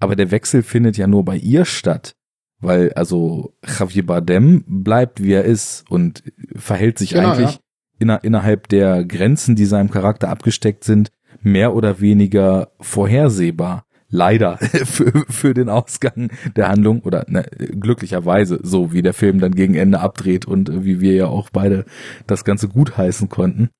Aber 0.00 0.16
der 0.16 0.30
Wechsel 0.30 0.62
findet 0.62 0.96
ja 0.96 1.06
nur 1.06 1.24
bei 1.24 1.36
ihr 1.36 1.64
statt. 1.64 2.14
Weil 2.60 2.92
also 2.92 3.54
Javier 3.66 4.04
Bardem 4.04 4.64
bleibt, 4.66 5.22
wie 5.22 5.32
er 5.32 5.44
ist 5.44 5.84
und 5.90 6.22
verhält 6.54 6.98
sich 6.98 7.10
genau, 7.10 7.30
eigentlich 7.30 7.54
ja. 7.54 7.60
inner, 7.98 8.24
innerhalb 8.24 8.68
der 8.68 9.04
Grenzen, 9.04 9.56
die 9.56 9.64
seinem 9.64 9.90
Charakter 9.90 10.28
abgesteckt 10.28 10.84
sind, 10.84 11.10
mehr 11.42 11.74
oder 11.74 12.00
weniger 12.00 12.72
vorhersehbar. 12.80 13.84
Leider 14.12 14.58
für, 14.84 15.24
für 15.28 15.54
den 15.54 15.68
Ausgang 15.68 16.32
der 16.56 16.68
Handlung 16.68 17.02
oder 17.02 17.24
ne, 17.28 17.44
glücklicherweise 17.58 18.58
so, 18.62 18.92
wie 18.92 19.02
der 19.02 19.14
Film 19.14 19.38
dann 19.38 19.54
gegen 19.54 19.76
Ende 19.76 20.00
abdreht 20.00 20.46
und 20.46 20.84
wie 20.84 21.00
wir 21.00 21.14
ja 21.14 21.26
auch 21.26 21.48
beide 21.50 21.84
das 22.26 22.44
Ganze 22.44 22.68
gut 22.68 22.98
heißen 22.98 23.28
konnten. 23.28 23.70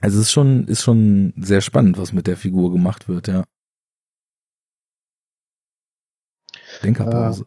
Also 0.00 0.18
es 0.18 0.26
ist 0.26 0.32
schon, 0.32 0.66
ist 0.66 0.82
schon 0.82 1.34
sehr 1.36 1.60
spannend, 1.60 1.98
was 1.98 2.14
mit 2.14 2.26
der 2.26 2.38
Figur 2.38 2.72
gemacht 2.72 3.08
wird, 3.08 3.28
ja. 3.28 3.44
Denkerpause. 6.82 7.44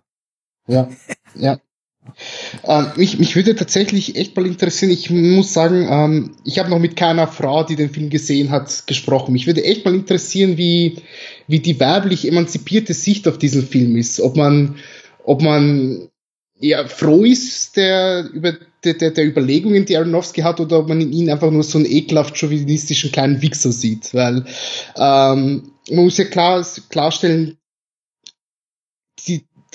Ja, 0.68 0.90
ja. 1.36 1.60
Ähm, 2.64 2.88
mich, 2.98 3.18
mich 3.20 3.36
würde 3.36 3.56
tatsächlich 3.56 4.16
echt 4.16 4.36
mal 4.36 4.46
interessieren, 4.46 4.92
ich 4.92 5.10
muss 5.10 5.54
sagen, 5.54 5.88
ähm, 5.90 6.36
ich 6.46 6.60
habe 6.60 6.70
noch 6.70 6.80
mit 6.80 6.96
keiner 6.96 7.28
Frau, 7.28 7.64
die 7.64 7.76
den 7.76 7.90
Film 7.90 8.10
gesehen 8.10 8.52
hat, 8.52 8.86
gesprochen. 8.88 9.34
Mich 9.34 9.48
würde 9.48 9.64
echt 9.64 9.86
mal 9.86 9.96
interessieren, 9.96 10.58
wie, 10.58 10.98
wie 11.48 11.60
die 11.60 11.80
weiblich 11.80 12.28
emanzipierte 12.28 12.94
Sicht 12.94 13.28
auf 13.28 13.38
diesen 13.38 13.68
Film 13.68 13.98
ist. 13.98 14.20
Ob 14.20 14.36
man, 14.36 14.76
ob 15.24 15.42
man 15.42 16.10
ja, 16.60 16.88
froh 16.88 17.24
ist 17.24 17.76
der, 17.76 18.30
über, 18.32 18.54
der, 18.84 18.94
der, 18.94 19.12
der 19.12 19.28
Überlegungen, 19.28 19.86
die 19.86 19.98
Aronofsky 19.98 20.42
hat, 20.42 20.60
oder 20.60 20.80
ob 20.80 20.88
man 20.88 21.02
in 21.02 21.12
ihm 21.12 21.30
einfach 21.30 21.52
nur 21.52 21.64
so 21.64 21.78
einen 21.78 21.90
ekelhaft 21.90 22.38
chauvinistischen 22.38 23.12
kleinen 23.12 23.42
Wichser 23.42 23.72
sieht. 23.72 24.14
Weil 24.14 24.46
ähm, 24.96 25.72
man 25.90 26.06
muss 26.06 26.18
ja 26.18 26.26
klar, 26.26 26.66
klarstellen, 26.90 27.58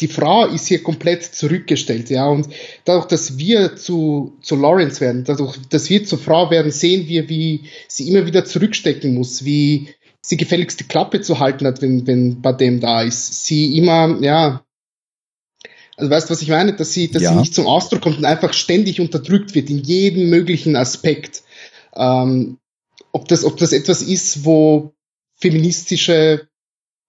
die, 0.01 0.09
Frau 0.09 0.47
ist 0.47 0.67
hier 0.67 0.83
komplett 0.83 1.23
zurückgestellt, 1.23 2.11
ja, 2.11 2.27
und 2.29 2.49
dadurch, 2.85 3.07
dass 3.07 3.39
wir 3.39 3.77
zu, 3.77 4.37
zu 4.43 4.57
Lawrence 4.57 5.01
werden, 5.01 5.25
dadurch, 5.25 5.57
dass 5.69 5.91
wir 5.91 6.05
zur 6.05 6.19
Frau 6.19 6.51
werden, 6.51 6.73
sehen 6.73 7.09
wir, 7.09 7.29
wie 7.29 7.65
sie 7.89 8.09
immer 8.09 8.27
wieder 8.27 8.45
zurückstecken 8.45 9.15
muss, 9.15 9.45
wie 9.45 9.89
sie 10.23 10.37
gefälligst 10.37 10.81
die 10.81 10.85
Klappe 10.85 11.21
zu 11.21 11.39
halten 11.39 11.67
hat, 11.67 11.83
wenn, 11.83 12.07
wenn 12.07 12.41
bei 12.41 12.53
dem 12.53 12.81
da 12.81 13.03
ist. 13.03 13.47
Sie 13.47 13.77
immer, 13.77 14.19
ja, 14.21 14.65
also 15.97 16.11
weißt 16.11 16.29
du, 16.29 16.33
was 16.33 16.43
ich 16.43 16.49
meine? 16.49 16.75
Dass 16.75 16.93
sie, 16.93 17.11
dass 17.11 17.23
ja. 17.23 17.33
sie 17.33 17.39
nicht 17.39 17.55
zum 17.55 17.67
Ausdruck 17.67 18.01
kommt 18.01 18.19
und 18.19 18.25
einfach 18.25 18.53
ständig 18.53 19.01
unterdrückt 19.01 19.55
wird 19.55 19.71
in 19.71 19.79
jedem 19.79 20.31
möglichen 20.31 20.77
Aspekt. 20.77 21.43
Ähm, 21.95 22.59
ob 23.13 23.29
das, 23.29 23.45
ob 23.45 23.57
das 23.59 23.73
etwas 23.73 24.03
ist, 24.03 24.45
wo 24.45 24.95
feministische 25.37 26.49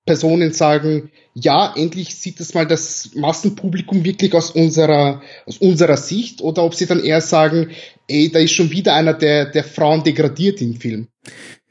Personen 0.05 0.51
sagen, 0.51 1.11
ja, 1.33 1.73
endlich 1.75 2.15
sieht 2.15 2.39
das 2.39 2.53
mal 2.53 2.65
das 2.65 3.11
Massenpublikum 3.15 4.03
wirklich 4.03 4.33
aus 4.33 4.51
unserer, 4.51 5.21
aus 5.45 5.57
unserer 5.57 5.97
Sicht, 5.97 6.41
oder 6.41 6.63
ob 6.63 6.73
sie 6.73 6.87
dann 6.87 7.03
eher 7.03 7.21
sagen, 7.21 7.69
ey, 8.07 8.31
da 8.31 8.39
ist 8.39 8.53
schon 8.53 8.71
wieder 8.71 8.95
einer, 8.95 9.13
der, 9.13 9.45
der 9.45 9.63
Frauen 9.63 10.03
degradiert 10.03 10.61
im 10.61 10.75
Film. 10.75 11.07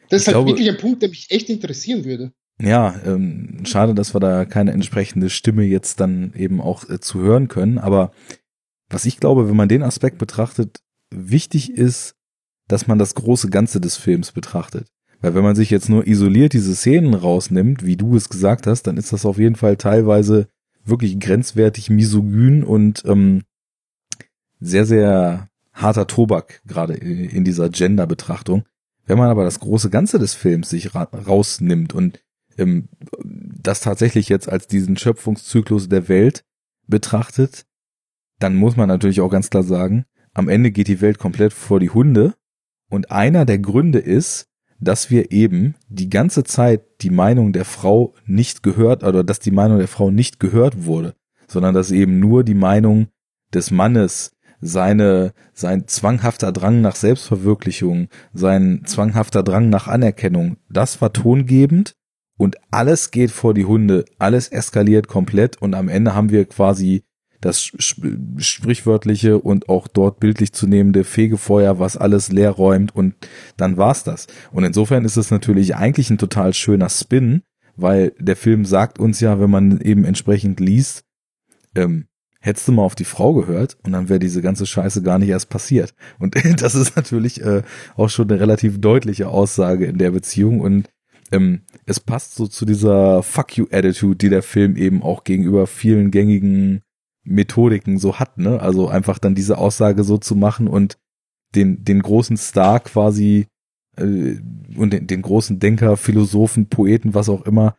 Das 0.09 0.23
ist 0.23 0.27
halt 0.29 0.37
glaube, 0.37 0.51
wirklich 0.51 0.69
ein 0.69 0.77
Punkt, 0.77 1.03
der 1.03 1.09
mich 1.09 1.31
echt 1.31 1.51
interessieren 1.51 2.05
würde. 2.05 2.33
Ja, 2.61 2.95
ähm, 3.07 3.63
schade, 3.65 3.95
dass 3.95 4.15
wir 4.15 4.21
da 4.21 4.45
keine 4.45 4.73
entsprechende 4.73 5.31
Stimme 5.31 5.65
jetzt 5.65 6.01
dann 6.01 6.35
eben 6.37 6.61
auch 6.61 6.89
äh, 6.89 7.01
zu 7.01 7.21
hören 7.21 7.49
können. 7.49 7.79
Aber 7.79 8.13
was 8.91 9.07
ich 9.07 9.19
glaube, 9.19 9.49
wenn 9.49 9.57
man 9.57 9.69
den 9.69 9.83
Aspekt 9.83 10.19
betrachtet, 10.19 10.81
wichtig 11.11 11.73
ist, 11.73 12.17
dass 12.69 12.87
man 12.87 12.99
das 12.99 13.15
große 13.15 13.49
Ganze 13.51 13.81
des 13.81 13.97
Films 13.97 14.33
betrachtet. 14.33 14.89
Weil 15.21 15.35
wenn 15.35 15.43
man 15.43 15.57
sich 15.57 15.71
jetzt 15.71 15.89
nur 15.89 16.07
isoliert 16.07 16.53
diese 16.53 16.75
Szenen 16.75 17.15
rausnimmt, 17.15 17.85
wie 17.85 17.97
du 17.97 18.17
es 18.17 18.29
gesagt 18.29 18.67
hast, 18.67 18.85
dann 18.85 18.97
ist 18.97 19.13
das 19.13 19.27
auf 19.27 19.39
jeden 19.39 19.57
Fall 19.57 19.77
teilweise 19.77 20.49
wirklich 20.85 21.21
grenzwertig 21.21 21.91
misogyn 21.91 22.65
und 22.65 23.03
ähm, 23.05 23.43
sehr, 24.61 24.87
sehr 24.87 25.49
harter 25.73 26.07
Tobak, 26.07 26.63
gerade 26.67 26.95
in 26.95 27.45
dieser 27.45 27.69
Gender-Betrachtung. 27.69 28.65
Wenn 29.07 29.19
man 29.19 29.31
aber 29.31 29.45
das 29.45 29.61
große 29.61 29.91
Ganze 29.91 30.19
des 30.19 30.35
Films 30.35 30.71
sich 30.71 30.95
ra 30.95 31.05
rausnimmt 31.05 31.95
und 31.95 32.23
ähm, 32.59 32.89
das 33.23 33.81
tatsächlich 33.81 34.29
jetzt 34.29 34.49
als 34.49 34.67
diesen 34.67 34.97
Schöpfungszyklus 34.97 35.89
der 35.89 36.09
Welt 36.09 36.45
betrachtet, 36.87 37.67
dann 38.39 38.55
muss 38.55 38.77
man 38.77 38.89
natürlich 38.89 39.21
auch 39.21 39.31
ganz 39.31 39.51
klar 39.51 39.63
sagen, 39.63 40.05
am 40.33 40.49
Ende 40.49 40.71
geht 40.71 40.89
die 40.89 41.01
Welt 41.01 41.19
komplett 41.19 41.53
vor 41.53 41.81
die 41.81 41.91
Hunde. 41.91 42.35
Und 42.89 43.11
einer 43.11 43.45
der 43.45 43.59
Gründe 43.59 43.99
ist, 43.99 44.50
dass 44.81 45.11
wir 45.11 45.31
eben 45.31 45.75
die 45.89 46.09
ganze 46.09 46.45
Zeit 46.45 46.83
die 47.03 47.11
Meinung 47.11 47.53
der 47.53 47.65
Frau 47.65 48.15
nicht 48.27 48.63
gehört 48.63 49.05
oder 49.05 49.23
dass 49.23 49.39
die 49.39 49.51
Meinung 49.51 49.79
der 49.79 49.89
Frau 49.89 50.11
nicht 50.11 50.41
gehört 50.41 50.85
wurde, 50.85 51.15
sondern 51.47 51.75
dass 51.75 51.91
eben 51.91 52.19
nur 52.19 52.45
die 52.45 52.55
Meinung 52.55 53.09
des 53.53 53.71
Mannes, 53.71 54.33
seine, 54.63 55.33
sein 55.55 55.87
zwanghafter 55.87 56.53
Drang 56.53 56.81
nach 56.81 56.95
Selbstverwirklichung, 56.95 58.09
sein 58.35 58.83
zwanghafter 58.85 59.43
Drang 59.43 59.71
nach 59.71 59.89
Anerkennung, 59.89 60.57
das 60.69 61.01
war 61.01 61.13
tongebend 61.13 61.95
und 62.37 62.57
alles 62.71 63.11
geht 63.11 63.31
vor 63.31 63.55
die 63.55 63.65
Hunde, 63.65 64.05
alles 64.19 64.49
eskaliert 64.49 65.09
komplett 65.09 65.61
und 65.61 65.75
am 65.75 65.89
Ende 65.89 66.15
haben 66.15 66.31
wir 66.31 66.45
quasi 66.47 67.05
das 67.41 67.63
sprichwörtliche 67.63 69.39
und 69.39 69.69
auch 69.69 69.89
dort 69.89 70.21
bildlich 70.21 70.53
zu 70.53 70.67
nehmende 70.67 71.05
Fegefeuer, 71.05 71.79
was 71.79 71.97
alles 71.97 72.31
leer 72.31 72.51
räumt 72.51 72.95
und 72.95 73.15
dann 73.57 73.77
war's 73.77 74.05
das. 74.05 74.27
Und 74.53 74.65
insofern 74.65 75.05
ist 75.05 75.17
es 75.17 75.31
natürlich 75.31 75.75
eigentlich 75.77 76.11
ein 76.11 76.19
total 76.19 76.53
schöner 76.53 76.91
Spin, 76.91 77.43
weil 77.77 78.13
der 78.19 78.37
Film 78.37 78.65
sagt 78.65 78.99
uns 78.99 79.21
ja, 79.21 79.41
wenn 79.41 79.51
man 79.51 79.81
eben 79.81 80.05
entsprechend 80.05 80.61
liest, 80.61 81.05
ähm, 81.75 82.07
hättest 82.41 82.69
du 82.69 82.73
mal 82.73 82.83
auf 82.83 82.95
die 82.95 83.05
Frau 83.05 83.35
gehört 83.35 83.79
und 83.83 83.93
dann 83.93 84.09
wäre 84.09 84.19
diese 84.19 84.43
ganze 84.43 84.67
Scheiße 84.67 85.03
gar 85.03 85.19
nicht 85.19 85.29
erst 85.29 85.49
passiert. 85.49 85.95
Und 86.19 86.37
das 86.61 86.75
ist 86.75 86.97
natürlich 86.97 87.43
äh, 87.43 87.63
auch 87.97 88.09
schon 88.09 88.31
eine 88.31 88.41
relativ 88.41 88.81
deutliche 88.81 89.29
Aussage 89.29 89.87
in 89.87 89.99
der 89.99 90.11
Beziehung 90.11 90.61
und 90.61 90.89
ähm, 91.33 91.61
es 91.87 92.01
passt 92.01 92.35
so 92.35 92.49
zu 92.49 92.67
dieser 92.67 93.23
Fuck 93.23 93.57
you 93.57 93.67
Attitude, 93.71 94.17
die 94.17 94.31
der 94.31 94.43
Film 94.43 94.77
eben 94.77 95.03
auch 95.03 95.25
gegenüber 95.25 95.67
vielen 95.67 96.11
gängigen 96.11 96.83
Methodiken 97.25 97.99
so 97.99 98.19
hat, 98.19 98.39
ne? 98.39 98.61
Also 98.61 98.89
einfach 98.89 99.19
dann 99.19 99.35
diese 99.35 99.59
Aussage 99.59 100.05
so 100.05 100.19
zu 100.19 100.35
machen 100.37 100.69
und 100.69 100.99
den, 101.55 101.85
den 101.85 102.03
großen 102.03 102.37
Star 102.37 102.81
quasi 102.81 103.47
äh, 103.97 104.37
und 104.77 104.93
den, 104.93 105.07
den 105.07 105.23
großen 105.23 105.59
Denker, 105.61 105.97
Philosophen, 105.97 106.69
Poeten, 106.69 107.15
was 107.15 107.29
auch 107.29 107.43
immer, 107.43 107.77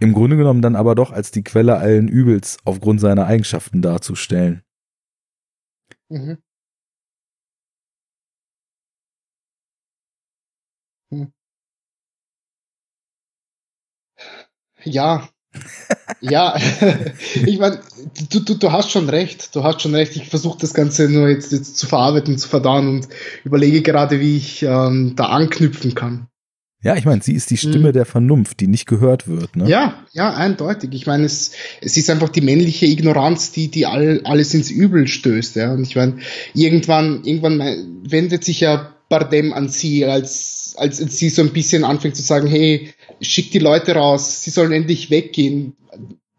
im 0.00 0.14
Grunde 0.14 0.36
genommen 0.36 0.62
dann 0.62 0.76
aber 0.76 0.94
doch 0.94 1.12
als 1.12 1.30
die 1.30 1.44
Quelle 1.44 1.76
allen 1.78 2.08
Übels 2.08 2.58
aufgrund 2.64 3.00
seiner 3.00 3.26
Eigenschaften 3.26 3.82
darzustellen. 3.82 4.62
Mhm. 6.10 6.36
Hm. 11.10 11.24
Ja, 14.84 15.30
ja, 16.20 16.56
ich 17.46 17.58
meine, 17.58 17.80
du, 18.30 18.40
du, 18.40 18.54
du 18.54 18.72
hast 18.72 18.90
schon 18.90 19.08
recht, 19.08 19.54
du 19.54 19.64
hast 19.64 19.82
schon 19.82 19.94
recht. 19.94 20.16
Ich 20.16 20.28
versuche 20.28 20.58
das 20.60 20.74
Ganze 20.74 21.08
nur 21.08 21.28
jetzt, 21.28 21.52
jetzt 21.52 21.76
zu 21.76 21.86
verarbeiten, 21.86 22.38
zu 22.38 22.48
verdauen 22.48 22.88
und 22.88 23.08
überlege 23.44 23.82
gerade, 23.82 24.20
wie 24.20 24.36
ich 24.36 24.62
ähm, 24.62 25.14
da 25.16 25.26
anknüpfen 25.26 25.94
kann. 25.94 26.28
Ja, 26.82 26.96
ich 26.96 27.04
meine, 27.04 27.22
sie 27.22 27.34
ist 27.34 27.50
die 27.50 27.58
Stimme 27.58 27.90
mhm. 27.90 27.92
der 27.92 28.06
Vernunft, 28.06 28.60
die 28.60 28.66
nicht 28.66 28.86
gehört 28.86 29.28
wird. 29.28 29.54
Ne? 29.54 29.68
Ja, 29.68 30.06
ja, 30.12 30.32
eindeutig. 30.32 30.90
Ich 30.94 31.06
meine, 31.06 31.26
es, 31.26 31.52
es 31.82 31.98
ist 31.98 32.08
einfach 32.08 32.30
die 32.30 32.40
männliche 32.40 32.86
Ignoranz, 32.86 33.52
die, 33.52 33.68
die 33.68 33.84
all, 33.84 34.22
alles 34.24 34.54
ins 34.54 34.70
Übel 34.70 35.06
stößt. 35.06 35.56
Ja? 35.56 35.74
Und 35.74 35.82
ich 35.82 35.94
meine, 35.94 36.16
irgendwann, 36.54 37.22
irgendwann 37.24 37.60
wendet 38.08 38.44
sich 38.44 38.60
ja 38.60 38.94
Bardem 39.10 39.52
an 39.52 39.68
sie, 39.68 40.06
als, 40.06 40.74
als 40.78 40.98
sie 40.98 41.28
so 41.28 41.42
ein 41.42 41.52
bisschen 41.52 41.84
anfängt 41.84 42.16
zu 42.16 42.22
sagen, 42.22 42.46
hey, 42.46 42.94
schick 43.20 43.50
die 43.50 43.58
Leute 43.58 43.94
raus, 43.94 44.42
sie 44.42 44.50
sollen 44.50 44.72
endlich 44.72 45.10
weggehen. 45.10 45.76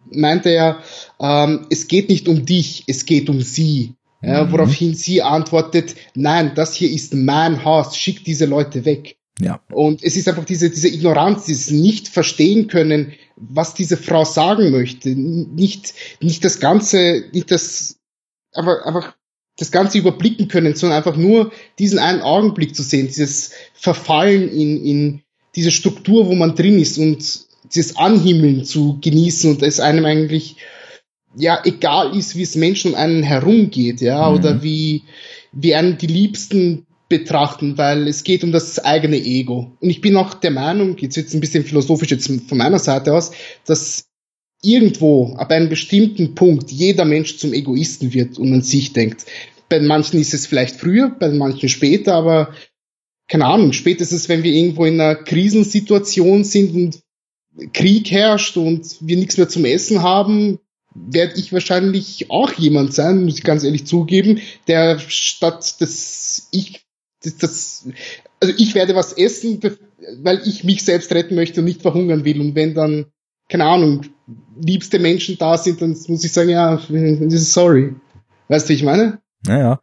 Meinte 0.10 0.49
er, 0.49 0.84
ähm, 1.20 1.68
es 1.70 1.88
geht 1.88 2.10
nicht 2.10 2.28
um 2.28 2.45
dich, 2.45 2.84
es 2.88 3.06
geht 3.06 3.30
um 3.30 3.41
sie. 3.41 3.95
Ja, 4.24 4.44
mhm. 4.44 4.52
woraufhin 4.52 4.94
sie 4.94 5.24
antwortet, 5.24 5.95
nein, 6.14 6.52
das 6.53 6.76
hier 6.76 6.91
ist 6.91 7.16
mein 7.16 7.66
Haus, 7.66 7.98
schick 7.98 8.24
diese 8.24 8.45
Leute 8.45 8.86
weg. 8.86 9.18
Ja. 9.40 9.60
Und 9.72 10.03
es 10.03 10.16
ist 10.16 10.28
einfach 10.28 10.45
diese, 10.45 10.70
diese 10.70 10.90
Ignoranz, 10.90 11.45
dieses 11.45 11.72
nicht 11.72 12.08
verstehen 12.08 12.68
können, 12.68 13.14
was 13.36 13.74
diese 13.74 13.98
Frau 13.98 14.24
sagen 14.24 14.70
möchte. 14.70 15.10
Nicht, 15.10 15.95
nicht 16.20 16.45
das 16.45 16.60
Ganze, 16.60 17.24
nicht 17.34 17.49
das, 17.49 17.98
aber 18.53 18.86
einfach 18.86 19.16
das 19.58 19.72
Ganze 19.72 19.98
überblicken 19.98 20.48
können, 20.48 20.76
sondern 20.76 20.98
einfach 20.98 21.18
nur 21.18 21.52
diesen 21.80 21.98
einen 21.98 22.22
Augenblick 22.22 22.76
zu 22.76 22.84
sehen, 22.84 23.08
dieses 23.08 23.52
Verfallen 23.74 24.49
in, 24.49 24.86
in 24.86 25.22
diese 25.56 25.72
Struktur, 25.72 26.28
wo 26.28 26.36
man 26.36 26.56
drin 26.56 26.80
ist 26.80 26.98
und 26.98 27.45
dieses 27.73 27.95
Anhimmeln 27.95 28.65
zu 28.65 28.99
genießen 29.02 29.52
und 29.52 29.64
es 29.64 29.80
einem 29.80 30.06
eigentlich 30.06 30.57
ja 31.36 31.61
egal 31.64 32.15
ist, 32.18 32.36
wie 32.36 32.41
es 32.44 32.56
Menschen 32.56 32.91
um 32.91 32.98
einen 32.98 33.23
herumgeht, 33.23 34.02
ja, 34.02 34.30
mhm. 34.30 34.36
oder 34.36 34.64
wie, 34.64 35.03
wie 35.52 35.76
einen 35.76 35.98
die 35.98 36.07
Liebsten 36.07 36.86
betrachten, 37.07 37.78
weil 37.78 38.07
es 38.07 38.23
geht 38.23 38.44
um 38.44 38.52
das 38.52 38.80
eigene 38.80 39.18
Ego. 39.18 39.78
Und 39.80 39.90
ich 39.90 40.02
bin 40.02 40.15
auch 40.15 40.34
der 40.34 40.52
Meinung, 40.52 40.98
jetzt 40.98 41.18
jetzt 41.18 41.34
ein 41.34 41.41
bisschen 41.41 41.65
philosophisch 41.65 42.10
jetzt 42.10 42.28
von 42.48 42.57
meiner 42.57 42.80
Seite 42.80 43.14
aus, 43.14 43.32
dass 43.65 44.06
irgendwo 44.64 45.36
ab 45.36 45.52
einem 45.52 45.69
bestimmten 45.69 46.36
Punkt 46.36 46.72
jeder 46.72 47.03
Mensch 47.03 47.38
zum 47.38 47.53
Egoisten 47.53 48.14
wird 48.14 48.38
und 48.38 48.53
an 48.53 48.61
sich 48.61 48.94
denkt. 48.94 49.26
Bei 49.68 49.80
manchen 49.80 50.19
ist 50.19 50.34
es 50.34 50.45
vielleicht 50.45 50.76
früher, 50.76 51.10
bei 51.10 51.30
manchen 51.30 51.69
später, 51.69 52.14
aber 52.14 52.53
keine 53.32 53.45
Ahnung, 53.45 53.72
spätestens 53.72 54.28
wenn 54.28 54.44
wir 54.44 54.52
irgendwo 54.52 54.84
in 54.84 54.99
einer 54.99 55.16
Krisensituation 55.16 56.44
sind 56.44 56.76
und 56.76 56.99
Krieg 57.74 58.12
herrscht 58.12 58.58
und 58.58 58.98
wir 58.99 59.16
nichts 59.16 59.38
mehr 59.38 59.48
zum 59.48 59.64
Essen 59.64 60.02
haben, 60.02 60.60
werde 60.94 61.40
ich 61.40 61.53
wahrscheinlich 61.53 62.30
auch 62.30 62.52
jemand 62.52 62.94
sein, 62.94 63.24
muss 63.24 63.38
ich 63.38 63.45
ganz 63.45 63.64
ehrlich 63.64 63.88
zugeben, 63.88 64.41
der 64.68 64.99
statt 64.99 65.80
dass 65.80 66.49
ich 66.52 66.82
das, 67.24 67.38
das 67.38 67.88
also 68.41 68.53
ich 68.58 68.76
werde 68.76 68.95
was 68.95 69.14
essen, 69.14 69.62
weil 70.22 70.41
ich 70.45 70.66
mich 70.66 70.84
selbst 70.84 71.14
retten 71.14 71.36
möchte 71.36 71.62
und 71.62 71.66
nicht 71.68 71.82
verhungern 71.82 72.26
will. 72.26 72.41
Und 72.41 72.56
wenn 72.56 72.74
dann, 72.74 73.06
keine 73.48 73.64
Ahnung, 73.64 74.08
liebste 74.62 74.99
Menschen 74.99 75.38
da 75.38 75.58
sind, 75.58 75.82
dann 75.82 75.95
muss 76.10 76.26
ich 76.26 76.34
sagen, 76.34 76.49
ja, 76.49 76.82
sorry. 77.30 77.95
Weißt 78.49 78.68
du, 78.68 78.72
wie 78.72 78.76
ich 78.76 78.84
meine? 78.84 79.22
Naja. 79.48 79.80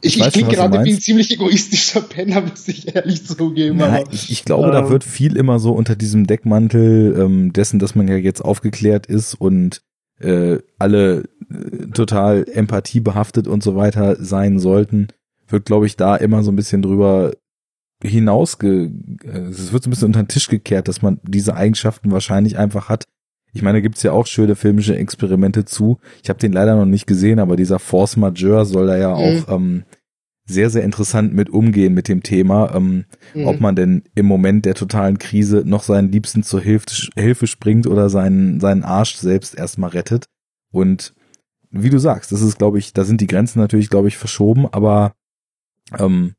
Ich, 0.00 0.18
ich, 0.18 0.26
ich 0.26 0.32
klinge 0.32 0.50
gerade 0.50 0.84
wie 0.84 0.94
ein 0.94 1.00
ziemlich 1.00 1.30
egoistischer 1.30 2.00
Penner, 2.08 2.40
muss 2.40 2.66
ich 2.68 2.94
ehrlich 2.94 3.26
zugeben. 3.26 3.82
Aber, 3.82 4.04
ich, 4.12 4.30
ich 4.30 4.44
glaube, 4.44 4.66
ähm, 4.66 4.72
da 4.72 4.88
wird 4.88 5.04
viel 5.04 5.36
immer 5.36 5.58
so 5.58 5.72
unter 5.72 5.96
diesem 5.96 6.26
Deckmantel 6.26 7.14
ähm, 7.18 7.52
dessen, 7.52 7.78
dass 7.78 7.94
man 7.94 8.08
ja 8.08 8.16
jetzt 8.16 8.40
aufgeklärt 8.40 9.06
ist 9.06 9.34
und 9.34 9.82
äh, 10.20 10.58
alle 10.78 11.24
äh, 11.50 11.86
total 11.92 12.46
empathiebehaftet 12.50 13.46
und 13.46 13.62
so 13.62 13.76
weiter 13.76 14.16
sein 14.22 14.58
sollten, 14.58 15.08
wird, 15.48 15.66
glaube 15.66 15.86
ich, 15.86 15.96
da 15.96 16.16
immer 16.16 16.42
so 16.42 16.50
ein 16.50 16.56
bisschen 16.56 16.82
drüber 16.82 17.32
hinausge, 18.02 18.90
äh, 19.24 19.38
es 19.50 19.72
wird 19.72 19.84
so 19.84 19.88
ein 19.88 19.90
bisschen 19.90 20.06
unter 20.06 20.22
den 20.22 20.28
Tisch 20.28 20.48
gekehrt, 20.48 20.88
dass 20.88 21.02
man 21.02 21.20
diese 21.24 21.56
Eigenschaften 21.56 22.10
wahrscheinlich 22.10 22.58
einfach 22.58 22.88
hat, 22.88 23.04
Ich 23.54 23.62
meine, 23.62 23.78
da 23.78 23.82
gibt's 23.82 24.02
ja 24.02 24.12
auch 24.12 24.26
schöne 24.26 24.56
filmische 24.56 24.96
Experimente 24.96 25.64
zu. 25.64 25.98
Ich 26.22 26.28
habe 26.28 26.40
den 26.40 26.52
leider 26.52 26.76
noch 26.76 26.84
nicht 26.84 27.06
gesehen, 27.06 27.38
aber 27.38 27.56
dieser 27.56 27.78
Force 27.78 28.16
Majeure 28.16 28.66
soll 28.66 28.88
da 28.88 28.96
ja 28.96 29.14
mhm. 29.14 29.14
auch 29.14 29.54
ähm, 29.54 29.84
sehr, 30.46 30.68
sehr 30.68 30.82
interessant 30.82 31.32
mit 31.32 31.48
umgehen 31.48 31.94
mit 31.94 32.08
dem 32.08 32.22
Thema, 32.22 32.74
ähm, 32.74 33.04
mhm. 33.32 33.46
ob 33.46 33.60
man 33.60 33.76
denn 33.76 34.02
im 34.14 34.26
Moment 34.26 34.66
der 34.66 34.74
totalen 34.74 35.18
Krise 35.18 35.62
noch 35.64 35.82
seinen 35.82 36.12
Liebsten 36.12 36.42
zur 36.42 36.60
Hilfe, 36.60 36.86
Hilfe 37.16 37.46
springt 37.46 37.86
oder 37.86 38.10
seinen, 38.10 38.60
seinen 38.60 38.82
Arsch 38.82 39.16
selbst 39.16 39.54
erstmal 39.56 39.90
rettet. 39.90 40.26
Und 40.70 41.14
wie 41.70 41.90
du 41.90 41.98
sagst, 41.98 42.32
das 42.32 42.42
ist, 42.42 42.58
glaube 42.58 42.78
ich, 42.78 42.92
da 42.92 43.04
sind 43.04 43.20
die 43.20 43.26
Grenzen 43.26 43.58
natürlich, 43.58 43.88
glaube 43.88 44.08
ich, 44.08 44.18
verschoben, 44.18 44.66
aber 44.70 45.14
ähm, 45.98 46.34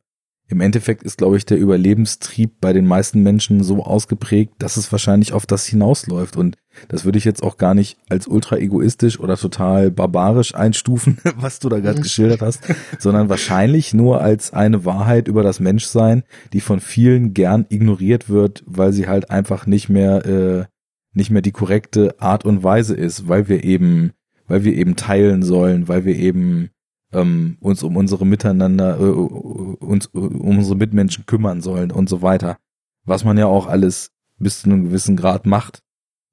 im 0.47 0.61
Endeffekt 0.61 1.01
ist, 1.03 1.17
glaube 1.17 1.37
ich, 1.37 1.45
der 1.45 1.57
Überlebenstrieb 1.57 2.61
bei 2.61 2.71
den 2.71 2.85
meisten 2.85 3.23
Menschen 3.23 3.63
so 3.63 3.83
ausgeprägt, 3.83 4.53
dass 4.59 4.77
es 4.77 4.91
wahrscheinlich 4.91 5.33
auf 5.33 5.47
das 5.47 5.65
hinausläuft. 5.65 6.37
Und 6.37 6.55
das 6.87 7.03
würde 7.03 7.17
ich 7.17 7.25
jetzt 7.25 7.41
auch 7.41 7.57
gar 7.57 7.73
nicht 7.73 7.97
als 8.09 8.27
ultra 8.27 8.57
egoistisch 8.57 9.19
oder 9.19 9.37
total 9.37 9.89
barbarisch 9.89 10.53
einstufen, 10.53 11.17
was 11.37 11.59
du 11.59 11.69
da 11.69 11.79
gerade 11.79 11.97
mhm. 11.97 12.03
geschildert 12.03 12.41
hast, 12.41 12.63
sondern 12.99 13.29
wahrscheinlich 13.29 13.95
nur 13.95 14.21
als 14.21 14.53
eine 14.53 14.85
Wahrheit 14.85 15.27
über 15.27 15.41
das 15.41 15.59
Menschsein, 15.59 16.23
die 16.53 16.61
von 16.61 16.79
vielen 16.79 17.33
gern 17.33 17.65
ignoriert 17.69 18.29
wird, 18.29 18.63
weil 18.67 18.93
sie 18.93 19.07
halt 19.07 19.31
einfach 19.31 19.65
nicht 19.65 19.89
mehr, 19.89 20.25
äh, 20.25 20.65
nicht 21.13 21.31
mehr 21.31 21.41
die 21.41 21.53
korrekte 21.53 22.19
Art 22.19 22.45
und 22.45 22.63
Weise 22.63 22.93
ist, 22.93 23.27
weil 23.27 23.47
wir 23.47 23.63
eben, 23.63 24.11
weil 24.47 24.63
wir 24.63 24.73
eben 24.73 24.95
teilen 24.95 25.41
sollen, 25.41 25.87
weil 25.87 26.05
wir 26.05 26.15
eben 26.15 26.69
ähm, 27.15 27.57
uns 27.61 27.83
um 27.83 27.95
unsere 27.95 28.25
Miteinander, 28.25 28.99
äh, 28.99 29.03
uns 29.03 30.07
um 30.07 30.57
unsere 30.57 30.75
Mitmenschen 30.75 31.25
kümmern 31.25 31.61
sollen 31.61 31.91
und 31.91 32.09
so 32.09 32.21
weiter. 32.21 32.57
Was 33.05 33.23
man 33.23 33.37
ja 33.37 33.45
auch 33.45 33.67
alles 33.67 34.11
bis 34.37 34.61
zu 34.61 34.69
einem 34.69 34.85
gewissen 34.85 35.15
Grad 35.15 35.45
macht. 35.45 35.79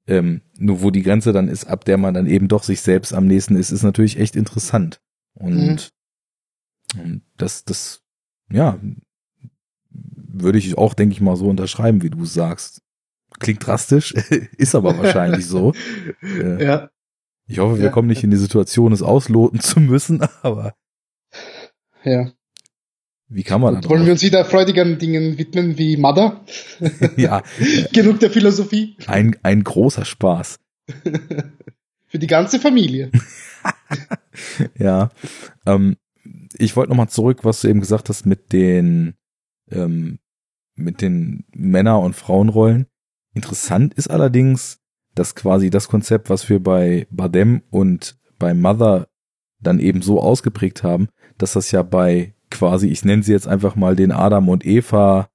Ähm, 0.05 0.41
nur 0.57 0.81
wo 0.81 0.91
die 0.91 1.01
Grenze 1.01 1.31
dann 1.31 1.47
ist, 1.47 1.65
ab 1.65 1.85
der 1.85 1.97
man 1.97 2.13
dann 2.13 2.27
eben 2.27 2.49
doch 2.49 2.63
sich 2.63 2.81
selbst 2.81 3.13
am 3.13 3.25
nächsten 3.25 3.55
ist, 3.55 3.71
ist 3.71 3.83
natürlich 3.83 4.19
echt 4.19 4.35
interessant. 4.35 4.99
Und, 5.33 5.93
mhm. 6.93 7.01
und 7.01 7.21
das, 7.37 7.63
das, 7.63 8.01
ja, 8.51 8.77
würde 9.89 10.57
ich 10.57 10.77
auch, 10.77 10.93
denke 10.93 11.13
ich 11.13 11.21
mal, 11.21 11.37
so 11.37 11.47
unterschreiben, 11.47 12.01
wie 12.01 12.09
du 12.09 12.25
sagst. 12.25 12.81
Klingt 13.39 13.65
drastisch, 13.65 14.13
ist 14.57 14.75
aber 14.75 14.97
wahrscheinlich 14.97 15.47
so. 15.47 15.73
Äh, 16.21 16.63
ja. 16.63 16.89
Ich 17.47 17.59
hoffe, 17.59 17.77
wir 17.77 17.85
ja. 17.85 17.91
kommen 17.91 18.07
nicht 18.07 18.23
in 18.23 18.31
die 18.31 18.37
Situation, 18.37 18.93
es 18.93 19.01
ausloten 19.01 19.59
zu 19.59 19.79
müssen, 19.79 20.21
aber. 20.41 20.75
Ja. 22.03 22.31
Wie 23.27 23.43
kann 23.43 23.61
man 23.61 23.81
das? 23.81 23.89
Wollen 23.89 24.05
wir 24.05 24.11
uns 24.11 24.21
wieder 24.21 24.45
freudigeren 24.45 24.99
Dingen 24.99 25.37
widmen 25.37 25.77
wie 25.77 25.97
Mother? 25.97 26.45
ja. 27.17 27.41
Genug 27.91 28.19
der 28.19 28.29
Philosophie. 28.29 28.95
Ein, 29.07 29.35
ein 29.41 29.63
großer 29.63 30.05
Spaß. 30.05 30.59
Für 32.05 32.19
die 32.19 32.27
ganze 32.27 32.59
Familie. 32.59 33.11
ja. 34.77 35.09
Ähm, 35.65 35.97
ich 36.57 36.75
wollte 36.75 36.89
nochmal 36.89 37.09
zurück, 37.09 37.39
was 37.43 37.61
du 37.61 37.69
eben 37.69 37.79
gesagt 37.79 38.09
hast 38.09 38.25
mit 38.25 38.53
den, 38.53 39.15
ähm, 39.71 40.19
mit 40.75 41.01
den 41.01 41.45
Männer- 41.53 42.01
und 42.01 42.15
Frauenrollen. 42.15 42.85
Interessant 43.33 43.95
ist 43.95 44.11
allerdings, 44.11 44.79
dass 45.15 45.35
quasi 45.35 45.69
das 45.69 45.87
Konzept, 45.87 46.29
was 46.29 46.49
wir 46.49 46.61
bei 46.61 47.07
Badem 47.11 47.61
und 47.69 48.17
bei 48.39 48.53
Mother 48.53 49.07
dann 49.59 49.79
eben 49.79 50.01
so 50.01 50.19
ausgeprägt 50.21 50.83
haben, 50.83 51.07
dass 51.37 51.53
das 51.53 51.71
ja 51.71 51.83
bei 51.83 52.33
quasi, 52.49 52.87
ich 52.87 53.05
nenne 53.05 53.23
sie 53.23 53.31
jetzt 53.31 53.47
einfach 53.47 53.75
mal 53.75 53.95
den 53.95 54.11
Adam 54.11 54.49
und 54.49 54.65
Eva 54.65 55.29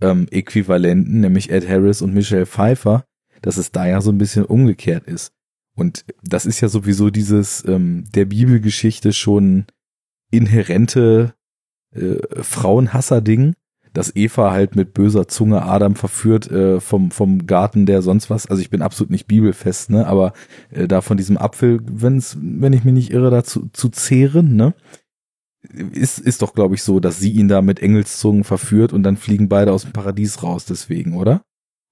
ähm, 0.00 0.26
Äquivalenten, 0.30 1.20
nämlich 1.20 1.50
Ed 1.50 1.68
Harris 1.68 2.02
und 2.02 2.14
Michelle 2.14 2.46
Pfeiffer, 2.46 3.04
dass 3.42 3.56
es 3.56 3.72
da 3.72 3.86
ja 3.86 4.00
so 4.00 4.10
ein 4.10 4.18
bisschen 4.18 4.44
umgekehrt 4.44 5.06
ist. 5.06 5.32
Und 5.76 6.04
das 6.22 6.46
ist 6.46 6.60
ja 6.60 6.68
sowieso 6.68 7.10
dieses 7.10 7.64
ähm, 7.66 8.04
der 8.14 8.26
Bibelgeschichte 8.26 9.12
schon 9.12 9.66
inhärente 10.30 11.34
äh, 11.94 12.16
Frauenhasser-Ding, 12.42 13.54
dass 13.94 14.14
Eva 14.14 14.50
halt 14.50 14.76
mit 14.76 14.92
böser 14.92 15.28
Zunge 15.28 15.62
Adam 15.62 15.94
verführt 15.94 16.50
äh, 16.50 16.80
vom, 16.80 17.10
vom 17.10 17.46
Garten 17.46 17.86
der 17.86 18.02
sonst 18.02 18.28
was. 18.28 18.46
Also 18.46 18.60
ich 18.60 18.68
bin 18.68 18.82
absolut 18.82 19.10
nicht 19.10 19.26
bibelfest, 19.26 19.88
ne? 19.88 20.06
Aber 20.06 20.34
äh, 20.70 20.86
da 20.86 21.00
von 21.00 21.16
diesem 21.16 21.38
Apfel, 21.38 21.80
wenn's, 21.84 22.36
wenn 22.40 22.72
ich 22.72 22.84
mich 22.84 22.92
nicht 22.92 23.10
irre, 23.12 23.30
dazu 23.30 23.70
zu 23.72 23.88
zehren, 23.88 24.56
ne? 24.56 24.74
Ist, 25.62 26.18
ist 26.18 26.42
doch, 26.42 26.54
glaube 26.54 26.74
ich, 26.74 26.82
so, 26.82 27.00
dass 27.00 27.20
sie 27.20 27.30
ihn 27.30 27.48
da 27.48 27.62
mit 27.62 27.80
Engelszungen 27.80 28.44
verführt 28.44 28.92
und 28.92 29.02
dann 29.02 29.16
fliegen 29.16 29.48
beide 29.48 29.72
aus 29.72 29.82
dem 29.82 29.92
Paradies 29.92 30.42
raus, 30.42 30.66
deswegen, 30.66 31.16
oder? 31.16 31.42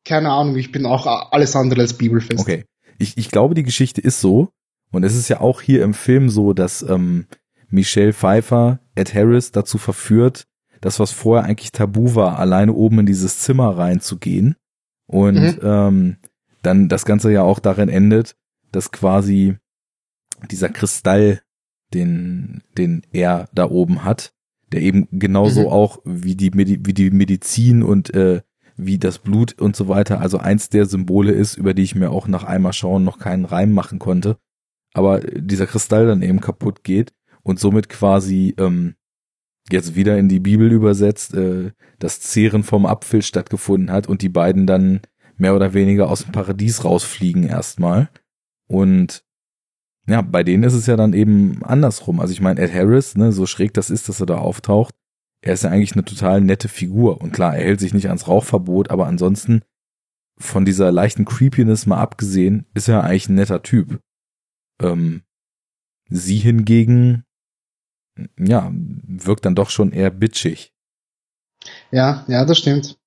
Keine 0.04 0.30
Ahnung, 0.30 0.56
ich 0.56 0.72
bin 0.72 0.84
auch 0.84 1.06
alles 1.30 1.56
andere 1.56 1.80
als 1.80 1.94
bibelfest. 1.94 2.40
Okay. 2.40 2.64
Ich, 2.98 3.16
ich 3.16 3.30
glaube, 3.30 3.54
die 3.54 3.62
Geschichte 3.62 4.00
ist 4.00 4.20
so. 4.20 4.50
Und 4.90 5.04
es 5.04 5.16
ist 5.16 5.28
ja 5.28 5.40
auch 5.40 5.62
hier 5.62 5.82
im 5.84 5.94
Film 5.94 6.28
so, 6.28 6.52
dass 6.52 6.82
ähm, 6.82 7.26
Michelle 7.70 8.12
Pfeiffer 8.12 8.80
Ed 8.94 9.14
Harris 9.14 9.52
dazu 9.52 9.78
verführt, 9.78 10.46
das, 10.82 11.00
was 11.00 11.12
vorher 11.12 11.48
eigentlich 11.48 11.72
tabu 11.72 12.14
war, 12.14 12.38
alleine 12.38 12.74
oben 12.74 12.98
in 12.98 13.06
dieses 13.06 13.38
Zimmer 13.38 13.78
reinzugehen. 13.78 14.56
Und 15.06 15.36
mhm. 15.36 15.58
ähm, 15.62 16.16
dann 16.62 16.88
das 16.88 17.04
Ganze 17.04 17.32
ja 17.32 17.42
auch 17.42 17.60
darin 17.60 17.88
endet, 17.88 18.36
dass 18.72 18.92
quasi 18.92 19.56
dieser 20.50 20.68
Kristall, 20.68 21.40
den, 21.94 22.62
den 22.76 23.02
er 23.12 23.48
da 23.54 23.70
oben 23.70 24.04
hat, 24.04 24.34
der 24.72 24.82
eben 24.82 25.06
genauso 25.12 25.62
mhm. 25.62 25.68
auch 25.68 25.98
wie 26.04 26.34
die, 26.34 26.50
Medi 26.50 26.80
wie 26.82 26.94
die 26.94 27.10
Medizin 27.10 27.82
und 27.82 28.12
äh, 28.14 28.42
wie 28.76 28.98
das 28.98 29.18
Blut 29.18 29.60
und 29.60 29.76
so 29.76 29.88
weiter, 29.88 30.20
also 30.20 30.38
eins 30.38 30.68
der 30.68 30.86
Symbole 30.86 31.30
ist, 31.30 31.56
über 31.56 31.74
die 31.74 31.82
ich 31.82 31.94
mir 31.94 32.10
auch 32.10 32.26
nach 32.26 32.44
einmal 32.44 32.72
schauen 32.72 33.04
noch 33.04 33.18
keinen 33.18 33.44
Reim 33.44 33.72
machen 33.72 33.98
konnte. 33.98 34.36
Aber 34.94 35.20
dieser 35.20 35.66
Kristall 35.66 36.06
dann 36.06 36.22
eben 36.22 36.40
kaputt 36.40 36.82
geht 36.82 37.12
und 37.42 37.60
somit 37.60 37.88
quasi 37.88 38.54
ähm, 38.58 38.94
jetzt 39.70 39.94
wieder 39.94 40.18
in 40.18 40.28
die 40.28 40.40
Bibel 40.40 40.70
übersetzt, 40.72 41.34
äh, 41.34 41.72
das 41.98 42.20
Zehren 42.20 42.62
vom 42.62 42.86
Apfel 42.86 43.22
stattgefunden 43.22 43.90
hat 43.90 44.06
und 44.08 44.22
die 44.22 44.28
beiden 44.28 44.66
dann 44.66 45.00
mehr 45.36 45.54
oder 45.54 45.74
weniger 45.74 46.08
aus 46.08 46.24
dem 46.24 46.32
Paradies 46.32 46.84
rausfliegen 46.84 47.44
erstmal. 47.44 48.10
Und 48.68 49.24
ja, 50.06 50.20
bei 50.20 50.42
denen 50.42 50.64
ist 50.64 50.74
es 50.74 50.86
ja 50.86 50.96
dann 50.96 51.12
eben 51.12 51.62
andersrum. 51.62 52.20
Also 52.20 52.32
ich 52.32 52.40
meine, 52.40 52.60
Ed 52.60 52.74
Harris, 52.74 53.16
ne, 53.16 53.32
so 53.32 53.46
schräg 53.46 53.72
das 53.74 53.90
ist, 53.90 54.08
dass 54.08 54.20
er 54.20 54.26
da 54.26 54.38
auftaucht, 54.38 54.94
er 55.42 55.54
ist 55.54 55.64
ja 55.64 55.70
eigentlich 55.70 55.92
eine 55.92 56.04
total 56.04 56.40
nette 56.40 56.68
Figur. 56.68 57.20
Und 57.20 57.32
klar, 57.32 57.56
er 57.56 57.64
hält 57.64 57.80
sich 57.80 57.94
nicht 57.94 58.08
ans 58.08 58.28
Rauchverbot, 58.28 58.90
aber 58.90 59.06
ansonsten, 59.06 59.62
von 60.38 60.64
dieser 60.64 60.90
leichten 60.90 61.24
Creepiness 61.24 61.86
mal 61.86 61.98
abgesehen, 61.98 62.66
ist 62.74 62.88
er 62.88 63.04
eigentlich 63.04 63.28
ein 63.28 63.34
netter 63.34 63.62
Typ. 63.62 64.00
Ähm, 64.80 65.22
sie 66.08 66.38
hingegen 66.38 67.24
ja, 68.38 68.70
wirkt 68.72 69.44
dann 69.44 69.54
doch 69.54 69.70
schon 69.70 69.92
eher 69.92 70.10
bitchig. 70.10 70.72
Ja, 71.90 72.24
ja, 72.28 72.44
das 72.44 72.58
stimmt. 72.58 72.98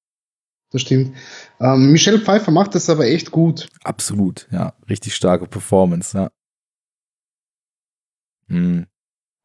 Das 0.72 0.82
stimmt. 0.82 1.16
Ähm, 1.60 1.92
Michelle 1.92 2.20
Pfeiffer 2.20 2.52
macht 2.52 2.76
das 2.76 2.90
aber 2.90 3.06
echt 3.06 3.32
gut. 3.32 3.68
Absolut, 3.84 4.48
ja. 4.52 4.74
Richtig 4.90 5.16
starke 5.16 5.48
Performance, 5.48 6.18
ja. 6.18 6.32
Hm. 8.48 8.86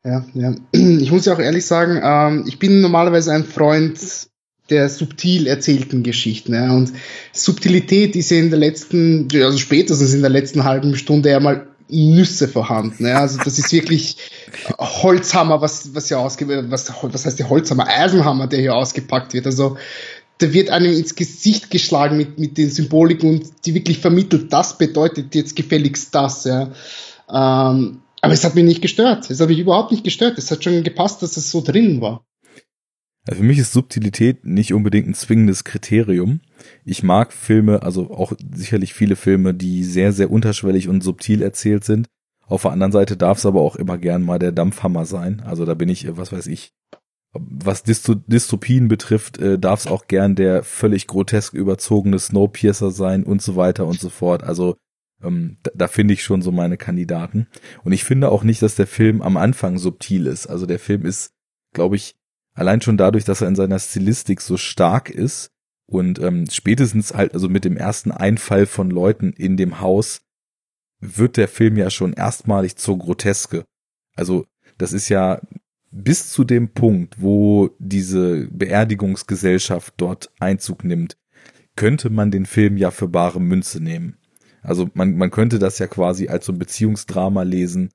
Ja, 0.05 0.25
ja. 0.35 0.55
Ich 0.73 1.13
muss 1.13 1.27
ja 1.27 1.35
auch 1.35 1.39
ehrlich 1.39 1.67
sagen, 1.67 2.01
ähm, 2.03 2.45
ich 2.47 2.59
bin 2.59 2.81
normalerweise 2.81 3.33
ein 3.33 3.45
Freund 3.45 4.29
der 4.71 4.89
subtil 4.89 5.47
erzählten 5.47 6.03
Geschichten. 6.03 6.55
Ja. 6.55 6.73
Und 6.73 6.93
Subtilität 7.33 8.17
ist 8.17 8.31
ja 8.31 8.39
in 8.39 8.51
der 8.51 8.59
letzten, 8.59 9.29
also 9.35 9.59
spätestens 9.59 10.15
in 10.15 10.21
der 10.21 10.31
letzten 10.31 10.65
halben 10.65 10.97
Stunde 10.97 11.31
ja 11.31 11.41
mal 11.41 11.67
Nüsse 11.91 12.49
vorhanden. 12.49 13.07
Ja. 13.07 13.21
Also 13.21 13.39
das 13.43 13.59
ist 13.59 13.73
wirklich 13.73 14.17
Holzhammer, 14.79 15.61
was, 15.61 15.95
was 15.95 16.09
ja 16.11 16.19
ausge, 16.19 16.49
was, 16.71 16.93
was 17.03 17.27
heißt 17.27 17.39
der 17.39 17.49
Holzhammer? 17.49 17.87
Eisenhammer, 17.87 18.47
der 18.47 18.61
hier 18.61 18.75
ausgepackt 18.75 19.35
wird. 19.35 19.47
Also 19.47 19.77
da 20.39 20.53
wird 20.53 20.71
einem 20.71 20.93
ins 20.93 21.15
Gesicht 21.15 21.71
geschlagen 21.71 22.17
mit, 22.17 22.39
mit 22.39 22.57
den 22.57 22.71
Symboliken 22.71 23.29
und 23.31 23.67
die 23.67 23.75
wirklich 23.75 23.99
vermittelt, 23.99 24.53
das 24.53 24.79
bedeutet 24.79 25.35
jetzt 25.35 25.55
gefälligst 25.55 26.15
das, 26.15 26.45
ja. 26.45 26.71
Ähm, 27.31 28.01
aber 28.23 28.33
es 28.33 28.45
hat 28.45 28.55
mich 28.55 28.65
nicht 28.65 28.83
gestört. 28.83 29.31
Es 29.31 29.41
hat 29.41 29.49
mich 29.49 29.59
überhaupt 29.59 29.93
nicht 29.93 30.05
gestört. 30.05 30.37
Es 30.37 30.51
hat 30.51 30.63
schon 30.63 30.83
gepasst, 30.83 31.23
dass 31.23 31.37
es 31.37 31.51
so 31.51 31.63
drin 31.63 32.01
war. 32.01 32.25
Also 33.31 33.43
für 33.43 33.47
mich 33.47 33.61
ist 33.61 33.73
Subtilität 33.73 34.45
nicht 34.45 34.75
unbedingt 34.75 35.07
ein 35.07 35.15
zwingendes 35.15 35.63
Kriterium. 35.63 36.41
Ich 36.85 37.05
mag 37.05 37.33
Filme, 37.33 37.85
also 37.85 38.11
auch 38.11 38.33
sicherlich 38.53 38.93
viele 38.93 39.15
Filme, 39.15 39.55
die 39.55 39.85
sehr, 39.85 40.13
sehr 40.13 40.33
unterschwellig 40.33 40.89
und 40.89 41.05
subtil 41.05 41.41
erzählt 41.41 41.85
sind. 41.85 42.09
Auf 42.49 42.63
der 42.63 42.73
anderen 42.73 42.91
Seite 42.91 43.17
darf 43.17 43.39
es 43.39 43.47
aber 43.47 43.61
auch 43.61 43.77
immer 43.77 43.99
gern 43.99 44.23
mal 44.23 44.41
der 44.41 44.51
Dampfhammer 44.51 45.05
sein. 45.05 45.45
Also 45.47 45.65
da 45.65 45.75
bin 45.75 45.89
ich, 45.89 46.17
was 46.17 46.33
weiß 46.33 46.49
ich, 46.49 46.73
was 47.33 47.85
Dysto 47.85 48.17
Dystopien 48.17 48.89
betrifft, 48.89 49.39
äh, 49.39 49.61
darf 49.61 49.79
es 49.79 49.87
auch 49.87 50.09
gern 50.09 50.35
der 50.35 50.65
völlig 50.65 51.07
grotesk 51.07 51.55
überzogene 51.55 52.19
Snowpiercer 52.19 52.91
sein 52.91 53.23
und 53.23 53.43
so 53.43 53.55
weiter 53.55 53.87
und 53.87 54.01
so 54.01 54.09
fort. 54.09 54.43
Also 54.43 54.75
ähm, 55.23 55.59
da, 55.63 55.71
da 55.77 55.87
finde 55.87 56.15
ich 56.15 56.25
schon 56.25 56.43
so 56.43 56.51
meine 56.51 56.79
Kandidaten. 56.79 57.47
Und 57.85 57.93
ich 57.93 58.03
finde 58.03 58.33
auch 58.33 58.43
nicht, 58.43 58.61
dass 58.61 58.75
der 58.75 58.89
Film 58.89 59.23
am 59.23 59.37
Anfang 59.37 59.79
subtil 59.79 60.27
ist. 60.27 60.49
Also 60.49 60.67
der 60.67 60.81
Film 60.81 61.07
ist, 61.07 61.31
glaube 61.73 61.95
ich, 61.95 62.17
allein 62.55 62.81
schon 62.81 62.97
dadurch, 62.97 63.25
dass 63.25 63.41
er 63.41 63.49
in 63.49 63.57
seiner 63.57 63.79
Stilistik 63.79 64.41
so 64.41 64.57
stark 64.57 65.11
ist 65.11 65.51
und 65.87 66.19
ähm, 66.21 66.47
spätestens 66.51 67.15
halt, 67.15 67.35
also 67.35 67.49
mit 67.49 67.65
dem 67.65 67.77
ersten 67.77 68.11
Einfall 68.11 68.67
von 68.67 68.91
Leuten 68.91 69.33
in 69.33 69.57
dem 69.57 69.81
Haus, 69.81 70.23
wird 71.01 71.37
der 71.37 71.49
Film 71.49 71.77
ja 71.77 71.91
schon 71.91 72.13
erstmalig 72.13 72.77
zur 72.77 72.99
Groteske. 72.99 73.65
Also 74.15 74.47
das 74.79 74.93
ist 74.93 75.09
ja 75.09 75.41
bis 75.91 76.31
zu 76.31 76.45
dem 76.45 76.69
Punkt, 76.69 77.21
wo 77.21 77.71
diese 77.79 78.47
Beerdigungsgesellschaft 78.51 79.95
dort 79.97 80.31
Einzug 80.39 80.85
nimmt, 80.85 81.17
könnte 81.77 82.11
man 82.11 82.31
den 82.31 82.47
Film 82.47 82.77
ja 82.77 82.91
für 82.91 83.09
bare 83.09 83.41
Münze 83.41 83.83
nehmen. 83.83 84.17
Also 84.63 84.91
man, 84.95 85.17
man 85.17 85.31
könnte 85.31 85.59
das 85.59 85.79
ja 85.79 85.87
quasi 85.87 86.29
als 86.29 86.47
so 86.47 86.53
ein 86.53 86.59
Beziehungsdrama 86.59 87.43
lesen, 87.43 87.91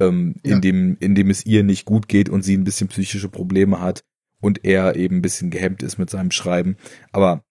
ähm, 0.00 0.36
ja. 0.44 0.54
in, 0.54 0.60
dem, 0.60 0.96
in 1.00 1.14
dem 1.14 1.30
es 1.30 1.46
ihr 1.46 1.62
nicht 1.62 1.84
gut 1.84 2.08
geht 2.08 2.28
und 2.28 2.42
sie 2.42 2.56
ein 2.56 2.64
bisschen 2.64 2.88
psychische 2.88 3.28
Probleme 3.28 3.80
hat 3.80 4.04
und 4.40 4.64
er 4.64 4.96
eben 4.96 5.16
ein 5.16 5.22
bisschen 5.22 5.50
gehemmt 5.50 5.82
ist 5.82 5.98
mit 5.98 6.10
seinem 6.10 6.30
Schreiben. 6.30 6.76
Aber 7.12 7.44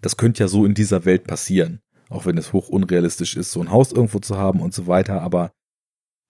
das 0.00 0.16
könnte 0.16 0.42
ja 0.42 0.48
so 0.48 0.64
in 0.66 0.74
dieser 0.74 1.04
Welt 1.04 1.24
passieren, 1.24 1.80
auch 2.08 2.26
wenn 2.26 2.38
es 2.38 2.52
hoch 2.52 2.68
unrealistisch 2.68 3.36
ist, 3.36 3.52
so 3.52 3.60
ein 3.60 3.70
Haus 3.70 3.92
irgendwo 3.92 4.18
zu 4.18 4.36
haben 4.36 4.60
und 4.60 4.74
so 4.74 4.86
weiter. 4.86 5.22
Aber 5.22 5.52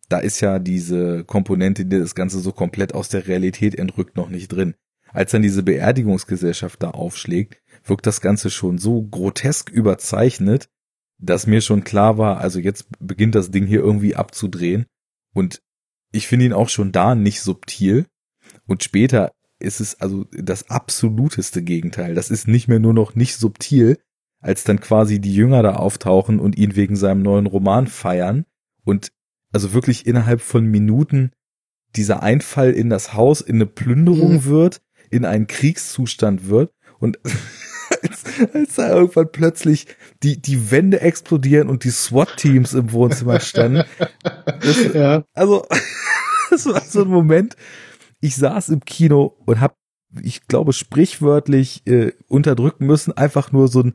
da 0.09 0.19
ist 0.19 0.41
ja 0.41 0.59
diese 0.59 1.25
Komponente, 1.25 1.87
die 1.87 1.99
das 1.99 2.15
Ganze 2.15 2.41
so 2.41 2.53
komplett 2.53 2.95
aus 2.95 3.09
der 3.09 3.27
Realität 3.27 3.75
entrückt, 3.75 4.17
noch 4.17 4.29
nicht 4.29 4.49
drin. 4.49 4.75
Als 5.13 5.33
dann 5.33 5.43
diese 5.43 5.63
Beerdigungsgesellschaft 5.63 6.83
da 6.83 6.91
aufschlägt, 6.91 7.61
wirkt 7.85 8.07
das 8.07 8.21
Ganze 8.21 8.51
schon 8.51 8.79
so 8.79 9.03
grotesk 9.03 9.71
überzeichnet, 9.71 10.69
dass 11.19 11.47
mir 11.47 11.61
schon 11.61 11.85
klar 11.85 12.19
war, 12.19 12.39
also 12.39 12.59
jetzt 12.59 12.87
beginnt 12.99 13.35
das 13.35 13.51
Ding 13.51 13.67
hier 13.67 13.81
irgendwie 13.81 14.17
abzudrehen. 14.17 14.87
Und 15.35 15.63
ich 16.13 16.27
finde 16.27 16.47
ihn 16.47 16.53
auch 16.53 16.69
schon 16.69 16.93
da 16.93 17.15
nicht 17.15 17.41
subtil. 17.41 18.07
Und 18.67 18.83
später 18.83 19.33
ist 19.59 19.81
es 19.81 20.01
also 20.01 20.25
das 20.33 20.71
absoluteste 20.71 21.63
Gegenteil. 21.63 22.15
Das 22.15 22.31
ist 22.31 22.49
nicht 22.49 22.69
mehr 22.69 22.81
nur 22.81 22.95
noch 22.95 23.15
nicht 23.15 23.37
subtil, 23.37 23.99
als 24.41 24.65
dann 24.65 24.81
quasi 24.81 25.21
die 25.21 25.35
Jünger 25.35 25.63
da 25.63 25.77
auftauchen 25.77 26.41
und 26.41 26.59
ihn 26.59 26.75
wegen 26.77 26.97
seinem 26.97 27.23
neuen 27.23 27.47
Roman 27.47 27.87
feiern 27.87 28.45
und 28.85 29.13
also 29.53 29.73
wirklich 29.73 30.07
innerhalb 30.07 30.41
von 30.41 30.67
Minuten 30.67 31.31
dieser 31.95 32.23
Einfall 32.23 32.73
in 32.73 32.91
das 32.91 33.15
Haus 33.15 33.41
in 33.41 33.57
eine 33.57 33.67
Plünderung 33.67 34.35
mhm. 34.35 34.45
wird, 34.45 34.83
in 35.11 35.25
einen 35.25 35.47
Kriegszustand 35.47 36.49
wird 36.49 36.73
und 36.99 37.19
als, 38.03 38.25
als 38.53 38.75
da 38.75 38.91
irgendwann 38.91 39.31
plötzlich 39.31 39.87
die, 40.23 40.41
die 40.41 40.71
Wände 40.71 41.01
explodieren 41.01 41.69
und 41.69 41.85
die 41.85 41.91
SWAT-Teams 41.91 42.75
im 42.75 42.93
Wohnzimmer 42.93 43.41
standen. 43.41 43.85
Das, 44.23 44.93
ja. 44.93 45.25
Also, 45.35 45.67
das 46.51 46.67
war 46.67 46.81
so 46.83 47.03
ein 47.03 47.09
Moment. 47.09 47.57
Ich 48.21 48.37
saß 48.37 48.71
im 48.71 48.81
Kino 48.85 49.37
und 49.47 49.61
hab, 49.61 49.77
ich 50.21 50.47
glaube, 50.47 50.73
sprichwörtlich 50.73 51.87
äh, 51.87 52.13
unterdrücken 52.29 52.87
müssen, 52.87 53.17
einfach 53.17 53.53
nur 53.53 53.69
so 53.69 53.83
ein, 53.83 53.95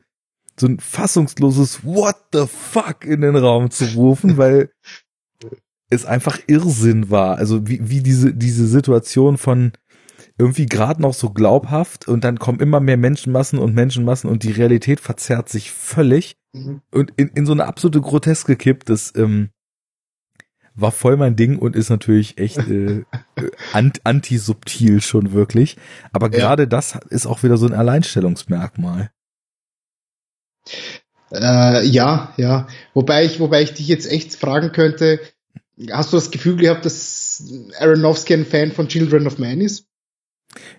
so 0.58 0.66
ein 0.66 0.80
fassungsloses 0.80 1.84
What 1.84 2.16
the 2.32 2.46
fuck 2.46 3.04
in 3.04 3.20
den 3.20 3.36
Raum 3.36 3.70
zu 3.70 3.84
rufen, 3.94 4.36
weil 4.36 4.70
es 5.90 6.04
einfach 6.04 6.38
Irrsinn 6.46 7.10
war. 7.10 7.36
Also 7.38 7.66
wie, 7.66 7.88
wie 7.88 8.02
diese, 8.02 8.34
diese 8.34 8.66
Situation 8.66 9.38
von, 9.38 9.72
irgendwie 10.38 10.66
gerade 10.66 11.02
noch 11.02 11.14
so 11.14 11.30
glaubhaft 11.30 12.06
und 12.06 12.22
dann 12.22 12.38
kommen 12.38 12.60
immer 12.60 12.80
mehr 12.80 12.96
Menschenmassen 12.96 13.58
und 13.58 13.74
Menschenmassen 13.74 14.30
und 14.30 14.44
die 14.44 14.52
Realität 14.52 15.00
verzerrt 15.00 15.48
sich 15.48 15.72
völlig 15.72 16.36
mhm. 16.52 16.80
und 16.92 17.12
in, 17.16 17.28
in 17.28 17.44
so 17.44 17.52
eine 17.52 17.66
absolute 17.66 18.00
Groteske 18.00 18.54
kippt. 18.54 18.88
Das 18.88 19.12
ähm, 19.16 19.50
war 20.74 20.92
voll 20.92 21.16
mein 21.16 21.34
Ding 21.34 21.58
und 21.58 21.74
ist 21.74 21.90
natürlich 21.90 22.38
echt 22.38 22.58
äh, 22.58 23.02
anti-subtil 24.04 25.00
schon 25.00 25.32
wirklich. 25.32 25.76
Aber 26.12 26.30
gerade 26.30 26.62
ja. 26.62 26.68
das 26.68 26.96
ist 27.10 27.26
auch 27.26 27.42
wieder 27.42 27.56
so 27.56 27.66
ein 27.66 27.74
Alleinstellungsmerkmal. 27.74 29.10
Äh, 31.32 31.84
ja, 31.84 32.32
ja. 32.36 32.68
Wobei 32.94 33.24
ich, 33.24 33.40
wobei 33.40 33.62
ich 33.62 33.74
dich 33.74 33.88
jetzt 33.88 34.10
echt 34.10 34.36
fragen 34.36 34.70
könnte, 34.70 35.20
hast 35.90 36.12
du 36.12 36.16
das 36.16 36.30
Gefühl 36.30 36.56
gehabt, 36.56 36.84
dass 36.84 37.42
Aronofsky 37.80 38.34
ein 38.34 38.46
Fan 38.46 38.70
von 38.70 38.86
Children 38.86 39.26
of 39.26 39.38
Man 39.38 39.60
ist? 39.60 39.87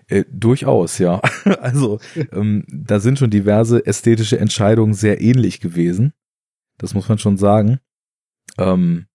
Äh, 0.08 0.24
durchaus, 0.30 0.98
ja. 0.98 1.20
also 1.60 1.98
ähm, 2.32 2.64
da 2.68 3.00
sind 3.00 3.18
schon 3.18 3.30
diverse 3.30 3.84
ästhetische 3.84 4.38
Entscheidungen 4.38 4.94
sehr 4.94 5.20
ähnlich 5.20 5.60
gewesen. 5.60 6.12
Das 6.78 6.94
muss 6.94 7.08
man 7.08 7.18
schon 7.18 7.36
sagen. 7.36 7.80
Ähm, 8.58 9.06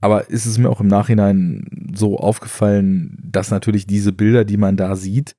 aber 0.00 0.30
ist 0.30 0.46
es 0.46 0.58
mir 0.58 0.70
auch 0.70 0.80
im 0.80 0.86
Nachhinein 0.86 1.92
so 1.94 2.18
aufgefallen, 2.18 3.18
dass 3.22 3.50
natürlich 3.50 3.86
diese 3.86 4.12
Bilder, 4.12 4.44
die 4.44 4.56
man 4.56 4.76
da 4.76 4.96
sieht, 4.96 5.34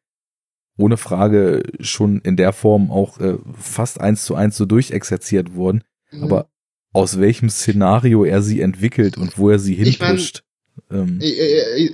ohne 0.77 0.98
Frage 0.98 1.64
schon 1.80 2.19
in 2.19 2.36
der 2.36 2.53
Form 2.53 2.91
auch 2.91 3.19
äh, 3.19 3.38
fast 3.53 3.99
eins 3.99 4.26
zu 4.26 4.36
eins 4.36 4.57
so 4.57 4.65
durchexerziert 4.65 5.53
wurden. 5.53 5.84
Mhm. 6.11 6.23
Aber 6.23 6.49
aus 6.94 7.19
welchem 7.19 7.49
Szenario 7.49 8.23
er 8.23 8.41
sie 8.41 8.61
entwickelt 8.61 9.18
und 9.18 9.38
wo 9.38 9.49
er 9.49 9.60
sie 9.60 9.76
hinpusht. 9.76 10.44
Ähm, 10.91 11.19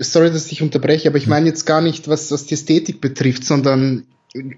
Sorry, 0.01 0.31
dass 0.31 0.51
ich 0.51 0.61
unterbreche, 0.61 1.09
aber 1.09 1.17
ich 1.17 1.27
meine 1.27 1.47
jetzt 1.47 1.65
gar 1.65 1.81
nicht, 1.81 2.07
was, 2.07 2.31
was 2.31 2.45
die 2.45 2.53
Ästhetik 2.53 3.01
betrifft, 3.01 3.43
sondern 3.43 4.07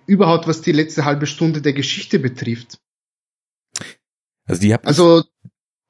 überhaupt, 0.05 0.47
was 0.47 0.61
die 0.61 0.71
letzte 0.71 1.05
halbe 1.05 1.27
Stunde 1.27 1.61
der 1.61 1.73
Geschichte 1.73 2.19
betrifft. 2.19 2.79
Also, 4.45 4.61
die 4.61 4.73
also 4.73 5.23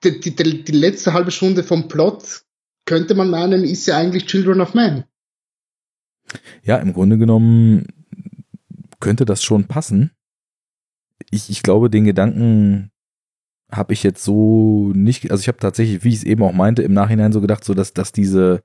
die, 0.04 0.20
die, 0.20 0.64
die 0.64 0.72
letzte 0.72 1.14
halbe 1.14 1.32
Stunde 1.32 1.64
vom 1.64 1.88
Plot 1.88 2.44
könnte 2.86 3.16
man 3.16 3.30
meinen, 3.30 3.64
ist 3.64 3.86
ja 3.86 3.98
eigentlich 3.98 4.26
Children 4.26 4.62
of 4.62 4.74
Man. 4.74 5.06
Ja, 6.64 6.78
im 6.78 6.94
Grunde 6.94 7.18
genommen 7.18 7.88
könnte 9.00 9.26
das 9.26 9.44
schon 9.44 9.68
passen. 9.68 10.12
Ich, 11.30 11.50
ich 11.50 11.64
glaube, 11.64 11.90
den 11.90 12.06
Gedanken 12.06 12.92
habe 13.72 13.94
ich 13.94 14.04
jetzt 14.04 14.24
so 14.24 14.92
nicht, 14.94 15.30
also 15.32 15.42
ich 15.42 15.48
habe 15.48 15.58
tatsächlich, 15.58 16.04
wie 16.04 16.10
ich 16.10 16.18
es 16.18 16.24
eben 16.24 16.44
auch 16.44 16.54
meinte, 16.54 16.84
im 16.84 16.94
Nachhinein 16.94 17.32
so 17.32 17.42
gedacht, 17.42 17.64
so 17.64 17.74
dass, 17.74 17.94
dass 17.94 18.12
diese, 18.12 18.62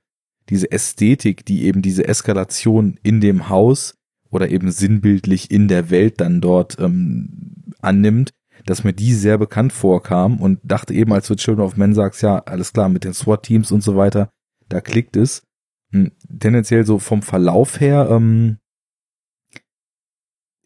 diese 0.49 0.71
Ästhetik, 0.71 1.45
die 1.45 1.63
eben 1.65 1.81
diese 1.81 2.07
Eskalation 2.07 2.99
in 3.03 3.19
dem 3.19 3.49
Haus 3.49 3.95
oder 4.29 4.49
eben 4.49 4.71
sinnbildlich 4.71 5.51
in 5.51 5.67
der 5.67 5.89
Welt 5.89 6.21
dann 6.21 6.41
dort 6.41 6.79
ähm, 6.79 7.73
annimmt, 7.81 8.31
dass 8.65 8.83
mir 8.83 8.93
die 8.93 9.13
sehr 9.13 9.37
bekannt 9.37 9.73
vorkam 9.73 10.39
und 10.39 10.59
dachte 10.63 10.93
eben, 10.93 11.11
als 11.11 11.27
du 11.27 11.35
Children 11.35 11.65
of 11.65 11.77
Men 11.77 11.93
sagst, 11.93 12.21
ja, 12.21 12.39
alles 12.39 12.71
klar, 12.71 12.87
mit 12.87 13.03
den 13.03 13.13
SWAT-Teams 13.13 13.71
und 13.71 13.81
so 13.81 13.97
weiter, 13.97 14.29
da 14.69 14.79
klickt 14.79 15.17
es. 15.17 15.43
Hm, 15.91 16.11
tendenziell 16.39 16.85
so 16.85 16.97
vom 16.97 17.21
Verlauf 17.21 17.79
her, 17.81 18.07
ähm, 18.09 18.57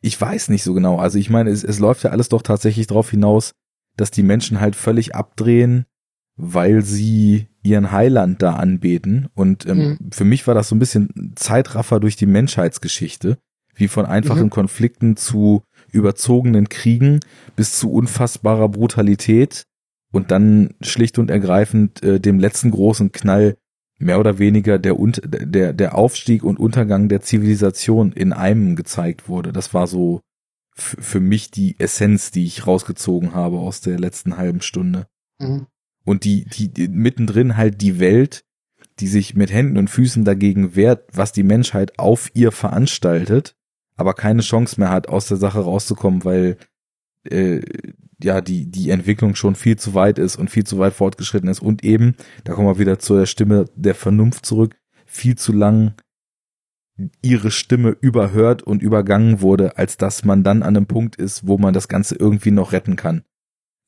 ich 0.02 0.20
weiß 0.20 0.50
nicht 0.50 0.64
so 0.64 0.74
genau. 0.74 0.98
Also 1.00 1.18
ich 1.18 1.30
meine, 1.30 1.50
es, 1.50 1.64
es 1.64 1.80
läuft 1.80 2.04
ja 2.04 2.12
alles 2.12 2.30
doch 2.30 2.44
tatsächlich 2.44 2.88
darauf 2.88 3.10
hinaus, 3.10 3.54
dass 3.98 4.12
die 4.12 4.24
Menschen 4.24 4.62
halt 4.62 4.76
völlig 4.76 5.16
abdrehen, 5.16 5.86
weil 6.38 6.84
sie 6.84 7.48
ihren 7.64 7.92
Heiland 7.92 8.42
da 8.42 8.54
anbeten. 8.54 9.28
Und 9.34 9.66
ähm, 9.66 9.78
mhm. 9.78 10.12
für 10.12 10.24
mich 10.24 10.48
war 10.48 10.54
das 10.54 10.70
so 10.70 10.76
ein 10.76 10.80
bisschen 10.80 11.34
Zeitraffer 11.36 12.00
durch 12.00 12.16
die 12.16 12.28
Menschheitsgeschichte, 12.28 13.38
wie 13.76 13.88
von 13.88 14.06
einfachen 14.06 14.46
mhm. 14.46 14.52
Konflikten 14.52 15.18
zu 15.18 15.64
überzogenen 15.92 16.70
Kriegen 16.70 17.20
bis 17.56 17.78
zu 17.78 17.92
unfassbarer 17.92 18.70
Brutalität 18.70 19.64
und 20.12 20.32
dann 20.32 20.74
schlicht 20.82 21.20
und 21.20 21.30
ergreifend 21.30 22.04
äh, 22.04 22.20
dem 22.20 22.40
letzten 22.40 22.72
großen 22.72 23.12
Knall 23.12 23.58
mehr 24.00 24.20
oder 24.20 24.38
weniger 24.40 24.78
der, 24.78 24.96
der, 24.96 25.74
der 25.74 25.96
Aufstieg 25.96 26.44
und 26.44 26.60
Untergang 26.60 27.10
der 27.10 27.22
Zivilisation 27.22 28.12
in 28.12 28.32
einem 28.32 28.76
gezeigt 28.76 29.28
wurde. 29.28 29.52
Das 29.52 29.74
war 29.74 29.88
so 29.88 30.22
für 30.80 31.20
mich 31.20 31.52
die 31.52 31.80
Essenz, 31.80 32.32
die 32.32 32.46
ich 32.46 32.68
rausgezogen 32.68 33.34
habe 33.34 33.60
aus 33.60 33.82
der 33.82 34.00
letzten 34.00 34.38
halben 34.38 34.62
Stunde. 34.62 35.08
Mhm. 35.40 35.68
Und 36.06 36.24
die, 36.24 36.46
die, 36.46 36.70
die 36.72 36.88
mittendrin 36.88 37.58
halt 37.58 37.82
die 37.82 38.00
Welt, 38.00 38.46
die 39.00 39.08
sich 39.08 39.36
mit 39.36 39.52
Händen 39.52 39.78
und 39.78 39.90
Füßen 39.90 40.24
dagegen 40.24 40.76
wehrt, 40.76 41.06
was 41.12 41.32
die 41.32 41.44
Menschheit 41.44 42.00
auf 42.00 42.30
ihr 42.34 42.52
veranstaltet, 42.52 43.56
aber 43.96 44.14
keine 44.14 44.42
Chance 44.42 44.80
mehr 44.80 44.90
hat, 44.90 45.10
aus 45.10 45.28
der 45.28 45.38
Sache 45.38 45.60
rauszukommen, 45.60 46.24
weil 46.24 46.58
äh, 47.30 47.62
ja 48.24 48.42
die 48.42 48.70
die 48.72 48.90
Entwicklung 48.90 49.36
schon 49.36 49.56
viel 49.56 49.78
zu 49.78 49.94
weit 49.94 50.18
ist 50.18 50.38
und 50.38 50.50
viel 50.50 50.64
zu 50.64 50.80
weit 50.80 50.94
fortgeschritten 50.94 51.50
ist 51.50 51.62
und 51.62 51.84
eben, 51.84 52.16
da 52.44 52.54
kommen 52.54 52.68
wir 52.68 52.80
wieder 52.80 53.00
zur 53.00 53.26
Stimme 53.26 53.66
der 53.76 53.96
Vernunft 53.96 54.46
zurück, 54.46 54.76
viel 55.06 55.38
zu 55.38 55.54
lang 55.54 55.94
ihre 57.22 57.52
Stimme 57.52 57.96
überhört 58.02 58.64
und 58.64 58.82
übergangen 58.82 59.42
wurde, 59.42 59.78
als 59.78 59.98
dass 59.98 60.26
man 60.26 60.44
dann 60.44 60.64
an 60.64 60.76
einem 60.76 60.88
Punkt 60.88 61.16
ist, 61.16 61.48
wo 61.48 61.58
man 61.58 61.74
das 61.74 61.88
Ganze 61.88 62.16
irgendwie 62.16 62.52
noch 62.52 62.72
retten 62.72 62.96
kann. 62.96 63.24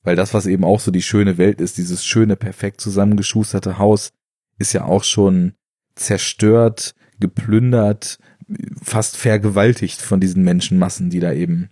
Weil 0.04 0.16
das, 0.16 0.34
was 0.34 0.46
eben 0.46 0.64
auch 0.64 0.80
so 0.80 0.92
die 0.92 1.02
schöne 1.02 1.38
Welt 1.38 1.60
ist, 1.60 1.78
dieses 1.78 2.06
schöne, 2.06 2.36
perfekt 2.36 2.82
zusammengeschusterte 2.82 3.78
Haus, 3.78 4.12
ist 4.58 4.74
ja 4.74 4.86
auch 4.86 5.04
schon 5.04 5.54
zerstört, 5.96 6.96
geplündert, 7.20 8.20
fast 8.82 9.18
vergewaltigt 9.18 10.02
von 10.02 10.20
diesen 10.20 10.44
Menschenmassen, 10.44 11.10
die 11.10 11.20
da 11.20 11.34
eben 11.34 11.70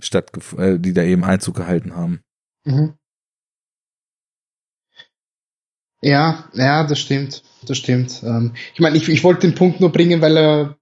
statt, 0.00 0.30
äh, 0.56 0.78
die 0.78 0.92
da 0.92 1.02
eben 1.02 1.24
Einzug 1.24 1.56
gehalten 1.56 1.94
haben. 1.94 2.20
Mhm. 2.64 2.94
Ja, 6.02 6.48
ja, 6.54 6.86
das 6.86 6.98
stimmt, 6.98 7.42
das 7.66 7.76
stimmt. 7.76 8.22
Ähm, 8.22 8.54
ich 8.74 8.80
meine, 8.80 8.96
ich, 8.96 9.08
ich 9.08 9.22
wollte 9.22 9.46
den 9.46 9.54
Punkt 9.54 9.80
nur 9.80 9.92
bringen, 9.92 10.22
weil 10.22 10.36
er 10.36 10.76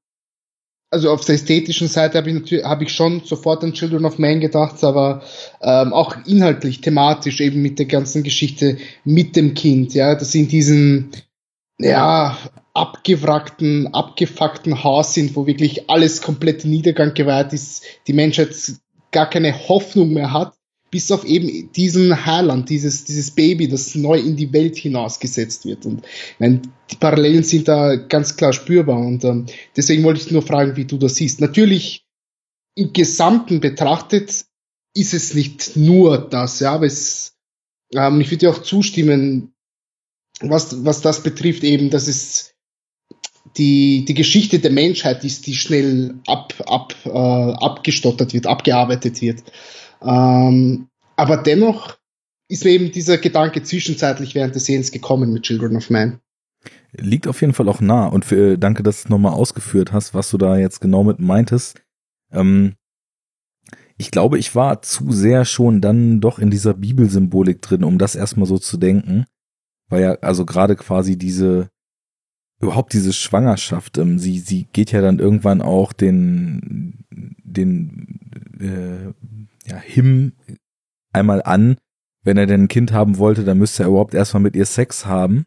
also 0.91 1.11
auf 1.11 1.25
der 1.25 1.35
ästhetischen 1.35 1.89
Seite 1.89 2.19
habe 2.19 2.31
ich 2.31 2.35
natürlich 2.35 2.65
habe 2.65 2.85
ich 2.85 2.93
schon 2.93 3.23
sofort 3.25 3.63
an 3.63 3.75
Children 3.75 4.05
of 4.05 4.19
Man 4.19 4.41
gedacht, 4.41 4.83
aber 4.83 5.23
ähm, 5.61 5.93
auch 5.93 6.17
inhaltlich, 6.27 6.81
thematisch 6.81 7.41
eben 7.41 7.61
mit 7.61 7.79
der 7.79 7.87
ganzen 7.87 8.23
Geschichte 8.23 8.79
mit 9.05 9.37
dem 9.37 9.55
Kind, 9.55 9.95
ja, 9.95 10.15
das 10.15 10.35
in 10.35 10.49
diesem 10.49 11.11
ja 11.79 12.37
abgewrackten, 12.75 13.93
abgefuckten 13.93 14.85
Haus 14.85 15.15
sind, 15.15 15.37
wo 15.37 15.47
wirklich 15.47 15.91
alles 15.91 16.23
komplett 16.23 16.65
Niedergang 16.65 17.13
geweiht 17.15 17.53
ist, 17.53 17.83
die 18.07 18.13
Menschheit 18.13 18.55
gar 19.11 19.29
keine 19.29 19.69
Hoffnung 19.69 20.13
mehr 20.13 20.33
hat, 20.33 20.55
bis 20.91 21.11
auf 21.11 21.25
eben 21.25 21.71
diesen 21.73 22.25
Heiland, 22.25 22.71
dieses, 22.71 23.05
dieses 23.05 23.31
Baby, 23.31 23.69
das 23.69 23.95
neu 23.95 24.19
in 24.19 24.37
die 24.37 24.53
Welt 24.53 24.77
hinausgesetzt 24.77 25.67
wird. 25.67 25.85
Und 25.87 26.03
meine, 26.39 26.63
die 26.91 26.97
Parallelen 26.97 27.43
sind 27.43 27.69
da 27.69 27.97
ganz 27.97 28.37
klar 28.37 28.53
spürbar. 28.53 28.99
Und 28.99 29.25
ähm, 29.25 29.47
deswegen 29.77 30.05
wollte 30.05 30.21
ich 30.21 30.31
nur 30.31 30.43
fragen, 30.43 30.77
wie 30.77 30.87
du 30.87 30.97
das 30.97 31.17
siehst. 31.17 31.41
Natürlich, 31.41 32.05
im 32.75 32.93
Gesamten 32.93 33.61
betrachtet, 33.61 34.45
ist 34.95 35.15
es 35.15 35.35
nicht 35.35 35.77
nur 35.77 36.19
das, 36.19 36.61
ja, 36.61 36.73
aber 36.73 36.87
es, 36.87 37.37
ähm, 37.95 38.21
ich 38.21 38.31
würde 38.31 38.39
dir 38.39 38.51
auch 38.51 38.63
zustimmen, 38.63 39.53
was, 40.41 40.85
was 40.85 41.01
das 41.01 41.23
betrifft, 41.23 41.65
eben, 41.65 41.91
dass 41.91 42.09
es 42.09 42.55
die, 43.57 44.05
die 44.05 44.15
Geschichte 44.15 44.59
der 44.59 44.71
Menschheit 44.71 45.25
ist, 45.25 45.47
die 45.47 45.55
schnell 45.55 46.15
ab, 46.27 46.55
ab, 46.67 46.95
äh, 47.05 47.09
abgestottert 47.09 48.33
wird, 48.33 48.47
abgearbeitet 48.47 49.21
wird. 49.21 49.43
Ähm, 50.03 50.89
aber 51.17 51.37
dennoch 51.39 51.99
ist 52.49 52.65
mir 52.65 52.71
eben 52.71 52.91
dieser 52.91 53.19
Gedanke 53.19 53.63
zwischenzeitlich 53.63 54.35
während 54.35 54.55
des 54.55 54.65
Sehens 54.65 54.91
gekommen 54.91 55.33
mit 55.33 55.43
Children 55.43 55.77
of 55.77 55.91
Man. 55.91 56.21
Liegt 56.93 57.29
auf 57.29 57.41
jeden 57.41 57.53
Fall 57.53 57.69
auch 57.69 57.81
nah 57.81 58.07
und 58.07 58.25
für, 58.25 58.57
danke, 58.57 58.83
dass 58.83 59.05
du 59.05 59.11
nochmal 59.11 59.35
ausgeführt 59.35 59.93
hast, 59.93 60.15
was 60.15 60.31
du 60.31 60.39
da 60.39 60.57
jetzt 60.57 60.81
genau 60.81 61.05
mit 61.05 61.19
meintest. 61.19 61.83
Ähm, 62.33 62.75
ich 63.99 64.11
glaube, 64.11 64.39
ich 64.39 64.55
war 64.55 64.81
zu 64.81 65.13
sehr 65.13 65.45
schon 65.45 65.81
dann 65.81 66.21
doch 66.21 66.39
in 66.39 66.51
dieser 66.51 66.73
Bibelsymbolik 66.73 67.61
drin, 67.61 67.85
um 67.85 67.99
das 67.99 68.15
erstmal 68.15 68.47
so 68.47 68.59
zu 68.59 68.77
denken. 68.77 69.27
Weil 69.89 70.03
ja, 70.03 70.13
also 70.21 70.47
gerade 70.47 70.77
quasi 70.77 71.19
diese, 71.19 71.69
überhaupt 72.61 72.93
diese 72.93 73.13
Schwangerschaft, 73.13 73.99
ähm, 73.99 74.19
sie, 74.19 74.39
sie 74.39 74.69
geht 74.73 74.93
ja 74.93 75.01
dann 75.03 75.19
irgendwann 75.19 75.61
auch 75.61 75.93
den, 75.93 77.05
den, 77.11 78.21
äh, 78.61 79.13
ja, 79.69 79.77
Him 79.79 80.33
einmal 81.13 81.43
an. 81.43 81.77
Wenn 82.23 82.37
er 82.37 82.47
denn 82.47 82.65
ein 82.65 82.69
Kind 82.69 82.93
haben 82.93 83.19
wollte, 83.19 83.45
dann 83.45 83.59
müsste 83.59 83.85
er 83.85 83.89
überhaupt 83.89 84.15
erstmal 84.15 84.43
mit 84.43 84.57
ihr 84.57 84.67
Sex 84.67 85.07
haben. 85.07 85.45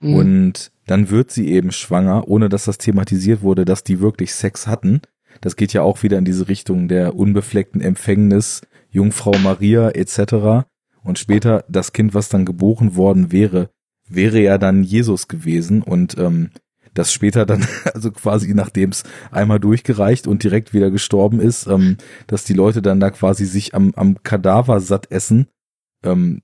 Mhm. 0.00 0.14
Und 0.14 0.72
dann 0.86 1.10
wird 1.10 1.30
sie 1.30 1.48
eben 1.48 1.72
schwanger, 1.72 2.28
ohne 2.28 2.48
dass 2.48 2.64
das 2.64 2.78
thematisiert 2.78 3.42
wurde, 3.42 3.64
dass 3.64 3.84
die 3.84 4.00
wirklich 4.00 4.34
Sex 4.34 4.66
hatten. 4.66 5.00
Das 5.40 5.56
geht 5.56 5.72
ja 5.72 5.82
auch 5.82 6.02
wieder 6.02 6.18
in 6.18 6.24
diese 6.24 6.48
Richtung 6.48 6.88
der 6.88 7.14
unbefleckten 7.16 7.80
Empfängnis, 7.80 8.62
Jungfrau 8.90 9.36
Maria 9.38 9.90
etc. 9.90 10.66
Und 11.02 11.18
später 11.18 11.64
das 11.68 11.92
Kind, 11.92 12.14
was 12.14 12.28
dann 12.28 12.44
geboren 12.44 12.96
worden 12.96 13.32
wäre, 13.32 13.70
wäre 14.08 14.40
ja 14.40 14.58
dann 14.58 14.82
Jesus 14.82 15.28
gewesen 15.28 15.82
und 15.82 16.16
ähm, 16.18 16.50
das 16.98 17.12
später 17.12 17.46
dann, 17.46 17.66
also 17.94 18.10
quasi 18.10 18.52
nachdem 18.54 18.90
es 18.90 19.04
einmal 19.30 19.60
durchgereicht 19.60 20.26
und 20.26 20.42
direkt 20.42 20.74
wieder 20.74 20.90
gestorben 20.90 21.40
ist, 21.40 21.66
ähm, 21.66 21.96
dass 22.26 22.44
die 22.44 22.54
Leute 22.54 22.82
dann 22.82 23.00
da 23.00 23.10
quasi 23.10 23.44
sich 23.44 23.74
am, 23.74 23.92
am 23.96 24.22
Kadaver 24.22 24.80
satt 24.80 25.10
essen. 25.10 25.48
Ähm, 26.02 26.42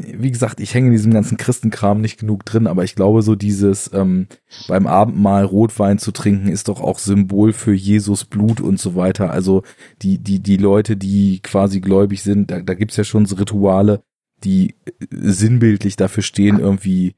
wie 0.00 0.30
gesagt, 0.30 0.60
ich 0.60 0.74
hänge 0.74 0.88
in 0.88 0.92
diesem 0.92 1.12
ganzen 1.12 1.36
Christenkram 1.36 2.00
nicht 2.00 2.20
genug 2.20 2.44
drin, 2.44 2.68
aber 2.68 2.84
ich 2.84 2.94
glaube, 2.94 3.22
so 3.22 3.34
dieses 3.34 3.90
ähm, 3.92 4.28
beim 4.68 4.86
Abendmahl 4.86 5.44
Rotwein 5.44 5.98
zu 5.98 6.12
trinken 6.12 6.48
ist 6.48 6.68
doch 6.68 6.80
auch 6.80 7.00
Symbol 7.00 7.52
für 7.52 7.74
Jesus 7.74 8.24
Blut 8.24 8.60
und 8.60 8.78
so 8.78 8.94
weiter. 8.94 9.32
Also 9.32 9.64
die, 10.02 10.18
die, 10.18 10.38
die 10.40 10.56
Leute, 10.56 10.96
die 10.96 11.40
quasi 11.40 11.80
gläubig 11.80 12.22
sind, 12.22 12.52
da, 12.52 12.60
da 12.60 12.74
gibt's 12.74 12.96
ja 12.96 13.02
schon 13.02 13.26
so 13.26 13.36
Rituale, 13.36 14.02
die 14.44 14.76
sinnbildlich 15.10 15.96
dafür 15.96 16.22
stehen, 16.22 16.60
irgendwie, 16.60 17.14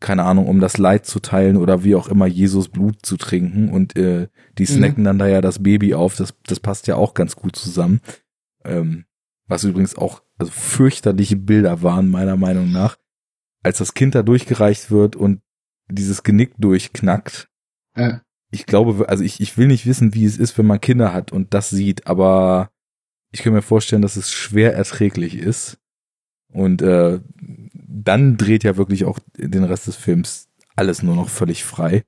keine 0.00 0.24
Ahnung, 0.24 0.46
um 0.46 0.60
das 0.60 0.78
Leid 0.78 1.06
zu 1.06 1.20
teilen 1.20 1.56
oder 1.56 1.82
wie 1.82 1.94
auch 1.94 2.08
immer 2.08 2.26
Jesus 2.26 2.68
Blut 2.68 3.04
zu 3.04 3.16
trinken 3.16 3.68
und 3.68 3.96
äh, 3.96 4.28
die 4.56 4.62
mhm. 4.62 4.66
snacken 4.66 5.02
mhm. 5.02 5.06
dann 5.06 5.18
da 5.18 5.26
ja 5.26 5.40
das 5.40 5.62
Baby 5.62 5.94
auf, 5.94 6.16
das, 6.16 6.34
das 6.46 6.60
passt 6.60 6.86
ja 6.86 6.96
auch 6.96 7.14
ganz 7.14 7.36
gut 7.36 7.56
zusammen. 7.56 8.00
Ähm, 8.64 9.04
was 9.46 9.64
übrigens 9.64 9.96
auch 9.96 10.22
also 10.36 10.52
fürchterliche 10.52 11.36
Bilder 11.36 11.82
waren, 11.82 12.08
meiner 12.08 12.36
Meinung 12.36 12.70
nach, 12.70 12.96
als 13.62 13.78
das 13.78 13.94
Kind 13.94 14.14
da 14.14 14.22
durchgereicht 14.22 14.90
wird 14.90 15.16
und 15.16 15.40
dieses 15.90 16.22
Genick 16.22 16.52
durchknackt. 16.58 17.48
Ja. 17.96 18.22
Ich 18.50 18.66
glaube, 18.66 19.08
also 19.08 19.24
ich, 19.24 19.40
ich 19.40 19.58
will 19.58 19.66
nicht 19.66 19.86
wissen, 19.86 20.14
wie 20.14 20.24
es 20.24 20.38
ist, 20.38 20.56
wenn 20.58 20.66
man 20.66 20.80
Kinder 20.80 21.12
hat 21.12 21.32
und 21.32 21.54
das 21.54 21.70
sieht, 21.70 22.06
aber 22.06 22.70
ich 23.30 23.42
kann 23.42 23.52
mir 23.52 23.62
vorstellen, 23.62 24.02
dass 24.02 24.16
es 24.16 24.30
schwer 24.30 24.74
erträglich 24.74 25.36
ist. 25.36 25.78
Und 26.50 26.80
äh, 26.80 27.20
dann 27.88 28.36
dreht 28.36 28.64
ja 28.64 28.76
wirklich 28.76 29.04
auch 29.04 29.18
den 29.36 29.64
Rest 29.64 29.86
des 29.86 29.96
Films 29.96 30.48
alles 30.76 31.02
nur 31.02 31.16
noch 31.16 31.28
völlig 31.28 31.64
frei. 31.64 32.04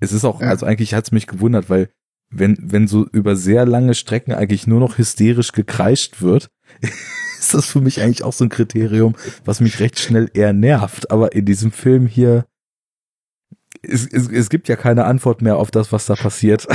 Es 0.00 0.12
ist 0.12 0.24
auch, 0.24 0.40
ja. 0.40 0.48
also 0.48 0.66
eigentlich 0.66 0.94
hat's 0.94 1.12
mich 1.12 1.26
gewundert, 1.26 1.70
weil 1.70 1.90
wenn, 2.30 2.56
wenn 2.60 2.88
so 2.88 3.06
über 3.08 3.36
sehr 3.36 3.66
lange 3.66 3.94
Strecken 3.94 4.32
eigentlich 4.32 4.66
nur 4.66 4.80
noch 4.80 4.98
hysterisch 4.98 5.52
gekreischt 5.52 6.20
wird, 6.20 6.50
ist 7.38 7.54
das 7.54 7.66
für 7.66 7.80
mich 7.80 8.00
eigentlich 8.00 8.24
auch 8.24 8.32
so 8.32 8.44
ein 8.44 8.50
Kriterium, 8.50 9.14
was 9.44 9.60
mich 9.60 9.80
recht 9.80 9.98
schnell 9.98 10.30
eher 10.34 10.52
nervt. 10.52 11.10
Aber 11.10 11.32
in 11.32 11.44
diesem 11.44 11.72
Film 11.72 12.06
hier, 12.06 12.46
es, 13.82 14.06
es, 14.06 14.28
es 14.28 14.50
gibt 14.50 14.68
ja 14.68 14.76
keine 14.76 15.04
Antwort 15.04 15.42
mehr 15.42 15.56
auf 15.56 15.70
das, 15.70 15.92
was 15.92 16.06
da 16.06 16.14
passiert. 16.14 16.66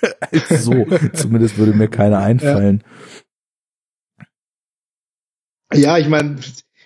so, 0.50 0.86
zumindest 1.12 1.58
würde 1.58 1.72
mir 1.72 1.88
keine 1.88 2.18
einfallen. 2.18 2.84
Ja, 5.72 5.78
ja 5.78 5.98
ich 5.98 6.08
meine, 6.08 6.36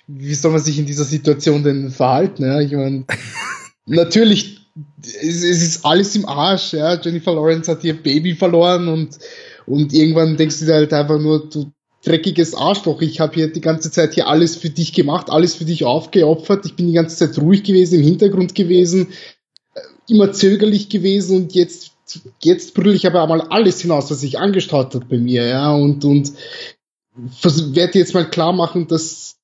wie 0.07 0.35
soll 0.35 0.53
man 0.53 0.61
sich 0.61 0.79
in 0.79 0.87
dieser 0.87 1.05
Situation 1.05 1.63
denn 1.63 1.91
verhalten? 1.91 2.45
Ja? 2.45 2.61
Ich 2.61 2.73
meine, 2.73 3.05
natürlich, 3.87 4.61
es, 5.01 5.43
es, 5.43 5.63
ist 5.63 5.85
alles 5.85 6.15
im 6.17 6.27
Arsch. 6.27 6.73
Ja? 6.73 7.01
Jennifer 7.01 7.35
Lawrence 7.35 7.71
hat 7.71 7.85
ihr 7.85 8.01
Baby 8.01 8.35
verloren 8.35 8.89
und, 8.89 9.19
und 9.67 9.93
irgendwann 9.93 10.37
denkst 10.37 10.61
du 10.61 10.67
dir 10.67 10.75
halt 10.75 10.93
einfach 10.93 11.19
nur, 11.19 11.49
du 11.49 11.73
dreckiges 12.05 12.55
Arschloch. 12.55 13.01
Ich 13.01 13.21
habe 13.21 13.35
hier 13.35 13.53
die 13.53 13.61
ganze 13.61 13.91
Zeit 13.91 14.15
hier 14.15 14.27
alles 14.27 14.57
für 14.57 14.71
dich 14.71 14.93
gemacht, 14.93 15.31
alles 15.31 15.55
für 15.55 15.65
dich 15.65 15.85
aufgeopfert. 15.85 16.67
Ich 16.67 16.75
bin 16.75 16.89
die 16.89 16.95
ganze 16.95 17.17
Zeit 17.17 17.39
ruhig 17.39 17.63
gewesen, 17.63 18.01
im 18.01 18.05
Hintergrund 18.05 18.55
gewesen, 18.55 19.09
äh, 19.75 19.81
immer 20.09 20.33
zögerlich 20.33 20.89
gewesen 20.89 21.37
und 21.37 21.55
jetzt, 21.55 21.93
jetzt 22.43 22.75
brülle 22.75 22.95
ich 22.95 23.07
aber 23.07 23.23
einmal 23.23 23.43
alles 23.43 23.81
hinaus, 23.81 24.11
was 24.11 24.21
sich 24.21 24.39
angestaut 24.39 24.95
hat 24.95 25.09
bei 25.09 25.19
mir, 25.19 25.47
ja, 25.47 25.73
und, 25.73 26.05
und 26.05 26.33
werde 27.15 27.99
jetzt 27.99 28.15
mal 28.15 28.29
klar 28.29 28.53
machen, 28.53 28.89
dass 28.89 29.37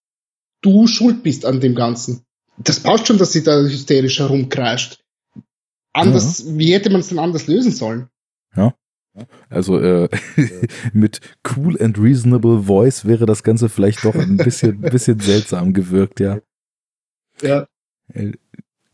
du 0.61 0.87
schuld 0.87 1.23
bist 1.23 1.45
an 1.45 1.61
dem 1.61 1.75
Ganzen. 1.75 2.25
Das 2.59 2.81
passt 2.81 3.07
schon, 3.07 3.19
dass 3.19 3.33
sie 3.33 3.45
da 3.45 3.61
hysterisch 3.61 4.19
herumkreischt. 4.19 5.01
Anders, 5.93 6.45
ja. 6.45 6.59
wie 6.59 6.73
hätte 6.73 6.91
man 6.91 7.01
es 7.01 7.09
denn 7.09 7.19
anders 7.19 7.47
lösen 7.47 7.73
sollen? 7.73 8.09
Ja. 8.55 8.75
Also 9.49 9.79
äh, 9.81 10.09
mit 10.93 11.21
cool 11.57 11.81
and 11.81 11.99
reasonable 11.99 12.63
voice 12.65 13.05
wäre 13.05 13.27
das 13.27 13.43
Ganze 13.43 13.69
vielleicht 13.69 14.05
doch 14.05 14.15
ein 14.15 14.37
bisschen, 14.37 14.81
bisschen 14.81 15.21
seltsam 15.21 15.73
gewirkt, 15.73 16.21
ja. 16.21 16.39
Ja. 17.43 17.67
Äh, 18.13 18.33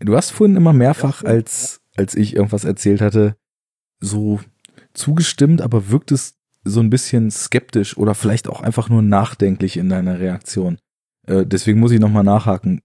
du 0.01 0.17
hast 0.17 0.31
vorhin 0.31 0.57
immer 0.57 0.73
mehrfach, 0.73 1.25
als, 1.25 1.81
als 1.97 2.15
ich 2.15 2.37
irgendwas 2.37 2.65
erzählt 2.65 3.01
hatte, 3.01 3.37
so 4.01 4.41
zugestimmt, 4.93 5.61
aber 5.61 5.91
wirkt 5.91 6.13
es 6.13 6.35
so 6.65 6.81
ein 6.81 6.91
bisschen 6.91 7.31
skeptisch 7.31 7.97
oder 7.97 8.15
vielleicht 8.15 8.49
auch 8.49 8.63
einfach 8.63 8.89
nur 8.89 9.03
nachdenklich 9.03 9.77
in 9.77 9.89
deiner 9.89 10.21
Reaktion. 10.21 10.79
Äh, 11.27 11.47
deswegen 11.47 11.81
muss 11.81 11.93
ich 11.93 12.01
nochmal 12.01 12.25
nachhaken. 12.25 12.81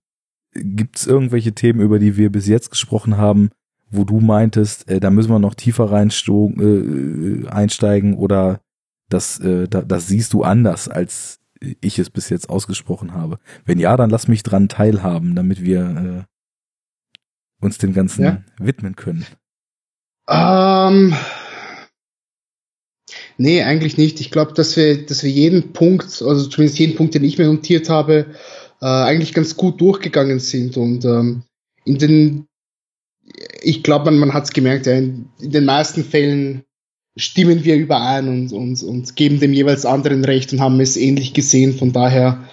Gibt 0.54 0.98
es 0.98 1.08
irgendwelche 1.08 1.54
Themen, 1.54 1.82
über 1.82 2.00
die 2.00 2.18
wir 2.18 2.32
bis 2.32 2.48
jetzt 2.48 2.72
gesprochen 2.72 3.18
haben, 3.18 3.50
wo 3.92 4.04
du 4.04 4.20
meintest, 4.20 4.90
äh, 4.90 5.00
da 5.00 5.10
müssen 5.10 5.32
wir 5.32 5.40
noch 5.40 5.56
tiefer 5.56 5.92
rein 5.92 6.10
äh, 6.10 7.48
einsteigen 7.48 8.16
oder 8.16 8.62
das, 9.10 9.40
äh, 9.40 9.68
da, 9.68 9.82
das 9.82 10.08
siehst 10.08 10.34
du 10.34 10.44
anders, 10.44 10.88
als 10.88 11.40
ich 11.60 12.00
es 12.00 12.10
bis 12.10 12.30
jetzt 12.30 12.50
ausgesprochen 12.50 13.14
habe. 13.14 13.40
Wenn 13.66 13.80
ja, 13.80 13.98
dann 13.98 14.10
lass 14.10 14.28
mich 14.28 14.44
dran 14.44 14.70
teilhaben, 14.70 15.36
damit 15.36 15.62
wir 15.64 16.26
äh, 16.30 17.64
uns 17.64 17.78
dem 17.78 17.94
Ganzen 17.94 18.24
ja. 18.24 18.42
widmen 18.60 18.96
können. 18.96 19.26
Ähm, 20.28 21.14
nee, 23.40 23.64
eigentlich 23.64 23.98
nicht. 23.98 24.20
Ich 24.22 24.30
glaube, 24.30 24.54
dass 24.54 24.76
wir, 24.78 25.06
dass 25.06 25.24
wir 25.24 25.32
jeden 25.32 25.74
Punkt, 25.74 26.22
also 26.22 26.48
zumindest 26.48 26.78
jeden 26.78 26.96
Punkt, 26.96 27.16
den 27.16 27.24
ich 27.24 27.38
mir 27.38 27.48
notiert 27.48 27.90
habe, 27.90 28.28
äh, 28.82 28.86
eigentlich 28.86 29.34
ganz 29.34 29.58
gut 29.58 29.82
durchgegangen 29.82 30.40
sind 30.40 30.78
und 30.78 31.06
ähm, 31.06 31.44
in 31.86 31.98
den 31.98 32.46
ich 33.62 33.84
glaube, 33.84 34.06
man, 34.06 34.18
man 34.18 34.34
hat 34.34 34.46
es 34.46 34.52
gemerkt, 34.52 34.86
ja, 34.88 34.94
in, 34.94 35.30
in, 35.40 35.52
den 35.52 35.66
meisten 35.66 36.04
Fällen 36.04 36.64
stimmen 37.16 37.64
wir 37.64 37.76
überein 37.76 38.28
und, 38.28 38.54
und, 38.54 38.82
und 38.84 39.16
geben 39.16 39.40
dem 39.40 39.54
jeweils 39.54 39.86
anderen 39.86 40.26
recht 40.26 40.54
und 40.54 40.62
haben 40.62 40.80
es 40.80 40.98
ähnlich 40.98 41.34
gesehen. 41.34 41.74
Von 41.74 41.92
daher 41.92 42.44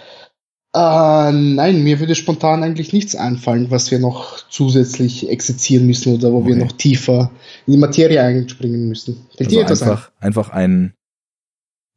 Äh, 0.76 1.32
nein, 1.32 1.82
mir 1.84 2.00
würde 2.00 2.14
spontan 2.14 2.62
eigentlich 2.62 2.92
nichts 2.92 3.16
einfallen, 3.16 3.70
was 3.70 3.90
wir 3.90 3.98
noch 3.98 4.46
zusätzlich 4.50 5.30
exerzieren 5.30 5.86
müssen 5.86 6.12
oder 6.12 6.32
wo 6.32 6.40
okay. 6.40 6.48
wir 6.48 6.56
noch 6.56 6.72
tiefer 6.72 7.30
in 7.66 7.72
die 7.72 7.78
Materie 7.78 8.20
einspringen 8.20 8.86
müssen. 8.86 9.26
Fällt 9.34 9.48
also 9.48 9.50
dir 9.56 9.62
etwas 9.62 9.82
einfach, 9.82 10.10
ein? 10.18 10.26
einfach 10.26 10.50
ein 10.50 10.94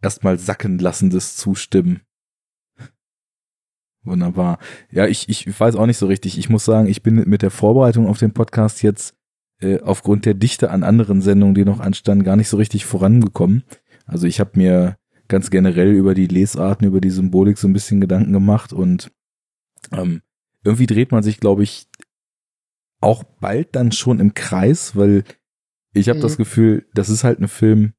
erstmal 0.02 0.40
sacken 0.40 0.80
lassendes 0.80 1.36
Zustimmen. 1.36 2.04
Wunderbar. 4.06 4.60
Ja, 4.90 5.08
ich, 5.08 5.28
ich 5.28 5.60
weiß 5.60 5.76
auch 5.76 5.86
nicht 5.86 5.98
so 5.98 6.08
richtig. 6.08 6.38
Ich 6.38 6.50
muss 6.50 6.64
sagen, 6.64 6.88
ich 6.88 7.04
bin 7.04 7.16
mit 7.16 7.42
der 7.42 7.52
Vorbereitung 7.52 8.08
auf 8.08 8.18
den 8.18 8.32
Podcast 8.32 8.82
jetzt 8.82 9.14
äh, 9.60 9.82
aufgrund 9.82 10.26
der 10.26 10.36
Dichte 10.36 10.72
an 10.72 10.84
anderen 10.84 11.22
Sendungen, 11.22 11.54
die 11.54 11.66
noch 11.66 11.82
anstanden, 11.82 12.24
gar 12.24 12.38
nicht 12.38 12.48
so 12.48 12.56
richtig 12.56 12.86
vorangekommen. 12.86 13.64
Also 14.06 14.26
ich 14.26 14.40
habe 14.40 14.52
mir 14.54 14.96
ganz 15.30 15.50
generell 15.50 15.94
über 15.94 16.14
die 16.14 16.28
Lesarten, 16.28 16.86
über 16.86 17.00
die 17.00 17.12
Symbolik 17.12 17.58
so 17.58 17.68
ein 17.68 17.74
bisschen 17.74 18.02
Gedanken 18.02 18.34
gemacht 18.34 18.74
und 18.74 19.12
ähm, 19.92 20.22
irgendwie 20.64 20.88
dreht 20.88 21.12
man 21.12 21.24
sich, 21.24 21.40
glaube 21.40 21.64
ich, 21.64 21.88
auch 23.00 23.24
bald 23.24 23.76
dann 23.76 23.94
schon 23.94 24.20
im 24.20 24.34
Kreis, 24.34 24.96
weil 24.96 25.24
ich 25.94 26.10
habe 26.10 26.20
mhm. 26.20 26.24
das 26.24 26.36
Gefühl, 26.36 26.86
das 26.94 27.10
ist 27.10 27.24
halt 27.24 27.40
ein 27.40 27.48
Film, 27.48 27.94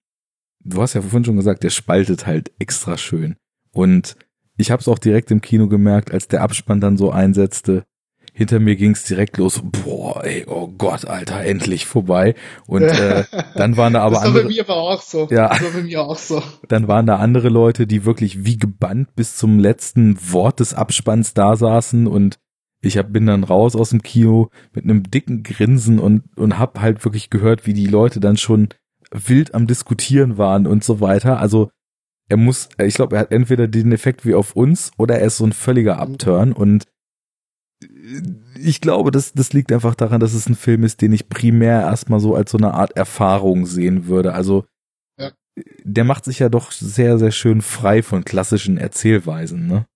du 0.61 0.83
hast 0.83 0.95
ja 0.95 1.01
vorhin 1.01 1.25
schon 1.25 1.37
gesagt, 1.37 1.63
der 1.63 1.71
spaltet 1.71 2.27
halt 2.27 2.53
extra 2.59 2.99
schön. 2.99 3.37
Und 3.73 4.17
ich 4.57 4.71
habe 4.71 4.81
es 4.81 4.89
auch 4.89 4.99
direkt 4.99 5.31
im 5.31 5.41
Kino 5.41 5.69
gemerkt, 5.69 6.13
als 6.13 6.29
der 6.29 6.43
Abspann 6.43 6.81
dann 6.81 6.99
so 6.99 7.11
einsetzte, 7.11 7.85
hinter 8.33 8.61
mir 8.61 8.77
ging 8.77 8.93
es 8.93 9.05
direkt 9.05 9.37
los. 9.37 9.63
Boah, 9.63 10.25
ey, 10.25 10.45
oh 10.47 10.69
Gott, 10.69 11.05
Alter, 11.05 11.41
endlich 11.41 11.87
vorbei. 11.87 12.35
Und 12.67 12.83
äh, 12.83 13.25
dann 13.55 13.77
waren 13.77 13.93
da 13.95 14.03
aber 14.03 14.17
das 14.17 14.25
andere. 14.25 14.45
Das 14.45 14.45
war 14.45 14.49
bei 14.49 14.55
mir 14.55 14.63
aber 14.63 14.77
auch 14.77 15.03
so. 15.03 15.29
Ja. 15.31 15.49
Das 15.49 15.63
war 15.63 15.71
bei 15.71 15.83
mir 15.83 16.03
auch 16.03 16.19
so. 16.19 16.43
Dann 16.69 16.89
waren 16.89 17.07
da 17.07 17.17
andere 17.17 17.49
Leute, 17.49 17.87
die 17.87 18.05
wirklich 18.05 18.45
wie 18.45 18.59
gebannt 18.59 19.15
bis 19.15 19.37
zum 19.37 19.59
letzten 19.59 20.17
Wort 20.33 20.61
des 20.61 20.75
Abspanns 20.75 21.35
da 21.35 21.57
saßen 21.57 22.07
und 22.07 22.39
ich 22.83 22.97
hab, 22.97 23.13
bin 23.13 23.27
dann 23.27 23.45
raus 23.45 23.77
aus 23.77 23.91
dem 23.91 24.03
Kino 24.03 24.49
mit 24.73 24.85
einem 24.85 25.03
dicken 25.03 25.43
Grinsen 25.43 25.99
und, 25.99 26.23
und 26.37 26.59
hab 26.59 26.81
halt 26.81 27.05
wirklich 27.05 27.29
gehört, 27.29 27.67
wie 27.67 27.75
die 27.75 27.87
Leute 27.87 28.21
dann 28.21 28.39
schon 28.39 28.69
wild 29.11 29.55
am 29.55 29.67
Diskutieren 29.67 30.39
waren 30.39 30.67
und 30.67 30.83
so 30.83 31.01
weiter. 31.01 31.39
Also 31.39 31.71
er 32.29 32.37
muss, 32.37 32.69
ich 32.79 32.95
glaube, 32.95 33.17
er 33.17 33.23
hat 33.23 33.33
entweder 33.33 33.69
den 33.69 33.93
Effekt 33.93 34.25
wie 34.25 34.35
auf 34.35 34.55
uns 34.55 34.93
oder 34.97 35.19
er 35.19 35.27
ist 35.27 35.37
so 35.37 35.45
ein 35.45 35.53
völliger 35.53 35.99
Upturn 35.99 36.53
und 36.53 36.85
ich 38.59 38.81
glaube, 38.81 39.11
das, 39.11 39.33
das 39.33 39.53
liegt 39.53 39.73
einfach 39.73 39.95
daran, 39.95 40.21
dass 40.21 40.35
es 40.35 40.49
ein 40.49 40.55
Film 40.55 40.85
ist, 40.85 41.01
den 41.01 41.13
ich 41.13 41.29
primär 41.29 41.81
erstmal 41.83 42.21
so 42.21 42.35
als 42.35 42.51
so 42.51 42.59
eine 42.59 42.75
Art 42.75 42.97
Erfahrung 42.97 43.67
sehen 43.67 44.07
würde. 44.07 44.33
Also 44.33 44.65
ja. 45.19 45.33
der 45.85 46.05
macht 46.05 46.25
sich 46.25 46.39
ja 46.39 46.49
doch 46.49 46.73
sehr, 46.73 47.19
sehr 47.19 47.33
schön 47.33 47.63
frei 47.63 48.03
von 48.03 48.25
klassischen 48.25 48.79
Erzählweisen, 48.79 49.67
ne? 49.67 49.87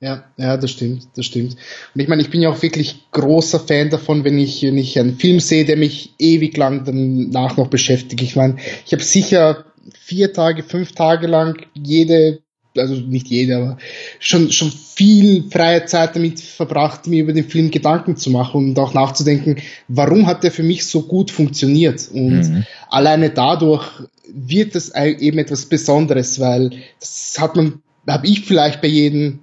Ja, 0.00 0.24
ja, 0.36 0.58
das 0.58 0.70
stimmt, 0.70 1.08
das 1.16 1.24
stimmt. 1.24 1.56
Und 1.94 2.00
ich 2.00 2.08
meine, 2.08 2.20
ich 2.20 2.30
bin 2.30 2.42
ja 2.42 2.50
auch 2.50 2.60
wirklich 2.60 3.10
großer 3.12 3.60
Fan 3.60 3.88
davon, 3.88 4.22
wenn 4.24 4.38
ich, 4.38 4.62
wenn 4.62 4.76
ich 4.76 4.98
einen 4.98 5.16
Film 5.16 5.40
sehe, 5.40 5.64
der 5.64 5.78
mich 5.78 6.12
ewig 6.18 6.56
lang 6.58 6.84
danach 6.84 7.56
noch 7.56 7.68
beschäftigt. 7.68 8.20
Ich 8.20 8.36
meine, 8.36 8.56
ich 8.84 8.92
habe 8.92 9.02
sicher 9.02 9.64
vier 9.98 10.32
Tage, 10.32 10.62
fünf 10.62 10.92
Tage 10.92 11.26
lang 11.26 11.66
jede 11.72 12.43
also 12.76 12.94
nicht 12.94 13.28
jede, 13.28 13.56
aber 13.56 13.78
schon, 14.18 14.50
schon 14.50 14.70
viel 14.70 15.44
freie 15.50 15.84
Zeit 15.86 16.16
damit 16.16 16.40
verbracht, 16.40 17.06
mir 17.06 17.22
über 17.22 17.32
den 17.32 17.48
Film 17.48 17.70
Gedanken 17.70 18.16
zu 18.16 18.30
machen 18.30 18.68
und 18.68 18.78
auch 18.78 18.94
nachzudenken, 18.94 19.56
warum 19.88 20.26
hat 20.26 20.44
der 20.44 20.52
für 20.52 20.62
mich 20.62 20.86
so 20.86 21.02
gut 21.02 21.30
funktioniert? 21.30 22.08
Und 22.12 22.42
mhm. 22.42 22.66
alleine 22.88 23.30
dadurch 23.30 23.86
wird 24.32 24.74
das 24.74 24.92
eben 24.94 25.38
etwas 25.38 25.66
Besonderes, 25.66 26.40
weil 26.40 26.70
das 27.00 27.36
hat 27.38 27.56
man, 27.56 27.82
habe 28.06 28.26
ich 28.26 28.44
vielleicht 28.44 28.80
bei 28.80 28.88
jedem 28.88 29.40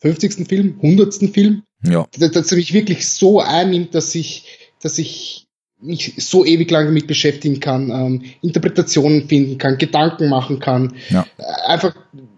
50. 0.00 0.46
Film, 0.48 0.78
100. 0.82 1.14
Film, 1.32 1.62
ja. 1.82 2.06
dass, 2.18 2.30
dass 2.32 2.52
er 2.52 2.56
mich 2.56 2.72
wirklich 2.72 3.08
so 3.08 3.40
einnimmt, 3.40 3.94
dass 3.94 4.14
ich, 4.14 4.44
dass 4.82 4.98
ich 4.98 5.44
mich 5.80 6.14
so 6.18 6.44
ewig 6.44 6.70
lang 6.70 6.86
damit 6.86 7.06
beschäftigen 7.06 7.60
kann, 7.60 7.90
ähm, 7.90 8.22
Interpretationen 8.42 9.28
finden 9.28 9.58
kann, 9.58 9.78
Gedanken 9.78 10.28
machen 10.28 10.58
kann, 10.58 10.94
ja. 11.10 11.26
Äh, 11.36 11.68
einfach 11.68 11.94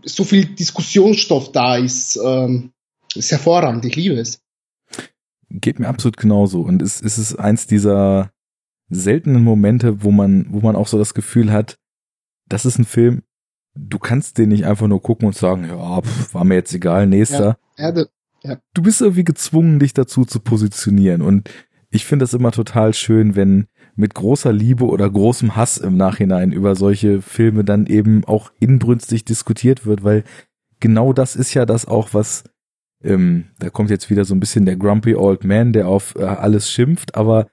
so 0.06 0.24
viel 0.24 0.46
Diskussionsstoff 0.46 1.52
da 1.52 1.76
ist, 1.76 2.18
ähm, 2.24 2.72
ist 3.14 3.30
hervorragend, 3.30 3.84
ich 3.84 3.96
liebe 3.96 4.14
es. 4.16 4.40
Geht 5.50 5.78
mir 5.78 5.88
absolut 5.88 6.16
genauso 6.16 6.62
und 6.62 6.82
es, 6.82 7.00
es 7.00 7.18
ist 7.18 7.36
eins 7.36 7.66
dieser 7.66 8.30
seltenen 8.88 9.42
Momente, 9.42 10.02
wo 10.02 10.10
man, 10.10 10.46
wo 10.50 10.60
man 10.60 10.76
auch 10.76 10.88
so 10.88 10.98
das 10.98 11.14
Gefühl 11.14 11.52
hat, 11.52 11.78
das 12.48 12.64
ist 12.64 12.78
ein 12.78 12.84
Film, 12.84 13.22
du 13.74 13.98
kannst 13.98 14.38
den 14.38 14.50
nicht 14.50 14.64
einfach 14.64 14.86
nur 14.86 15.02
gucken 15.02 15.26
und 15.26 15.34
sagen, 15.34 15.66
ja, 15.66 16.00
pf, 16.00 16.34
war 16.34 16.44
mir 16.44 16.54
jetzt 16.54 16.72
egal, 16.72 17.06
nächster. 17.06 17.58
Ja, 17.76 17.94
ja, 17.94 18.04
ja. 18.42 18.58
Du 18.74 18.82
bist 18.82 19.00
irgendwie 19.00 19.24
gezwungen, 19.24 19.78
dich 19.80 19.92
dazu 19.92 20.24
zu 20.24 20.40
positionieren 20.40 21.22
und 21.22 21.50
ich 21.90 22.04
finde 22.04 22.24
es 22.24 22.34
immer 22.34 22.52
total 22.52 22.94
schön, 22.94 23.34
wenn 23.34 23.66
mit 23.96 24.14
großer 24.14 24.52
Liebe 24.52 24.84
oder 24.84 25.08
großem 25.10 25.56
Hass 25.56 25.78
im 25.78 25.96
Nachhinein 25.96 26.52
über 26.52 26.76
solche 26.76 27.22
Filme 27.22 27.64
dann 27.64 27.86
eben 27.86 28.24
auch 28.24 28.52
inbrünstig 28.60 29.24
diskutiert 29.24 29.86
wird, 29.86 30.04
weil 30.04 30.24
genau 30.80 31.12
das 31.12 31.34
ist 31.34 31.54
ja 31.54 31.66
das 31.66 31.86
auch, 31.86 32.12
was 32.12 32.44
ähm, 33.02 33.46
da 33.58 33.70
kommt 33.70 33.90
jetzt 33.90 34.10
wieder 34.10 34.24
so 34.24 34.34
ein 34.34 34.40
bisschen 34.40 34.66
der 34.66 34.76
Grumpy 34.76 35.14
Old 35.14 35.44
Man, 35.44 35.72
der 35.72 35.88
auf 35.88 36.14
äh, 36.16 36.24
alles 36.24 36.70
schimpft, 36.70 37.14
aber 37.14 37.48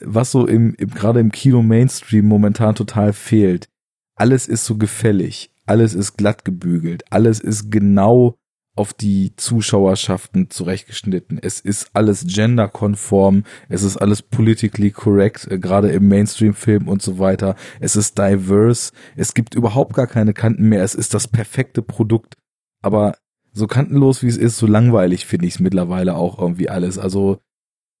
was 0.00 0.30
so 0.30 0.46
im, 0.46 0.74
im 0.74 0.90
gerade 0.90 1.20
im 1.20 1.32
Kino 1.32 1.62
Mainstream 1.62 2.26
momentan 2.26 2.74
total 2.74 3.12
fehlt, 3.12 3.68
alles 4.14 4.48
ist 4.48 4.64
so 4.64 4.76
gefällig, 4.76 5.50
alles 5.64 5.94
ist 5.94 6.16
glatt 6.16 6.44
gebügelt, 6.44 7.04
alles 7.10 7.40
ist 7.40 7.70
genau 7.70 8.36
auf 8.76 8.92
die 8.92 9.34
Zuschauerschaften 9.36 10.50
zurechtgeschnitten. 10.50 11.38
Es 11.42 11.60
ist 11.60 11.90
alles 11.94 12.26
genderkonform, 12.26 13.44
es 13.70 13.82
ist 13.82 13.96
alles 13.96 14.20
politically 14.20 14.90
correct, 14.90 15.50
äh, 15.50 15.58
gerade 15.58 15.90
im 15.90 16.08
Mainstream-Film 16.08 16.86
und 16.86 17.00
so 17.00 17.18
weiter. 17.18 17.56
Es 17.80 17.96
ist 17.96 18.18
diverse, 18.18 18.92
es 19.16 19.32
gibt 19.32 19.54
überhaupt 19.54 19.94
gar 19.94 20.06
keine 20.06 20.34
Kanten 20.34 20.68
mehr, 20.68 20.84
es 20.84 20.94
ist 20.94 21.14
das 21.14 21.26
perfekte 21.26 21.80
Produkt. 21.80 22.36
Aber 22.82 23.16
so 23.52 23.66
kantenlos 23.66 24.22
wie 24.22 24.28
es 24.28 24.36
ist, 24.36 24.58
so 24.58 24.66
langweilig 24.66 25.24
finde 25.24 25.46
ich 25.46 25.54
es 25.54 25.60
mittlerweile 25.60 26.14
auch 26.14 26.38
irgendwie 26.38 26.68
alles. 26.68 26.98
Also 26.98 27.38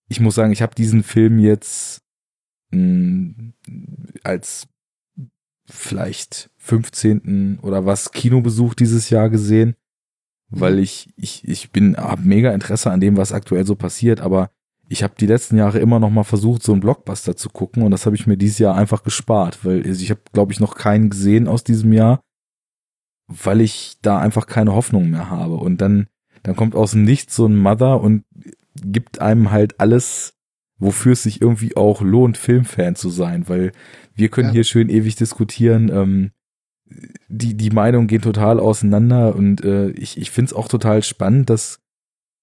ich 0.08 0.20
muss 0.20 0.34
sagen, 0.34 0.52
ich 0.52 0.60
habe 0.60 0.74
diesen 0.74 1.02
Film 1.02 1.38
jetzt 1.38 2.02
mh, 2.70 2.78
hm, 2.78 3.54
als 4.22 4.68
vielleicht 5.68 6.50
15. 6.58 7.60
oder 7.62 7.86
was 7.86 8.12
Kinobesuch 8.12 8.74
dieses 8.74 9.08
Jahr 9.08 9.30
gesehen 9.30 9.74
weil 10.48 10.74
mhm. 10.74 10.82
ich, 10.82 11.08
ich, 11.16 11.46
ich 11.46 11.70
bin, 11.70 11.96
hab 11.96 12.20
mega 12.20 12.52
Interesse 12.52 12.90
an 12.90 13.00
dem, 13.00 13.16
was 13.16 13.32
aktuell 13.32 13.66
so 13.66 13.74
passiert, 13.74 14.20
aber 14.20 14.50
ich 14.88 15.02
habe 15.02 15.14
die 15.18 15.26
letzten 15.26 15.56
Jahre 15.56 15.80
immer 15.80 15.98
noch 15.98 16.10
mal 16.10 16.24
versucht, 16.24 16.62
so 16.62 16.72
einen 16.72 16.80
Blockbuster 16.80 17.36
zu 17.36 17.50
gucken 17.50 17.82
und 17.82 17.90
das 17.90 18.06
habe 18.06 18.16
ich 18.16 18.26
mir 18.26 18.36
dieses 18.36 18.58
Jahr 18.58 18.76
einfach 18.76 19.02
gespart, 19.02 19.64
weil 19.64 19.84
ich 19.86 20.10
habe, 20.10 20.20
glaube 20.32 20.52
ich, 20.52 20.60
noch 20.60 20.76
keinen 20.76 21.10
gesehen 21.10 21.48
aus 21.48 21.64
diesem 21.64 21.92
Jahr, 21.92 22.20
weil 23.26 23.60
ich 23.60 23.98
da 24.02 24.18
einfach 24.18 24.46
keine 24.46 24.74
Hoffnung 24.74 25.10
mehr 25.10 25.28
habe. 25.28 25.54
Und 25.54 25.80
dann, 25.80 26.06
dann 26.44 26.54
kommt 26.54 26.76
aus 26.76 26.92
dem 26.92 27.02
Nichts 27.02 27.34
so 27.34 27.46
ein 27.46 27.56
Mother 27.56 28.00
und 28.00 28.24
gibt 28.80 29.20
einem 29.20 29.50
halt 29.50 29.80
alles, 29.80 30.34
wofür 30.78 31.12
es 31.12 31.24
sich 31.24 31.40
irgendwie 31.42 31.76
auch 31.76 32.00
lohnt, 32.02 32.36
Filmfan 32.36 32.94
zu 32.94 33.10
sein, 33.10 33.48
weil 33.48 33.72
wir 34.14 34.28
können 34.28 34.48
ja. 34.48 34.54
hier 34.54 34.64
schön 34.64 34.88
ewig 34.88 35.16
diskutieren, 35.16 35.90
ähm, 35.92 36.30
die, 37.28 37.54
die 37.54 37.70
Meinungen 37.70 38.06
gehen 38.06 38.22
total 38.22 38.60
auseinander 38.60 39.34
und 39.34 39.64
äh, 39.64 39.90
ich, 39.90 40.18
ich 40.18 40.30
finde 40.30 40.50
es 40.50 40.52
auch 40.52 40.68
total 40.68 41.02
spannend, 41.02 41.50
dass, 41.50 41.80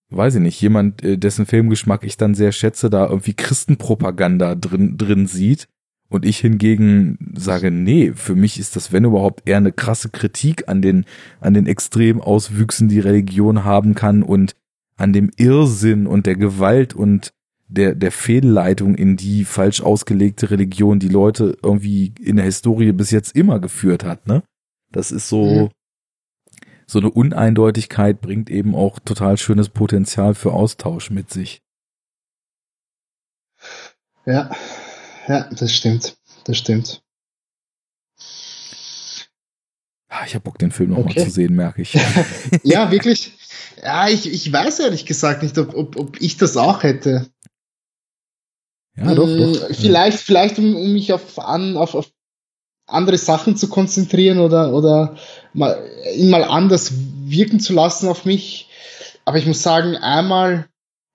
weiß 0.09 0.35
ich 0.35 0.41
nicht, 0.41 0.61
jemand, 0.61 1.03
äh, 1.03 1.17
dessen 1.17 1.45
Filmgeschmack 1.45 2.03
ich 2.03 2.17
dann 2.17 2.35
sehr 2.35 2.51
schätze, 2.51 2.89
da 2.89 3.07
irgendwie 3.07 3.33
Christenpropaganda 3.33 4.55
drin, 4.55 4.97
drin 4.97 5.27
sieht 5.27 5.67
und 6.09 6.25
ich 6.25 6.39
hingegen 6.39 7.33
sage, 7.35 7.71
nee, 7.71 8.11
für 8.13 8.35
mich 8.35 8.59
ist 8.59 8.75
das, 8.75 8.91
wenn 8.91 9.05
überhaupt, 9.05 9.47
eher 9.47 9.57
eine 9.57 9.71
krasse 9.71 10.09
Kritik 10.09 10.67
an 10.67 10.81
den, 10.81 11.05
an 11.39 11.53
den 11.53 11.65
extremen 11.65 12.21
Auswüchsen, 12.21 12.89
die 12.89 12.99
Religion 12.99 13.63
haben 13.63 13.95
kann 13.95 14.21
und 14.21 14.55
an 14.95 15.13
dem 15.13 15.31
Irrsinn 15.37 16.05
und 16.05 16.25
der 16.25 16.35
Gewalt 16.35 16.93
und 16.93 17.33
der, 17.73 17.95
der 17.95 18.11
Fehlleitung 18.11 18.95
in 18.95 19.17
die 19.17 19.45
falsch 19.45 19.81
ausgelegte 19.81 20.51
Religion, 20.51 20.99
die 20.99 21.09
Leute 21.09 21.57
irgendwie 21.63 22.13
in 22.21 22.35
der 22.35 22.45
Historie 22.45 22.91
bis 22.91 23.11
jetzt 23.11 23.35
immer 23.35 23.59
geführt 23.59 24.03
hat, 24.03 24.27
ne? 24.27 24.43
Das 24.91 25.11
ist 25.11 25.27
so, 25.27 25.45
mhm. 25.45 25.69
so 26.85 26.99
eine 26.99 27.09
Uneindeutigkeit 27.09 28.21
bringt 28.21 28.51
eben 28.51 28.75
auch 28.75 28.99
total 28.99 29.37
schönes 29.37 29.69
Potenzial 29.69 30.35
für 30.35 30.53
Austausch 30.53 31.09
mit 31.09 31.31
sich. 31.31 31.61
Ja, 34.25 34.51
ja, 35.27 35.49
das 35.49 35.73
stimmt, 35.73 36.15
das 36.45 36.57
stimmt. 36.57 37.01
Ah, 40.09 40.25
ich 40.27 40.35
habe 40.35 40.43
Bock, 40.43 40.59
den 40.59 40.69
Film 40.69 40.91
nochmal 40.91 41.05
okay. 41.05 41.23
zu 41.23 41.31
sehen, 41.31 41.55
merke 41.55 41.81
ich. 41.81 41.93
ja, 42.63 42.91
wirklich. 42.91 43.33
Ja, 43.81 44.07
ich, 44.07 44.31
ich 44.31 44.53
weiß 44.53 44.79
ehrlich 44.81 45.07
gesagt 45.07 45.41
nicht, 45.41 45.57
ob, 45.57 45.73
ob, 45.73 45.97
ob 45.97 46.21
ich 46.21 46.37
das 46.37 46.55
auch 46.55 46.83
hätte. 46.83 47.32
Ja, 48.95 49.15
doch, 49.15 49.27
doch. 49.27 49.69
Äh, 49.69 49.73
vielleicht, 49.73 50.17
ja. 50.17 50.23
vielleicht, 50.23 50.59
um, 50.59 50.75
um 50.75 50.93
mich 50.93 51.13
auf, 51.13 51.39
an, 51.39 51.77
auf, 51.77 51.95
auf 51.95 52.11
andere 52.85 53.17
Sachen 53.17 53.57
zu 53.57 53.69
konzentrieren 53.69 54.39
oder, 54.39 54.73
oder 54.73 55.15
mal, 55.53 55.83
ihn 56.15 56.29
mal 56.29 56.43
anders 56.43 56.93
wirken 57.25 57.59
zu 57.59 57.73
lassen 57.73 58.07
auf 58.07 58.25
mich. 58.25 58.69
aber 59.25 59.37
ich 59.37 59.45
muss 59.45 59.63
sagen, 59.63 59.95
einmal 59.95 60.67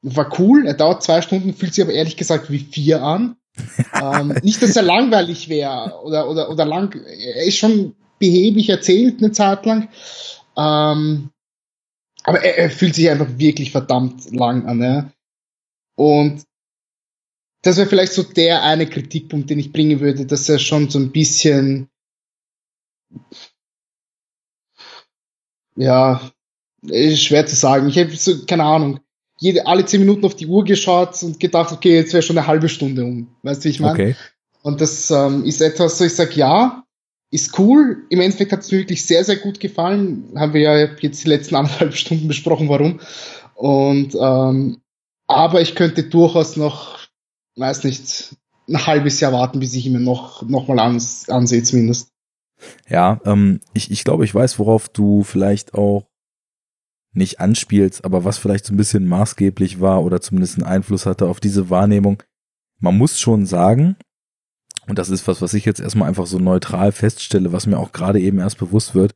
war 0.02 0.38
cool, 0.38 0.66
er 0.66 0.74
dauert 0.74 1.02
zwei 1.02 1.22
Stunden, 1.22 1.54
fühlt 1.54 1.74
sich 1.74 1.84
aber 1.84 1.92
ehrlich 1.92 2.16
gesagt 2.16 2.50
wie 2.50 2.58
vier 2.58 3.02
an. 3.02 3.36
ähm, 4.00 4.34
nicht, 4.42 4.62
dass 4.62 4.76
er 4.76 4.82
langweilig 4.82 5.48
wäre 5.48 6.00
oder, 6.04 6.30
oder, 6.30 6.48
oder 6.48 6.64
lang, 6.64 6.94
er 6.94 7.44
ist 7.44 7.56
schon 7.56 7.96
behäbig 8.18 8.68
erzählt 8.68 9.18
eine 9.18 9.32
Zeit 9.32 9.66
lang. 9.66 9.88
Ähm, 10.56 11.30
aber 12.22 12.42
er, 12.42 12.58
er, 12.58 12.70
fühlt 12.70 12.94
sich 12.94 13.10
einfach 13.10 13.38
wirklich 13.38 13.72
verdammt 13.72 14.30
lang 14.30 14.66
an. 14.66 14.82
Ja? 14.82 15.12
Und 15.96 16.42
das 17.62 17.76
wäre 17.76 17.88
vielleicht 17.88 18.12
so 18.12 18.22
der 18.22 18.62
eine 18.62 18.86
Kritikpunkt, 18.86 19.50
den 19.50 19.58
ich 19.58 19.72
bringen 19.72 20.00
würde, 20.00 20.26
dass 20.26 20.48
er 20.48 20.58
schon 20.58 20.90
so 20.90 20.98
ein 20.98 21.10
bisschen 21.10 21.88
ja, 25.76 26.20
ist 26.82 27.22
schwer 27.22 27.46
zu 27.46 27.56
sagen. 27.56 27.88
Ich 27.88 27.96
hätte 27.96 28.16
so, 28.16 28.44
keine 28.46 28.64
Ahnung, 28.64 29.00
jede, 29.38 29.66
alle 29.66 29.84
zehn 29.84 30.00
Minuten 30.00 30.24
auf 30.26 30.34
die 30.34 30.46
Uhr 30.46 30.64
geschaut 30.64 31.22
und 31.22 31.38
gedacht, 31.38 31.72
okay, 31.72 31.94
jetzt 31.94 32.12
wäre 32.12 32.22
schon 32.22 32.36
eine 32.36 32.46
halbe 32.46 32.68
Stunde 32.68 33.04
um. 33.04 33.28
Weißt 33.42 33.64
du, 33.64 33.68
wie 33.68 33.70
ich 33.70 33.80
meine? 33.80 33.92
Okay. 33.92 34.16
Und 34.62 34.80
das 34.80 35.10
ähm, 35.10 35.44
ist 35.44 35.60
etwas, 35.60 35.98
so 35.98 36.04
ich 36.04 36.14
sag 36.14 36.36
ja, 36.36 36.82
ist 37.30 37.58
cool. 37.58 38.04
Im 38.10 38.20
Endeffekt 38.20 38.52
hat 38.52 38.60
es 38.60 38.72
mir 38.72 38.78
wirklich 38.78 39.06
sehr, 39.06 39.22
sehr 39.24 39.36
gut 39.36 39.60
gefallen. 39.60 40.32
Haben 40.34 40.54
wir 40.54 40.60
ja 40.60 40.76
jetzt 41.00 41.24
die 41.24 41.28
letzten 41.28 41.54
anderthalb 41.56 41.94
Stunden 41.94 42.26
besprochen, 42.26 42.68
warum. 42.68 43.00
Und 43.54 44.16
ähm, 44.20 44.80
aber 45.28 45.60
ich 45.60 45.74
könnte 45.74 46.04
durchaus 46.04 46.56
noch, 46.56 46.97
weiß 47.58 47.84
nicht, 47.84 48.36
ein 48.68 48.86
halbes 48.86 49.20
Jahr 49.20 49.32
warten, 49.32 49.60
bis 49.60 49.74
ich 49.74 49.86
ihn 49.86 49.92
mir 49.92 50.00
noch, 50.00 50.42
noch 50.42 50.68
mal 50.68 50.78
ans, 50.78 51.28
ansehe 51.28 51.62
zumindest. 51.62 52.10
Ja, 52.88 53.20
ähm, 53.24 53.60
ich, 53.72 53.90
ich 53.90 54.04
glaube, 54.04 54.24
ich 54.24 54.34
weiß, 54.34 54.58
worauf 54.58 54.88
du 54.88 55.22
vielleicht 55.22 55.74
auch 55.74 56.06
nicht 57.12 57.40
anspielst, 57.40 58.04
aber 58.04 58.24
was 58.24 58.38
vielleicht 58.38 58.66
so 58.66 58.74
ein 58.74 58.76
bisschen 58.76 59.06
maßgeblich 59.06 59.80
war 59.80 60.02
oder 60.04 60.20
zumindest 60.20 60.56
einen 60.56 60.66
Einfluss 60.66 61.06
hatte 61.06 61.26
auf 61.26 61.40
diese 61.40 61.70
Wahrnehmung. 61.70 62.22
Man 62.78 62.96
muss 62.96 63.18
schon 63.18 63.46
sagen, 63.46 63.96
und 64.86 64.98
das 64.98 65.10
ist 65.10 65.26
was, 65.26 65.42
was 65.42 65.54
ich 65.54 65.64
jetzt 65.64 65.80
erstmal 65.80 66.08
einfach 66.08 66.26
so 66.26 66.38
neutral 66.38 66.92
feststelle, 66.92 67.52
was 67.52 67.66
mir 67.66 67.78
auch 67.78 67.92
gerade 67.92 68.20
eben 68.20 68.38
erst 68.38 68.58
bewusst 68.58 68.94
wird, 68.94 69.12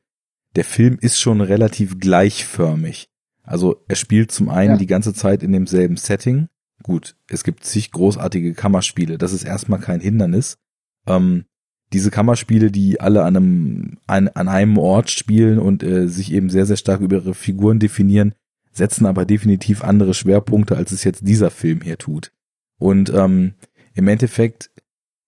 der 0.56 0.64
Film 0.64 0.98
ist 1.00 1.18
schon 1.18 1.40
relativ 1.40 1.98
gleichförmig. 1.98 3.08
Also 3.42 3.82
er 3.88 3.96
spielt 3.96 4.32
zum 4.32 4.48
einen 4.48 4.72
ja. 4.72 4.76
die 4.76 4.86
ganze 4.86 5.14
Zeit 5.14 5.42
in 5.42 5.52
demselben 5.52 5.96
Setting. 5.96 6.48
Gut, 6.82 7.16
es 7.28 7.44
gibt 7.44 7.64
zig 7.64 7.92
großartige 7.92 8.54
Kammerspiele, 8.54 9.18
das 9.18 9.32
ist 9.32 9.44
erstmal 9.44 9.80
kein 9.80 10.00
Hindernis. 10.00 10.58
Ähm, 11.06 11.44
diese 11.92 12.10
Kammerspiele, 12.10 12.70
die 12.70 13.00
alle 13.00 13.22
an 13.24 13.36
einem, 13.36 13.98
an, 14.06 14.28
an 14.28 14.48
einem 14.48 14.78
Ort 14.78 15.10
spielen 15.10 15.58
und 15.58 15.82
äh, 15.82 16.08
sich 16.08 16.32
eben 16.32 16.48
sehr, 16.50 16.66
sehr 16.66 16.76
stark 16.76 17.00
über 17.00 17.16
ihre 17.16 17.34
Figuren 17.34 17.78
definieren, 17.78 18.34
setzen 18.72 19.06
aber 19.06 19.26
definitiv 19.26 19.84
andere 19.84 20.14
Schwerpunkte, 20.14 20.76
als 20.76 20.92
es 20.92 21.04
jetzt 21.04 21.26
dieser 21.26 21.50
Film 21.50 21.82
hier 21.82 21.98
tut. 21.98 22.32
Und 22.78 23.10
ähm, 23.10 23.54
im 23.94 24.08
Endeffekt, 24.08 24.70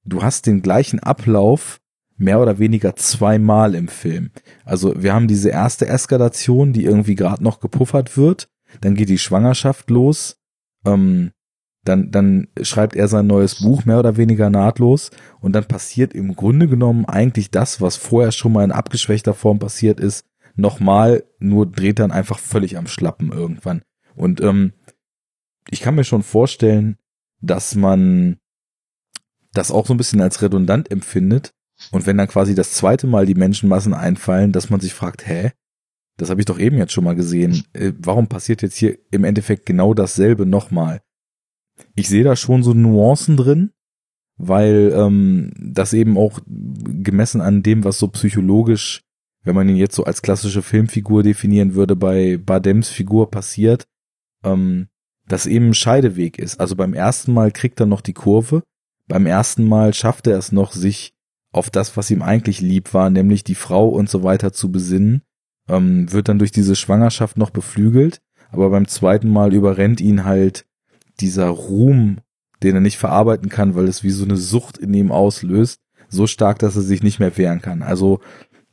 du 0.05 0.23
hast 0.23 0.47
den 0.47 0.63
gleichen 0.63 1.01
Ablauf 1.01 1.81
mehr 2.17 2.41
oder 2.41 2.59
weniger 2.59 2.97
zweimal 2.97 3.75
im 3.75 3.89
Film. 3.89 4.31
Also 4.65 5.03
wir 5.03 5.13
haben 5.13 5.29
diese 5.29 5.51
erste 5.51 5.87
Eskalation, 5.87 6.73
die 6.73 6.85
irgendwie 6.85 7.17
gerade 7.17 7.43
noch 7.43 7.61
gepuffert 7.61 8.17
wird, 8.17 8.49
dann 8.81 8.95
geht 8.95 9.09
die 9.09 9.19
Schwangerschaft 9.19 9.91
los, 9.91 10.39
ähm, 10.87 11.33
dann, 11.85 12.11
dann 12.11 12.49
schreibt 12.63 12.97
er 12.97 13.09
sein 13.09 13.27
neues 13.27 13.63
Buch 13.63 13.85
mehr 13.85 13.99
oder 13.99 14.17
weniger 14.17 14.51
nahtlos 14.51 15.11
und 15.41 15.53
dann 15.53 15.67
passiert 15.67 16.15
im 16.15 16.35
Grunde 16.35 16.67
genommen 16.69 17.05
eigentlich 17.05 17.51
das, 17.51 17.81
was 17.81 17.97
vorher 17.97 18.33
schon 18.33 18.53
mal 18.53 18.65
in 18.65 18.73
abgeschwächter 18.73 19.35
Form 19.35 19.59
passiert 19.59 20.01
ist, 20.01 20.25
nochmal, 20.57 21.25
nur 21.39 21.67
dreht 21.67 21.99
dann 21.99 22.13
einfach 22.13 22.39
völlig 22.39 22.79
am 22.79 22.87
Schlappen 22.87 23.33
irgendwann. 23.33 23.83
Und 24.15 24.41
ähm, 24.41 24.73
ich 25.71 25.81
kann 25.81 25.95
mir 25.95 26.05
schon 26.05 26.23
vorstellen, 26.23 26.97
dass 27.41 27.75
man 27.75 28.39
das 29.53 29.71
auch 29.71 29.87
so 29.87 29.95
ein 29.95 29.99
bisschen 29.99 30.21
als 30.21 30.43
redundant 30.43 30.91
empfindet 30.91 31.53
und 31.91 32.07
wenn 32.07 32.17
dann 32.17 32.29
quasi 32.29 32.55
das 32.55 32.73
zweite 32.73 33.07
Mal 33.07 33.27
die 33.27 33.35
Menschenmassen 33.35 33.95
einfallen, 33.95 34.53
dass 34.53 34.71
man 34.71 34.81
sich 34.81 34.95
fragt, 34.95 35.27
hä, 35.27 35.53
das 36.17 36.31
habe 36.31 36.41
ich 36.41 36.47
doch 36.47 36.59
eben 36.59 36.79
jetzt 36.79 36.93
schon 36.93 37.05
mal 37.05 37.17
gesehen, 37.17 37.65
äh, 37.73 37.93
warum 37.99 38.29
passiert 38.29 38.63
jetzt 38.63 38.77
hier 38.77 38.99
im 39.11 39.25
Endeffekt 39.25 39.67
genau 39.67 39.95
dasselbe 39.95 40.47
nochmal? 40.47 41.01
Ich 41.95 42.09
sehe 42.09 42.25
da 42.25 42.37
schon 42.37 42.63
so 42.63 42.75
Nuancen 42.75 43.37
drin, 43.37 43.71
weil 44.37 44.93
ähm, 44.95 45.53
das 45.59 45.93
eben 45.93 46.19
auch 46.19 46.41
gemessen 46.47 47.41
an 47.41 47.63
dem, 47.63 47.85
was 47.85 47.99
so 47.99 48.09
psychologisch, 48.09 49.03
wenn 49.43 49.55
man 49.55 49.69
ihn 49.69 49.77
jetzt 49.77 49.95
so 49.95 50.05
als 50.05 50.23
klassische 50.23 50.63
Filmfigur 50.63 51.23
definieren 51.23 51.75
würde, 51.75 51.97
bei 51.97 52.39
Badems 52.39 52.89
Figur 52.89 53.31
passiert, 53.31 53.87
ähm, 54.45 54.89
das 55.27 55.47
eben 55.47 55.69
ein 55.69 55.75
Scheideweg 55.75 56.39
ist. 56.39 56.61
Also 56.61 56.77
beim 56.77 56.95
ersten 56.95 57.33
Mal 57.33 57.51
kriegt 57.51 57.81
er 57.81 57.87
noch 57.87 58.01
die 58.01 58.13
Kurve, 58.13 58.63
beim 59.07 59.27
ersten 59.27 59.67
Mal 59.69 59.95
schafft 59.95 60.27
er 60.27 60.39
es 60.39 60.53
noch, 60.53 60.73
sich 60.73 61.13
auf 61.53 61.71
das, 61.71 61.97
was 61.97 62.11
ihm 62.11 62.23
eigentlich 62.23 62.61
lieb 62.61 62.95
war, 62.95 63.11
nämlich 63.11 63.45
die 63.45 63.55
Frau 63.55 63.89
und 63.89 64.09
so 64.09 64.25
weiter 64.25 64.53
zu 64.53 64.73
besinnen, 64.73 65.23
ähm, 65.69 66.11
wird 66.13 66.29
dann 66.29 66.39
durch 66.39 66.51
diese 66.51 66.75
Schwangerschaft 66.75 67.37
noch 67.37 67.51
beflügelt, 67.51 68.21
aber 68.51 68.71
beim 68.71 68.89
zweiten 68.89 69.29
Mal 69.29 69.55
überrennt 69.55 70.01
ihn 70.01 70.25
halt 70.25 70.67
dieser 71.21 71.49
Ruhm, 71.49 72.19
den 72.63 72.75
er 72.75 72.81
nicht 72.81 72.99
verarbeiten 72.99 73.49
kann, 73.49 73.75
weil 73.75 73.87
es 73.87 74.03
wie 74.03 74.11
so 74.11 74.25
eine 74.25 74.37
Sucht 74.37 74.79
in 74.79 74.95
ihm 74.95 75.13
auslöst, 75.13 75.81
so 76.09 76.27
stark, 76.27 76.59
dass 76.59 76.77
er 76.77 76.83
sich 76.83 77.03
nicht 77.03 77.19
mehr 77.19 77.37
wehren 77.37 77.61
kann. 77.61 77.83
Also 77.83 78.21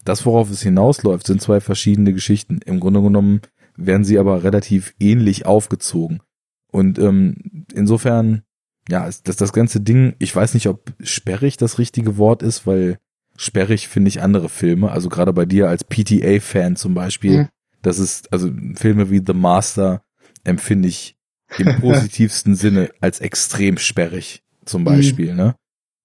das, 0.06 0.26
worauf 0.26 0.50
es 0.50 0.62
hinausläuft, 0.62 1.28
sind 1.28 1.42
zwei 1.42 1.60
verschiedene 1.60 2.14
Geschichten. 2.14 2.60
Im 2.66 2.80
Grunde 2.80 3.02
genommen 3.02 3.42
werden 3.76 4.04
sie 4.04 4.18
aber 4.18 4.44
relativ 4.44 4.94
ähnlich 5.00 5.46
aufgezogen. 5.46 6.22
Und 6.72 6.98
ähm, 7.00 7.66
insofern, 7.74 8.44
ja, 8.90 9.06
ist 9.06 9.28
das, 9.28 9.36
das 9.36 9.54
ganze 9.54 9.82
Ding, 9.82 10.16
ich 10.20 10.36
weiß 10.36 10.54
nicht, 10.54 10.68
ob 10.68 10.94
sperrig 11.02 11.58
das 11.58 11.78
richtige 11.78 12.18
Wort 12.18 12.44
ist, 12.44 12.66
weil 12.66 12.98
sperrig 13.36 13.88
finde 13.88 14.10
ich 14.10 14.22
andere 14.22 14.50
Filme. 14.50 14.92
Also 14.92 15.10
gerade 15.10 15.34
bei 15.34 15.46
dir 15.46 15.68
als 15.70 15.84
PTA-Fan 15.84 16.76
zum 16.76 16.94
Beispiel, 16.94 17.44
mhm. 17.44 17.48
das 17.82 18.00
ist, 18.00 18.32
also 18.32 18.50
Filme 18.76 19.10
wie 19.10 19.22
The 19.26 19.34
Master 19.34 20.02
empfinde 20.44 20.88
ich 20.88 21.16
im 21.58 21.76
positivsten 21.82 22.56
Sinne 22.56 22.92
als 23.00 23.20
extrem 23.20 23.78
sperrig, 23.78 24.44
zum 24.66 24.84
Beispiel, 24.84 25.32
mhm. 25.32 25.38
ne? 25.38 25.56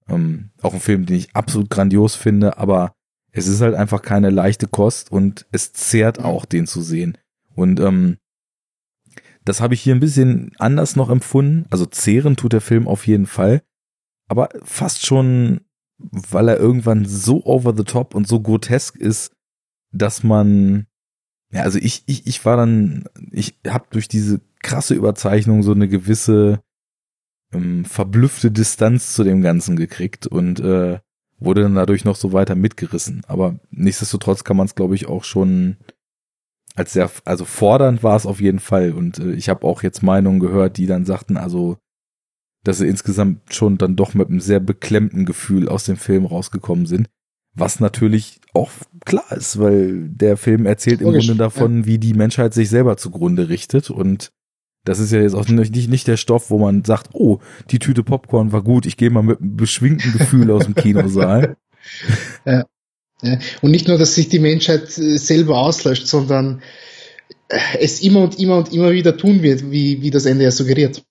Ähm, 0.09 0.51
auch 0.62 0.73
ein 0.73 0.81
Film, 0.81 1.06
den 1.06 1.16
ich 1.16 1.35
absolut 1.35 1.68
grandios 1.68 2.14
finde, 2.14 2.59
aber 2.59 2.93
es 3.32 3.48
ist 3.48 3.60
halt 3.60 3.74
einfach 3.74 4.02
keine 4.02 4.31
leichte 4.31 4.68
Kost 4.68 5.10
und 5.10 5.47
es 5.52 5.73
zehrt 5.73 6.20
auch, 6.20 6.44
den 6.44 6.66
zu 6.66 6.81
sehen. 6.81 7.18
Und 7.55 7.81
ähm, 7.81 8.18
das 9.44 9.60
habe 9.60 9.74
ich 9.74 9.82
hier 9.82 9.94
ein 9.94 10.01
bisschen 10.01 10.52
anders 10.59 10.97
noch 10.97 11.10
empfunden. 11.10 11.66
Also 11.70 11.86
zehren 11.86 12.36
tut 12.36 12.52
der 12.52 12.60
Film 12.60 12.89
auf 12.89 13.06
jeden 13.06 13.27
Fall, 13.27 13.62
aber 14.28 14.48
fast 14.62 15.06
schon, 15.06 15.60
weil 15.98 16.48
er 16.48 16.59
irgendwann 16.59 17.05
so 17.05 17.44
over 17.44 17.74
the 17.77 17.85
top 17.85 18.14
und 18.14 18.27
so 18.27 18.40
grotesk 18.40 18.97
ist, 18.97 19.32
dass 19.93 20.23
man 20.23 20.86
ja, 21.57 21.62
also 21.62 21.78
ich, 21.78 22.03
ich, 22.07 22.27
ich 22.27 22.45
war 22.45 22.59
dann, 22.59 23.05
ich 23.33 23.55
habe 23.66 23.87
durch 23.91 24.09
diese 24.09 24.41
krasse 24.62 24.95
Überzeichnung 24.95 25.62
so 25.62 25.73
eine 25.73 25.89
gewisse 25.89 26.61
ähm, 27.51 27.87
verblüffte 27.87 28.51
Distanz 28.51 29.15
zu 29.15 29.24
dem 29.24 29.41
Ganzen 29.41 29.77
gekriegt 29.77 30.27
und 30.27 30.61
äh, 30.61 30.99
wurde 31.39 31.62
dann 31.62 31.74
dadurch 31.74 32.05
noch 32.05 32.16
so 32.16 32.35
weiter 32.35 32.55
mitgerissen. 32.57 33.23
Aber 33.27 33.59
nichtsdestotrotz 33.70 34.45
kann 34.45 34.59
man 34.59 34.66
es, 34.66 34.74
glaube 34.74 34.95
ich, 34.95 35.09
auch 35.09 35.24
schon 35.24 35.78
als 36.74 36.93
sehr, 36.93 37.11
also 37.24 37.47
fordernd 37.47 38.03
war 38.03 38.16
es 38.16 38.27
auf 38.27 38.39
jeden 38.39 38.59
Fall. 38.59 38.93
Und 38.93 39.19
äh, 39.19 39.33
ich 39.33 39.49
habe 39.49 39.66
auch 39.66 39.83
jetzt 39.83 40.03
Meinungen 40.03 40.41
gehört, 40.41 40.77
die 40.77 40.87
dann 40.87 41.07
sagten, 41.07 41.39
also, 41.39 41.78
dass 42.65 42.78
sie 42.78 42.89
insgesamt 42.89 43.55
schon 43.55 43.78
dann 43.78 43.97
doch 43.97 44.12
mit 44.12 44.28
einem 44.28 44.41
sehr 44.41 44.61
beklemmten 44.61 45.24
Gefühl 45.24 45.70
aus 45.70 45.85
dem 45.85 45.97
Film 45.97 46.27
rausgekommen 46.27 46.85
sind. 46.85 47.09
Was 47.57 47.81
natürlich 47.81 48.41
auch 48.53 48.70
klar 49.05 49.33
ist, 49.33 49.59
weil 49.59 50.09
der 50.09 50.37
Film 50.37 50.66
erzählt 50.66 51.01
im 51.01 51.12
Grunde 51.12 51.37
davon, 51.37 51.81
ja. 51.81 51.87
wie 51.87 51.99
die 51.99 52.15
Menschheit 52.15 52.53
sich 52.53 52.69
selber 52.69 52.97
zugrunde 52.97 53.49
richtet. 53.49 53.91
Und 53.91 54.31
das 54.85 54.99
ist 54.99 55.11
ja 55.11 55.20
jetzt 55.20 55.35
auch 55.35 55.49
nicht, 55.49 55.89
nicht 55.89 56.07
der 56.07 56.16
Stoff, 56.16 56.51
wo 56.51 56.59
man 56.59 56.85
sagt, 56.85 57.11
oh, 57.12 57.41
die 57.70 57.78
Tüte 57.78 58.03
Popcorn 58.03 58.53
war 58.53 58.62
gut, 58.62 58.87
ich 58.87 58.97
gehe 58.97 59.11
mal 59.11 59.23
mit 59.23 59.41
einem 59.41 59.57
beschwingten 59.57 60.12
Gefühl 60.12 60.51
aus 60.51 60.65
dem 60.65 60.74
Kinosaal. 60.74 61.57
Ja. 62.45 62.65
ja. 63.23 63.39
Und 63.62 63.70
nicht 63.70 63.87
nur, 63.87 63.97
dass 63.97 64.16
sich 64.16 64.28
die 64.28 64.41
Menschheit 64.41 64.99
äh, 64.99 65.19
selber 65.19 65.59
auslöscht, 65.59 66.09
sondern 66.09 66.62
äh, 67.49 67.59
es 67.81 68.01
immer 68.01 68.23
und 68.23 68.41
immer 68.41 68.59
und 68.59 68.73
immer 68.73 68.91
wieder 68.91 69.16
tun 69.16 69.41
wird, 69.43 69.70
wie, 69.70 70.03
wie 70.03 70.11
das 70.11 70.27
Ende 70.27 70.43
ja 70.43 70.51
suggeriert. 70.51 71.05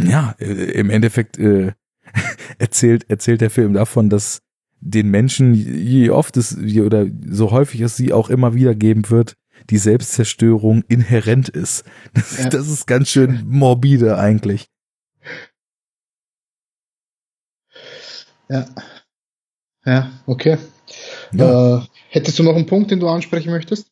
Ja, 0.00 0.36
äh, 0.38 0.44
im 0.44 0.90
Endeffekt 0.90 1.38
äh, 1.38 1.72
erzählt, 2.58 3.10
erzählt 3.10 3.40
der 3.40 3.50
Film 3.50 3.72
davon, 3.74 4.10
dass 4.10 4.42
den 4.80 5.08
Menschen, 5.08 5.54
je 5.54 6.10
oft 6.10 6.36
es 6.36 6.56
oder 6.56 7.06
so 7.26 7.50
häufig 7.50 7.80
es 7.80 7.96
sie 7.96 8.12
auch 8.12 8.30
immer 8.30 8.54
wieder 8.54 8.74
geben 8.74 9.10
wird, 9.10 9.34
die 9.70 9.78
Selbstzerstörung 9.78 10.84
inhärent 10.88 11.48
ist. 11.48 11.84
Das, 12.14 12.38
ja. 12.38 12.48
das 12.48 12.68
ist 12.68 12.86
ganz 12.86 13.08
schön 13.10 13.44
morbide 13.46 14.18
eigentlich. 14.18 14.68
Ja. 18.48 18.66
Ja, 19.84 20.10
okay. 20.26 20.58
Ja. 21.32 21.78
Äh, 21.78 21.82
hättest 22.10 22.38
du 22.38 22.42
noch 22.42 22.56
einen 22.56 22.66
Punkt, 22.66 22.90
den 22.90 23.00
du 23.00 23.08
ansprechen 23.08 23.50
möchtest? 23.50 23.90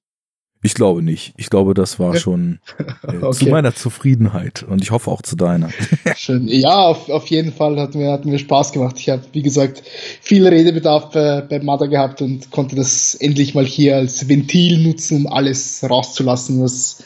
Ich 0.67 0.75
glaube 0.75 1.01
nicht. 1.01 1.33
Ich 1.37 1.49
glaube, 1.49 1.75
das 1.75 2.01
war 2.01 2.17
schon 2.17 2.59
äh, 3.07 3.19
okay. 3.19 3.31
zu 3.31 3.47
meiner 3.47 3.77
Zufriedenheit 3.77 4.65
und 4.65 4.83
ich 4.83 4.91
hoffe 4.91 5.13
auch 5.13 5.23
zu 5.23 5.37
deiner. 5.37 5.71
Schön. 6.17 6.49
Ja, 6.49 6.87
auf, 6.89 7.09
auf 7.09 7.29
jeden 7.29 7.53
Fall 7.53 7.79
hat 7.79 7.95
mir, 7.95 8.11
hat 8.11 8.25
mir 8.25 8.37
Spaß 8.37 8.73
gemacht. 8.73 8.97
Ich 8.99 9.09
habe, 9.09 9.23
wie 9.31 9.43
gesagt, 9.43 9.85
viel 10.21 10.45
Redebedarf 10.45 11.15
äh, 11.15 11.43
bei 11.49 11.61
Mother 11.61 11.87
gehabt 11.87 12.21
und 12.21 12.51
konnte 12.51 12.75
das 12.75 13.15
endlich 13.15 13.55
mal 13.55 13.65
hier 13.65 13.95
als 13.95 14.29
Ventil 14.29 14.83
nutzen, 14.83 15.19
um 15.19 15.27
alles 15.29 15.89
rauszulassen, 15.89 16.61
was, 16.61 17.05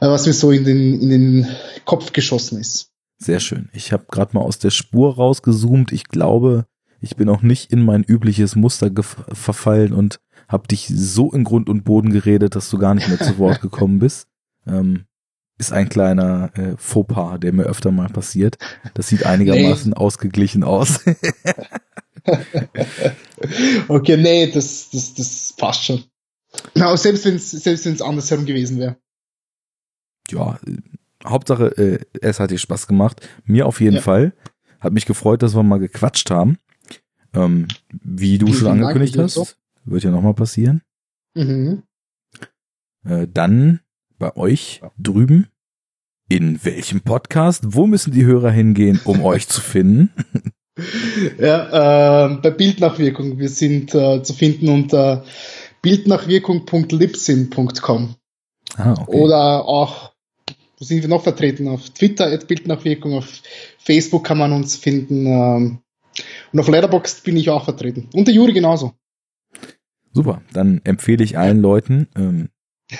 äh, 0.00 0.08
was 0.08 0.26
mir 0.26 0.32
so 0.32 0.50
in 0.50 0.64
den, 0.64 1.00
in 1.00 1.10
den 1.10 1.48
Kopf 1.84 2.12
geschossen 2.12 2.58
ist. 2.58 2.90
Sehr 3.18 3.38
schön. 3.38 3.68
Ich 3.74 3.92
habe 3.92 4.06
gerade 4.10 4.36
mal 4.36 4.42
aus 4.42 4.58
der 4.58 4.70
Spur 4.70 5.14
rausgezoomt. 5.14 5.92
Ich 5.92 6.08
glaube, 6.08 6.66
ich 7.00 7.14
bin 7.14 7.28
auch 7.28 7.42
nicht 7.42 7.70
in 7.70 7.84
mein 7.84 8.02
übliches 8.02 8.56
Muster 8.56 8.90
verfallen 9.32 9.92
und 9.92 10.18
habe 10.48 10.68
dich 10.68 10.86
so 10.88 11.32
in 11.32 11.44
Grund 11.44 11.68
und 11.68 11.84
Boden 11.84 12.10
geredet, 12.12 12.56
dass 12.56 12.70
du 12.70 12.78
gar 12.78 12.94
nicht 12.94 13.08
mehr 13.08 13.18
zu 13.18 13.38
Wort 13.38 13.60
gekommen 13.60 13.98
bist. 13.98 14.28
Ähm, 14.66 15.06
ist 15.58 15.72
ein 15.72 15.88
kleiner 15.88 16.50
äh, 16.54 16.74
Fauxpas, 16.76 17.38
der 17.38 17.52
mir 17.52 17.64
öfter 17.64 17.90
mal 17.90 18.08
passiert. 18.08 18.58
Das 18.94 19.08
sieht 19.08 19.24
einigermaßen 19.24 19.90
nee. 19.90 19.96
ausgeglichen 19.96 20.64
aus. 20.64 21.00
okay, 23.88 24.16
nee, 24.16 24.50
das, 24.50 24.90
das, 24.90 25.14
das 25.14 25.54
passt 25.56 25.84
schon. 25.84 26.04
Na, 26.74 26.96
selbst 26.96 27.24
wenn 27.24 27.36
es 27.36 27.50
selbst 27.50 27.86
wenn's 27.86 28.02
andersherum 28.02 28.44
gewesen 28.44 28.78
wäre. 28.78 28.96
Ja, 30.30 30.58
äh, 30.66 30.76
Hauptsache, 31.24 31.76
äh, 31.78 32.00
es 32.20 32.38
hat 32.38 32.50
dir 32.50 32.58
Spaß 32.58 32.86
gemacht. 32.86 33.26
Mir 33.44 33.66
auf 33.66 33.80
jeden 33.80 33.96
ja. 33.96 34.02
Fall. 34.02 34.34
Hat 34.80 34.92
mich 34.92 35.06
gefreut, 35.06 35.42
dass 35.42 35.56
wir 35.56 35.62
mal 35.62 35.78
gequatscht 35.78 36.30
haben. 36.30 36.58
Ähm, 37.34 37.68
wie 37.90 38.38
du 38.38 38.46
Vielen 38.46 38.58
schon 38.58 38.68
angekündigt 38.68 39.16
Dank, 39.16 39.30
hast. 39.36 39.56
Wird 39.86 40.04
ja 40.04 40.10
nochmal 40.10 40.34
passieren. 40.34 40.82
Mhm. 41.34 41.84
Äh, 43.04 43.26
dann 43.32 43.80
bei 44.18 44.36
euch 44.36 44.82
drüben. 44.98 45.46
In 46.28 46.64
welchem 46.64 47.02
Podcast? 47.02 47.62
Wo 47.68 47.86
müssen 47.86 48.12
die 48.12 48.24
Hörer 48.24 48.50
hingehen, 48.50 49.00
um 49.04 49.22
euch 49.22 49.46
zu 49.48 49.60
finden? 49.60 50.10
Ja, 51.38 52.26
äh, 52.26 52.34
bei 52.36 52.50
Bildnachwirkung. 52.50 53.38
Wir 53.38 53.48
sind 53.48 53.94
äh, 53.94 54.22
zu 54.22 54.34
finden 54.34 54.68
unter 54.68 55.24
bildnachwirkung.libsyn.com. 55.80 58.14
Ah, 58.76 58.92
okay. 58.92 59.16
Oder 59.16 59.64
auch, 59.64 60.12
wo 60.78 60.84
sind 60.84 61.00
wir 61.00 61.08
noch 61.08 61.22
vertreten? 61.22 61.68
Auf 61.68 61.88
Twitter 61.88 62.26
at 62.26 62.46
Bildnachwirkung, 62.46 63.14
auf 63.14 63.40
Facebook 63.78 64.24
kann 64.24 64.36
man 64.36 64.52
uns 64.52 64.76
finden. 64.76 65.24
Ähm, 65.24 65.78
und 66.52 66.60
auf 66.60 66.68
Letterboxd 66.68 67.24
bin 67.24 67.38
ich 67.38 67.48
auch 67.48 67.64
vertreten. 67.64 68.10
Und 68.12 68.28
der 68.28 68.34
Juri 68.34 68.52
genauso. 68.52 68.92
Super, 70.16 70.40
dann 70.54 70.80
empfehle 70.84 71.22
ich 71.22 71.36
allen 71.36 71.60
Leuten, 71.60 72.08
ähm, 72.16 72.48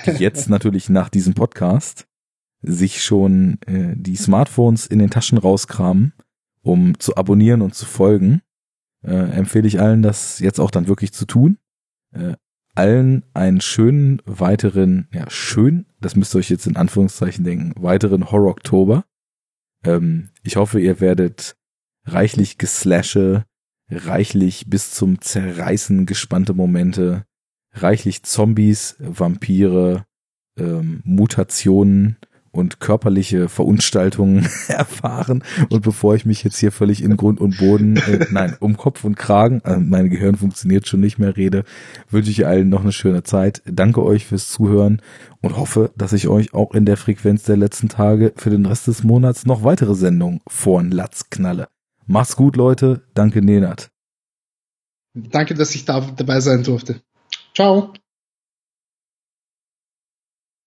die 0.04 0.10
jetzt 0.18 0.50
natürlich 0.50 0.90
nach 0.90 1.08
diesem 1.08 1.32
Podcast 1.32 2.06
sich 2.60 3.02
schon 3.02 3.56
äh, 3.66 3.94
die 3.96 4.16
Smartphones 4.16 4.86
in 4.86 4.98
den 4.98 5.08
Taschen 5.08 5.38
rauskramen, 5.38 6.12
um 6.60 7.00
zu 7.00 7.16
abonnieren 7.16 7.62
und 7.62 7.74
zu 7.74 7.86
folgen. 7.86 8.42
Äh, 9.02 9.14
empfehle 9.14 9.66
ich 9.66 9.80
allen, 9.80 10.02
das 10.02 10.40
jetzt 10.40 10.60
auch 10.60 10.70
dann 10.70 10.88
wirklich 10.88 11.14
zu 11.14 11.24
tun. 11.24 11.56
Äh, 12.12 12.34
allen 12.74 13.24
einen 13.32 13.62
schönen 13.62 14.20
weiteren, 14.26 15.08
ja, 15.10 15.24
schön, 15.30 15.86
das 16.02 16.16
müsst 16.16 16.34
ihr 16.34 16.40
euch 16.40 16.50
jetzt 16.50 16.66
in 16.66 16.76
Anführungszeichen 16.76 17.44
denken, 17.44 17.72
weiteren 17.82 18.30
Horror-Oktober. 18.30 19.06
Ähm, 19.84 20.28
ich 20.42 20.56
hoffe, 20.56 20.80
ihr 20.80 21.00
werdet 21.00 21.56
reichlich 22.04 22.58
Geslashe, 22.58 23.46
reichlich 23.90 24.64
bis 24.68 24.90
zum 24.90 25.20
Zerreißen 25.20 26.06
gespannte 26.06 26.54
Momente, 26.54 27.24
reichlich 27.72 28.22
Zombies, 28.22 28.96
Vampire, 28.98 30.04
ähm, 30.58 31.00
Mutationen 31.04 32.16
und 32.56 32.80
körperliche 32.80 33.48
Verunstaltungen 33.48 34.48
erfahren. 34.68 35.44
Und 35.68 35.82
bevor 35.82 36.14
ich 36.14 36.26
mich 36.26 36.42
jetzt 36.42 36.58
hier 36.58 36.72
völlig 36.72 37.02
in 37.02 37.16
Grund 37.16 37.40
und 37.40 37.58
Boden, 37.58 37.96
äh, 37.98 38.26
nein, 38.30 38.56
um 38.60 38.76
Kopf 38.76 39.04
und 39.04 39.16
Kragen, 39.16 39.60
äh, 39.64 39.76
mein 39.76 40.08
Gehirn 40.10 40.36
funktioniert 40.36 40.88
schon 40.88 41.00
nicht 41.00 41.18
mehr, 41.18 41.36
rede, 41.36 41.64
wünsche 42.10 42.30
ich 42.30 42.46
allen 42.46 42.68
noch 42.68 42.82
eine 42.82 42.92
schöne 42.92 43.22
Zeit. 43.22 43.62
Danke 43.66 44.02
euch 44.02 44.26
fürs 44.26 44.50
Zuhören 44.50 45.02
und 45.42 45.56
hoffe, 45.56 45.92
dass 45.96 46.12
ich 46.12 46.28
euch 46.28 46.54
auch 46.54 46.74
in 46.74 46.86
der 46.86 46.96
Frequenz 46.96 47.42
der 47.44 47.56
letzten 47.56 47.88
Tage 47.88 48.32
für 48.36 48.50
den 48.50 48.66
Rest 48.66 48.86
des 48.88 49.04
Monats 49.04 49.46
noch 49.46 49.62
weitere 49.62 49.94
Sendungen 49.94 50.40
vor 50.48 50.82
den 50.82 50.90
Latz 50.90 51.30
knalle. 51.30 51.68
Macht's 52.06 52.36
gut, 52.36 52.56
Leute. 52.56 53.02
Danke, 53.14 53.42
Nenat. 53.42 53.90
Danke, 55.14 55.54
dass 55.54 55.74
ich 55.74 55.84
da 55.84 56.00
dabei 56.00 56.40
sein 56.40 56.62
durfte. 56.62 57.00
Ciao. 57.54 57.94